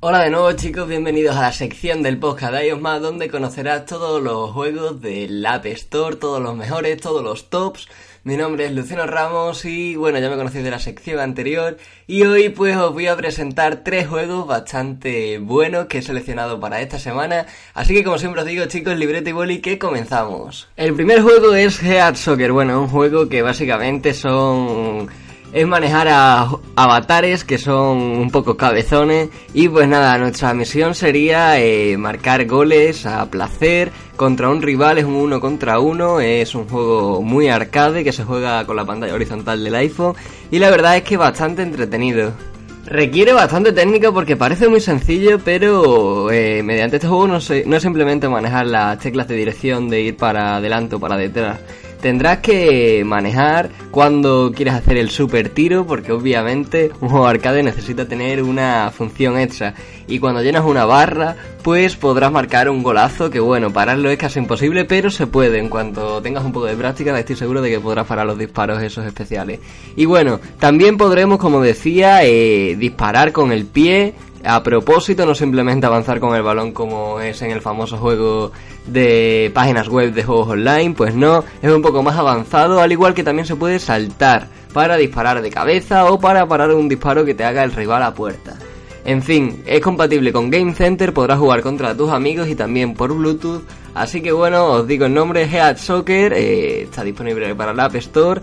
Hola 0.00 0.20
de 0.20 0.30
nuevo 0.30 0.52
chicos, 0.52 0.86
bienvenidos 0.86 1.34
a 1.34 1.42
la 1.42 1.52
sección 1.52 2.04
del 2.04 2.20
podcast 2.20 2.52
de 2.52 2.68
iOS 2.68 2.80
Más 2.80 3.00
donde 3.00 3.28
conocerás 3.28 3.84
todos 3.86 4.22
los 4.22 4.52
juegos 4.52 5.00
del 5.00 5.44
App 5.44 5.66
Store, 5.66 6.14
todos 6.14 6.40
los 6.40 6.54
mejores, 6.54 7.00
todos 7.00 7.24
los 7.24 7.50
tops 7.50 7.88
mi 8.24 8.36
nombre 8.36 8.66
es 8.66 8.72
Luciano 8.72 9.06
Ramos 9.06 9.64
y 9.64 9.96
bueno, 9.96 10.18
ya 10.18 10.28
me 10.28 10.36
conocéis 10.36 10.64
de 10.64 10.70
la 10.70 10.78
sección 10.78 11.20
anterior 11.20 11.76
y 12.06 12.22
hoy 12.22 12.48
pues 12.48 12.76
os 12.76 12.92
voy 12.92 13.06
a 13.06 13.16
presentar 13.16 13.84
tres 13.84 14.08
juegos 14.08 14.46
bastante 14.46 15.38
buenos 15.38 15.86
que 15.86 15.98
he 15.98 16.02
seleccionado 16.02 16.58
para 16.60 16.80
esta 16.80 16.98
semana. 16.98 17.46
Así 17.74 17.94
que 17.94 18.04
como 18.04 18.18
siempre 18.18 18.42
os 18.42 18.46
digo 18.46 18.66
chicos, 18.66 18.96
libreta 18.96 19.30
y 19.30 19.32
boli 19.32 19.60
que 19.60 19.78
comenzamos. 19.78 20.68
El 20.76 20.94
primer 20.94 21.22
juego 21.22 21.54
es 21.54 21.82
Head 21.82 22.16
Soccer, 22.16 22.52
bueno, 22.52 22.80
un 22.80 22.88
juego 22.88 23.28
que 23.28 23.42
básicamente 23.42 24.14
son 24.14 25.08
es 25.52 25.66
manejar 25.66 26.08
a 26.08 26.50
avatares 26.76 27.44
que 27.44 27.58
son 27.58 27.98
un 27.98 28.30
poco 28.30 28.56
cabezones 28.56 29.30
y 29.54 29.68
pues 29.68 29.88
nada, 29.88 30.18
nuestra 30.18 30.52
misión 30.54 30.94
sería 30.94 31.58
eh, 31.60 31.96
marcar 31.96 32.46
goles 32.46 33.06
a 33.06 33.30
placer 33.30 33.90
contra 34.16 34.50
un 34.50 34.60
rival, 34.60 34.98
es 34.98 35.04
un 35.04 35.14
uno 35.14 35.40
contra 35.40 35.78
uno, 35.78 36.20
es 36.20 36.54
un 36.54 36.68
juego 36.68 37.22
muy 37.22 37.48
arcade 37.48 38.04
que 38.04 38.12
se 38.12 38.24
juega 38.24 38.66
con 38.66 38.76
la 38.76 38.84
pantalla 38.84 39.14
horizontal 39.14 39.62
del 39.62 39.74
iPhone 39.76 40.14
y 40.50 40.58
la 40.58 40.70
verdad 40.70 40.96
es 40.96 41.02
que 41.04 41.16
bastante 41.16 41.62
entretenido. 41.62 42.32
Requiere 42.84 43.34
bastante 43.34 43.72
técnica 43.72 44.10
porque 44.12 44.34
parece 44.34 44.66
muy 44.66 44.80
sencillo, 44.80 45.38
pero 45.44 46.30
eh, 46.30 46.62
mediante 46.62 46.96
este 46.96 47.06
juego 47.06 47.28
no, 47.28 47.38
no 47.66 47.76
es 47.76 47.82
simplemente 47.82 48.30
manejar 48.30 48.66
las 48.66 48.98
teclas 48.98 49.28
de 49.28 49.36
dirección 49.36 49.90
de 49.90 50.00
ir 50.00 50.16
para 50.16 50.56
adelante 50.56 50.94
o 50.94 51.00
para 51.00 51.18
detrás 51.18 51.58
tendrás 52.00 52.38
que 52.38 53.02
manejar 53.04 53.70
cuando 53.90 54.52
quieres 54.54 54.74
hacer 54.74 54.96
el 54.96 55.10
super 55.10 55.48
tiro, 55.48 55.86
porque 55.86 56.12
obviamente 56.12 56.90
un 57.00 57.08
juego 57.08 57.26
arcade 57.26 57.62
necesita 57.62 58.06
tener 58.06 58.42
una 58.42 58.90
función 58.90 59.38
extra. 59.38 59.74
Y 60.06 60.18
cuando 60.18 60.42
llenas 60.42 60.64
una 60.64 60.84
barra, 60.84 61.36
pues 61.62 61.96
podrás 61.96 62.32
marcar 62.32 62.70
un 62.70 62.82
golazo, 62.82 63.30
que 63.30 63.40
bueno, 63.40 63.72
pararlo 63.72 64.10
es 64.10 64.18
casi 64.18 64.38
imposible, 64.38 64.84
pero 64.84 65.10
se 65.10 65.26
puede. 65.26 65.58
En 65.58 65.68
cuanto 65.68 66.22
tengas 66.22 66.44
un 66.44 66.52
poco 66.52 66.66
de 66.66 66.76
práctica, 66.76 67.18
estoy 67.18 67.36
seguro 67.36 67.60
de 67.60 67.70
que 67.70 67.80
podrás 67.80 68.06
parar 68.06 68.26
los 68.26 68.38
disparos 68.38 68.82
esos 68.82 69.04
especiales. 69.04 69.60
Y 69.96 70.04
bueno, 70.04 70.40
también 70.58 70.96
podremos, 70.96 71.38
como 71.38 71.60
decía, 71.60 72.24
eh, 72.24 72.76
disparar 72.78 73.32
con 73.32 73.52
el 73.52 73.66
pie 73.66 74.14
a 74.44 74.62
propósito, 74.62 75.26
no 75.26 75.34
simplemente 75.34 75.86
avanzar 75.86 76.20
con 76.20 76.34
el 76.34 76.42
balón 76.42 76.72
como 76.72 77.20
es 77.20 77.42
en 77.42 77.50
el 77.50 77.60
famoso 77.60 77.96
juego 77.98 78.52
de 78.86 79.50
páginas 79.54 79.88
web 79.88 80.12
de 80.12 80.24
juegos 80.24 80.48
online, 80.48 80.94
pues 80.96 81.14
no, 81.14 81.44
es 81.60 81.70
un 81.70 81.82
poco 81.82 82.02
más 82.02 82.16
avanzado, 82.16 82.80
al 82.80 82.92
igual 82.92 83.14
que 83.14 83.24
también 83.24 83.46
se 83.46 83.56
puede 83.56 83.78
saltar 83.78 84.48
para 84.72 84.96
disparar 84.96 85.42
de 85.42 85.50
cabeza 85.50 86.06
o 86.06 86.18
para 86.20 86.46
parar 86.46 86.72
un 86.72 86.88
disparo 86.88 87.24
que 87.24 87.34
te 87.34 87.44
haga 87.44 87.64
el 87.64 87.72
rival 87.72 88.02
a 88.02 88.14
puerta. 88.14 88.56
En 89.04 89.22
fin, 89.22 89.62
es 89.66 89.80
compatible 89.80 90.32
con 90.32 90.50
Game 90.50 90.74
Center, 90.74 91.14
podrás 91.14 91.38
jugar 91.38 91.62
contra 91.62 91.96
tus 91.96 92.10
amigos 92.10 92.48
y 92.48 92.54
también 92.54 92.94
por 92.94 93.14
Bluetooth. 93.14 93.62
Así 93.94 94.20
que 94.20 94.32
bueno, 94.32 94.66
os 94.66 94.86
digo 94.86 95.06
el 95.06 95.14
nombre, 95.14 95.44
Head 95.44 95.78
Soccer, 95.78 96.32
eh, 96.34 96.82
está 96.82 97.02
disponible 97.02 97.54
para 97.54 97.72
la 97.72 97.86
App 97.86 97.96
Store 97.96 98.42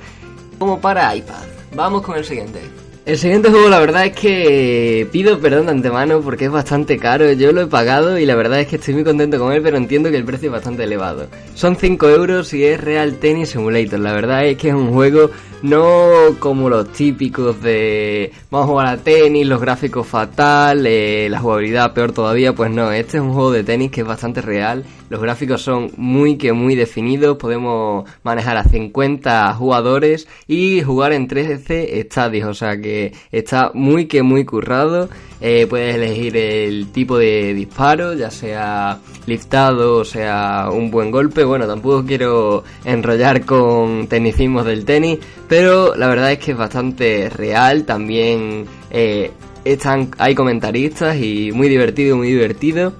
como 0.57 0.79
para 0.79 1.15
iPad. 1.15 1.43
Vamos 1.75 2.01
con 2.01 2.17
el 2.17 2.25
siguiente. 2.25 2.84
El 3.05 3.19
siguiente 3.19 3.51
juego 3.51 3.69
la 3.69 3.79
verdad 3.79 4.07
es 4.07 4.13
que 4.13 5.07
pido 5.11 5.39
perdón 5.39 5.67
de 5.67 5.73
antemano 5.73 6.21
porque 6.21 6.45
es 6.45 6.51
bastante 6.51 6.97
caro, 6.97 7.31
yo 7.33 7.51
lo 7.51 7.61
he 7.61 7.67
pagado 7.67 8.17
y 8.17 8.25
la 8.25 8.33
verdad 8.33 8.61
es 8.61 8.67
que 8.67 8.77
estoy 8.77 8.95
muy 8.95 9.03
contento 9.03 9.37
con 9.37 9.53
él 9.53 9.61
pero 9.61 9.77
entiendo 9.77 10.09
que 10.09 10.17
el 10.17 10.25
precio 10.25 10.47
es 10.47 10.53
bastante 10.53 10.85
elevado. 10.85 11.27
Son 11.53 11.75
5 11.75 12.09
euros 12.09 12.51
y 12.55 12.63
es 12.63 12.81
Real 12.81 13.17
Tennis 13.17 13.51
Simulator, 13.51 13.99
la 13.99 14.11
verdad 14.11 14.47
es 14.47 14.57
que 14.57 14.69
es 14.69 14.73
un 14.73 14.91
juego 14.91 15.29
no 15.65 16.37
como 16.39 16.69
los 16.69 16.91
típicos 16.91 17.59
de 17.61 18.31
vamos 18.51 18.65
a 18.65 18.71
jugar 18.71 18.87
a 18.87 18.97
tenis, 18.97 19.47
los 19.47 19.59
gráficos 19.59 20.05
fatal, 20.05 20.85
eh, 20.85 21.27
la 21.29 21.39
jugabilidad 21.39 21.93
peor 21.93 22.11
todavía, 22.11 22.53
pues 22.53 22.69
no, 22.69 22.91
este 22.91 23.17
es 23.17 23.23
un 23.23 23.33
juego 23.33 23.51
de 23.51 23.63
tenis 23.63 23.89
que 23.89 24.01
es 24.01 24.07
bastante 24.07 24.41
real, 24.41 24.85
los 25.09 25.19
gráficos 25.19 25.61
son 25.61 25.91
muy 25.97 26.37
que 26.37 26.53
muy 26.53 26.75
definidos, 26.75 27.37
podemos 27.37 28.07
manejar 28.23 28.57
a 28.57 28.63
50 28.63 29.53
jugadores 29.55 30.27
y 30.47 30.81
jugar 30.83 31.13
en 31.13 31.27
13 31.27 31.99
estadios, 31.99 32.47
o 32.47 32.53
sea 32.53 32.77
que 32.77 33.13
está 33.31 33.71
muy 33.73 34.05
que 34.05 34.21
muy 34.21 34.45
currado, 34.45 35.09
eh, 35.41 35.65
puedes 35.67 35.95
elegir 35.95 36.37
el 36.37 36.91
tipo 36.91 37.17
de 37.17 37.53
disparo, 37.53 38.13
ya 38.13 38.29
sea 38.29 38.99
liftado 39.25 39.97
o 39.97 40.05
sea 40.05 40.69
un 40.71 40.91
buen 40.91 41.09
golpe, 41.09 41.43
bueno, 41.43 41.65
tampoco 41.65 42.05
quiero 42.05 42.63
enrollar 42.83 43.45
con 43.45 44.07
tecnicismos 44.07 44.65
del 44.65 44.85
tenis, 44.85 45.19
pero 45.47 45.54
la 45.63 46.07
verdad 46.07 46.31
es 46.31 46.39
que 46.39 46.51
es 46.51 46.57
bastante 46.57 47.29
real, 47.29 47.85
también 47.85 48.65
eh, 48.91 49.31
están, 49.63 50.11
hay 50.17 50.35
comentaristas 50.35 51.15
y 51.17 51.51
muy 51.51 51.69
divertido, 51.69 52.17
muy 52.17 52.29
divertido. 52.29 52.93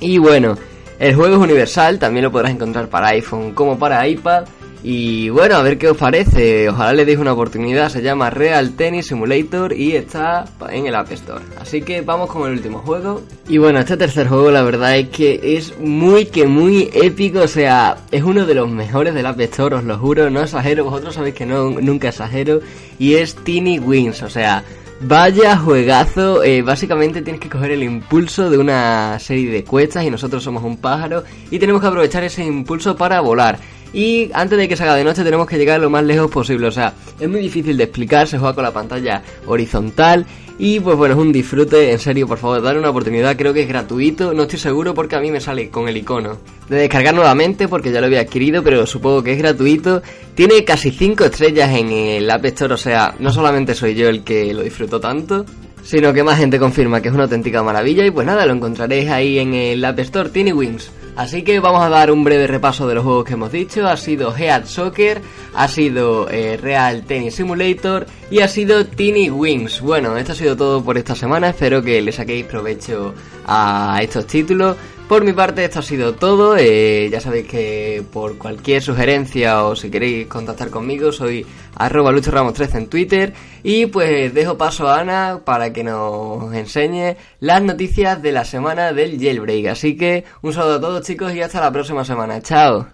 Y 0.00 0.18
bueno, 0.18 0.56
el 0.98 1.14
juego 1.14 1.36
es 1.36 1.40
universal, 1.40 1.98
también 1.98 2.24
lo 2.24 2.32
podrás 2.32 2.52
encontrar 2.52 2.88
para 2.88 3.08
iPhone 3.08 3.54
como 3.54 3.78
para 3.78 4.06
iPad. 4.06 4.44
Y 4.82 5.28
bueno, 5.28 5.56
a 5.56 5.62
ver 5.62 5.76
qué 5.76 5.90
os 5.90 5.96
parece. 5.96 6.68
Ojalá 6.70 6.94
le 6.94 7.04
deis 7.04 7.18
una 7.18 7.34
oportunidad. 7.34 7.90
Se 7.90 8.02
llama 8.02 8.30
Real 8.30 8.72
Tennis 8.72 9.08
Simulator 9.08 9.74
y 9.74 9.94
está 9.94 10.46
en 10.70 10.86
el 10.86 10.94
App 10.94 11.12
Store. 11.12 11.44
Así 11.60 11.82
que 11.82 12.00
vamos 12.00 12.30
con 12.30 12.46
el 12.46 12.56
último 12.56 12.78
juego. 12.78 13.20
Y 13.46 13.58
bueno, 13.58 13.78
este 13.78 13.98
tercer 13.98 14.28
juego 14.28 14.50
la 14.50 14.62
verdad 14.62 14.96
es 14.96 15.08
que 15.08 15.56
es 15.56 15.78
muy 15.78 16.26
que 16.26 16.46
muy 16.46 16.90
épico. 16.94 17.40
O 17.40 17.48
sea, 17.48 17.98
es 18.10 18.22
uno 18.22 18.46
de 18.46 18.54
los 18.54 18.70
mejores 18.70 19.14
del 19.14 19.26
App 19.26 19.40
Store, 19.40 19.76
os 19.76 19.84
lo 19.84 19.98
juro. 19.98 20.30
No 20.30 20.40
exagero, 20.40 20.84
vosotros 20.84 21.14
sabéis 21.14 21.34
que 21.34 21.44
no, 21.44 21.70
nunca 21.70 22.08
exagero. 22.08 22.60
Y 22.98 23.14
es 23.14 23.34
Teeny 23.34 23.78
Wings. 23.78 24.22
O 24.22 24.30
sea, 24.30 24.64
Vaya 25.02 25.56
juegazo, 25.56 26.42
eh, 26.42 26.60
básicamente 26.60 27.22
tienes 27.22 27.40
que 27.40 27.48
coger 27.48 27.70
el 27.70 27.82
impulso 27.82 28.50
de 28.50 28.58
una 28.58 29.18
serie 29.18 29.50
de 29.50 29.64
cuestas 29.64 30.04
y 30.04 30.10
nosotros 30.10 30.42
somos 30.42 30.62
un 30.62 30.76
pájaro 30.76 31.24
y 31.50 31.58
tenemos 31.58 31.80
que 31.80 31.88
aprovechar 31.88 32.22
ese 32.22 32.44
impulso 32.44 32.94
para 32.94 33.18
volar. 33.22 33.58
Y 33.92 34.30
antes 34.32 34.58
de 34.58 34.68
que 34.68 34.76
se 34.76 34.84
haga 34.84 34.94
de 34.94 35.04
noche 35.04 35.24
tenemos 35.24 35.46
que 35.46 35.58
llegar 35.58 35.80
lo 35.80 35.90
más 35.90 36.04
lejos 36.04 36.30
posible. 36.30 36.66
O 36.66 36.72
sea, 36.72 36.94
es 37.18 37.28
muy 37.28 37.40
difícil 37.40 37.76
de 37.76 37.84
explicar, 37.84 38.26
se 38.26 38.38
juega 38.38 38.54
con 38.54 38.64
la 38.64 38.72
pantalla 38.72 39.22
horizontal. 39.46 40.26
Y 40.58 40.78
pues 40.78 40.94
bueno, 40.94 41.14
es 41.14 41.20
un 41.20 41.32
disfrute, 41.32 41.90
en 41.90 41.98
serio, 41.98 42.26
por 42.26 42.36
favor, 42.36 42.60
dale 42.60 42.78
una 42.78 42.90
oportunidad, 42.90 43.34
creo 43.34 43.54
que 43.54 43.62
es 43.62 43.68
gratuito, 43.68 44.34
no 44.34 44.42
estoy 44.42 44.58
seguro 44.58 44.92
porque 44.92 45.16
a 45.16 45.20
mí 45.20 45.30
me 45.30 45.40
sale 45.40 45.70
con 45.70 45.88
el 45.88 45.96
icono 45.96 46.36
de 46.68 46.76
descargar 46.76 47.14
nuevamente 47.14 47.66
porque 47.66 47.90
ya 47.90 47.98
lo 47.98 48.06
había 48.08 48.20
adquirido, 48.20 48.62
pero 48.62 48.86
supongo 48.86 49.22
que 49.22 49.32
es 49.32 49.38
gratuito. 49.38 50.02
Tiene 50.34 50.62
casi 50.62 50.90
5 50.90 51.24
estrellas 51.24 51.70
en 51.74 51.90
el 51.90 52.30
App 52.30 52.44
Store, 52.44 52.74
o 52.74 52.76
sea, 52.76 53.14
no 53.18 53.32
solamente 53.32 53.74
soy 53.74 53.94
yo 53.94 54.10
el 54.10 54.22
que 54.22 54.52
lo 54.52 54.62
disfruto 54.62 55.00
tanto, 55.00 55.46
sino 55.82 56.12
que 56.12 56.22
más 56.22 56.38
gente 56.38 56.58
confirma 56.58 57.00
que 57.00 57.08
es 57.08 57.14
una 57.14 57.24
auténtica 57.24 57.62
maravilla 57.62 58.04
y 58.04 58.10
pues 58.10 58.26
nada, 58.26 58.44
lo 58.44 58.52
encontraréis 58.52 59.08
ahí 59.08 59.38
en 59.38 59.54
el 59.54 59.82
App 59.82 59.98
Store, 60.00 60.28
Tiny 60.28 60.52
Wings. 60.52 60.92
Así 61.20 61.42
que 61.42 61.60
vamos 61.60 61.82
a 61.82 61.90
dar 61.90 62.10
un 62.10 62.24
breve 62.24 62.46
repaso 62.46 62.88
de 62.88 62.94
los 62.94 63.04
juegos 63.04 63.26
que 63.26 63.34
hemos 63.34 63.52
dicho. 63.52 63.86
Ha 63.86 63.98
sido 63.98 64.34
Head 64.34 64.64
Soccer, 64.64 65.20
ha 65.52 65.68
sido 65.68 66.30
eh, 66.30 66.56
Real 66.56 67.04
Tennis 67.04 67.34
Simulator 67.34 68.06
y 68.30 68.40
ha 68.40 68.48
sido 68.48 68.86
Teeny 68.86 69.28
Wings. 69.28 69.82
Bueno, 69.82 70.16
esto 70.16 70.32
ha 70.32 70.34
sido 70.34 70.56
todo 70.56 70.82
por 70.82 70.96
esta 70.96 71.14
semana. 71.14 71.50
Espero 71.50 71.82
que 71.82 72.00
le 72.00 72.10
saquéis 72.10 72.46
provecho 72.46 73.12
a 73.44 73.98
estos 74.00 74.26
títulos. 74.26 74.78
Por 75.10 75.22
mi 75.22 75.34
parte 75.34 75.62
esto 75.62 75.80
ha 75.80 75.82
sido 75.82 76.14
todo, 76.14 76.56
eh, 76.56 77.10
ya 77.10 77.20
sabéis 77.20 77.48
que 77.48 78.02
por 78.12 78.38
cualquier 78.38 78.80
sugerencia 78.80 79.64
o 79.64 79.74
si 79.74 79.90
queréis 79.90 80.28
contactar 80.28 80.70
conmigo 80.70 81.10
soy 81.10 81.44
arroba 81.80 82.12
luchoramos13 82.12 82.74
en 82.76 82.90
Twitter 82.90 83.32
y 83.62 83.86
pues 83.86 84.34
dejo 84.34 84.58
paso 84.58 84.86
a 84.88 85.00
Ana 85.00 85.40
para 85.44 85.72
que 85.72 85.82
nos 85.82 86.52
enseñe 86.54 87.16
las 87.40 87.62
noticias 87.62 88.20
de 88.20 88.32
la 88.32 88.44
semana 88.44 88.92
del 88.92 89.18
jailbreak. 89.18 89.66
Así 89.68 89.96
que 89.96 90.24
un 90.42 90.52
saludo 90.52 90.74
a 90.76 90.80
todos 90.80 91.06
chicos 91.06 91.34
y 91.34 91.40
hasta 91.40 91.60
la 91.60 91.72
próxima 91.72 92.04
semana. 92.04 92.42
Chao. 92.42 92.86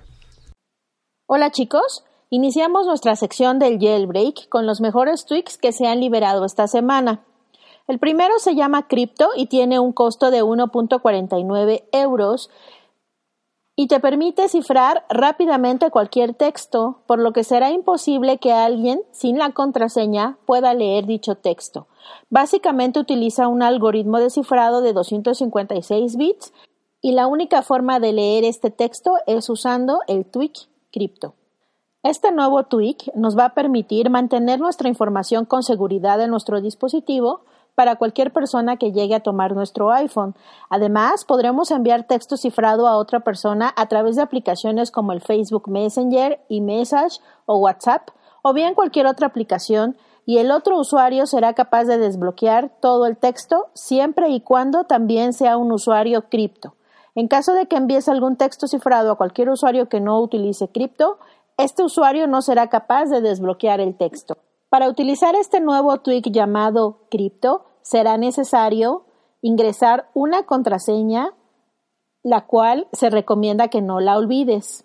Hola 1.26 1.50
chicos, 1.50 2.04
iniciamos 2.30 2.86
nuestra 2.86 3.16
sección 3.16 3.58
del 3.58 3.80
jailbreak 3.80 4.48
con 4.48 4.66
los 4.66 4.80
mejores 4.80 5.26
tweaks 5.26 5.58
que 5.58 5.72
se 5.72 5.86
han 5.86 5.98
liberado 5.98 6.44
esta 6.44 6.68
semana. 6.68 7.24
El 7.88 7.98
primero 7.98 8.38
se 8.38 8.54
llama 8.54 8.88
Crypto 8.88 9.30
y 9.36 9.46
tiene 9.46 9.78
un 9.78 9.92
costo 9.92 10.30
de 10.30 10.42
1.49 10.42 11.84
euros 11.92 12.50
y 13.78 13.88
te 13.88 14.00
permite 14.00 14.48
cifrar 14.48 15.04
rápidamente 15.10 15.90
cualquier 15.90 16.32
texto, 16.32 17.02
por 17.06 17.18
lo 17.18 17.34
que 17.34 17.44
será 17.44 17.70
imposible 17.70 18.38
que 18.38 18.52
alguien 18.52 19.02
sin 19.12 19.38
la 19.38 19.52
contraseña 19.52 20.38
pueda 20.46 20.72
leer 20.72 21.04
dicho 21.04 21.34
texto. 21.34 21.86
Básicamente 22.30 22.98
utiliza 22.98 23.48
un 23.48 23.62
algoritmo 23.62 24.18
de 24.18 24.30
cifrado 24.30 24.80
de 24.80 24.94
256 24.94 26.16
bits 26.16 26.54
y 27.02 27.12
la 27.12 27.26
única 27.26 27.60
forma 27.60 28.00
de 28.00 28.14
leer 28.14 28.44
este 28.44 28.70
texto 28.70 29.16
es 29.26 29.50
usando 29.50 30.00
el 30.08 30.24
tweak 30.24 30.54
Crypto. 30.90 31.34
Este 32.02 32.32
nuevo 32.32 32.62
tweak 32.64 33.14
nos 33.14 33.36
va 33.36 33.46
a 33.46 33.54
permitir 33.54 34.08
mantener 34.08 34.58
nuestra 34.58 34.88
información 34.88 35.44
con 35.44 35.62
seguridad 35.62 36.18
en 36.22 36.30
nuestro 36.30 36.62
dispositivo, 36.62 37.42
para 37.76 37.94
cualquier 37.96 38.32
persona 38.32 38.78
que 38.78 38.90
llegue 38.90 39.14
a 39.14 39.20
tomar 39.20 39.54
nuestro 39.54 39.92
iPhone. 39.92 40.34
Además, 40.68 41.24
podremos 41.24 41.70
enviar 41.70 42.08
texto 42.08 42.36
cifrado 42.36 42.88
a 42.88 42.96
otra 42.96 43.20
persona 43.20 43.72
a 43.76 43.86
través 43.86 44.16
de 44.16 44.22
aplicaciones 44.22 44.90
como 44.90 45.12
el 45.12 45.20
Facebook 45.20 45.68
Messenger, 45.68 46.40
eMessage 46.48 47.20
o 47.44 47.58
WhatsApp, 47.58 48.08
o 48.42 48.52
bien 48.52 48.74
cualquier 48.74 49.06
otra 49.06 49.28
aplicación, 49.28 49.96
y 50.24 50.38
el 50.38 50.50
otro 50.50 50.78
usuario 50.78 51.26
será 51.26 51.52
capaz 51.52 51.84
de 51.84 51.98
desbloquear 51.98 52.72
todo 52.80 53.06
el 53.06 53.16
texto 53.16 53.68
siempre 53.74 54.30
y 54.30 54.40
cuando 54.40 54.84
también 54.84 55.32
sea 55.32 55.56
un 55.56 55.70
usuario 55.70 56.28
cripto. 56.28 56.74
En 57.14 57.28
caso 57.28 57.52
de 57.52 57.66
que 57.66 57.76
envíes 57.76 58.08
algún 58.08 58.36
texto 58.36 58.66
cifrado 58.66 59.12
a 59.12 59.16
cualquier 59.16 59.50
usuario 59.50 59.88
que 59.88 60.00
no 60.00 60.20
utilice 60.20 60.68
cripto, 60.68 61.18
este 61.58 61.82
usuario 61.82 62.26
no 62.26 62.42
será 62.42 62.68
capaz 62.68 63.06
de 63.06 63.20
desbloquear 63.20 63.80
el 63.80 63.96
texto. 63.96 64.36
Para 64.68 64.88
utilizar 64.88 65.34
este 65.36 65.60
nuevo 65.60 65.98
tweak 65.98 66.30
llamado 66.30 67.06
Crypto, 67.10 67.64
será 67.82 68.16
necesario 68.16 69.04
ingresar 69.40 70.10
una 70.12 70.42
contraseña, 70.42 71.34
la 72.24 72.46
cual 72.46 72.88
se 72.92 73.08
recomienda 73.10 73.68
que 73.68 73.80
no 73.80 74.00
la 74.00 74.16
olvides. 74.16 74.84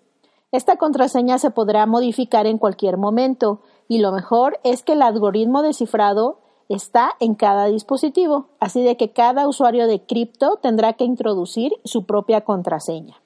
Esta 0.52 0.76
contraseña 0.76 1.38
se 1.38 1.50
podrá 1.50 1.86
modificar 1.86 2.46
en 2.46 2.58
cualquier 2.58 2.96
momento 2.96 3.60
y 3.88 3.98
lo 3.98 4.12
mejor 4.12 4.60
es 4.62 4.82
que 4.82 4.92
el 4.92 5.02
algoritmo 5.02 5.62
de 5.62 5.72
cifrado 5.72 6.38
está 6.68 7.12
en 7.20 7.34
cada 7.34 7.66
dispositivo, 7.66 8.50
así 8.60 8.82
de 8.82 8.96
que 8.96 9.12
cada 9.12 9.48
usuario 9.48 9.86
de 9.86 10.04
cripto 10.04 10.58
tendrá 10.62 10.92
que 10.92 11.04
introducir 11.04 11.72
su 11.84 12.06
propia 12.06 12.42
contraseña. 12.42 13.21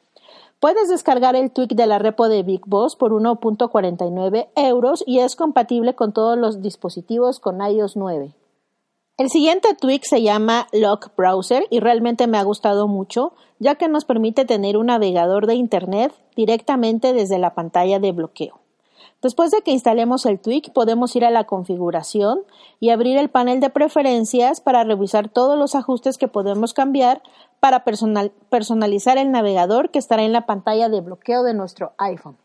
Puedes 0.59 0.89
descargar 0.89 1.37
el 1.37 1.51
tweak 1.51 1.75
de 1.75 1.87
la 1.87 1.99
repo 1.99 2.29
de 2.31 2.43
Big 2.43 2.63
Boss 2.65 2.97
por 2.97 3.13
1.49 3.13 4.49
euros 4.57 5.05
y 5.07 5.19
es 5.19 5.37
compatible 5.37 5.95
con 5.95 6.13
todos 6.13 6.39
los 6.39 6.63
dispositivos 6.63 7.41
con 7.41 7.61
iOS 7.61 7.97
9. 7.97 8.35
El 9.19 9.31
siguiente 9.31 9.75
tweak 9.75 10.05
se 10.05 10.23
llama 10.23 10.67
Lock 10.73 11.15
Browser 11.15 11.67
y 11.71 11.81
realmente 11.81 12.27
me 12.27 12.39
ha 12.39 12.43
gustado 12.43 12.89
mucho, 12.89 13.35
ya 13.59 13.75
que 13.75 13.89
nos 13.89 14.05
permite 14.07 14.45
tener 14.47 14.79
un 14.79 14.87
navegador 14.87 15.47
de 15.47 15.55
Internet 15.55 16.13
directamente 16.37 17.13
desde 17.13 17.39
la 17.39 17.55
pantalla 17.55 17.99
de 17.99 18.13
bloqueo. 18.13 18.61
Después 19.23 19.51
de 19.51 19.63
que 19.63 19.71
instalemos 19.71 20.27
el 20.27 20.39
tweak, 20.39 20.73
podemos 20.73 21.17
ir 21.17 21.25
a 21.25 21.31
la 21.31 21.45
configuración 21.45 22.41
y 22.81 22.91
abrir 22.91 23.17
el 23.17 23.31
panel 23.31 23.61
de 23.61 23.71
preferencias 23.71 24.61
para 24.61 24.85
revisar 24.85 25.29
todos 25.29 25.59
los 25.59 25.75
ajustes 25.75 26.19
que 26.19 26.29
podemos 26.29 26.75
cambiar 26.75 27.23
para 27.61 27.85
personalizar 27.85 29.19
el 29.19 29.31
navegador 29.31 29.91
que 29.91 29.99
estará 29.99 30.23
en 30.23 30.33
la 30.33 30.47
pantalla 30.47 30.89
de 30.89 31.01
bloqueo 31.01 31.43
de 31.43 31.55
nuestro 31.55 31.93
iPhone. 31.99 32.37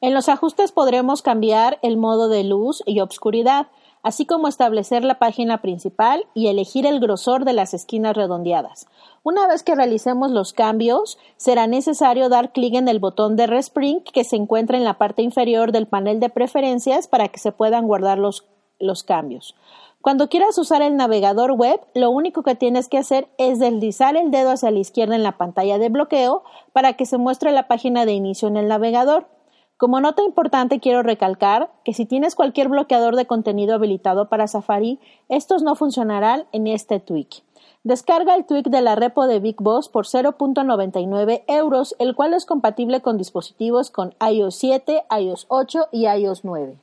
En 0.00 0.14
los 0.14 0.28
ajustes 0.28 0.72
podremos 0.72 1.22
cambiar 1.22 1.78
el 1.82 1.96
modo 1.96 2.28
de 2.28 2.42
luz 2.44 2.82
y 2.86 3.00
obscuridad, 3.00 3.68
así 4.02 4.26
como 4.26 4.48
establecer 4.48 5.04
la 5.04 5.18
página 5.18 5.62
principal 5.62 6.26
y 6.34 6.48
elegir 6.48 6.86
el 6.86 6.98
grosor 6.98 7.44
de 7.44 7.52
las 7.52 7.72
esquinas 7.72 8.16
redondeadas. 8.16 8.86
Una 9.24 9.46
vez 9.46 9.62
que 9.62 9.74
realicemos 9.74 10.30
los 10.30 10.52
cambios, 10.52 11.18
será 11.36 11.66
necesario 11.66 12.28
dar 12.28 12.52
clic 12.52 12.74
en 12.74 12.88
el 12.88 12.98
botón 12.98 13.36
de 13.36 13.46
Respring 13.46 14.02
que 14.02 14.24
se 14.24 14.36
encuentra 14.36 14.76
en 14.76 14.84
la 14.84 14.98
parte 14.98 15.22
inferior 15.22 15.72
del 15.72 15.86
panel 15.86 16.18
de 16.20 16.28
preferencias 16.28 17.06
para 17.06 17.28
que 17.28 17.38
se 17.38 17.52
puedan 17.52 17.86
guardar 17.86 18.18
los 18.18 18.46
los 18.82 19.04
cambios. 19.04 19.54
Cuando 20.02 20.28
quieras 20.28 20.58
usar 20.58 20.82
el 20.82 20.96
navegador 20.96 21.52
web, 21.52 21.80
lo 21.94 22.10
único 22.10 22.42
que 22.42 22.56
tienes 22.56 22.88
que 22.88 22.98
hacer 22.98 23.28
es 23.38 23.60
deslizar 23.60 24.16
el 24.16 24.32
dedo 24.32 24.50
hacia 24.50 24.72
la 24.72 24.80
izquierda 24.80 25.14
en 25.14 25.22
la 25.22 25.38
pantalla 25.38 25.78
de 25.78 25.88
bloqueo 25.88 26.42
para 26.72 26.94
que 26.94 27.06
se 27.06 27.18
muestre 27.18 27.52
la 27.52 27.68
página 27.68 28.04
de 28.04 28.12
inicio 28.12 28.48
en 28.48 28.56
el 28.56 28.66
navegador. 28.66 29.28
Como 29.76 30.00
nota 30.00 30.22
importante 30.22 30.80
quiero 30.80 31.02
recalcar 31.02 31.70
que 31.84 31.94
si 31.94 32.04
tienes 32.04 32.34
cualquier 32.34 32.68
bloqueador 32.68 33.14
de 33.14 33.26
contenido 33.26 33.74
habilitado 33.74 34.28
para 34.28 34.48
Safari, 34.48 34.98
estos 35.28 35.62
no 35.62 35.76
funcionarán 35.76 36.46
en 36.52 36.66
este 36.66 36.98
tweak. 36.98 37.42
Descarga 37.84 38.36
el 38.36 38.46
tweak 38.46 38.66
de 38.66 38.80
la 38.80 38.94
repo 38.94 39.26
de 39.26 39.40
Big 39.40 39.56
Boss 39.58 39.88
por 39.88 40.06
0.99 40.06 41.42
euros, 41.48 41.96
el 41.98 42.14
cual 42.14 42.32
es 42.32 42.46
compatible 42.46 43.00
con 43.00 43.18
dispositivos 43.18 43.90
con 43.90 44.14
iOS 44.24 44.54
7, 44.54 45.02
iOS 45.18 45.46
8 45.48 45.88
y 45.90 46.06
iOS 46.06 46.44
9. 46.44 46.78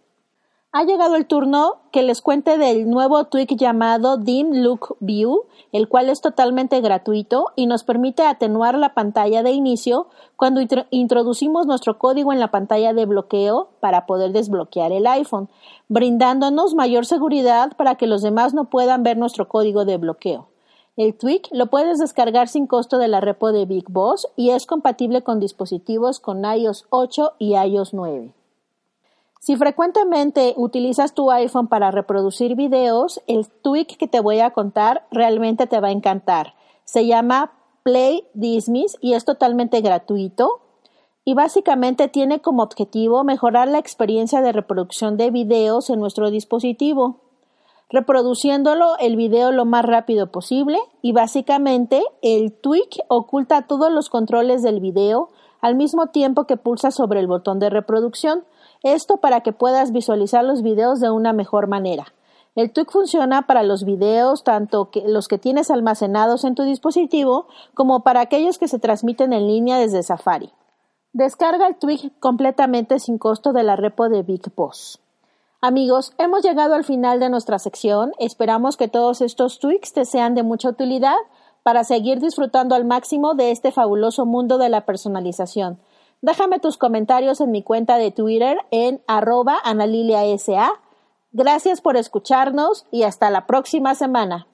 Ha 0.74 0.84
llegado 0.84 1.16
el 1.16 1.26
turno 1.26 1.78
que 1.94 2.04
les 2.04 2.22
cuente 2.22 2.58
del 2.58 2.90
nuevo 2.90 3.24
tweak 3.24 3.56
llamado 3.56 4.18
Dim 4.18 4.52
Look 4.52 4.98
View, 5.00 5.44
el 5.72 5.88
cual 5.88 6.10
es 6.10 6.20
totalmente 6.20 6.82
gratuito 6.82 7.54
y 7.56 7.66
nos 7.66 7.86
permite 7.86 8.24
atenuar 8.24 8.78
la 8.78 8.94
pantalla 8.94 9.42
de 9.42 9.52
inicio 9.52 10.08
cuando 10.36 10.60
introducimos 10.90 11.66
nuestro 11.66 11.98
código 11.98 12.34
en 12.34 12.42
la 12.42 12.52
pantalla 12.52 12.92
de 12.92 13.06
bloqueo 13.06 13.70
para 13.80 14.06
poder 14.06 14.34
desbloquear 14.34 14.92
el 14.92 15.08
iPhone, 15.08 15.48
brindándonos 15.88 16.76
mayor 16.76 17.06
seguridad 17.06 17.72
para 17.78 17.96
que 17.96 18.06
los 18.06 18.22
demás 18.22 18.54
no 18.54 18.66
puedan 18.66 19.04
ver 19.04 19.18
nuestro 19.18 19.48
código 19.48 19.86
de 19.86 19.96
bloqueo. 19.96 20.50
El 21.00 21.16
tweak 21.16 21.48
lo 21.52 21.68
puedes 21.68 21.98
descargar 21.98 22.50
sin 22.50 22.68
costo 22.68 22.98
de 22.98 23.08
la 23.08 23.22
repo 23.22 23.54
de 23.54 23.66
Big 23.66 23.86
Boss 23.88 24.28
y 24.36 24.50
es 24.50 24.66
compatible 24.66 25.22
con 25.22 25.40
dispositivos 25.40 26.20
con 26.20 26.44
iOS 26.44 26.88
8 26.90 27.36
y 27.40 27.56
iOS 27.56 27.94
9. 27.94 28.34
Si 29.40 29.56
frecuentemente 29.56 30.54
utilizas 30.58 31.14
tu 31.14 31.32
iPhone 31.32 31.70
para 31.70 31.90
reproducir 31.92 32.58
videos, 32.58 33.22
el 33.28 33.48
tweak 33.48 33.96
que 33.96 34.10
te 34.10 34.20
voy 34.20 34.42
a 34.42 34.52
contar 34.52 35.08
realmente 35.10 35.68
te 35.68 35.80
va 35.80 35.88
a 35.88 35.92
encantar. 35.92 36.56
Se 36.84 37.08
llama 37.08 37.54
Play 37.84 38.26
Dismiss 38.34 38.98
y 39.00 39.14
es 39.14 39.24
totalmente 39.24 39.80
gratuito 39.80 40.60
y 41.24 41.34
básicamente 41.34 42.10
tiene 42.10 42.42
como 42.42 42.62
objetivo 42.62 43.24
mejorar 43.24 43.70
la 43.70 43.80
experiencia 43.80 44.42
de 44.42 44.52
reproducción 44.52 45.16
de 45.16 45.32
videos 45.32 45.90
en 45.90 46.02
nuestro 46.02 46.30
dispositivo 46.30 47.29
reproduciéndolo 47.90 48.98
el 49.00 49.16
video 49.16 49.52
lo 49.52 49.66
más 49.66 49.84
rápido 49.84 50.32
posible 50.32 50.78
y 51.02 51.12
básicamente 51.12 52.04
el 52.22 52.54
tweak 52.54 53.00
oculta 53.08 53.64
todos 53.64 53.92
los 53.92 54.10
controles 54.10 54.62
del 54.62 54.80
video 54.80 55.30
al 55.62 55.76
mismo 55.76 56.08
tiempo 56.08 56.46
que 56.46 56.58
pulsa 56.58 56.92
sobre 56.92 57.20
el 57.20 57.28
botón 57.28 57.60
de 57.60 57.70
reproducción. 57.70 58.44
Esto 58.84 59.18
para 59.18 59.42
que 59.42 59.52
puedas 59.52 59.92
visualizar 59.92 60.44
los 60.46 60.62
videos 60.62 61.00
de 61.00 61.10
una 61.10 61.34
mejor 61.34 61.68
manera. 61.68 62.14
El 62.56 62.72
tweak 62.72 62.92
funciona 62.92 63.46
para 63.46 63.64
los 63.64 63.84
videos, 63.84 64.44
tanto 64.44 64.90
los 65.06 65.28
que 65.28 65.38
tienes 65.38 65.70
almacenados 65.70 66.44
en 66.44 66.56
tu 66.56 66.64
dispositivo, 66.64 67.48
como 67.74 68.04
para 68.04 68.22
aquellos 68.22 68.58
que 68.58 68.68
se 68.68 68.80
transmiten 68.80 69.34
en 69.34 69.48
línea 69.48 69.78
desde 69.78 70.04
Safari. 70.04 70.52
Descarga 71.14 71.68
el 71.68 71.78
tweak 71.78 72.20
completamente 72.20 73.00
sin 73.00 73.18
costo 73.18 73.54
de 73.54 73.64
la 73.64 73.76
repo 73.76 74.10
de 74.10 74.24
Big 74.24 74.54
Boss. 74.56 75.00
Amigos, 75.62 76.14
hemos 76.18 76.42
llegado 76.42 76.74
al 76.74 76.86
final 76.86 77.20
de 77.20 77.30
nuestra 77.30 77.60
sección. 77.60 78.14
Esperamos 78.18 78.78
que 78.78 78.88
todos 78.88 79.20
estos 79.20 79.60
tweaks 79.60 79.92
te 79.92 80.06
sean 80.06 80.34
de 80.34 80.44
mucha 80.44 80.70
utilidad 80.70 81.18
para 81.64 81.84
seguir 81.84 82.22
disfrutando 82.22 82.76
al 82.76 82.86
máximo 82.86 83.34
de 83.34 83.52
este 83.52 83.74
fabuloso 83.74 84.26
mundo 84.26 84.58
de 84.58 84.70
la 84.70 84.86
personalización. 84.86 85.82
Déjame 86.22 86.60
tus 86.60 86.78
comentarios 86.78 87.42
en 87.42 87.52
mi 87.52 87.62
cuenta 87.62 87.98
de 87.98 88.12
Twitter 88.12 88.58
en 88.72 89.02
arroba 89.06 89.58
analiliasa. 89.62 90.72
Gracias 91.34 91.82
por 91.82 91.98
escucharnos 91.98 92.86
y 92.90 93.04
hasta 93.04 93.30
la 93.30 93.46
próxima 93.46 93.96
semana. 93.96 94.48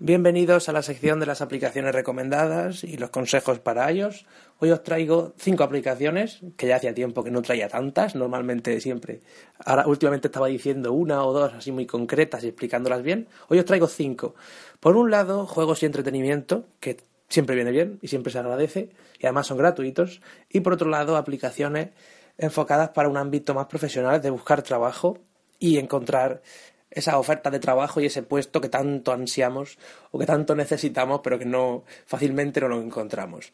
Bienvenidos 0.00 0.68
a 0.68 0.72
la 0.72 0.82
sección 0.82 1.18
de 1.18 1.26
las 1.26 1.40
aplicaciones 1.40 1.92
recomendadas 1.92 2.84
y 2.84 2.98
los 2.98 3.10
consejos 3.10 3.58
para 3.58 3.90
ellos. 3.90 4.26
Hoy 4.60 4.70
os 4.70 4.84
traigo 4.84 5.34
cinco 5.38 5.64
aplicaciones, 5.64 6.38
que 6.56 6.68
ya 6.68 6.76
hacía 6.76 6.94
tiempo 6.94 7.24
que 7.24 7.32
no 7.32 7.42
traía 7.42 7.68
tantas, 7.68 8.14
normalmente 8.14 8.80
siempre. 8.80 9.22
Ahora 9.58 9.88
últimamente 9.88 10.28
estaba 10.28 10.46
diciendo 10.46 10.92
una 10.92 11.24
o 11.24 11.32
dos 11.32 11.52
así 11.52 11.72
muy 11.72 11.84
concretas 11.84 12.44
y 12.44 12.46
explicándolas 12.46 13.02
bien. 13.02 13.26
Hoy 13.48 13.58
os 13.58 13.64
traigo 13.64 13.88
cinco. 13.88 14.36
Por 14.78 14.96
un 14.96 15.10
lado, 15.10 15.46
juegos 15.46 15.82
y 15.82 15.86
entretenimiento, 15.86 16.66
que 16.78 16.98
siempre 17.28 17.56
viene 17.56 17.72
bien 17.72 17.98
y 18.00 18.06
siempre 18.06 18.30
se 18.30 18.38
agradece, 18.38 18.90
y 19.18 19.26
además 19.26 19.48
son 19.48 19.58
gratuitos. 19.58 20.20
Y 20.48 20.60
por 20.60 20.74
otro 20.74 20.88
lado, 20.88 21.16
aplicaciones 21.16 21.88
enfocadas 22.36 22.90
para 22.90 23.08
un 23.08 23.16
ámbito 23.16 23.52
más 23.52 23.66
profesional 23.66 24.22
de 24.22 24.30
buscar 24.30 24.62
trabajo 24.62 25.18
y 25.58 25.78
encontrar 25.78 26.40
esa 26.90 27.18
oferta 27.18 27.50
de 27.50 27.60
trabajo 27.60 28.00
y 28.00 28.06
ese 28.06 28.22
puesto 28.22 28.60
que 28.60 28.68
tanto 28.68 29.12
ansiamos 29.12 29.78
o 30.10 30.18
que 30.18 30.26
tanto 30.26 30.54
necesitamos, 30.54 31.20
pero 31.22 31.38
que 31.38 31.44
no 31.44 31.84
fácilmente 32.06 32.60
no 32.60 32.68
lo 32.68 32.80
encontramos. 32.80 33.52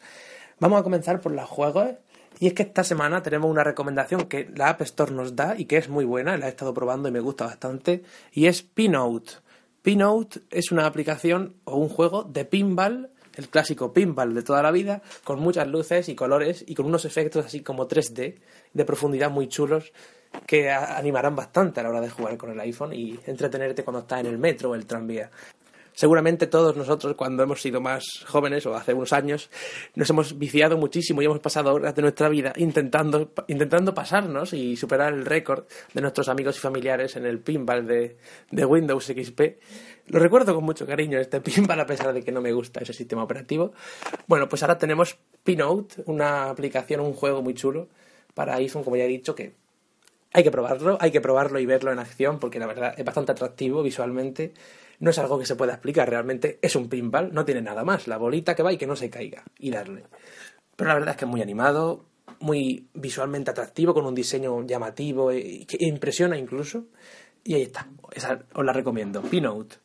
Vamos 0.61 0.81
a 0.81 0.85
comenzar 0.85 1.21
por 1.21 1.33
los 1.33 1.49
juegos. 1.49 1.91
Y 2.41 2.49
es 2.49 2.55
que 2.55 2.65
esta 2.65 2.83
semana 2.83 3.23
tenemos 3.23 3.49
una 3.49 3.63
recomendación 3.63 4.25
que 4.25 4.51
la 4.57 4.71
App 4.71 4.81
Store 4.83 5.13
nos 5.13 5.37
da 5.37 5.55
y 5.57 5.67
que 5.67 5.77
es 5.77 5.89
muy 5.89 6.05
buena, 6.05 6.37
la 6.37 6.47
he 6.47 6.49
estado 6.49 6.75
probando 6.75 7.09
y 7.09 7.13
me 7.13 7.21
gusta 7.21 7.47
bastante, 7.47 8.03
y 8.33 8.47
es 8.47 8.63
Pinout. 8.63 9.41
Pinout 9.83 10.39
es 10.51 10.73
una 10.73 10.87
aplicación 10.87 11.55
o 11.63 11.77
un 11.77 11.89
juego 11.89 12.25
de 12.25 12.45
pinball, 12.45 13.11
el 13.37 13.49
clásico 13.49 13.93
pinball 13.93 14.35
de 14.35 14.43
toda 14.43 14.63
la 14.63 14.73
vida, 14.73 15.03
con 15.23 15.39
muchas 15.39 15.69
luces 15.69 16.09
y 16.09 16.17
colores 16.17 16.65
y 16.67 16.75
con 16.75 16.87
unos 16.87 17.05
efectos 17.05 17.47
así 17.47 17.61
como 17.61 17.87
3D 17.87 18.37
de 18.73 18.85
profundidad 18.85 19.31
muy 19.31 19.47
chulos 19.47 19.93
que 20.47 20.71
animarán 20.71 21.37
bastante 21.37 21.81
a 21.81 21.83
la 21.83 21.91
hora 21.91 22.01
de 22.01 22.11
jugar 22.11 22.37
con 22.37 22.51
el 22.51 22.61
iPhone 22.61 22.93
y 22.93 23.19
entretenerte 23.27 23.85
cuando 23.85 24.01
estás 24.01 24.21
en 24.21 24.27
el 24.27 24.39
metro 24.39 24.71
o 24.71 24.75
el 24.75 24.87
tranvía. 24.87 25.31
Seguramente 25.95 26.49
todos 26.49 26.77
nosotros, 26.77 27.15
cuando 27.15 27.45
hemos 27.45 27.63
sido 27.63 27.81
más 27.81 28.25
jóvenes 28.27 28.67
o 28.67 28.75
hace 28.75 28.93
unos 28.93 29.13
años, 29.13 29.49
nos 29.95 30.11
hemos 30.11 30.37
viciado 30.37 30.77
muchísimo 30.77 31.23
y 31.23 31.27
hemos 31.27 31.39
pasado 31.39 31.73
horas 31.73 31.95
de 31.95 32.03
nuestra 32.03 32.29
vida 32.29 32.53
intentando, 32.57 33.33
intentando 33.47 33.95
pasarnos 33.95 34.53
y 34.55 34.75
superar 34.75 35.15
el 35.15 35.25
récord 35.25 35.67
de 35.93 36.01
nuestros 36.01 36.29
amigos 36.29 36.57
y 36.57 36.61
familiares 36.61 37.15
en 37.15 37.27
el 37.27 37.39
pinball 37.39 37.87
de, 37.87 38.17
de 38.51 38.65
Windows 38.65 39.05
XP. 39.05 39.41
Lo 40.09 40.19
recuerdo 40.19 40.53
con 40.53 40.65
mucho 40.65 40.85
cariño 40.85 41.21
este 41.21 41.41
pinball 41.41 41.79
a 41.79 41.87
pesar 41.87 42.13
de 42.13 42.25
que 42.25 42.33
no 42.33 42.41
me 42.41 42.53
gusta 42.53 42.81
ese 42.81 42.93
sistema 42.93 43.23
operativo. 43.23 43.73
Bueno, 44.27 44.49
pues 44.49 44.65
ahora 44.65 44.77
tenemos 44.77 45.17
Pinote, 45.45 46.03
una 46.07 46.51
aplicación, 46.51 47.03
un 47.03 47.13
juego 47.13 47.41
muy 47.41 47.55
chulo 47.55 47.87
para 48.35 48.57
iPhone, 48.57 48.83
como 48.83 48.97
ya 48.97 49.05
he 49.05 49.09
dicho, 49.09 49.37
que 49.37 49.55
hay 50.35 50.43
que 50.43 50.51
probarlo, 50.51 50.99
hay 51.01 51.13
que 51.13 51.21
probarlo 51.21 51.61
y 51.61 51.65
verlo 51.65 51.93
en 51.93 52.01
acción 52.01 52.41
porque 52.41 52.59
la 52.59 52.67
verdad 52.67 52.93
es 52.97 53.05
bastante 53.05 53.31
atractivo 53.31 53.85
visualmente. 53.85 54.53
No 54.99 55.11
es 55.11 55.19
algo 55.19 55.39
que 55.39 55.47
se 55.47 55.55
pueda 55.55 55.75
explicar, 55.75 56.11
realmente 56.11 56.59
es 56.61 56.75
un 56.75 56.89
pinball, 56.89 57.33
no 57.33 57.45
tiene 57.45 57.63
nada 57.63 57.85
más. 57.85 58.09
La 58.09 58.19
bolita 58.19 58.57
que 58.57 58.65
va 58.65 58.73
y 58.73 58.77
que 58.77 58.87
no 58.89 58.97
se 58.97 59.09
caiga 59.11 59.45
y 59.59 59.71
darle. 59.71 60.03
Pero 60.75 60.89
la 60.89 60.95
verdad 60.95 61.11
es 61.11 61.17
que 61.19 61.25
es 61.25 61.31
muy 61.31 61.41
animado, 61.41 62.05
muy 62.41 62.89
visualmente 62.95 63.53
atractivo, 63.53 63.95
con 63.95 64.07
un 64.07 64.15
diseño 64.15 64.67
llamativo 64.67 65.31
e, 65.31 65.67
que 65.69 65.77
impresiona 65.79 66.37
incluso. 66.37 66.87
Y 67.45 67.55
ahí 67.55 67.63
está, 67.63 67.87
esa 68.13 68.41
os 68.55 68.65
la 68.65 68.73
recomiendo, 68.73 69.23
Pinote. 69.23 69.77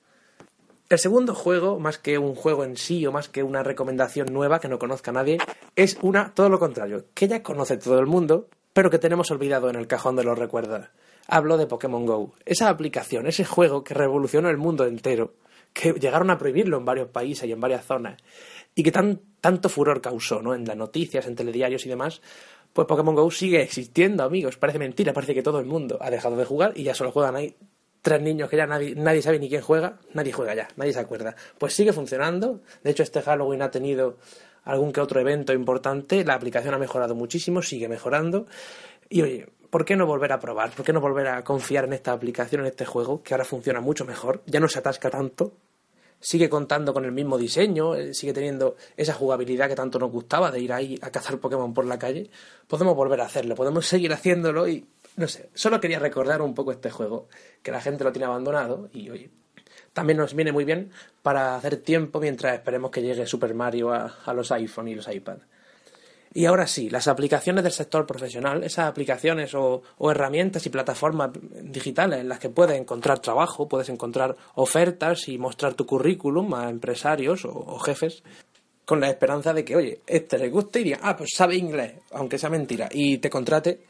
El 0.89 0.97
segundo 0.97 1.35
juego, 1.35 1.79
más 1.79 1.99
que 1.99 2.17
un 2.17 2.33
juego 2.33 2.63
en 2.63 2.75
sí 2.75 3.05
o 3.05 3.11
más 3.11 3.29
que 3.29 3.43
una 3.43 3.61
recomendación 3.61 4.33
nueva 4.33 4.59
que 4.59 4.67
no 4.67 4.79
conozca 4.79 5.11
nadie, 5.11 5.37
es 5.75 5.99
una 6.01 6.33
todo 6.33 6.49
lo 6.49 6.57
contrario, 6.57 7.05
que 7.13 7.27
ya 7.27 7.43
conoce 7.43 7.77
todo 7.77 7.99
el 7.99 8.07
mundo, 8.07 8.47
pero 8.73 8.89
que 8.89 8.99
tenemos 8.99 9.31
olvidado 9.31 9.69
en 9.69 9.75
el 9.75 9.87
cajón 9.87 10.15
de 10.15 10.23
los 10.23 10.37
recuerdos. 10.37 10.87
Hablo 11.27 11.57
de 11.57 11.67
Pokémon 11.67 12.05
Go, 12.05 12.33
esa 12.45 12.69
aplicación, 12.69 13.27
ese 13.27 13.45
juego 13.45 13.83
que 13.83 13.93
revolucionó 13.93 14.49
el 14.49 14.57
mundo 14.57 14.85
entero, 14.85 15.35
que 15.73 15.93
llegaron 15.93 16.31
a 16.31 16.37
prohibirlo 16.37 16.77
en 16.77 16.85
varios 16.85 17.09
países 17.09 17.47
y 17.47 17.51
en 17.51 17.59
varias 17.59 17.85
zonas, 17.85 18.19
y 18.73 18.83
que 18.83 18.91
tan, 18.91 19.21
tanto 19.41 19.69
furor 19.69 20.01
causó 20.01 20.41
¿no? 20.41 20.55
en 20.55 20.65
las 20.65 20.77
noticias, 20.77 21.27
en 21.27 21.35
telediarios 21.35 21.85
y 21.85 21.89
demás, 21.89 22.21
pues 22.73 22.87
Pokémon 22.87 23.15
Go 23.15 23.29
sigue 23.31 23.61
existiendo, 23.61 24.23
amigos. 24.23 24.57
Parece 24.57 24.79
mentira, 24.79 25.13
parece 25.13 25.33
que 25.33 25.41
todo 25.41 25.59
el 25.59 25.65
mundo 25.65 25.97
ha 26.01 26.11
dejado 26.11 26.37
de 26.37 26.45
jugar 26.45 26.73
y 26.75 26.83
ya 26.83 26.93
solo 26.93 27.11
juegan 27.11 27.35
ahí 27.35 27.55
tres 28.01 28.21
niños 28.21 28.49
que 28.49 28.57
ya 28.57 28.65
nadie, 28.65 28.95
nadie 28.95 29.21
sabe 29.21 29.39
ni 29.39 29.49
quién 29.49 29.61
juega, 29.61 29.99
nadie 30.13 30.31
juega 30.31 30.55
ya, 30.55 30.67
nadie 30.77 30.93
se 30.93 30.99
acuerda. 30.99 31.35
Pues 31.57 31.73
sigue 31.73 31.93
funcionando. 31.93 32.61
De 32.83 32.91
hecho, 32.91 33.03
este 33.03 33.21
Halloween 33.21 33.61
ha 33.61 33.71
tenido 33.71 34.17
algún 34.69 34.91
que 34.91 35.01
otro 35.01 35.19
evento 35.19 35.53
importante, 35.53 36.23
la 36.23 36.35
aplicación 36.35 36.73
ha 36.73 36.77
mejorado 36.77 37.15
muchísimo, 37.15 37.61
sigue 37.61 37.87
mejorando. 37.87 38.47
Y 39.09 39.21
oye, 39.21 39.47
¿por 39.69 39.85
qué 39.85 39.95
no 39.95 40.05
volver 40.05 40.31
a 40.31 40.39
probar? 40.39 40.71
¿Por 40.71 40.85
qué 40.85 40.93
no 40.93 41.01
volver 41.01 41.27
a 41.27 41.43
confiar 41.43 41.85
en 41.85 41.93
esta 41.93 42.11
aplicación, 42.11 42.61
en 42.61 42.67
este 42.67 42.85
juego, 42.85 43.23
que 43.23 43.33
ahora 43.33 43.45
funciona 43.45 43.81
mucho 43.81 44.05
mejor? 44.05 44.43
Ya 44.45 44.59
no 44.59 44.67
se 44.67 44.79
atasca 44.79 45.09
tanto, 45.09 45.53
sigue 46.19 46.49
contando 46.49 46.93
con 46.93 47.05
el 47.05 47.11
mismo 47.11 47.37
diseño, 47.37 47.95
eh, 47.95 48.13
sigue 48.13 48.33
teniendo 48.33 48.75
esa 48.97 49.13
jugabilidad 49.13 49.67
que 49.67 49.75
tanto 49.75 49.99
nos 49.99 50.11
gustaba 50.11 50.51
de 50.51 50.59
ir 50.59 50.73
ahí 50.73 50.99
a 51.01 51.09
cazar 51.09 51.39
Pokémon 51.39 51.73
por 51.73 51.85
la 51.85 51.97
calle. 51.97 52.29
Podemos 52.67 52.95
volver 52.95 53.21
a 53.21 53.25
hacerlo, 53.25 53.55
podemos 53.55 53.85
seguir 53.85 54.13
haciéndolo 54.13 54.67
y 54.67 54.85
no 55.15 55.27
sé, 55.27 55.49
solo 55.53 55.79
quería 55.79 55.99
recordar 55.99 56.41
un 56.41 56.53
poco 56.53 56.71
este 56.71 56.89
juego, 56.89 57.27
que 57.61 57.71
la 57.71 57.81
gente 57.81 58.03
lo 58.03 58.11
tiene 58.11 58.25
abandonado 58.25 58.89
y 58.93 59.09
oye, 59.09 59.31
también 59.93 60.17
nos 60.17 60.33
viene 60.33 60.51
muy 60.51 60.65
bien 60.65 60.91
para 61.21 61.55
hacer 61.55 61.77
tiempo 61.77 62.19
mientras 62.19 62.53
esperemos 62.53 62.91
que 62.91 63.01
llegue 63.01 63.25
Super 63.25 63.53
Mario 63.53 63.91
a, 63.91 64.33
los 64.33 64.51
iPhone 64.51 64.87
y 64.87 64.95
los 64.95 65.07
iPad. 65.07 65.37
Y 66.31 66.45
ahora 66.45 66.67
sí, 66.67 66.91
las 66.91 67.07
aplicaciones 67.07 67.63
del 67.63 67.73
sector 67.73 68.05
profesional, 68.05 68.63
esas 68.63 68.87
aplicaciones 68.87 69.55
o, 69.55 69.81
herramientas 70.11 70.65
y 70.65 70.69
plataformas 70.69 71.31
digitales 71.63 72.19
en 72.19 72.29
las 72.29 72.37
que 72.37 72.49
puedes 72.49 72.79
encontrar 72.79 73.19
trabajo, 73.19 73.67
puedes 73.67 73.89
encontrar 73.89 74.35
ofertas 74.53 75.27
y 75.27 75.39
mostrar 75.39 75.73
tu 75.73 75.87
currículum 75.87 76.53
a 76.53 76.69
empresarios 76.69 77.45
o, 77.45 77.79
jefes 77.79 78.23
con 78.85 78.99
la 78.99 79.09
esperanza 79.09 79.53
de 79.53 79.63
que, 79.65 79.75
oye, 79.75 80.01
este 80.05 80.37
le 80.37 80.49
guste 80.49 80.81
y 80.81 80.85
diga, 80.85 80.99
ah, 81.03 81.15
pues 81.15 81.31
sabe 81.35 81.55
inglés, 81.55 81.93
aunque 82.11 82.39
sea 82.39 82.49
mentira, 82.49 82.89
y 82.91 83.19
te 83.19 83.29
contrate 83.29 83.81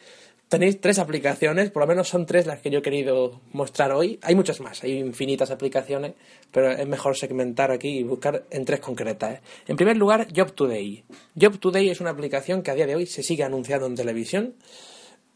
tenéis 0.49 0.81
tres 0.81 0.97
aplicaciones, 0.97 1.69
por 1.69 1.83
lo 1.83 1.87
menos 1.87 2.09
son 2.09 2.25
tres 2.25 2.47
las 2.47 2.59
que 2.59 2.71
yo 2.71 2.79
he 2.79 2.81
querido 2.81 3.39
mostrar 3.53 3.91
hoy. 3.91 4.19
Hay 4.23 4.35
muchas 4.35 4.59
más, 4.59 4.83
hay 4.83 4.97
infinitas 4.97 5.51
aplicaciones, 5.51 6.13
pero 6.51 6.71
es 6.71 6.87
mejor 6.87 7.15
segmentar 7.15 7.71
aquí 7.71 7.99
y 7.99 8.03
buscar 8.03 8.43
en 8.49 8.65
tres 8.65 8.79
concretas. 8.79 9.35
¿eh? 9.35 9.41
En 9.67 9.77
primer 9.77 9.95
lugar, 9.95 10.27
Job 10.35 10.51
Today. 10.53 11.03
Job 11.39 11.59
Today 11.59 11.89
es 11.89 12.01
una 12.01 12.09
aplicación 12.09 12.63
que 12.63 12.71
a 12.71 12.75
día 12.75 12.87
de 12.87 12.95
hoy 12.95 13.05
se 13.05 13.21
sigue 13.21 13.43
anunciando 13.43 13.85
en 13.85 13.95
televisión. 13.95 14.55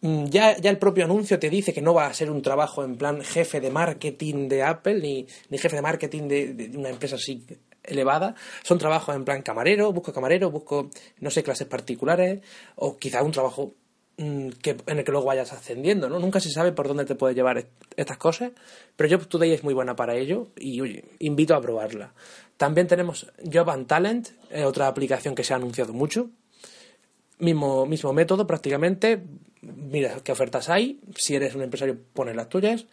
Mm, 0.02 0.26
ya, 0.26 0.58
ya 0.58 0.72
el 0.72 0.80
propio 0.80 1.06
anuncio 1.06 1.38
te 1.38 1.50
dice 1.50 1.74
que 1.74 1.82
no 1.82 1.94
va 1.94 2.08
a 2.08 2.14
ser 2.14 2.32
un 2.32 2.42
trabajo 2.42 2.84
en 2.84 2.98
plan 2.98 3.22
jefe 3.22 3.62
de 3.62 3.70
marketing 3.70 4.50
de 4.50 4.64
Apple 4.64 5.00
ni, 5.00 5.28
jefe 5.52 5.76
de 5.76 5.82
marketing 5.84 6.28
de, 6.28 6.72
una 6.76 6.90
empresa 6.90 7.18
así 7.18 7.46
elevada. 7.84 8.34
Son 8.64 8.80
trabajos 8.80 9.16
en 9.16 9.26
plan 9.26 9.44
camarero, 9.44 9.94
busco 9.94 10.12
camarero, 10.12 10.50
busco, 10.50 10.90
no 11.20 11.30
sé, 11.30 11.44
clases 11.44 11.68
particulares 11.68 12.42
o 12.76 12.98
quizá 12.98 13.22
un 13.22 13.32
trabajo 13.32 13.76
que, 14.18 14.78
en 14.86 14.98
el 15.00 15.04
que 15.04 15.12
luego 15.12 15.26
vayas 15.26 15.54
ascendiendo, 15.54 16.10
¿no? 16.10 16.20
Nunca 16.20 16.40
se 16.40 16.50
sabe 16.50 16.72
por 16.72 16.88
dónde 16.88 17.06
te 17.06 17.16
puede 17.16 17.34
llevar 17.34 17.66
estas 17.98 18.18
cosas, 18.18 18.52
pero 18.96 19.10
Job 19.10 19.28
Today 19.28 19.52
es 19.52 19.64
muy 19.64 19.74
buena 19.74 19.96
para 19.96 20.16
ello 20.16 20.48
y 20.58 21.02
invito 21.20 21.56
a 21.56 21.62
probarla. 21.62 22.14
También 22.58 22.88
tenemos 22.88 23.32
Job 23.52 23.70
and 23.70 23.88
Talent, 23.88 24.30
otra 24.64 24.88
aplicación 24.88 25.36
que 25.36 25.44
se 25.44 25.54
ha 25.54 25.58
anunciado 25.58 25.94
mucho. 25.94 26.30
Mismo, 27.40 27.86
mismo 27.86 28.14
método 28.14 28.46
prácticamente. 28.46 29.24
Mira 29.62 30.20
qué 30.24 30.32
ofertas 30.32 30.70
hay. 30.70 31.00
Si 31.16 31.36
eres 31.36 31.56
un 31.56 31.64
empresario, 31.64 31.98
pones 32.14 32.36
las 32.36 32.50
tuyas 32.50 32.86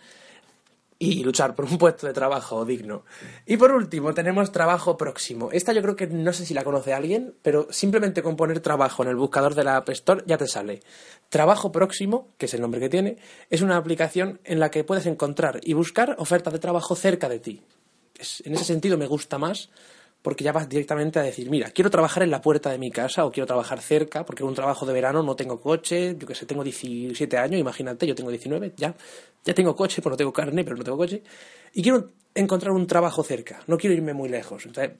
y 1.02 1.24
luchar 1.24 1.54
por 1.54 1.64
un 1.64 1.78
puesto 1.78 2.06
de 2.06 2.12
trabajo 2.12 2.66
digno. 2.66 3.04
Y 3.46 3.56
por 3.56 3.72
último, 3.72 4.12
tenemos 4.12 4.52
trabajo 4.52 4.98
próximo. 4.98 5.48
Esta 5.50 5.72
yo 5.72 5.80
creo 5.80 5.96
que 5.96 6.06
no 6.06 6.30
sé 6.34 6.44
si 6.44 6.52
la 6.52 6.62
conoce 6.62 6.92
alguien, 6.92 7.34
pero 7.40 7.68
simplemente 7.70 8.22
con 8.22 8.36
poner 8.36 8.60
trabajo 8.60 9.02
en 9.02 9.08
el 9.08 9.16
buscador 9.16 9.54
de 9.54 9.64
la 9.64 9.76
App 9.78 9.88
Store 9.88 10.22
ya 10.26 10.36
te 10.36 10.46
sale. 10.46 10.80
Trabajo 11.30 11.72
próximo, 11.72 12.28
que 12.36 12.44
es 12.44 12.54
el 12.54 12.60
nombre 12.60 12.80
que 12.80 12.90
tiene, 12.90 13.16
es 13.48 13.62
una 13.62 13.78
aplicación 13.78 14.40
en 14.44 14.60
la 14.60 14.70
que 14.70 14.84
puedes 14.84 15.06
encontrar 15.06 15.60
y 15.62 15.72
buscar 15.72 16.16
ofertas 16.18 16.52
de 16.52 16.58
trabajo 16.58 16.94
cerca 16.94 17.30
de 17.30 17.38
ti. 17.38 17.62
en 18.44 18.54
ese 18.54 18.64
sentido 18.64 18.98
me 18.98 19.06
gusta 19.06 19.38
más 19.38 19.70
porque 20.22 20.44
ya 20.44 20.52
vas 20.52 20.68
directamente 20.68 21.18
a 21.18 21.22
decir, 21.22 21.50
mira, 21.50 21.70
quiero 21.70 21.90
trabajar 21.90 22.22
en 22.22 22.30
la 22.30 22.40
puerta 22.40 22.70
de 22.70 22.78
mi 22.78 22.90
casa 22.90 23.24
o 23.24 23.30
quiero 23.30 23.46
trabajar 23.46 23.80
cerca 23.80 24.24
porque 24.24 24.44
un 24.44 24.54
trabajo 24.54 24.84
de 24.84 24.92
verano 24.92 25.22
no 25.22 25.34
tengo 25.34 25.60
coche, 25.60 26.16
yo 26.18 26.26
que 26.26 26.34
sé, 26.34 26.46
tengo 26.46 26.62
17 26.62 27.38
años, 27.38 27.60
imagínate, 27.60 28.06
yo 28.06 28.14
tengo 28.14 28.30
19, 28.30 28.74
ya, 28.76 28.94
ya 29.44 29.54
tengo 29.54 29.74
coche, 29.74 30.02
pues 30.02 30.10
no 30.10 30.16
tengo 30.16 30.32
carne, 30.32 30.64
pero 30.64 30.76
no 30.76 30.84
tengo 30.84 30.98
coche, 30.98 31.22
y 31.72 31.82
quiero 31.82 32.10
encontrar 32.34 32.72
un 32.72 32.86
trabajo 32.86 33.22
cerca, 33.22 33.60
no 33.66 33.78
quiero 33.78 33.94
irme 33.94 34.12
muy 34.12 34.28
lejos. 34.28 34.66
Entonces, 34.66 34.98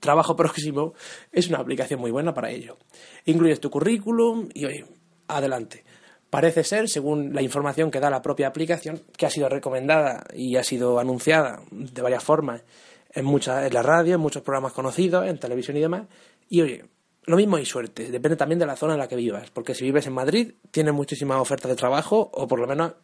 trabajo 0.00 0.34
próximo 0.34 0.94
es 1.30 1.48
una 1.48 1.58
aplicación 1.58 2.00
muy 2.00 2.10
buena 2.10 2.34
para 2.34 2.50
ello. 2.50 2.78
Incluyes 3.24 3.60
tu 3.60 3.70
currículum 3.70 4.48
y 4.52 4.64
oye, 4.64 4.84
adelante. 5.28 5.84
Parece 6.28 6.64
ser, 6.64 6.88
según 6.88 7.34
la 7.34 7.42
información 7.42 7.90
que 7.90 8.00
da 8.00 8.08
la 8.08 8.22
propia 8.22 8.48
aplicación, 8.48 9.02
que 9.16 9.26
ha 9.26 9.30
sido 9.30 9.48
recomendada 9.48 10.24
y 10.34 10.56
ha 10.56 10.64
sido 10.64 10.98
anunciada 10.98 11.62
de 11.70 12.02
varias 12.02 12.24
formas 12.24 12.62
en, 13.14 13.24
muchas, 13.24 13.66
en 13.66 13.74
la 13.74 13.82
radio, 13.82 14.14
en 14.14 14.20
muchos 14.20 14.42
programas 14.42 14.72
conocidos, 14.72 15.26
en 15.26 15.38
televisión 15.38 15.76
y 15.76 15.80
demás. 15.80 16.02
Y 16.48 16.62
oye, 16.62 16.84
lo 17.24 17.36
mismo 17.36 17.56
hay 17.56 17.64
suerte, 17.64 18.10
depende 18.10 18.36
también 18.36 18.58
de 18.58 18.66
la 18.66 18.76
zona 18.76 18.94
en 18.94 18.98
la 18.98 19.08
que 19.08 19.16
vivas, 19.16 19.50
porque 19.50 19.74
si 19.74 19.84
vives 19.84 20.06
en 20.06 20.12
Madrid 20.12 20.52
tienes 20.70 20.92
muchísimas 20.92 21.38
ofertas 21.38 21.70
de 21.70 21.76
trabajo 21.76 22.30
o 22.32 22.48
por 22.48 22.58
lo 22.58 22.66
menos 22.66 22.94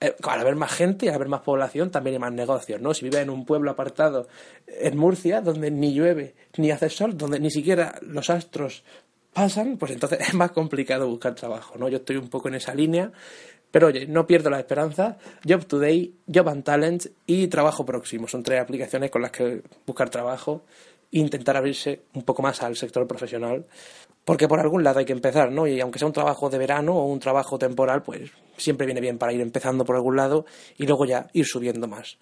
eh, 0.00 0.14
al 0.22 0.40
haber 0.40 0.54
más 0.54 0.72
gente 0.72 1.08
al 1.08 1.16
haber 1.16 1.28
más 1.28 1.40
población 1.40 1.90
también 1.90 2.14
hay 2.14 2.20
más 2.20 2.32
negocios, 2.32 2.80
¿no? 2.80 2.94
Si 2.94 3.04
vives 3.04 3.20
en 3.20 3.30
un 3.30 3.44
pueblo 3.44 3.72
apartado 3.72 4.28
en 4.66 4.96
Murcia 4.96 5.40
donde 5.40 5.70
ni 5.70 5.92
llueve 5.92 6.34
ni 6.56 6.70
hace 6.70 6.88
sol, 6.88 7.16
donde 7.16 7.40
ni 7.40 7.50
siquiera 7.50 7.98
los 8.02 8.30
astros 8.30 8.84
pasan, 9.32 9.76
pues 9.76 9.92
entonces 9.92 10.20
es 10.28 10.34
más 10.34 10.52
complicado 10.52 11.08
buscar 11.08 11.34
trabajo, 11.34 11.76
¿no? 11.78 11.88
Yo 11.88 11.98
estoy 11.98 12.16
un 12.16 12.28
poco 12.28 12.48
en 12.48 12.54
esa 12.54 12.74
línea 12.74 13.10
pero 13.72 13.88
oye, 13.88 14.06
no 14.06 14.26
pierdo 14.26 14.50
la 14.50 14.60
esperanza. 14.60 15.16
Job 15.48 15.64
Today, 15.64 16.14
Job 16.32 16.48
and 16.48 16.62
Talent 16.62 17.06
y 17.26 17.48
Trabajo 17.48 17.84
Próximo. 17.84 18.28
Son 18.28 18.42
tres 18.42 18.60
aplicaciones 18.60 19.10
con 19.10 19.22
las 19.22 19.32
que 19.32 19.62
buscar 19.86 20.10
trabajo 20.10 20.62
e 21.10 21.18
intentar 21.18 21.56
abrirse 21.56 22.02
un 22.14 22.22
poco 22.22 22.42
más 22.42 22.62
al 22.62 22.76
sector 22.76 23.06
profesional. 23.08 23.66
Porque 24.24 24.46
por 24.46 24.60
algún 24.60 24.84
lado 24.84 25.00
hay 25.00 25.06
que 25.06 25.14
empezar, 25.14 25.50
¿no? 25.50 25.66
Y 25.66 25.80
aunque 25.80 25.98
sea 25.98 26.06
un 26.06 26.12
trabajo 26.12 26.50
de 26.50 26.58
verano 26.58 26.94
o 26.94 27.06
un 27.06 27.18
trabajo 27.18 27.58
temporal, 27.58 28.02
pues 28.02 28.30
siempre 28.58 28.86
viene 28.86 29.00
bien 29.00 29.18
para 29.18 29.32
ir 29.32 29.40
empezando 29.40 29.84
por 29.84 29.96
algún 29.96 30.16
lado 30.16 30.44
y 30.76 30.86
luego 30.86 31.06
ya 31.06 31.26
ir 31.32 31.46
subiendo 31.46 31.88
más. 31.88 32.18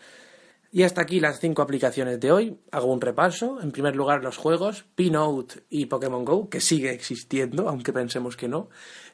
Y 0.72 0.84
hasta 0.84 1.02
aquí 1.02 1.18
las 1.18 1.40
cinco 1.40 1.62
aplicaciones 1.62 2.20
de 2.20 2.30
hoy. 2.30 2.56
Hago 2.70 2.92
un 2.92 3.00
repaso. 3.00 3.60
En 3.60 3.72
primer 3.72 3.96
lugar, 3.96 4.22
los 4.22 4.36
juegos, 4.36 4.84
Pinote 4.94 5.64
y 5.68 5.86
Pokémon 5.86 6.24
Go, 6.24 6.48
que 6.48 6.60
sigue 6.60 6.92
existiendo, 6.92 7.68
aunque 7.68 7.92
pensemos 7.92 8.36
que 8.36 8.46
no. 8.46 8.68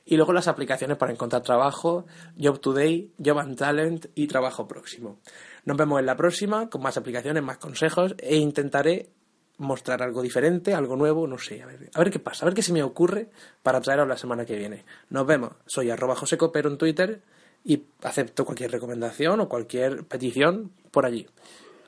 Y 0.05 0.17
luego 0.17 0.35
las 0.35 0.49
aplicaciones 0.49 0.99
para 0.99 1.13
encontrar 1.13 1.43
trabajo, 1.43 2.05
Job 2.39 2.61
Today, 2.61 3.11
Job 3.25 3.39
and 3.39 3.57
Talent 3.57 4.07
y 4.15 4.27
Trabajo 4.27 4.69
Próximo. 4.69 5.19
Nos 5.65 5.79
vemos 5.79 5.99
en 5.99 6.07
la 6.07 6.17
próxima 6.17 6.69
con 6.69 6.83
más 6.83 6.99
aplicaciones, 6.99 7.43
más 7.43 7.57
consejos 7.57 8.15
e 8.19 8.37
intentaré 8.37 9.09
mostrar 9.57 10.03
algo 10.03 10.21
diferente, 10.21 10.75
algo 10.75 10.97
nuevo, 10.97 11.27
no 11.27 11.39
sé, 11.39 11.63
a 11.63 11.67
ver, 11.67 11.91
a 11.95 11.99
ver 11.99 12.11
qué 12.11 12.19
pasa, 12.19 12.45
a 12.45 12.47
ver 12.47 12.55
qué 12.55 12.61
se 12.61 12.75
me 12.75 12.83
ocurre 12.83 13.31
para 13.63 13.81
traeros 13.81 14.07
la 14.07 14.19
semana 14.19 14.45
que 14.45 14.57
viene. 14.57 14.85
Nos 15.09 15.27
vemos. 15.27 15.53
Soy 15.65 15.89
arroba 15.89 16.15
José 16.15 16.37
Copero 16.37 16.69
en 16.69 16.77
Twitter 16.77 17.23
y 17.67 17.85
acepto 18.03 18.45
cualquier 18.45 18.71
recomendación 18.71 19.41
o 19.41 19.49
cualquier 19.49 20.05
petición 20.07 20.71
por 20.93 21.05
allí. 21.05 21.27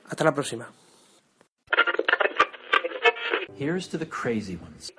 Hasta 0.09 0.25
la 0.25 0.33
próxima. 0.33 0.73
Here's 3.57 3.87
to 3.89 3.97
the 3.97 4.07
crazy 4.07 4.57
ones. 4.61 4.93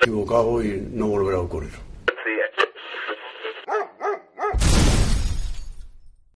Equivocado 0.00 0.62
y 0.62 0.80
no 0.92 1.06
volverá 1.06 1.38
a 1.38 1.40
ocurrir. 1.40 1.93